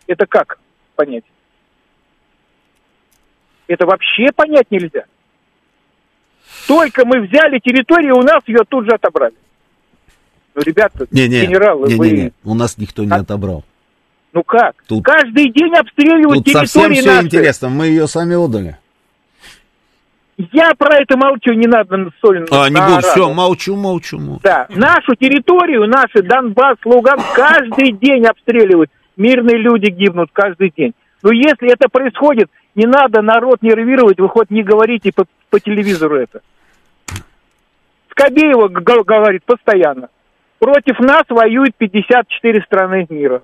Это 0.08 0.26
как? 0.26 0.58
Понять. 1.02 1.24
Это 3.68 3.86
вообще 3.86 4.28
понять 4.36 4.68
нельзя. 4.70 5.06
Только 6.68 7.06
мы 7.06 7.22
взяли 7.22 7.60
территорию, 7.60 8.18
у 8.18 8.22
нас 8.22 8.44
ее 8.46 8.60
тут 8.68 8.86
же 8.86 8.92
отобрали. 8.92 9.34
Ну, 10.54 10.62
ребята, 10.64 11.08
не, 11.12 11.28
не, 11.28 11.46
генералы, 11.46 11.88
не, 11.88 11.96
вы... 11.96 12.10
Не, 12.10 12.22
не, 12.24 12.34
у 12.44 12.54
нас 12.54 12.78
никто 12.78 13.04
не 13.04 13.12
а... 13.12 13.22
отобрал. 13.22 13.64
Ну 14.34 14.44
как? 14.44 14.76
Тут... 14.88 15.04
Каждый 15.04 15.50
день 15.52 15.74
обстреливают 15.76 16.44
тут 16.44 16.46
территории 16.46 16.66
совсем 16.66 16.94
все 16.94 17.14
наши. 17.14 17.26
интересно, 17.26 17.70
мы 17.70 17.88
ее 17.88 18.08
сами 18.08 18.36
отдали. 18.36 18.78
Я 20.38 20.72
про 20.78 20.98
это 20.98 21.18
молчу, 21.18 21.54
не 21.54 21.68
надо 21.68 22.10
соль. 22.20 22.46
А, 22.50 22.70
не 22.70 22.82
буду, 22.82 23.02
все, 23.02 23.32
молчу, 23.34 23.76
молчу, 23.76 24.20
молчу. 24.20 24.42
Да, 24.44 24.68
нашу 24.70 25.16
территорию, 25.16 25.88
наши 25.88 26.24
Донбасс, 26.24 26.78
Луганск 26.84 27.26
каждый 27.34 27.92
день 27.92 28.26
обстреливают 28.26 28.90
мирные 29.22 29.58
люди 29.58 29.90
гибнут 29.90 30.30
каждый 30.34 30.74
день. 30.76 30.94
Но 31.22 31.32
если 31.32 31.72
это 31.72 31.88
происходит, 31.88 32.50
не 32.76 32.86
надо 32.86 33.22
народ 33.22 33.62
нервировать, 33.62 34.20
вы 34.20 34.28
хоть 34.28 34.50
не 34.50 34.64
говорите 34.64 35.12
по, 35.14 35.26
по 35.50 35.60
телевизору 35.60 36.16
это. 36.16 36.42
Скобеева 38.10 38.68
говорит 38.68 39.44
постоянно. 39.46 40.10
Против 40.60 41.00
нас 41.00 41.24
воюют 41.30 41.76
54 41.78 42.62
страны 42.62 43.06
мира. 43.10 43.44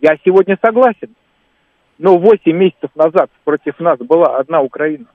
Я 0.00 0.16
сегодня 0.24 0.58
согласен. 0.62 1.14
Но 1.98 2.18
8 2.18 2.52
месяцев 2.52 2.90
назад 2.94 3.30
против 3.44 3.78
нас 3.78 3.98
была 3.98 4.36
одна 4.36 4.60
Украина. 4.60 5.06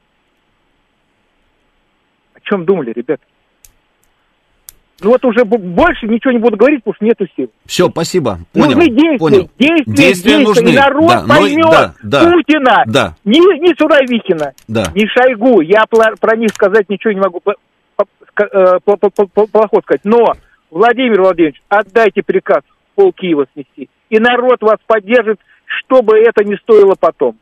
О 2.34 2.40
чем 2.42 2.66
думали, 2.66 2.92
ребята? 2.92 3.24
Ну 5.02 5.12
вот 5.12 5.24
уже 5.26 5.46
больше 5.46 6.08
ничего 6.08 6.32
не 6.32 6.40
буду 6.40 6.58
говорить, 6.58 6.84
потому 6.84 6.96
что 6.96 7.06
нету 7.06 7.26
сил. 7.36 7.50
Все, 7.66 7.90
спасибо. 7.90 8.40
Понял. 8.54 8.66
Нужны 8.68 8.90
действия, 8.90 9.18
понял. 9.18 9.50
действия, 9.58 9.86
действия, 9.86 9.96
действия 9.96 10.40
нужны. 10.40 10.70
И 10.70 10.76
народ 10.76 11.10
да, 11.10 11.26
поймет 11.28 11.66
но, 11.66 11.72
да, 11.72 11.94
да, 12.04 12.32
Путина, 12.32 12.84
да. 12.86 13.16
Не, 13.24 13.40
не 13.40 13.74
Суровикина, 13.76 14.54
да. 14.68 14.92
не 14.94 15.08
Шойгу. 15.08 15.62
Я 15.62 15.84
про, 15.90 16.36
них 16.36 16.50
сказать 16.54 16.90
ничего 16.90 17.14
не 17.14 17.20
могу 17.20 17.42
э, 17.46 18.80
плохо 18.84 19.82
сказать. 19.84 20.02
Но, 20.04 20.34
Владимир 20.70 21.22
Владимирович, 21.22 21.62
отдайте 21.70 22.22
приказ 22.22 22.64
пол 22.96 23.14
Киева 23.14 23.46
снести. 23.54 23.90
И 24.10 24.20
народ 24.20 24.62
вас 24.62 24.78
поддержит, 24.86 25.40
чтобы 25.66 26.18
это 26.18 26.44
не 26.44 26.56
стоило 26.58 26.96
потом. 27.00 27.38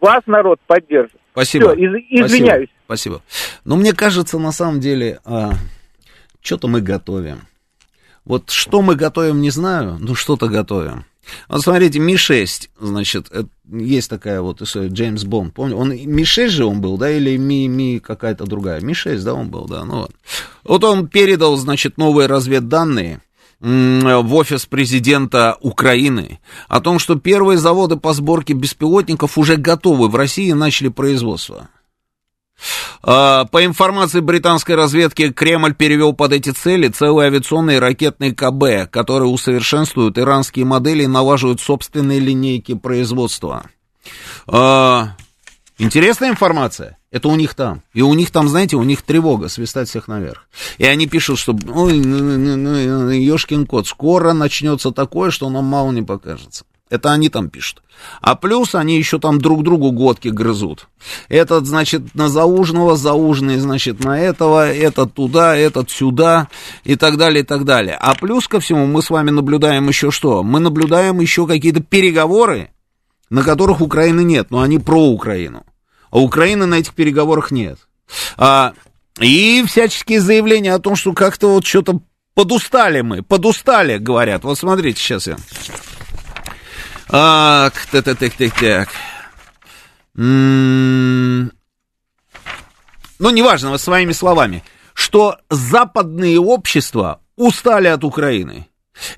Вас 0.00 0.22
народ 0.26 0.58
поддержит. 0.66 1.16
Спасибо. 1.32 1.74
Все, 1.74 1.84
из, 1.84 1.94
извиняюсь. 2.10 2.68
Спасибо. 2.86 3.16
Спасибо. 3.16 3.22
Но 3.64 3.76
мне 3.76 3.92
кажется, 3.92 4.38
на 4.38 4.52
самом 4.52 4.80
деле... 4.80 5.20
А 5.24 5.50
что-то 6.46 6.68
мы 6.68 6.80
готовим. 6.80 7.40
Вот 8.24 8.50
что 8.50 8.82
мы 8.82 8.94
готовим, 8.94 9.40
не 9.40 9.50
знаю, 9.50 9.98
но 10.00 10.14
что-то 10.14 10.48
готовим. 10.48 11.04
Вот 11.48 11.62
смотрите, 11.62 11.98
Ми-6, 11.98 12.68
значит, 12.80 13.26
это, 13.30 13.48
есть 13.68 14.08
такая 14.08 14.40
вот 14.40 14.62
история, 14.62 14.88
Джеймс 14.88 15.24
Бонд, 15.24 15.54
помню, 15.54 15.76
он 15.76 15.90
Ми-6 15.90 16.48
же 16.48 16.64
он 16.64 16.80
был, 16.80 16.98
да, 16.98 17.10
или 17.10 17.36
Ми, 17.36 17.68
Ми 17.68 17.98
какая-то 17.98 18.46
другая, 18.46 18.80
Ми-6, 18.80 19.22
да, 19.22 19.34
он 19.34 19.48
был, 19.48 19.66
да, 19.66 19.84
ну 19.84 20.02
вот. 20.02 20.12
Вот 20.62 20.84
он 20.84 21.08
передал, 21.08 21.56
значит, 21.56 21.98
новые 21.98 22.28
разведданные 22.28 23.20
в 23.58 24.34
офис 24.34 24.66
президента 24.66 25.56
Украины 25.60 26.40
о 26.68 26.80
том, 26.80 26.98
что 26.98 27.16
первые 27.16 27.58
заводы 27.58 27.96
по 27.96 28.12
сборке 28.12 28.52
беспилотников 28.52 29.38
уже 29.38 29.56
готовы 29.56 30.08
в 30.08 30.14
России 30.14 30.48
и 30.48 30.54
начали 30.54 30.88
производство. 30.88 31.68
А, 33.02 33.44
по 33.46 33.64
информации 33.64 34.20
британской 34.20 34.74
разведки, 34.74 35.30
Кремль 35.32 35.74
перевел 35.74 36.12
под 36.12 36.32
эти 36.32 36.50
цели 36.50 36.88
целые 36.88 37.28
авиационные 37.28 37.78
ракетные 37.78 38.34
КБ, 38.34 38.90
которые 38.90 39.28
усовершенствуют 39.28 40.18
иранские 40.18 40.64
модели 40.64 41.04
и 41.04 41.08
налаживают 41.08 41.60
собственные 41.60 42.20
линейки 42.20 42.74
производства. 42.74 43.66
А, 44.46 45.16
интересная 45.78 46.30
информация. 46.30 46.98
Это 47.10 47.28
у 47.28 47.36
них 47.36 47.54
там. 47.54 47.82
И 47.94 48.02
у 48.02 48.12
них 48.14 48.30
там, 48.30 48.48
знаете, 48.48 48.76
у 48.76 48.82
них 48.82 49.02
тревога, 49.02 49.48
свистать 49.48 49.88
всех 49.88 50.08
наверх. 50.08 50.48
И 50.78 50.84
они 50.84 51.06
пишут, 51.06 51.38
что, 51.38 51.52
ой, 51.52 51.98
ну, 51.98 52.18
ну, 52.18 52.56
ну, 52.56 53.10
ешкин 53.10 53.66
кот, 53.66 53.86
скоро 53.86 54.32
начнется 54.32 54.90
такое, 54.90 55.30
что 55.30 55.48
нам 55.48 55.64
мало 55.64 55.92
не 55.92 56.02
покажется. 56.02 56.64
Это 56.88 57.10
они 57.10 57.28
там 57.28 57.50
пишут. 57.50 57.82
А 58.20 58.36
плюс 58.36 58.74
они 58.76 58.96
еще 58.96 59.18
там 59.18 59.40
друг 59.40 59.64
другу 59.64 59.90
годки 59.90 60.28
грызут. 60.28 60.88
Этот, 61.28 61.66
значит, 61.66 62.14
на 62.14 62.28
заужного, 62.28 62.96
заужный, 62.96 63.58
значит, 63.58 64.04
на 64.04 64.20
этого, 64.20 64.72
этот 64.72 65.14
туда, 65.14 65.56
этот 65.56 65.90
сюда 65.90 66.48
и 66.84 66.94
так 66.94 67.16
далее, 67.16 67.42
и 67.42 67.46
так 67.46 67.64
далее. 67.64 67.96
А 68.00 68.14
плюс 68.14 68.46
ко 68.46 68.60
всему 68.60 68.86
мы 68.86 69.02
с 69.02 69.10
вами 69.10 69.30
наблюдаем 69.30 69.88
еще 69.88 70.12
что? 70.12 70.44
Мы 70.44 70.60
наблюдаем 70.60 71.18
еще 71.18 71.46
какие-то 71.46 71.82
переговоры, 71.82 72.70
на 73.30 73.42
которых 73.42 73.80
Украины 73.80 74.22
нет, 74.22 74.50
но 74.50 74.60
они 74.60 74.78
про 74.78 75.08
Украину. 75.08 75.64
А 76.10 76.20
Украины 76.20 76.66
на 76.66 76.76
этих 76.76 76.94
переговорах 76.94 77.50
нет. 77.50 77.80
А, 78.36 78.74
и 79.18 79.64
всяческие 79.66 80.20
заявления 80.20 80.72
о 80.72 80.78
том, 80.78 80.94
что 80.94 81.12
как-то 81.14 81.54
вот 81.54 81.66
что-то 81.66 82.00
подустали 82.34 83.00
мы, 83.00 83.22
подустали, 83.22 83.98
говорят. 83.98 84.44
Вот 84.44 84.56
смотрите, 84.56 85.00
сейчас 85.00 85.26
я 85.26 85.36
так, 87.08 88.04
так, 88.04 88.18
так, 88.18 88.34
так, 88.34 88.60
так. 88.60 88.88
Ну, 90.14 91.50
неважно, 93.30 93.70
вот 93.70 93.80
своими 93.80 94.12
словами, 94.12 94.62
что 94.94 95.38
западные 95.50 96.38
общества 96.40 97.20
устали 97.36 97.88
от 97.88 98.04
Украины. 98.04 98.68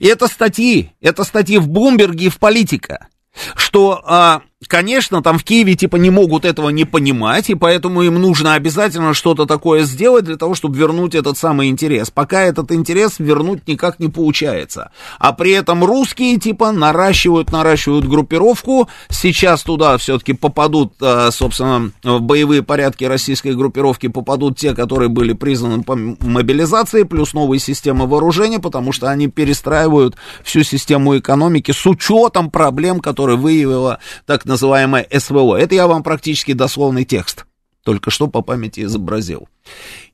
И 0.00 0.06
это 0.06 0.26
статьи, 0.26 0.92
это 1.00 1.24
статьи 1.24 1.58
в 1.58 1.68
Блумберге 1.68 2.26
и 2.26 2.30
в 2.30 2.38
Политика, 2.38 3.08
что 3.54 4.02
а, 4.04 4.42
Конечно, 4.66 5.22
там 5.22 5.38
в 5.38 5.44
Киеве 5.44 5.76
типа 5.76 5.94
не 5.96 6.10
могут 6.10 6.44
этого 6.44 6.70
не 6.70 6.84
понимать, 6.84 7.48
и 7.48 7.54
поэтому 7.54 8.02
им 8.02 8.14
нужно 8.14 8.54
обязательно 8.54 9.14
что-то 9.14 9.46
такое 9.46 9.84
сделать 9.84 10.24
для 10.24 10.36
того, 10.36 10.56
чтобы 10.56 10.76
вернуть 10.76 11.14
этот 11.14 11.38
самый 11.38 11.68
интерес. 11.68 12.10
Пока 12.10 12.42
этот 12.42 12.72
интерес 12.72 13.20
вернуть 13.20 13.68
никак 13.68 14.00
не 14.00 14.08
получается. 14.08 14.90
А 15.20 15.32
при 15.32 15.52
этом 15.52 15.84
русские 15.84 16.40
типа 16.40 16.72
наращивают, 16.72 17.52
наращивают 17.52 18.06
группировку. 18.06 18.88
Сейчас 19.08 19.62
туда 19.62 19.96
все-таки 19.96 20.32
попадут, 20.32 20.94
а, 21.00 21.30
собственно, 21.30 21.92
в 22.02 22.20
боевые 22.20 22.64
порядки 22.64 23.04
российской 23.04 23.54
группировки 23.54 24.08
попадут 24.08 24.58
те, 24.58 24.74
которые 24.74 25.08
были 25.08 25.34
признаны 25.34 25.84
по 25.84 25.94
мобилизации, 25.94 27.04
плюс 27.04 27.32
новые 27.32 27.60
системы 27.60 28.08
вооружения, 28.08 28.58
потому 28.58 28.90
что 28.90 29.08
они 29.08 29.28
перестраивают 29.28 30.16
всю 30.42 30.64
систему 30.64 31.16
экономики 31.16 31.70
с 31.70 31.86
учетом 31.86 32.50
проблем, 32.50 32.98
которые 32.98 33.38
выявила 33.38 34.00
так 34.26 34.47
называемое 34.48 35.06
СВО. 35.16 35.56
Это 35.56 35.74
я 35.74 35.86
вам 35.86 36.02
практически 36.02 36.52
дословный 36.52 37.04
текст, 37.04 37.46
только 37.84 38.10
что 38.10 38.26
по 38.26 38.42
памяти 38.42 38.80
изобразил. 38.80 39.48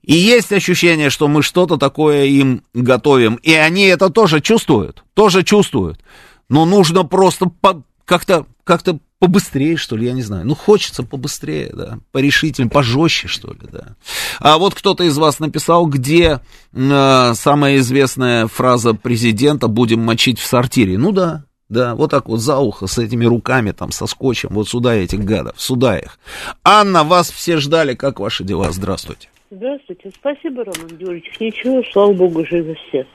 И 0.03 0.15
есть 0.15 0.53
ощущение, 0.53 1.09
что 1.09 1.29
мы 1.29 1.43
что-то 1.43 1.79
такое 1.79 2.27
им 2.27 2.63
готовим, 2.75 3.37
и 3.37 3.53
они 3.55 3.85
это 3.85 4.11
тоже 4.11 4.43
чувствуют, 4.43 5.05
тоже 5.15 5.43
чувствуют. 5.43 6.01
Но 6.51 6.67
нужно 6.67 7.05
просто 7.05 7.47
по, 7.47 7.83
как-то, 8.05 8.47
как-то 8.65 8.99
побыстрее, 9.19 9.79
что 9.79 9.97
ли, 9.97 10.07
я 10.07 10.13
не 10.13 10.21
знаю. 10.21 10.47
Ну, 10.47 10.55
хочется 10.55 11.03
побыстрее, 11.03 11.71
да, 11.73 11.99
порешительнее, 12.13 12.71
пожестче, 12.71 13.29
что 13.29 13.53
ли, 13.53 13.61
да. 13.73 13.97
А 14.41 14.59
вот 14.59 14.75
кто-то 14.75 15.05
из 15.05 15.17
вас 15.17 15.39
написал, 15.39 15.87
где 15.87 16.41
э, 16.73 17.33
самая 17.35 17.79
известная 17.79 18.47
фраза 18.49 18.93
президента 18.93 19.69
«будем 19.69 20.01
мочить 20.01 20.39
в 20.39 20.47
сортире». 20.47 20.99
Ну 20.99 21.13
да, 21.13 21.45
да, 21.69 21.95
вот 21.95 22.11
так 22.11 22.29
вот 22.29 22.41
за 22.41 22.59
ухо 22.59 22.87
с 22.87 22.99
этими 22.99 23.25
руками, 23.25 23.73
там, 23.73 23.91
со 23.91 24.07
скотчем, 24.07 24.51
вот 24.53 24.69
сюда 24.69 24.95
этих 24.95 25.21
гадов, 25.21 25.61
сюда 25.61 25.99
их. 25.99 26.19
Анна, 26.65 27.05
вас 27.05 27.31
все 27.31 27.57
ждали, 27.57 27.95
как 27.95 28.21
ваши 28.21 28.45
дела? 28.45 28.71
Здравствуйте. 28.71 29.29
Здравствуйте, 29.51 30.11
спасибо, 30.15 30.65
Роман 30.65 30.97
Георгиевич. 30.99 31.39
Ничего, 31.41 31.83
слава 31.93 32.13
богу, 32.13 32.45
живы 32.45 32.77
все. 32.89 33.07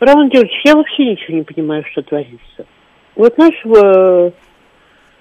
Роман 0.00 0.30
Георгиевич, 0.30 0.60
я 0.64 0.74
вообще 0.74 1.04
ничего 1.04 1.38
не 1.38 1.42
понимаю, 1.42 1.84
что 1.92 2.02
творится. 2.02 2.66
Вот 3.14 3.36
нашего 3.36 4.32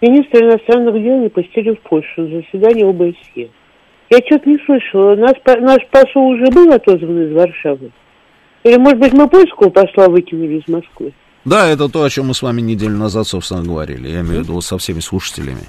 министра 0.01 0.45
иностранных 0.45 0.93
дел 1.01 1.19
не 1.19 1.29
пустили 1.29 1.75
в 1.75 1.81
Польшу 1.81 2.21
на 2.21 2.41
заседание 2.41 2.87
ОБСЕ. 2.87 3.49
Я 4.09 4.17
что-то 4.25 4.49
не 4.49 4.57
слышала. 4.65 5.15
Наш, 5.15 5.35
наш 5.45 5.85
посол 5.87 6.27
уже 6.27 6.45
был 6.51 6.71
отозван 6.71 7.23
из 7.23 7.33
Варшавы? 7.33 7.91
Или, 8.63 8.77
может 8.77 8.99
быть, 8.99 9.13
мы 9.13 9.27
польского 9.27 9.69
посла 9.69 10.07
выкинули 10.07 10.59
из 10.59 10.67
Москвы? 10.67 11.13
Да, 11.47 11.65
это 11.65 11.87
то, 11.87 12.03
о 12.03 12.09
чем 12.09 12.27
мы 12.27 12.33
с 12.33 12.41
вами 12.41 12.59
неделю 12.59 12.97
назад, 12.97 13.25
собственно, 13.25 13.63
говорили. 13.63 14.09
Я 14.09 14.19
имею 14.19 14.41
в 14.41 14.43
виду 14.43 14.59
со 14.59 14.77
всеми 14.77 14.99
слушателями. 14.99 15.63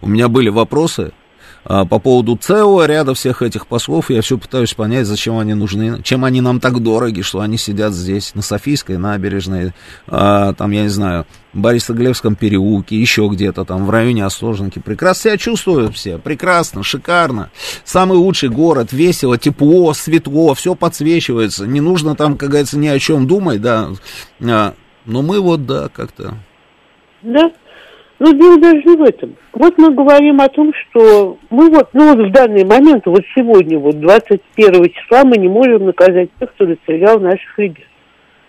У 0.00 0.08
меня 0.08 0.28
были 0.28 0.48
вопросы 0.48 1.10
а, 1.64 1.84
по 1.84 1.98
поводу 1.98 2.36
целого 2.36 2.86
ряда 2.86 3.14
всех 3.14 3.42
этих 3.42 3.66
послов. 3.66 4.10
Я 4.10 4.22
все 4.22 4.38
пытаюсь 4.38 4.74
понять, 4.74 5.08
зачем 5.08 5.38
они 5.38 5.54
нужны, 5.54 6.00
чем 6.04 6.24
они 6.24 6.40
нам 6.40 6.60
так 6.60 6.80
дороги, 6.80 7.22
что 7.22 7.40
они 7.40 7.58
сидят 7.58 7.94
здесь, 7.94 8.32
на 8.36 8.42
Софийской 8.42 8.96
набережной, 8.96 9.72
а, 10.06 10.52
там, 10.52 10.70
я 10.70 10.82
не 10.84 10.88
знаю, 10.88 11.26
Борисоглебском 11.52 12.36
переулке, 12.36 12.96
еще 12.96 13.28
где-то 13.28 13.64
там 13.64 13.86
в 13.86 13.90
районе 13.90 14.24
Осторожники. 14.24 14.78
Прекрасно 14.78 15.30
себя 15.30 15.36
чувствуют 15.36 15.96
все, 15.96 16.18
прекрасно, 16.18 16.84
шикарно. 16.84 17.50
Самый 17.84 18.18
лучший 18.18 18.50
город, 18.50 18.92
весело, 18.92 19.36
тепло, 19.36 19.94
светло, 19.94 20.54
все 20.54 20.76
подсвечивается. 20.76 21.66
Не 21.66 21.80
нужно 21.80 22.14
там, 22.14 22.36
как 22.36 22.50
говорится, 22.50 22.78
ни 22.78 22.86
о 22.86 23.00
чем 23.00 23.26
думать, 23.26 23.60
да. 23.60 23.90
Но 25.06 25.22
мы 25.22 25.40
вот, 25.40 25.66
да, 25.66 25.88
как-то... 25.88 26.34
Да. 27.22 27.52
Но 28.18 28.32
дело 28.32 28.58
даже 28.60 28.82
не 28.84 28.96
в 28.96 29.02
этом. 29.02 29.36
Вот 29.52 29.76
мы 29.76 29.92
говорим 29.92 30.40
о 30.40 30.48
том, 30.48 30.72
что 30.72 31.36
мы 31.50 31.68
вот, 31.68 31.88
ну 31.92 32.14
вот 32.14 32.28
в 32.28 32.32
данный 32.32 32.64
момент, 32.64 33.04
вот 33.06 33.22
сегодня, 33.34 33.78
вот 33.78 33.98
21 33.98 34.90
числа, 34.90 35.24
мы 35.24 35.36
не 35.36 35.48
можем 35.48 35.86
наказать 35.86 36.30
тех, 36.38 36.52
кто 36.54 36.66
расстрелял 36.66 37.18
наших 37.18 37.58
ребят. 37.58 37.86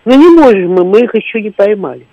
Но 0.06 0.14
не 0.14 0.30
можем 0.30 0.74
мы, 0.74 0.86
мы 0.86 1.00
их 1.02 1.16
еще 1.16 1.42
не 1.42 1.50
поймали. 1.50 2.06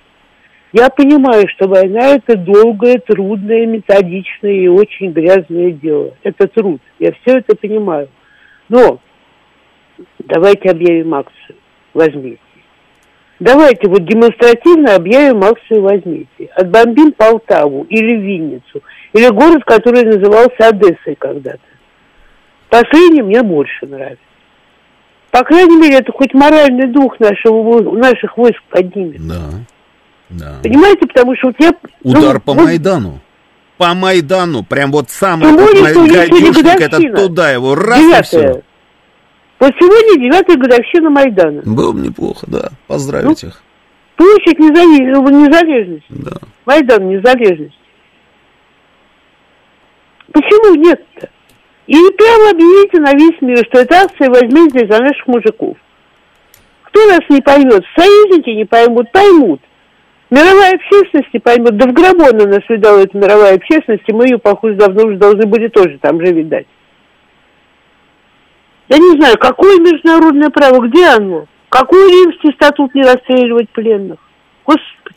Я 0.72 0.88
понимаю, 0.88 1.46
что 1.48 1.68
война 1.68 2.14
это 2.14 2.36
долгое, 2.36 2.98
трудное, 2.98 3.66
методичное 3.66 4.52
и 4.52 4.68
очень 4.68 5.12
грязное 5.12 5.72
дело. 5.72 6.14
Это 6.22 6.48
труд. 6.48 6.80
Я 6.98 7.12
все 7.12 7.38
это 7.38 7.54
понимаю. 7.54 8.08
Но 8.70 8.98
давайте 10.18 10.70
объявим 10.70 11.14
акцию. 11.14 11.56
Возьмите. 11.92 12.38
Давайте 13.40 13.88
вот 13.88 14.04
демонстративно 14.04 14.94
объявим 14.94 15.42
акцию 15.42 15.82
«Возьмите». 15.82 16.46
Отбомбим 16.54 17.12
Полтаву 17.12 17.84
или 17.88 18.14
Винницу, 18.16 18.82
или 19.12 19.28
город, 19.30 19.64
который 19.64 20.04
назывался 20.04 20.68
Одессой 20.68 21.16
когда-то. 21.18 21.58
Последний 22.68 23.22
мне 23.22 23.42
больше 23.42 23.86
нравится. 23.86 24.24
По 25.30 25.42
крайней 25.44 25.76
мере, 25.76 25.96
это 25.96 26.12
хоть 26.12 26.34
моральный 26.34 26.86
дух 26.88 27.18
нашего, 27.18 27.80
наших 27.96 28.36
войск 28.36 28.62
поднимет. 28.70 29.26
Да, 29.26 29.50
да. 30.28 30.58
Понимаете, 30.62 31.06
потому 31.06 31.34
что 31.36 31.48
вот 31.48 31.56
я... 31.58 31.72
Удар 32.02 32.34
ну, 32.34 32.40
по 32.40 32.52
вот, 32.52 32.64
Майдану. 32.64 33.20
По 33.78 33.94
Майдану, 33.94 34.62
прям 34.62 34.92
вот 34.92 35.10
самый 35.10 35.56
гадюшник, 35.56 36.80
это 36.80 37.00
туда 37.16 37.50
его 37.50 37.74
раз 37.74 37.98
Девятое. 37.98 38.20
и 38.20 38.24
все. 38.24 38.62
Вот 39.62 39.72
сегодня 39.78 40.20
девятая 40.20 40.56
годовщина 40.56 41.08
Майдана. 41.08 41.62
Было 41.64 41.92
бы 41.92 42.00
неплохо, 42.00 42.44
да. 42.48 42.70
Поздравить 42.88 43.44
ну, 43.44 43.48
их. 43.48 43.62
Площадь 44.16 44.58
незалежности. 44.58 46.04
Да. 46.08 46.32
Майдан 46.66 47.08
незалежности. 47.08 47.78
Почему 50.32 50.74
нет-то? 50.74 51.28
И 51.86 51.94
прямо 51.94 52.50
объявите 52.50 53.00
на 53.00 53.12
весь 53.12 53.40
мир, 53.40 53.64
что 53.70 53.82
эта 53.82 54.00
акция 54.00 54.30
возьмите 54.30 54.84
за 54.90 55.00
наших 55.00 55.28
мужиков. 55.28 55.76
Кто 56.82 57.06
нас 57.06 57.20
не 57.28 57.40
поймет? 57.40 57.84
Союзники 57.96 58.50
не 58.50 58.64
поймут, 58.64 59.12
поймут. 59.12 59.60
Мировая 60.30 60.74
общественность 60.74 61.32
не 61.32 61.38
поймет. 61.38 61.76
Да 61.76 61.86
в 61.86 61.92
гробу 61.92 62.24
она 62.24 62.46
нас 62.46 62.68
видала, 62.68 62.98
эта 62.98 63.16
мировая 63.16 63.54
общественность, 63.54 64.08
и 64.08 64.12
мы 64.12 64.26
ее, 64.26 64.38
похоже, 64.38 64.74
давно 64.74 65.04
уже 65.04 65.18
должны 65.18 65.46
были 65.46 65.68
тоже 65.68 66.00
там 66.02 66.18
же 66.18 66.32
видать. 66.32 66.66
Я 68.92 68.98
не 68.98 69.16
знаю, 69.16 69.38
какое 69.38 69.78
международное 69.80 70.50
право, 70.50 70.86
где 70.86 71.06
оно? 71.06 71.46
Какой 71.70 72.10
римский 72.10 72.52
статут 72.52 72.94
не 72.94 73.02
расстреливать 73.02 73.70
пленных? 73.70 74.18
Господи. 74.66 75.16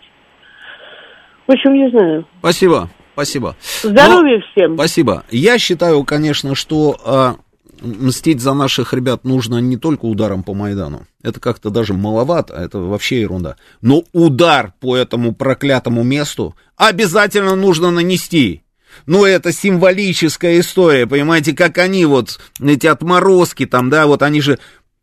В 1.45 1.51
общем, 1.51 1.73
не 1.73 1.89
знаю. 1.89 2.25
Спасибо, 2.39 2.89
спасибо. 3.11 3.57
Здоровья 3.83 4.37
Но, 4.37 4.43
всем. 4.51 4.75
Спасибо. 4.75 5.25
Я 5.29 5.57
считаю, 5.57 6.05
конечно, 6.05 6.55
что 6.55 6.97
а, 7.03 7.35
мстить 7.81 8.39
за 8.39 8.53
наших 8.53 8.93
ребят 8.93 9.25
нужно 9.25 9.57
не 9.57 9.75
только 9.75 10.05
ударом 10.05 10.43
по 10.43 10.53
Майдану. 10.53 11.05
Это 11.21 11.41
как-то 11.41 11.69
даже 11.69 11.93
маловато, 11.93 12.53
это 12.53 12.79
вообще 12.79 13.19
ерунда. 13.19 13.57
Но 13.81 14.03
удар 14.13 14.71
по 14.79 14.95
этому 14.95 15.35
проклятому 15.35 16.01
месту 16.03 16.55
обязательно 16.77 17.57
нужно 17.57 17.91
нанести. 17.91 18.63
Ну, 19.05 19.25
это 19.25 19.51
символическая 19.51 20.59
история, 20.59 21.07
понимаете, 21.07 21.53
как 21.53 21.77
они 21.77 22.05
вот, 22.05 22.39
эти 22.61 22.87
отморозки 22.87 23.65
там, 23.65 23.89
да, 23.89 24.07
вот 24.07 24.21
они 24.21 24.41
же 24.41 24.59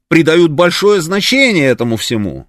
придают 0.08 0.52
большое 0.52 1.00
значение 1.00 1.68
этому 1.68 1.96
всему. 1.96 2.46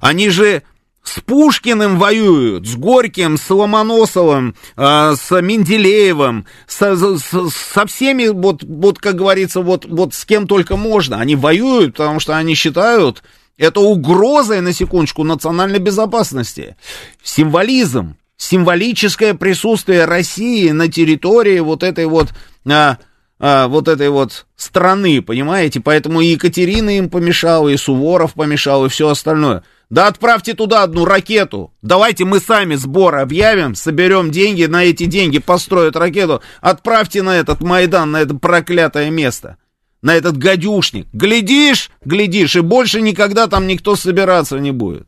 Они 0.00 0.30
же 0.30 0.62
с 1.06 1.20
Пушкиным 1.20 1.98
воюют, 1.98 2.66
с 2.66 2.74
Горьким, 2.74 3.38
с 3.38 3.48
Ломоносовым, 3.48 4.56
э, 4.76 5.14
с 5.14 5.40
Менделеевым, 5.40 6.46
со, 6.66 6.96
со, 7.18 7.48
со 7.48 7.86
всеми, 7.86 8.28
вот, 8.28 8.62
вот, 8.64 8.98
как 8.98 9.14
говорится, 9.14 9.60
вот, 9.60 9.84
вот 9.84 10.14
с 10.14 10.24
кем 10.24 10.46
только 10.46 10.76
можно. 10.76 11.20
Они 11.20 11.36
воюют, 11.36 11.92
потому 11.96 12.18
что 12.18 12.36
они 12.36 12.54
считают 12.54 13.22
это 13.56 13.80
угрозой, 13.80 14.60
на 14.60 14.72
секундочку, 14.72 15.22
национальной 15.22 15.78
безопасности. 15.78 16.76
Символизм, 17.22 18.16
символическое 18.36 19.34
присутствие 19.34 20.04
России 20.04 20.70
на 20.70 20.88
территории 20.88 21.58
вот 21.60 21.82
этой 21.82 22.06
вот... 22.06 22.32
А, 22.68 22.98
а, 23.38 23.68
вот 23.68 23.86
этой 23.88 24.08
вот 24.08 24.46
страны, 24.56 25.20
понимаете? 25.20 25.80
Поэтому 25.80 26.20
и 26.20 26.28
Екатерина 26.28 26.96
им 26.96 27.10
помешала, 27.10 27.68
и 27.68 27.76
Суворов 27.76 28.34
помешал, 28.34 28.86
и 28.86 28.88
все 28.88 29.08
остальное. 29.08 29.62
Да 29.88 30.08
отправьте 30.08 30.54
туда 30.54 30.82
одну 30.82 31.04
ракету. 31.04 31.72
Давайте 31.82 32.24
мы 32.24 32.40
сами 32.40 32.74
сбор 32.74 33.16
объявим, 33.16 33.74
соберем 33.74 34.30
деньги, 34.30 34.64
на 34.64 34.84
эти 34.84 35.04
деньги 35.04 35.38
построят 35.38 35.96
ракету. 35.96 36.42
Отправьте 36.60 37.22
на 37.22 37.36
этот 37.36 37.60
Майдан, 37.60 38.10
на 38.10 38.22
это 38.22 38.34
проклятое 38.34 39.10
место. 39.10 39.58
На 40.02 40.14
этот 40.14 40.38
гадюшник. 40.38 41.06
Глядишь, 41.12 41.90
глядишь, 42.04 42.56
и 42.56 42.60
больше 42.60 43.00
никогда 43.00 43.46
там 43.46 43.66
никто 43.66 43.96
собираться 43.96 44.58
не 44.58 44.72
будет. 44.72 45.06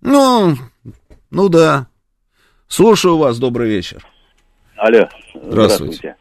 Ну, 0.00 0.58
ну 1.32 1.48
да. 1.48 1.86
Слушаю 2.68 3.16
вас, 3.16 3.38
добрый 3.38 3.68
вечер. 3.68 4.04
Алло. 4.76 5.08
Здравствуйте. 5.34 5.46
Здравствуйте. 5.50 6.16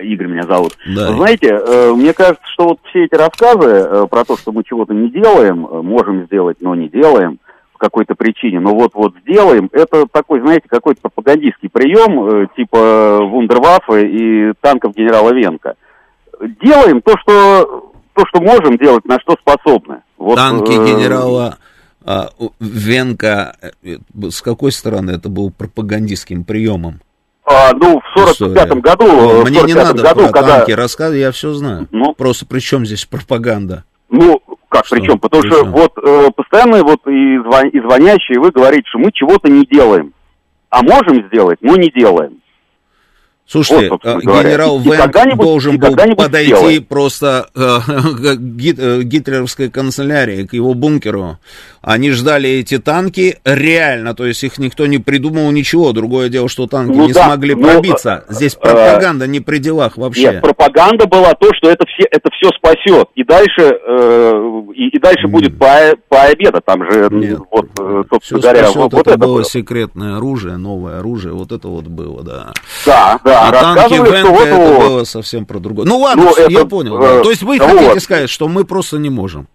Игорь 0.00 0.26
меня 0.26 0.42
зовут. 0.42 0.76
Да. 0.86 1.10
Вы 1.10 1.16
Знаете, 1.16 1.48
э, 1.48 1.92
мне 1.92 2.12
кажется, 2.12 2.44
что 2.52 2.68
вот 2.68 2.78
все 2.90 3.04
эти 3.04 3.14
рассказы 3.14 3.68
э, 3.68 4.06
про 4.10 4.24
то, 4.24 4.36
что 4.36 4.52
мы 4.52 4.62
чего-то 4.64 4.94
не 4.94 5.10
делаем, 5.10 5.66
э, 5.66 5.82
можем 5.82 6.26
сделать, 6.26 6.58
но 6.60 6.74
не 6.74 6.88
делаем 6.88 7.38
по 7.72 7.78
какой-то 7.78 8.14
причине, 8.14 8.60
но 8.60 8.74
вот-вот 8.74 9.14
сделаем, 9.22 9.68
это 9.72 10.06
такой, 10.06 10.40
знаете, 10.40 10.68
какой-то 10.68 11.00
пропагандистский 11.02 11.68
прием, 11.68 12.48
типа 12.56 13.18
вундерваффе 13.22 14.06
и 14.06 14.52
танков 14.60 14.94
генерала 14.94 15.32
Венка. 15.32 15.74
Делаем 16.62 17.02
то, 17.02 17.14
что, 17.18 17.92
то, 18.14 18.24
что 18.28 18.40
можем 18.40 18.76
делать, 18.76 19.04
на 19.04 19.18
что 19.20 19.36
способны. 19.40 20.02
Вот, 20.16 20.36
Танки 20.36 20.72
генерала 20.72 21.58
Венка, 22.60 23.56
э, 23.82 23.96
с 24.30 24.42
какой 24.42 24.72
стороны 24.72 25.12
это 25.12 25.28
был 25.28 25.50
пропагандистским 25.50 26.44
приемом? 26.44 27.00
а, 27.44 27.72
ну, 27.74 28.00
в 28.00 28.18
45-м 28.40 28.80
году, 28.80 29.04
О, 29.04 29.44
в 29.44 29.50
Мне 29.50 29.62
не 29.62 29.72
45-м 29.72 29.84
надо 29.84 30.02
году, 30.02 30.20
про 30.20 30.32
когда... 30.32 30.56
танки 30.58 30.72
рассказывать, 30.72 31.20
я 31.20 31.32
все 31.32 31.52
знаю. 31.52 31.88
Ну. 31.90 32.14
Просто 32.14 32.46
при 32.46 32.60
чем 32.60 32.86
здесь 32.86 33.04
пропаганда? 33.04 33.84
Ну, 34.10 34.40
как, 34.68 34.86
Что? 34.86 34.96
причем? 34.96 35.18
Потому 35.18 35.42
что 35.42 35.56
Причем? 35.64 35.72
вот 35.72 35.92
э, 36.02 36.30
постоянно 36.36 36.82
вот 36.82 37.06
и, 37.06 37.38
звон- 37.38 37.68
и 37.68 37.80
звонящие 37.80 38.40
вы 38.40 38.50
говорите, 38.50 38.84
что 38.88 38.98
мы 39.00 39.10
чего-то 39.12 39.50
не 39.50 39.66
делаем. 39.66 40.12
А 40.70 40.82
можем 40.82 41.26
сделать, 41.26 41.58
но 41.60 41.76
не 41.76 41.90
делаем. 41.90 42.38
Слушайте, 43.52 43.90
Вот, 43.90 44.02
собственно 44.02 44.38
э, 44.40 44.44
генерал 44.44 44.80
И 44.80 44.88
когда-нибудь- 44.96 45.44
должен 45.46 45.78
был 45.78 45.94
подойти 46.16 46.46
сделаем. 46.54 46.84
просто 46.84 47.48
э, 47.54 47.60
к 47.86 48.36
гит- 48.38 48.78
э, 48.78 49.02
гитлеровской 49.02 49.68
канцелярии, 49.68 50.44
к 50.46 50.54
его 50.54 50.72
бункеру. 50.72 51.38
Они 51.82 52.12
ждали 52.12 52.48
эти 52.48 52.78
танки 52.78 53.38
реально, 53.44 54.14
то 54.14 54.24
есть 54.24 54.42
их 54.44 54.56
никто 54.58 54.86
не 54.86 54.98
придумал 54.98 55.50
ничего. 55.50 55.92
Другое 55.92 56.28
дело, 56.30 56.48
что 56.48 56.66
танки 56.66 56.96
Ну 56.96 57.06
не 57.08 57.12
да, 57.12 57.24
смогли 57.26 57.54
ну, 57.54 57.62
пробиться. 57.68 58.24
Здесь 58.30 58.54
э, 58.54 58.58
пропаганда 58.60 59.26
не 59.26 59.40
при 59.40 59.58
делах 59.58 59.98
вообще. 59.98 60.22
Нет, 60.22 60.40
пропаганда 60.42 61.06
была 61.06 61.34
то, 61.34 61.50
что 61.54 61.68
это 61.68 61.84
все, 61.86 62.06
это 62.10 62.30
все 62.32 62.48
спасет. 62.56 63.08
И 63.16 63.24
дальше, 63.24 63.76
э, 63.86 64.62
и, 64.76 64.88
и 64.96 64.98
дальше 64.98 65.26
будет 65.28 65.58
по, 65.58 65.68
по 66.08 66.22
обеда. 66.22 66.60
Там 66.64 66.88
же, 66.90 67.08
Нет. 67.10 67.38
вот, 67.50 67.66
э, 67.78 68.02
Все 68.02 68.04
собственно 68.10 68.40
говоря, 68.40 68.58
спасет, 68.64 68.76
вот 68.76 68.94
это, 68.94 69.10
это 69.10 69.18
было 69.18 69.34
было. 69.34 69.44
секретное 69.44 70.16
оружие, 70.16 70.56
новое 70.56 71.00
оружие, 71.00 71.34
вот 71.34 71.50
это 71.52 71.66
вот 71.68 71.84
было, 71.88 72.22
да. 72.22 72.52
Да, 72.86 73.18
да, 73.24 73.41
а 73.48 73.52
танки 73.52 73.94
Венка 73.94 74.30
вот 74.30 74.40
это 74.46 74.56
было 74.80 75.04
совсем 75.04 75.46
про 75.46 75.58
другое. 75.58 75.86
Ну 75.86 75.98
ладно, 75.98 76.24
Ну, 76.24 76.30
всё, 76.32 76.48
я 76.48 76.60
это, 76.60 76.68
понял. 76.68 76.96
э, 76.96 77.00
да. 77.18 77.22
То 77.22 77.30
есть 77.30 77.42
вы 77.42 77.58
вот. 77.58 77.68
хотите 77.70 78.00
сказать, 78.00 78.30
что 78.30 78.48
мы 78.48 78.64
просто 78.64 78.98
не 78.98 79.10
можем? 79.10 79.46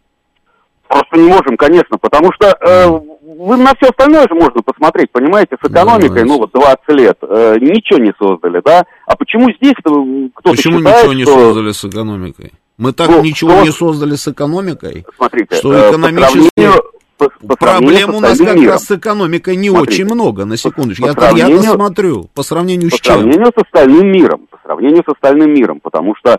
Просто 0.87 1.17
не 1.17 1.27
можем, 1.27 1.57
конечно, 1.57 1.97
потому 1.97 2.31
что 2.33 2.47
э, 2.61 2.87
вы 2.87 3.57
на 3.57 3.73
все 3.75 3.89
остальное 3.89 4.27
же 4.27 4.33
можно 4.35 4.61
посмотреть, 4.61 5.11
понимаете, 5.11 5.57
с 5.61 5.65
экономикой, 5.67 6.23
ну 6.23 6.37
вот 6.37 6.51
20 6.53 6.79
лет, 6.89 7.17
э, 7.21 7.57
ничего 7.59 7.99
не 7.99 8.13
создали, 8.17 8.61
да? 8.63 8.85
А 9.05 9.15
почему 9.17 9.51
здесь-то 9.51 9.91
кто-то 10.35 10.55
Почему 10.55 10.79
считает, 10.79 11.03
ничего 11.03 11.13
не 11.13 11.23
что... 11.23 11.33
создали 11.33 11.71
с 11.73 11.83
экономикой? 11.85 12.53
Мы 12.77 12.93
так 12.93 13.09
Ну, 13.09 13.21
ничего 13.23 13.51
что- 13.51 13.63
не 13.65 13.71
создали 13.71 14.15
с 14.15 14.27
экономикой, 14.27 15.05
Смотрите, 15.17 15.55
что 15.57 15.73
э, 15.73 15.91
по 15.91 15.95
экономически 15.97 16.49
сравнению- 16.55 16.83
по- 17.17 17.29
по 17.47 17.55
проблем 17.55 18.15
у 18.15 18.19
нас 18.19 18.37
как 18.37 18.55
миром. 18.55 18.71
раз 18.73 18.85
с 18.85 18.91
экономикой 18.91 19.55
не 19.55 19.69
Смотрите, 19.69 20.03
очень 20.03 20.13
много, 20.13 20.45
на 20.45 20.57
секундочку. 20.57 21.03
по 21.03 21.07
Я-то, 21.07 21.21
я-то 21.21 21.37
сравнению- 21.37 21.73
смотрю, 21.73 22.23
по 22.33 22.43
сравнению 22.43 22.89
по 22.91 22.97
с 22.97 22.99
чем? 22.99 23.15
сравнению 23.15 23.47
с 23.57 23.61
остальным 23.63 24.11
миром, 24.11 24.47
по 24.51 24.57
сравнению 24.63 25.03
с 25.07 25.11
остальным 25.11 25.53
миром, 25.53 25.79
потому 25.81 26.15
что 26.15 26.37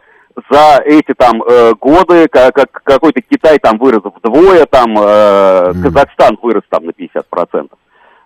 за 0.51 0.81
эти 0.85 1.15
там 1.17 1.43
э, 1.43 1.73
годы 1.81 2.29
ка- 2.29 2.53
как, 2.53 2.71
какой-то 2.85 3.21
Китай 3.23 3.59
там 3.59 3.77
вырос 3.79 4.03
вдвое, 4.05 4.67
там 4.67 4.97
э, 4.99 5.73
Казахстан 5.83 6.39
вырос 6.43 6.63
там 6.71 6.85
на 6.87 6.91
50%. 6.91 7.69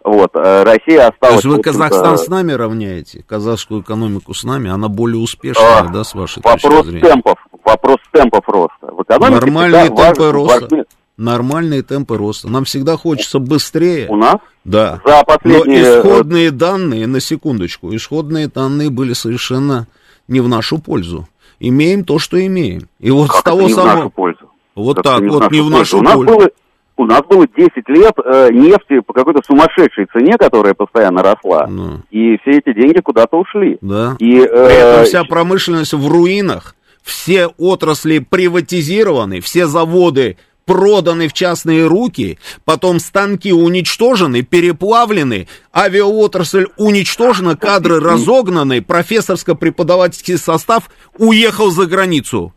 Вот, 0.04 0.30
э, 0.34 0.62
Россия 0.64 0.98
То 1.02 1.08
осталась... 1.08 1.34
есть 1.44 1.46
вы 1.46 1.62
Казахстан 1.62 2.18
с 2.18 2.26
нами 2.28 2.52
равняете, 2.52 3.22
казахскую 3.26 3.82
экономику 3.82 4.34
с 4.34 4.42
нами, 4.44 4.68
она 4.68 4.88
более 4.88 5.22
успешная, 5.22 5.78
А, 5.78 5.88
да, 5.88 6.02
с 6.04 6.14
вашей 6.14 6.42
точки 6.42 6.66
Вопрос 6.66 6.86
зрения? 6.86 7.00
темпов, 7.08 7.38
вопрос 7.64 7.96
темпов 8.12 8.40
роста. 8.48 8.92
В 8.92 9.02
экономике 9.04 9.40
Нормальные 9.40 9.86
темпы 9.86 10.02
важно- 10.02 10.32
роста. 10.32 10.60
важны- 10.64 10.84
Нормальные 11.18 11.82
темпы 11.82 12.16
роста. 12.16 12.48
Нам 12.48 12.64
всегда 12.64 12.96
хочется 12.96 13.38
быстрее. 13.38 14.08
У 14.08 14.16
нас 14.16 14.36
Да. 14.64 15.00
за 15.04 15.22
последние... 15.24 15.82
Но 15.82 16.00
исходные 16.00 16.50
данные, 16.50 17.06
на 17.06 17.20
секундочку, 17.20 17.94
исходные 17.94 18.48
данные 18.48 18.90
были 18.90 19.12
совершенно 19.12 19.86
не 20.26 20.40
в 20.40 20.48
нашу 20.48 20.78
пользу. 20.78 21.28
Имеем 21.60 22.04
то, 22.04 22.18
что 22.18 22.44
имеем. 22.44 22.88
И 22.98 23.10
вот 23.10 23.28
Как 23.28 23.40
с 23.40 23.42
того 23.42 23.62
не 23.62 23.68
в 23.72 23.76
самого... 23.76 23.94
нашу 23.96 24.10
пользу? 24.10 24.50
Вот 24.74 24.96
Как 24.96 25.04
так 25.04 25.22
это 25.22 25.32
вот, 25.32 25.52
не 25.52 25.60
в 25.60 25.70
нашу 25.70 25.98
У 25.98 26.02
нас 26.02 26.14
пользу. 26.14 26.34
было, 26.34 26.50
у 26.96 27.04
нас 27.04 27.22
было 27.28 27.46
10 27.46 27.88
лет 27.88 28.14
э, 28.24 28.48
нефти 28.50 29.00
по 29.00 29.12
какой-то 29.12 29.40
сумасшедшей 29.46 30.06
цене, 30.12 30.36
которая 30.38 30.72
постоянно 30.74 31.22
росла. 31.22 31.66
Ну, 31.68 32.00
И 32.10 32.38
все 32.38 32.52
эти 32.58 32.72
деньги 32.74 33.00
куда-то 33.00 33.36
ушли. 33.38 33.76
да. 33.82 34.16
И, 34.18 34.38
э, 34.38 34.46
При 34.46 34.74
этом 34.74 35.04
вся 35.04 35.24
промышленность 35.24 35.92
в 35.92 36.08
руинах, 36.08 36.74
все 37.02 37.48
отрасли 37.58 38.18
приватизированы, 38.20 39.40
все 39.40 39.66
заводы 39.66 40.36
проданы 40.64 41.28
в 41.28 41.32
частные 41.32 41.86
руки, 41.86 42.38
потом 42.64 43.00
станки 43.00 43.52
уничтожены, 43.52 44.42
переплавлены, 44.42 45.48
авиаотрасль 45.74 46.66
уничтожена, 46.76 47.56
кадры 47.56 48.00
разогнаны, 48.00 48.80
профессорско-преподавательский 48.80 50.38
состав 50.38 50.90
уехал 51.18 51.70
за 51.70 51.86
границу. 51.86 52.52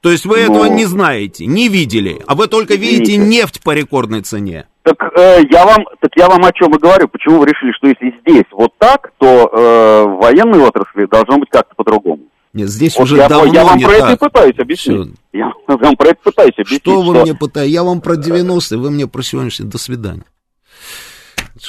То 0.00 0.10
есть 0.10 0.26
вы 0.26 0.40
этого 0.40 0.64
Ну, 0.64 0.74
не 0.74 0.84
знаете, 0.84 1.46
не 1.46 1.68
видели, 1.68 2.20
а 2.26 2.34
вы 2.34 2.46
только 2.46 2.74
видите 2.74 3.16
нефть 3.16 3.62
по 3.62 3.70
рекордной 3.70 4.20
цене. 4.20 4.66
Так 4.82 5.02
э, 5.16 5.40
я 5.50 5.64
вам, 5.64 5.86
так 5.98 6.10
я 6.14 6.28
вам 6.28 6.44
о 6.44 6.52
чем 6.52 6.74
и 6.74 6.78
говорю. 6.78 7.08
Почему 7.08 7.38
вы 7.38 7.46
решили, 7.46 7.72
что 7.72 7.88
если 7.88 8.14
здесь 8.20 8.44
вот 8.52 8.72
так, 8.76 9.12
то 9.16 9.48
э, 9.50 10.04
в 10.04 10.16
военной 10.20 10.60
отрасли 10.60 11.06
должно 11.06 11.38
быть 11.38 11.48
как-то 11.48 11.74
по-другому? 11.74 12.24
Нет, 12.54 12.70
здесь 12.70 12.94
Вот 12.94 13.02
уже 13.02 13.16
я, 13.16 13.28
давно 13.28 13.52
я 13.52 13.64
вам 13.64 13.78
не 13.78 13.84
про 13.84 13.92
это 13.94 14.06
и 14.06 14.10
так. 14.10 14.20
пытаюсь 14.20 14.58
объяснить. 14.58 15.14
Я 15.32 15.52
вам 15.66 15.96
про 15.96 16.08
это 16.08 16.20
пытаюсь 16.22 16.54
объяснить. 16.56 16.82
Что 16.82 17.02
вы 17.02 17.20
мне 17.20 17.34
пытаетесь? 17.34 17.72
Я 17.72 17.82
вам 17.82 18.00
про 18.00 18.14
90-е, 18.14 18.78
вы 18.78 18.90
мне 18.92 19.08
про 19.08 19.22
сегодняшний. 19.22 19.66
До 19.66 19.76
свидания. 19.76 20.24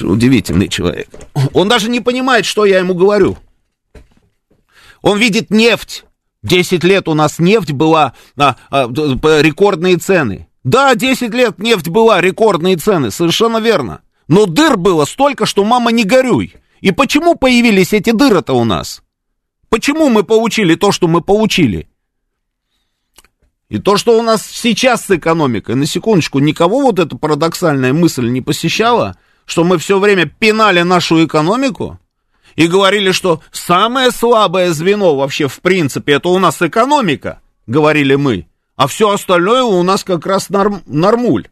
Удивительный 0.00 0.68
человек. 0.68 1.08
Он 1.52 1.68
даже 1.68 1.90
не 1.90 2.00
понимает, 2.00 2.46
что 2.46 2.64
я 2.64 2.78
ему 2.78 2.94
говорю. 2.94 3.36
Он 5.02 5.18
видит 5.18 5.50
нефть. 5.50 6.04
10 6.44 6.84
лет 6.84 7.08
у 7.08 7.14
нас 7.14 7.40
нефть 7.40 7.72
была, 7.72 8.12
а, 8.36 8.54
а, 8.70 8.86
рекордные 8.86 9.96
цены. 9.96 10.46
Да, 10.62 10.94
10 10.94 11.34
лет 11.34 11.58
нефть 11.58 11.88
была, 11.88 12.20
рекордные 12.20 12.76
цены, 12.76 13.10
совершенно 13.10 13.58
верно. 13.58 14.02
Но 14.28 14.46
дыр 14.46 14.76
было 14.76 15.04
столько, 15.04 15.46
что 15.46 15.64
мама 15.64 15.90
не 15.90 16.04
горюй. 16.04 16.54
И 16.80 16.92
почему 16.92 17.34
появились 17.34 17.92
эти 17.92 18.10
дыры-то 18.10 18.52
у 18.52 18.64
нас? 18.64 19.02
Почему 19.68 20.08
мы 20.08 20.22
получили 20.22 20.74
то, 20.74 20.92
что 20.92 21.08
мы 21.08 21.20
получили? 21.20 21.88
И 23.68 23.78
то, 23.78 23.96
что 23.96 24.18
у 24.18 24.22
нас 24.22 24.46
сейчас 24.46 25.06
с 25.06 25.10
экономикой, 25.10 25.74
на 25.74 25.86
секундочку, 25.86 26.38
никого 26.38 26.82
вот 26.82 26.98
эта 27.00 27.16
парадоксальная 27.16 27.92
мысль 27.92 28.28
не 28.28 28.40
посещала, 28.40 29.16
что 29.44 29.64
мы 29.64 29.78
все 29.78 29.98
время 29.98 30.26
пинали 30.26 30.82
нашу 30.82 31.24
экономику, 31.24 31.98
и 32.54 32.68
говорили, 32.68 33.12
что 33.12 33.42
самое 33.52 34.10
слабое 34.10 34.72
звено 34.72 35.14
вообще 35.14 35.46
в 35.46 35.60
принципе 35.60 36.14
это 36.14 36.28
у 36.30 36.38
нас 36.38 36.62
экономика, 36.62 37.40
говорили 37.66 38.14
мы, 38.14 38.48
а 38.76 38.86
все 38.86 39.10
остальное 39.10 39.62
у 39.62 39.82
нас 39.82 40.04
как 40.04 40.26
раз 40.26 40.48
норм, 40.48 40.82
нормуль. 40.86 41.48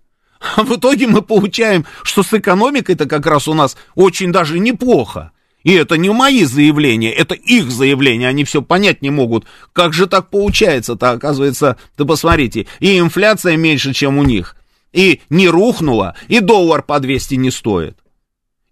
А 0.56 0.62
в 0.62 0.76
итоге 0.76 1.06
мы 1.06 1.22
получаем, 1.22 1.86
что 2.02 2.22
с 2.22 2.32
экономикой-то 2.32 3.06
как 3.06 3.26
раз 3.26 3.48
у 3.48 3.54
нас 3.54 3.76
очень 3.94 4.30
даже 4.30 4.58
неплохо. 4.58 5.32
И 5.64 5.72
это 5.72 5.96
не 5.96 6.10
мои 6.10 6.44
заявления, 6.44 7.10
это 7.10 7.34
их 7.34 7.70
заявления, 7.70 8.28
они 8.28 8.44
все 8.44 8.62
понять 8.62 9.00
не 9.02 9.10
могут. 9.10 9.46
Как 9.72 9.94
же 9.94 10.06
так 10.06 10.30
получается-то, 10.30 11.10
оказывается, 11.10 11.78
ты 11.96 12.04
посмотрите, 12.04 12.66
и 12.80 12.98
инфляция 12.98 13.56
меньше, 13.56 13.94
чем 13.94 14.18
у 14.18 14.22
них, 14.22 14.56
и 14.92 15.22
не 15.30 15.48
рухнула, 15.48 16.16
и 16.28 16.40
доллар 16.40 16.82
по 16.82 17.00
200 17.00 17.36
не 17.36 17.50
стоит. 17.50 17.96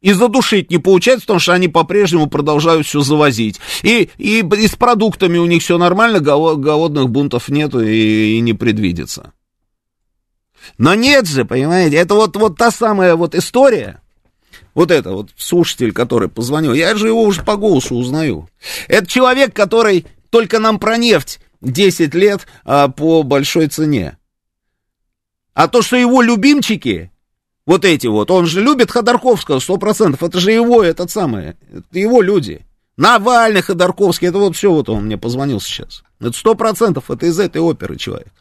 И 0.03 0.13
задушить 0.13 0.71
не 0.71 0.79
получается, 0.79 1.27
потому 1.27 1.41
что 1.41 1.55
они 1.55 1.69
по-прежнему 1.69 2.27
продолжают 2.27 2.87
все 2.87 3.01
завозить. 3.01 3.61
И, 3.83 4.11
и, 4.19 4.41
и 4.41 4.67
с 4.67 4.75
продуктами 4.75 5.39
у 5.39 5.47
них 5.47 5.63
все 5.63 5.79
нормально, 5.79 6.19
голодных 6.19 7.09
бунтов 7.09 7.49
нету 7.49 7.81
и, 7.81 8.37
и 8.37 8.41
не 8.41 8.53
предвидится. 8.53 9.33
Но 10.77 10.95
нет 10.95 11.27
же, 11.27 11.45
понимаете, 11.45 11.97
это 11.97 12.15
вот, 12.15 12.37
вот 12.37 12.59
та 12.59 12.71
самая 12.71 13.15
вот 13.15 13.35
история, 13.37 14.01
вот 14.75 14.91
это 14.91 15.13
вот 15.13 15.31
слушатель, 15.37 15.93
который 15.93 16.29
позвонил, 16.29 16.73
я 16.73 16.95
же 16.95 17.09
его 17.09 17.23
уже 17.23 17.43
по 17.43 17.57
голосу 17.57 17.95
узнаю. 17.97 18.49
Это 18.89 19.07
человек, 19.07 19.55
который 19.55 20.07
только 20.31 20.59
нам 20.59 20.79
про 20.79 20.97
нефть 20.97 21.41
10 21.61 22.15
лет 22.15 22.47
а, 22.65 22.89
по 22.89 23.23
большой 23.23 23.69
цене. 23.69 24.19
А 25.55 25.69
то, 25.69 25.83
что 25.83 25.97
его 25.97 26.23
любимчики, 26.23 27.11
вот 27.67 27.85
эти 27.85 28.07
вот, 28.07 28.31
он 28.31 28.47
же 28.47 28.63
любит 28.63 28.91
Ходорковского 28.91 29.59
100%, 29.59 30.17
это 30.27 30.41
же 30.41 30.53
его, 30.53 30.83
этот 30.83 31.11
самый, 31.11 31.57
это 31.71 31.99
его 31.99 32.23
люди. 32.23 32.65
Навальный, 32.97 33.63
Ходорковский, 33.63 34.29
это 34.29 34.39
вот 34.39 34.57
все, 34.57 34.71
вот 34.71 34.89
он 34.89 35.07
мне 35.07 35.17
позвонил 35.17 35.61
сейчас. 35.61 36.03
Это 36.21 36.33
сто 36.33 36.55
процентов, 36.55 37.11
это 37.11 37.27
из 37.27 37.39
этой 37.39 37.61
оперы 37.61 37.97
человек. 37.97 38.33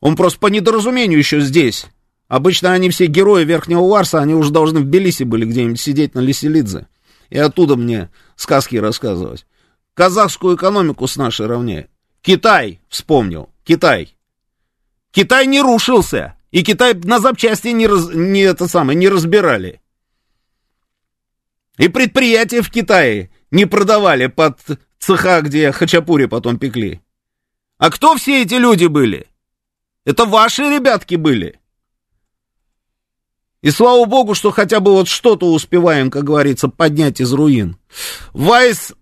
Он 0.00 0.16
просто 0.16 0.38
по 0.38 0.46
недоразумению 0.46 1.18
еще 1.18 1.40
здесь. 1.40 1.86
Обычно 2.30 2.72
они 2.72 2.90
все 2.90 3.06
герои 3.06 3.44
Верхнего 3.44 3.88
Варса, 3.88 4.20
они 4.20 4.34
уже 4.34 4.52
должны 4.52 4.78
в 4.78 4.84
Белисе 4.84 5.24
были 5.24 5.44
где-нибудь 5.44 5.80
сидеть 5.80 6.14
на 6.14 6.20
Лиселидзе. 6.20 6.86
И 7.28 7.36
оттуда 7.36 7.74
мне 7.74 8.08
сказки 8.36 8.76
рассказывать. 8.76 9.46
Казахскую 9.94 10.54
экономику 10.54 11.08
с 11.08 11.16
нашей 11.16 11.46
равняет. 11.46 11.90
Китай, 12.22 12.80
вспомнил, 12.88 13.50
Китай. 13.64 14.14
Китай 15.10 15.48
не 15.48 15.60
рушился, 15.60 16.36
и 16.52 16.62
Китай 16.62 16.94
на 16.94 17.18
запчасти 17.18 17.68
не, 17.68 17.88
раз, 17.88 18.10
не, 18.14 18.42
это 18.42 18.68
самое, 18.68 18.96
не 18.96 19.08
разбирали. 19.08 19.80
И 21.78 21.88
предприятия 21.88 22.62
в 22.62 22.70
Китае 22.70 23.30
не 23.50 23.66
продавали 23.66 24.28
под 24.28 24.56
цеха, 25.00 25.40
где 25.40 25.72
хачапури 25.72 26.26
потом 26.26 26.60
пекли. 26.60 27.00
А 27.78 27.90
кто 27.90 28.14
все 28.14 28.42
эти 28.42 28.54
люди 28.54 28.86
были? 28.86 29.26
Это 30.04 30.26
ваши 30.26 30.62
ребятки 30.62 31.16
были. 31.16 31.59
И 33.62 33.70
слава 33.70 34.06
богу, 34.06 34.34
что 34.34 34.50
хотя 34.50 34.80
бы 34.80 34.92
вот 34.92 35.08
что-то 35.08 35.52
успеваем, 35.52 36.10
как 36.10 36.24
говорится, 36.24 36.68
поднять 36.68 37.20
из 37.20 37.32
руин. 37.32 37.76
Вайс 38.32 38.92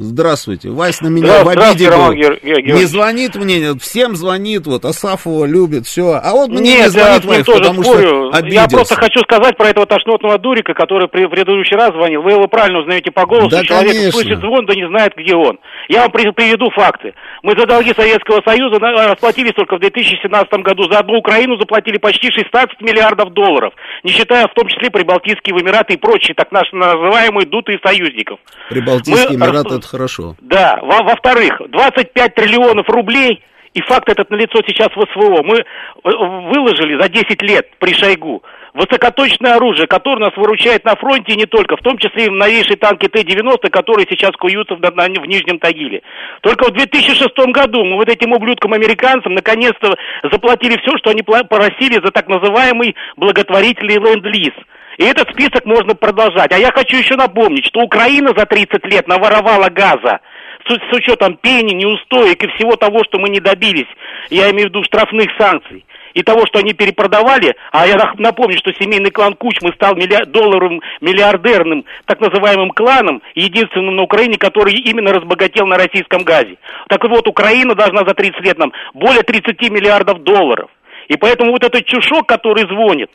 Здравствуйте. 0.00 0.70
Вась 0.70 1.00
на 1.00 1.08
меня 1.08 1.42
в 1.42 1.48
обиде 1.48 1.90
был. 1.90 2.12
Гер... 2.12 2.38
Не 2.44 2.84
звонит 2.84 3.34
мне, 3.34 3.74
всем 3.80 4.14
звонит, 4.14 4.64
вот 4.64 4.84
Асафова 4.84 5.44
любит, 5.44 5.86
все. 5.86 6.20
А 6.22 6.34
вот 6.34 6.50
мне 6.50 6.60
Нет, 6.60 6.84
не 6.84 6.90
звонит 6.90 7.24
я 7.24 7.28
Вайс, 7.28 7.44
потому 7.44 7.82
спорю. 7.82 8.30
что 8.30 8.38
обиделся. 8.38 8.54
Я 8.54 8.68
просто 8.68 8.94
хочу 8.94 9.20
сказать 9.22 9.56
про 9.56 9.70
этого 9.70 9.86
тошнотного 9.86 10.38
дурика, 10.38 10.72
который 10.72 11.08
при 11.08 11.26
предыдущий 11.26 11.74
раз 11.74 11.90
звонил. 11.94 12.22
Вы 12.22 12.30
его 12.30 12.46
правильно 12.46 12.78
узнаете 12.78 13.10
по 13.10 13.26
голосу. 13.26 13.48
Да, 13.48 13.64
Человек 13.64 13.90
конечно. 13.90 14.12
слышит 14.12 14.38
звон, 14.38 14.66
да 14.66 14.74
не 14.76 14.86
знает, 14.86 15.14
где 15.16 15.34
он. 15.34 15.58
Я 15.88 16.02
вам 16.02 16.12
приведу 16.12 16.70
факты. 16.70 17.14
Мы 17.42 17.58
за 17.58 17.66
долги 17.66 17.92
Советского 17.92 18.40
Союза 18.46 18.78
расплатились 18.78 19.54
только 19.54 19.78
в 19.78 19.80
2017 19.80 20.52
году. 20.62 20.84
За 20.92 21.00
одну 21.00 21.18
Украину 21.18 21.58
заплатили 21.58 21.98
почти 21.98 22.30
16 22.30 22.80
миллиардов 22.82 23.32
долларов, 23.32 23.74
не 24.04 24.12
считая 24.12 24.46
в 24.46 24.54
том 24.54 24.68
числе 24.68 24.92
Прибалтийские 24.92 25.58
Эмираты 25.58 25.94
и 25.94 25.96
прочие 25.96 26.36
так 26.36 26.52
называемые 26.52 27.48
дутые 27.48 27.80
союзников. 27.84 28.38
Прибалтийские 28.70 29.30
Мы... 29.30 29.34
Эмираты 29.34 29.87
хорошо. 29.88 30.36
Да. 30.40 30.78
Во-вторых, 30.82 31.60
25 31.68 32.34
триллионов 32.34 32.88
рублей, 32.88 33.42
и 33.74 33.80
факт 33.82 34.08
этот 34.08 34.30
налицо 34.30 34.60
сейчас 34.66 34.88
в 34.88 35.02
СВО, 35.12 35.42
мы 35.42 35.58
э, 35.58 35.64
выложили 36.04 37.00
за 37.00 37.08
10 37.08 37.42
лет 37.42 37.68
при 37.78 37.94
Шойгу 37.94 38.42
высокоточное 38.74 39.56
оружие, 39.56 39.86
которое 39.86 40.26
нас 40.26 40.36
выручает 40.36 40.84
на 40.84 40.94
фронте 40.96 41.32
и 41.32 41.36
не 41.36 41.46
только, 41.46 41.76
в 41.76 41.82
том 41.82 41.98
числе 41.98 42.26
и 42.26 42.30
новейшие 42.30 42.76
танки 42.76 43.08
Т-90, 43.08 43.70
которые 43.70 44.06
сейчас 44.08 44.30
куются 44.38 44.76
в, 44.76 44.80
в 44.80 45.26
Нижнем 45.26 45.58
Тагиле. 45.58 46.02
Только 46.42 46.68
в 46.68 46.72
2006 46.72 47.36
году 47.52 47.84
мы 47.84 47.96
вот 47.96 48.08
этим 48.08 48.32
ублюдкам-американцам 48.32 49.34
наконец-то 49.34 49.94
заплатили 50.30 50.78
все, 50.78 50.96
что 50.98 51.10
они 51.10 51.22
просили 51.22 52.00
за 52.04 52.12
так 52.12 52.28
называемый 52.28 52.94
благотворительный 53.16 53.96
ленд-лиз. 53.96 54.54
И 54.98 55.04
этот 55.04 55.30
список 55.30 55.64
можно 55.64 55.94
продолжать. 55.94 56.52
А 56.52 56.58
я 56.58 56.72
хочу 56.72 56.96
еще 56.96 57.14
напомнить, 57.14 57.64
что 57.66 57.80
Украина 57.80 58.32
за 58.36 58.44
30 58.44 58.84
лет 58.86 59.06
наворовала 59.06 59.68
газа 59.70 60.18
с, 60.66 60.72
с 60.72 60.92
учетом 60.92 61.36
пени, 61.36 61.72
неустоек 61.72 62.42
и 62.42 62.48
всего 62.56 62.74
того, 62.74 63.04
что 63.04 63.18
мы 63.20 63.28
не 63.28 63.38
добились. 63.38 63.86
Я 64.28 64.50
имею 64.50 64.66
в 64.66 64.70
виду 64.70 64.82
штрафных 64.82 65.28
санкций 65.38 65.84
и 66.14 66.22
того, 66.24 66.46
что 66.46 66.58
они 66.58 66.72
перепродавали, 66.72 67.54
а 67.70 67.86
я 67.86 67.96
напомню, 68.16 68.58
что 68.58 68.72
семейный 68.72 69.12
клан 69.12 69.34
Кучмы 69.34 69.72
стал 69.74 69.94
миллиард, 69.94 70.32
долларовым 70.32 70.80
миллиардерным 71.00 71.84
так 72.06 72.20
называемым 72.20 72.70
кланом, 72.70 73.22
единственным 73.36 73.94
на 73.94 74.02
Украине, 74.02 74.36
который 74.36 74.74
именно 74.74 75.12
разбогател 75.12 75.66
на 75.66 75.76
российском 75.76 76.24
газе. 76.24 76.56
Так 76.88 77.04
вот, 77.04 77.28
Украина 77.28 77.76
должна 77.76 78.00
за 78.04 78.14
30 78.14 78.40
лет 78.40 78.58
нам 78.58 78.72
более 78.94 79.22
30 79.22 79.60
миллиардов 79.70 80.24
долларов. 80.24 80.70
И 81.06 81.16
поэтому 81.16 81.52
вот 81.52 81.62
этот 81.62 81.86
чушок, 81.86 82.26
который 82.26 82.66
звонит, 82.66 83.10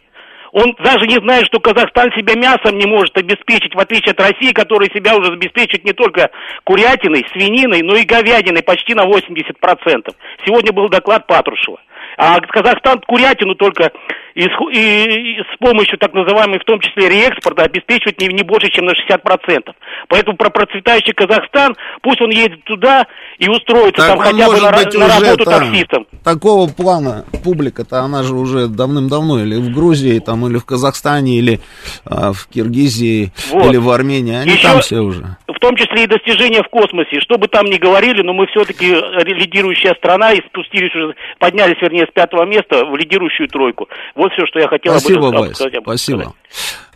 он 0.53 0.75
даже 0.83 1.07
не 1.07 1.15
знает, 1.15 1.47
что 1.47 1.59
Казахстан 1.59 2.11
себя 2.15 2.35
мясом 2.35 2.77
не 2.77 2.85
может 2.85 3.17
обеспечить, 3.17 3.73
в 3.73 3.79
отличие 3.79 4.11
от 4.11 4.21
России, 4.21 4.53
которая 4.53 4.87
себя 4.89 5.17
уже 5.17 5.33
обеспечит 5.33 5.83
не 5.83 5.93
только 5.93 6.29
курятиной, 6.63 7.25
свининой, 7.33 7.81
но 7.81 7.95
и 7.95 8.05
говядиной 8.05 8.61
почти 8.61 8.93
на 8.93 9.03
80%. 9.05 10.13
Сегодня 10.45 10.71
был 10.71 10.89
доклад 10.89 11.25
Патрушева. 11.25 11.79
А 12.17 12.39
Казахстан 12.39 12.99
курятину 12.99 13.55
только 13.55 13.91
и 14.35 14.41
с, 14.41 14.51
и, 14.71 15.37
и 15.37 15.43
с 15.43 15.57
помощью 15.59 15.97
так 15.97 16.13
называемой, 16.13 16.59
в 16.59 16.63
том 16.63 16.79
числе 16.79 17.09
реэкспорта, 17.09 17.63
обеспечивает 17.63 18.19
не, 18.19 18.27
не 18.27 18.43
больше, 18.43 18.69
чем 18.69 18.85
на 18.85 18.91
60%. 18.91 19.73
Поэтому 20.07 20.37
про 20.37 20.49
процветающий 20.49 21.13
Казахстан, 21.13 21.75
пусть 22.01 22.21
он 22.21 22.31
едет 22.31 22.63
туда 22.63 23.05
и 23.37 23.47
устроится 23.47 24.07
так 24.07 24.09
там 24.09 24.19
хотя 24.19 24.47
бы 24.47 24.59
на, 24.59 24.71
на 24.71 25.19
работу 25.19 25.45
там, 25.45 25.59
таксистом. 25.59 26.07
Такого 26.23 26.67
плана 26.67 27.25
публика-то, 27.43 27.99
она 27.99 28.23
же 28.23 28.33
уже 28.33 28.67
давным-давно 28.67 29.41
или 29.41 29.55
в 29.55 29.73
Грузии, 29.73 30.19
там, 30.19 30.47
или 30.47 30.57
в 30.57 30.65
Казахстане, 30.65 31.37
или 31.37 31.59
а, 32.05 32.33
в 32.33 32.47
Киргизии, 32.47 33.31
вот. 33.51 33.69
или 33.69 33.77
в 33.77 33.89
Армении, 33.89 34.35
они 34.35 34.53
Еще, 34.53 34.67
там 34.67 34.79
все 34.81 34.99
уже. 34.99 35.37
В 35.47 35.59
том 35.59 35.75
числе 35.75 36.03
и 36.03 36.07
достижения 36.07 36.61
в 36.63 36.69
космосе. 36.69 37.21
Что 37.21 37.37
бы 37.37 37.47
там 37.47 37.65
ни 37.67 37.77
говорили, 37.77 38.21
но 38.21 38.33
мы 38.33 38.47
все-таки 38.47 38.87
лидирующая 38.87 39.93
страна 39.95 40.33
и 40.33 40.41
спустились 40.47 40.93
уже, 40.95 41.15
поднялись, 41.39 41.81
вернее, 41.81 42.05
с 42.05 42.13
пятого 42.13 42.45
места 42.45 42.83
в 42.85 42.95
лидирующую 42.95 43.47
тройку. 43.47 43.87
Вот 44.23 44.31
все, 44.31 44.45
что 44.45 44.59
я 44.59 44.69
хотел 44.69 44.97
Спасибо, 44.97 45.27
об 45.27 45.33
этом 45.35 45.53
сказать. 45.53 45.73
Спасибо. 45.81 46.33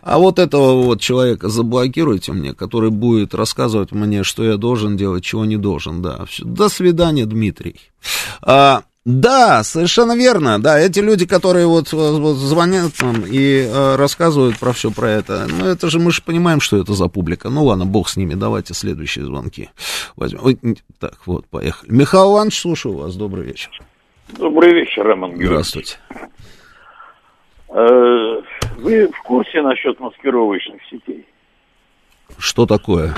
А 0.00 0.18
вот 0.18 0.38
этого 0.38 0.82
вот 0.82 1.02
человека 1.02 1.50
заблокируйте 1.50 2.32
мне, 2.32 2.54
который 2.54 2.88
будет 2.90 3.34
рассказывать 3.34 3.92
мне, 3.92 4.22
что 4.22 4.44
я 4.44 4.56
должен 4.56 4.96
делать, 4.96 5.24
чего 5.24 5.44
не 5.44 5.58
должен. 5.58 6.00
Да. 6.00 6.24
До 6.40 6.70
свидания, 6.70 7.26
Дмитрий. 7.26 7.76
А, 8.40 8.80
да, 9.04 9.62
совершенно 9.62 10.16
верно. 10.16 10.58
Да, 10.58 10.80
эти 10.80 11.00
люди, 11.00 11.26
которые 11.26 11.66
вот, 11.66 11.92
вот 11.92 12.36
звонят 12.36 12.92
нам 13.02 13.22
и 13.26 13.66
э, 13.66 13.96
рассказывают 13.96 14.58
про 14.58 14.72
все 14.72 14.90
про 14.90 15.10
это, 15.10 15.46
ну 15.50 15.66
это 15.66 15.90
же 15.90 15.98
мы 15.98 16.10
же 16.10 16.22
понимаем, 16.22 16.60
что 16.60 16.78
это 16.78 16.94
за 16.94 17.08
публика. 17.08 17.50
Ну 17.50 17.64
ладно, 17.64 17.84
бог 17.84 18.08
с 18.08 18.16
ними, 18.16 18.32
давайте 18.32 18.72
следующие 18.72 19.26
звонки 19.26 19.68
возьмем. 20.16 20.40
Ой, 20.44 20.58
так, 20.98 21.18
вот, 21.26 21.46
поехали. 21.46 21.92
Михаил 21.92 22.32
Иванович, 22.32 22.60
слушаю 22.60 22.96
вас, 22.96 23.14
добрый 23.16 23.44
вечер. 23.44 23.70
Добрый 24.36 24.72
вечер, 24.72 25.04
Роман 25.04 25.30
Георгиевич. 25.30 25.50
Здравствуйте. 25.50 25.96
Э, 27.70 28.40
вы 28.78 29.08
в 29.08 29.22
курсе 29.22 29.62
насчет 29.62 29.98
маскировочных 30.00 30.80
сетей? 30.90 31.26
Что 32.38 32.66
такое? 32.66 33.14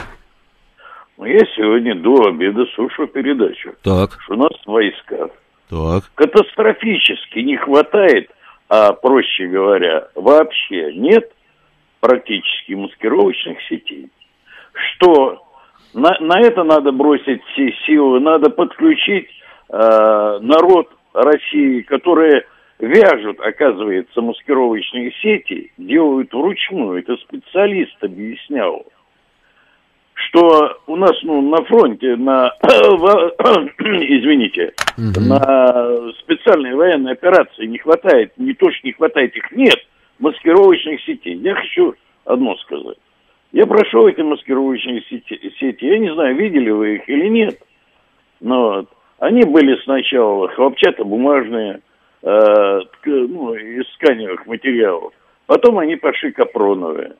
Ну, 1.19 1.27
я 1.27 1.41
сегодня 1.57 1.95
до 1.95 2.29
обеда 2.29 2.65
слушаю 2.75 3.09
передачу. 3.09 3.75
Так. 3.83 4.19
Что 4.23 4.35
у 4.35 4.37
нас 4.37 4.53
в 4.65 4.71
войсках 4.71 5.31
так. 5.69 6.05
катастрофически 6.15 7.39
не 7.41 7.57
хватает, 7.57 8.31
а 8.69 8.93
проще 8.93 9.47
говоря, 9.47 10.09
вообще 10.15 10.95
нет 10.95 11.31
практически 12.01 12.73
маскировочных 12.73 13.59
сетей. 13.69 14.11
Что 14.73 15.45
на, 15.95 16.17
на 16.21 16.41
это 16.41 16.65
надо 16.65 16.93
бросить 16.93 17.43
все 17.53 17.73
силы, 17.87 18.21
надо 18.21 18.51
подключить 18.51 19.29
э, 19.69 20.39
народ 20.41 20.89
России, 21.13 21.83
которые 21.83 22.47
вяжут, 22.81 23.41
оказывается, 23.41 24.21
маскировочные 24.21 25.13
сети, 25.23 25.73
делают 25.77 26.33
вручную. 26.33 27.01
Это 27.01 27.17
специалист 27.17 27.97
объяснял. 28.03 28.85
что 30.15 30.79
у 30.87 30.97
нас 30.97 31.13
ну, 31.23 31.41
на 31.41 31.65
фронте, 31.65 32.17
на, 32.17 32.53
извините, 33.79 34.75
на 34.97 36.13
специальной 36.21 36.75
военной 36.75 37.13
операции 37.13 37.67
не 37.67 37.79
хватает, 37.79 38.33
не 38.37 38.55
то, 38.55 38.71
что 38.71 38.87
не 38.87 38.93
хватает 38.93 39.35
их, 39.37 39.51
нет 39.53 39.79
маскировочных 40.19 41.01
сетей. 41.03 41.37
Я 41.37 41.55
хочу 41.55 41.95
одно 42.25 42.55
сказать. 42.57 42.99
Я 43.53 43.67
прошел 43.67 44.07
эти 44.07 44.21
маскировочные 44.21 45.03
сети, 45.09 45.53
сети. 45.59 45.85
Я 45.85 45.99
не 45.99 46.13
знаю, 46.15 46.37
видели 46.37 46.71
вы 46.71 46.97
их 46.97 47.09
или 47.09 47.29
нет, 47.29 47.59
но 48.41 48.87
они 49.19 49.43
были 49.43 49.77
сначала 49.83 50.49
хлопчатобумажные, 50.49 51.81
э, 52.23 52.81
ну, 53.05 53.55
из 53.55 53.87
тканевых 53.97 54.47
материалов. 54.47 55.13
Потом 55.47 55.79
они 55.79 55.97
пошли 55.97 56.33
капроновые. 56.33 57.17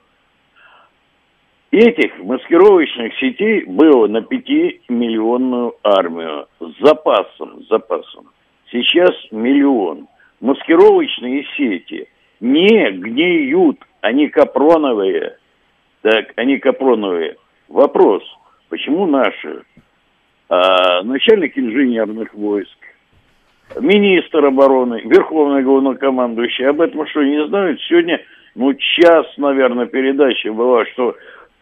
Этих 1.71 2.19
маскировочных 2.19 3.15
сетей 3.19 3.65
было 3.65 4.09
на 4.09 4.19
5-миллионную 4.19 5.75
армию 5.85 6.49
с 6.59 6.85
запасом, 6.85 7.63
с 7.63 7.69
запасом. 7.69 8.31
Сейчас 8.73 9.11
миллион. 9.31 10.09
Маскировочные 10.41 11.45
сети 11.57 12.09
не 12.41 12.91
гниют, 12.91 13.79
они 14.01 14.29
капроновые. 14.29 15.37
Так, 16.03 16.33
они 16.37 16.59
капроновые. 16.59 17.37
Вопрос, 17.69 18.23
почему 18.69 19.07
наши 19.07 19.63
а, 20.49 21.03
начальник 21.05 21.57
инженерных 21.57 22.35
войск, 22.35 22.79
министр 23.79 24.47
обороны, 24.47 25.03
верховный 25.05 25.63
главнокомандующий, 25.63 26.69
об 26.69 26.81
этом 26.81 27.07
что, 27.07 27.23
не 27.23 27.47
знают? 27.47 27.81
Сегодня, 27.83 28.21
ну, 28.55 28.75
час, 28.75 29.27
наверное, 29.37 29.87
передача 29.87 30.53
была, 30.53 30.85
что 30.87 31.15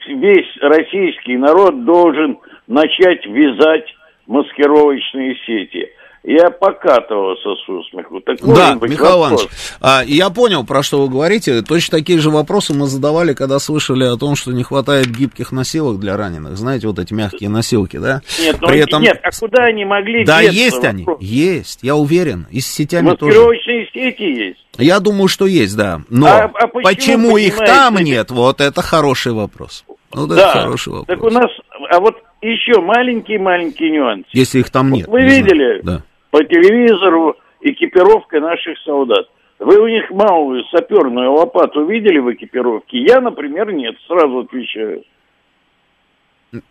весь 0.07 0.57
российский 0.61 1.37
народ 1.37 1.85
должен 1.85 2.39
начать 2.67 3.27
вязать 3.27 3.95
маскировочные 4.27 5.37
сети. 5.47 5.89
Я 6.29 6.51
покатывался 6.51 7.55
с 7.55 7.89
смеху. 7.89 8.21
Так 8.21 8.37
да, 8.43 8.75
Михаил 8.75 9.19
Иванович, 9.21 9.49
а, 9.81 10.03
я 10.05 10.29
понял, 10.29 10.63
про 10.63 10.83
что 10.83 11.01
вы 11.01 11.09
говорите. 11.09 11.63
Точно 11.63 11.97
такие 11.97 12.19
же 12.19 12.29
вопросы 12.29 12.75
мы 12.75 12.87
задавали, 12.87 13.33
когда 13.33 13.59
слышали 13.59 14.05
о 14.05 14.19
том, 14.19 14.37
что 14.37 14.53
не 14.53 14.63
хватает 14.63 15.07
гибких 15.07 15.53
носилок 15.53 15.99
для 15.99 16.19
раненых. 16.19 16.59
Знаете, 16.59 16.87
вот 16.87 16.99
эти 16.99 17.15
мягкие 17.15 17.49
носилки, 17.49 17.97
да? 17.97 18.21
Нет, 18.39 18.59
ну, 18.61 18.69
При 18.69 18.81
этом... 18.81 19.01
нет 19.01 19.19
а 19.23 19.31
куда 19.31 19.65
они 19.65 19.87
могли 19.87 20.27
Да, 20.27 20.43
есть 20.43 20.85
они, 20.85 21.07
есть, 21.19 21.79
я 21.81 21.97
уверен. 21.97 22.47
И 22.51 22.61
с 22.61 22.67
сетями 22.67 23.07
Маскировочные 23.07 23.87
тоже. 23.87 24.11
сети 24.11 24.25
есть. 24.25 24.67
Я 24.77 25.01
думаю, 25.01 25.29
что 25.29 25.47
есть, 25.47 25.79
да. 25.79 26.03
Но 26.11 26.27
а, 26.27 26.45
а 26.45 26.67
почему, 26.67 26.83
почему 26.83 27.37
их 27.39 27.57
там 27.57 27.97
нет, 27.97 28.31
вот 28.31 28.61
это 28.61 28.83
хороший 28.83 29.33
вопрос. 29.33 29.87
Вот 30.13 30.29
да, 30.29 30.37
это 30.37 30.61
хороший 30.61 30.93
вопрос. 30.93 31.07
Так 31.07 31.25
у 31.25 31.31
нас, 31.31 31.51
а 31.91 32.01
вот 32.01 32.17
еще 32.43 32.81
маленький-маленький 32.81 33.91
нюанс. 33.91 34.27
Если 34.33 34.61
их 34.61 34.71
там 34.71 34.93
нет. 34.93 35.09
Вы 35.09 35.23
видели 35.23 35.81
да. 35.83 36.03
По 36.31 36.43
телевизору 36.45 37.37
экипировка 37.61 38.41
наших 38.41 38.79
солдат. 38.85 39.29
Вы 39.59 39.81
у 39.81 39.89
них 39.89 40.11
малую 40.11 40.63
саперную 40.65 41.33
лопату 41.33 41.85
видели 41.85 42.19
в 42.19 42.33
экипировке? 42.33 42.99
Я, 43.01 43.21
например, 43.21 43.73
нет, 43.73 43.97
сразу 44.07 44.41
отвечаю. 44.41 45.03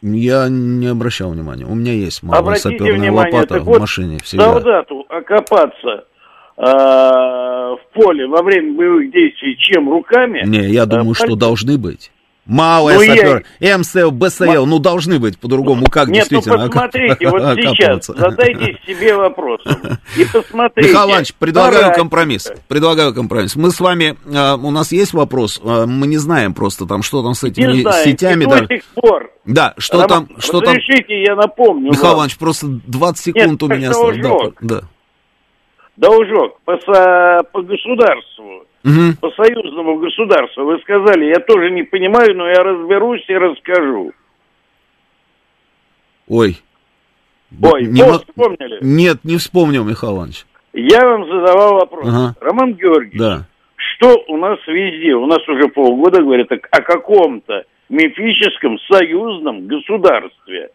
Я 0.02 0.48
не 0.50 0.88
обращал 0.88 1.32
внимания. 1.32 1.66
У 1.66 1.76
меня 1.76 1.94
есть 1.94 2.24
малая 2.24 2.42
Обратите 2.42 2.70
саперная 2.70 2.94
внимание, 2.94 3.34
лопата 3.34 3.60
в 3.60 3.64
вот 3.64 3.80
машине 3.82 4.18
всегда. 4.24 4.54
Солдату 4.54 5.06
окопаться 5.08 6.06
э, 6.58 6.62
в 6.64 7.80
поле 7.94 8.26
во 8.26 8.42
время 8.42 8.74
боевых 8.74 9.12
действий 9.12 9.56
чем 9.58 9.90
руками? 9.90 10.44
Не, 10.46 10.70
я 10.70 10.86
думаю, 10.86 11.12
э, 11.12 11.14
что 11.14 11.36
должны 11.36 11.78
быть. 11.78 12.12
Малая 12.48 12.98
ну, 12.98 13.06
сапер, 13.06 13.46
я... 13.60 13.78
МСЛ, 13.78 14.12
БСЛ, 14.12 14.66
ну 14.66 14.80
должны 14.80 15.20
быть 15.20 15.38
по-другому, 15.38 15.88
как 15.88 16.08
Нет, 16.08 16.30
действительно 16.30 16.66
ну 16.66 16.72
посмотрите, 16.72 17.28
вот 17.30 17.42
сейчас 17.58 18.06
задайте 18.06 18.80
себе 18.88 19.16
вопрос 19.16 19.62
и 20.16 20.24
посмотрите. 20.24 20.90
Михаил 20.90 21.10
Иванович, 21.10 21.34
предлагаю 21.34 21.94
компромисс, 21.94 22.54
предлагаю 22.70 23.14
компромисс. 23.14 23.58
Мы 23.58 23.72
с 23.72 23.82
вами, 23.82 24.16
а, 24.34 24.56
у 24.56 24.72
нас 24.72 24.94
есть 24.94 25.14
вопрос, 25.14 25.60
а, 25.62 25.86
мы 25.86 26.08
не 26.08 26.18
знаем 26.18 26.54
просто 26.54 26.86
там, 26.86 27.04
что 27.04 27.22
там 27.22 27.34
с 27.34 27.44
этими 27.44 27.74
не 27.74 27.82
знаем, 27.82 28.06
сетями. 28.06 28.44
И 28.46 28.48
да. 28.48 28.62
до 28.62 28.68
сих 28.68 28.84
пор. 28.96 29.32
Да, 29.44 29.74
что 29.78 30.08
там, 30.08 30.30
что 30.40 30.62
там. 30.62 30.78
я 31.08 31.36
напомню. 31.36 31.92
Михаил 31.92 32.04
вам. 32.04 32.16
Иванович, 32.16 32.38
просто 32.38 32.68
20 32.68 33.24
секунд 33.24 33.62
Нет, 33.62 33.64
у 33.64 33.68
меня 33.68 33.90
осталось. 33.90 34.18
Да, 34.22 34.52
да. 34.62 34.82
Должок 35.98 36.62
по, 36.64 36.78
по 37.52 37.62
государству 37.62 38.67
угу. 38.84 39.18
по 39.22 39.32
союзному 39.32 39.98
государству. 39.98 40.66
Вы 40.66 40.80
сказали, 40.80 41.26
я 41.26 41.40
тоже 41.40 41.72
не 41.72 41.84
понимаю, 41.84 42.36
но 42.36 42.48
я 42.48 42.64
разберусь 42.64 43.24
и 43.28 43.34
расскажу. 43.34 44.12
Ой. 46.28 46.58
Ой, 47.64 47.86
не 47.86 48.04
вот 48.04 48.26
вспомнили? 48.28 48.80
Нет, 48.82 49.18
не 49.24 49.38
вспомнил, 49.38 49.86
Михаил 49.86 50.18
Иванович. 50.18 50.46
Я 50.74 51.00
вам 51.00 51.26
задавал 51.26 51.76
вопрос. 51.76 52.06
Ага. 52.08 52.36
Роман 52.42 52.74
Георгиевич, 52.74 53.20
да. 53.20 53.48
что 53.76 54.24
у 54.28 54.38
нас 54.38 54.60
везде? 54.68 55.14
У 55.14 55.26
нас 55.26 55.48
уже 55.48 55.70
полгода 55.70 56.22
говорят 56.22 56.52
о 56.52 56.82
каком-то 56.82 57.64
мифическом 57.90 58.78
союзном 58.92 59.68
государстве. 59.68 60.70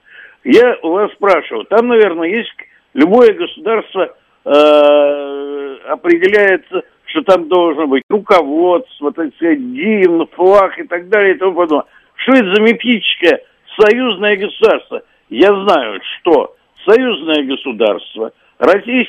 Я 0.45 0.77
у 0.83 0.91
вас 0.93 1.13
спрашивал, 1.13 1.65
там, 1.65 1.89
наверное, 1.89 2.29
есть 2.29 2.51
любое 2.95 3.33
государство 3.35 4.17
э, 4.45 5.77
определяется 5.89 6.83
что 7.13 7.23
там 7.23 7.49
должно 7.49 7.87
быть 7.87 8.03
руководство, 8.09 9.13
так 9.13 9.35
сказать, 9.37 9.59
гимн, 9.59 10.27
флаг 10.33 10.79
и 10.79 10.85
так 10.85 11.09
далее 11.09 11.35
и 11.35 11.39
тому 11.39 11.55
подобное. 11.55 11.87
Что 12.17 12.33
это 12.33 12.55
за 12.55 12.63
мифическое 12.63 13.43
союзное 13.79 14.37
государство? 14.37 15.03
Я 15.29 15.49
знаю, 15.49 16.01
что 16.19 16.57
союзное 16.87 17.45
государство, 17.45 18.33
Россия, 18.59 19.05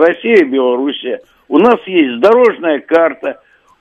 Россия, 0.00 0.44
Белоруссия, 0.44 1.20
у 1.48 1.58
нас 1.58 1.78
есть 1.86 2.20
дорожная 2.20 2.78
карта, 2.80 3.40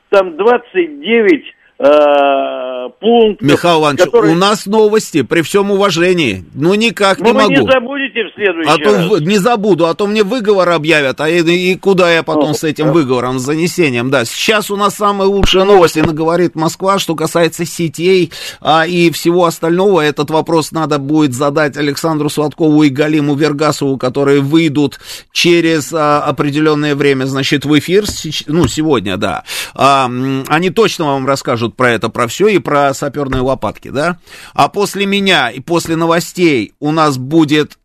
там 0.09 0.35
29 0.35 1.45
э, 1.79 2.89
пунктов. 2.99 3.47
Михаил 3.47 3.79
Иванович, 3.79 4.05
которые... 4.05 4.33
у 4.33 4.37
нас 4.37 4.65
новости, 4.65 5.21
при 5.21 5.41
всем 5.41 5.71
уважении. 5.71 6.45
Ну, 6.53 6.73
никак 6.73 7.19
Но 7.19 7.27
не 7.27 7.31
вы 7.31 7.41
могу. 7.41 7.51
не 7.51 7.71
забудете 7.71 8.23
в 8.25 8.35
следующий 8.35 8.69
а 8.69 8.77
раз. 8.77 9.09
То, 9.09 9.19
не 9.19 9.37
забуду, 9.37 9.87
а 9.87 9.93
то 9.93 10.07
мне 10.07 10.23
выговор 10.23 10.69
объявят, 10.69 11.21
а 11.21 11.29
и, 11.29 11.41
и 11.41 11.75
куда 11.75 12.13
я 12.13 12.23
потом 12.23 12.51
О, 12.51 12.53
с 12.53 12.63
этим 12.63 12.87
да. 12.87 12.91
выговором, 12.91 13.39
с 13.39 13.43
занесением, 13.43 14.09
да. 14.09 14.25
Сейчас 14.25 14.69
у 14.69 14.75
нас 14.75 14.95
самые 14.95 15.27
лучшие 15.27 15.63
новости, 15.63 15.99
говорит 15.99 16.55
Москва, 16.55 16.99
что 16.99 17.15
касается 17.15 17.65
сетей 17.65 18.31
а, 18.61 18.85
и 18.85 19.11
всего 19.11 19.45
остального. 19.45 20.01
Этот 20.01 20.29
вопрос 20.31 20.71
надо 20.71 20.97
будет 20.97 21.33
задать 21.33 21.77
Александру 21.77 22.29
Сладкову 22.29 22.83
и 22.83 22.89
Галиму 22.89 23.35
Вергасову, 23.35 23.97
которые 23.97 24.41
выйдут 24.41 24.99
через 25.31 25.93
а, 25.93 26.21
определенное 26.21 26.95
время, 26.95 27.25
значит, 27.25 27.65
в 27.65 27.77
эфир, 27.77 28.05
ну, 28.47 28.67
сегодня, 28.67 29.17
да. 29.17 29.43
А, 29.75 30.09
они 30.47 30.69
точно 30.69 31.05
вам 31.05 31.27
расскажут 31.27 31.68
расскажут 31.69 31.75
про 31.75 31.91
это, 31.91 32.09
про 32.09 32.27
все 32.27 32.47
и 32.47 32.59
про 32.59 32.93
саперные 32.93 33.41
лопатки, 33.41 33.89
да? 33.89 34.17
А 34.53 34.67
после 34.67 35.05
меня 35.05 35.49
и 35.49 35.59
после 35.59 35.95
новостей 35.95 36.73
у 36.79 36.91
нас 36.91 37.17
будет 37.17 37.77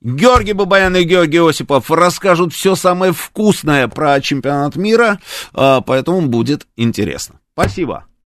Георгий 0.00 0.52
Бабаян 0.52 0.96
и 0.96 1.04
Георгий 1.04 1.40
Осипов 1.40 1.90
расскажут 1.90 2.52
все 2.52 2.74
самое 2.76 3.12
вкусное 3.12 3.88
про 3.88 4.20
чемпионат 4.20 4.76
мира, 4.76 5.18
а, 5.54 5.80
поэтому 5.80 6.28
будет 6.28 6.66
интересно. 6.76 7.40
Спасибо. 7.54 8.04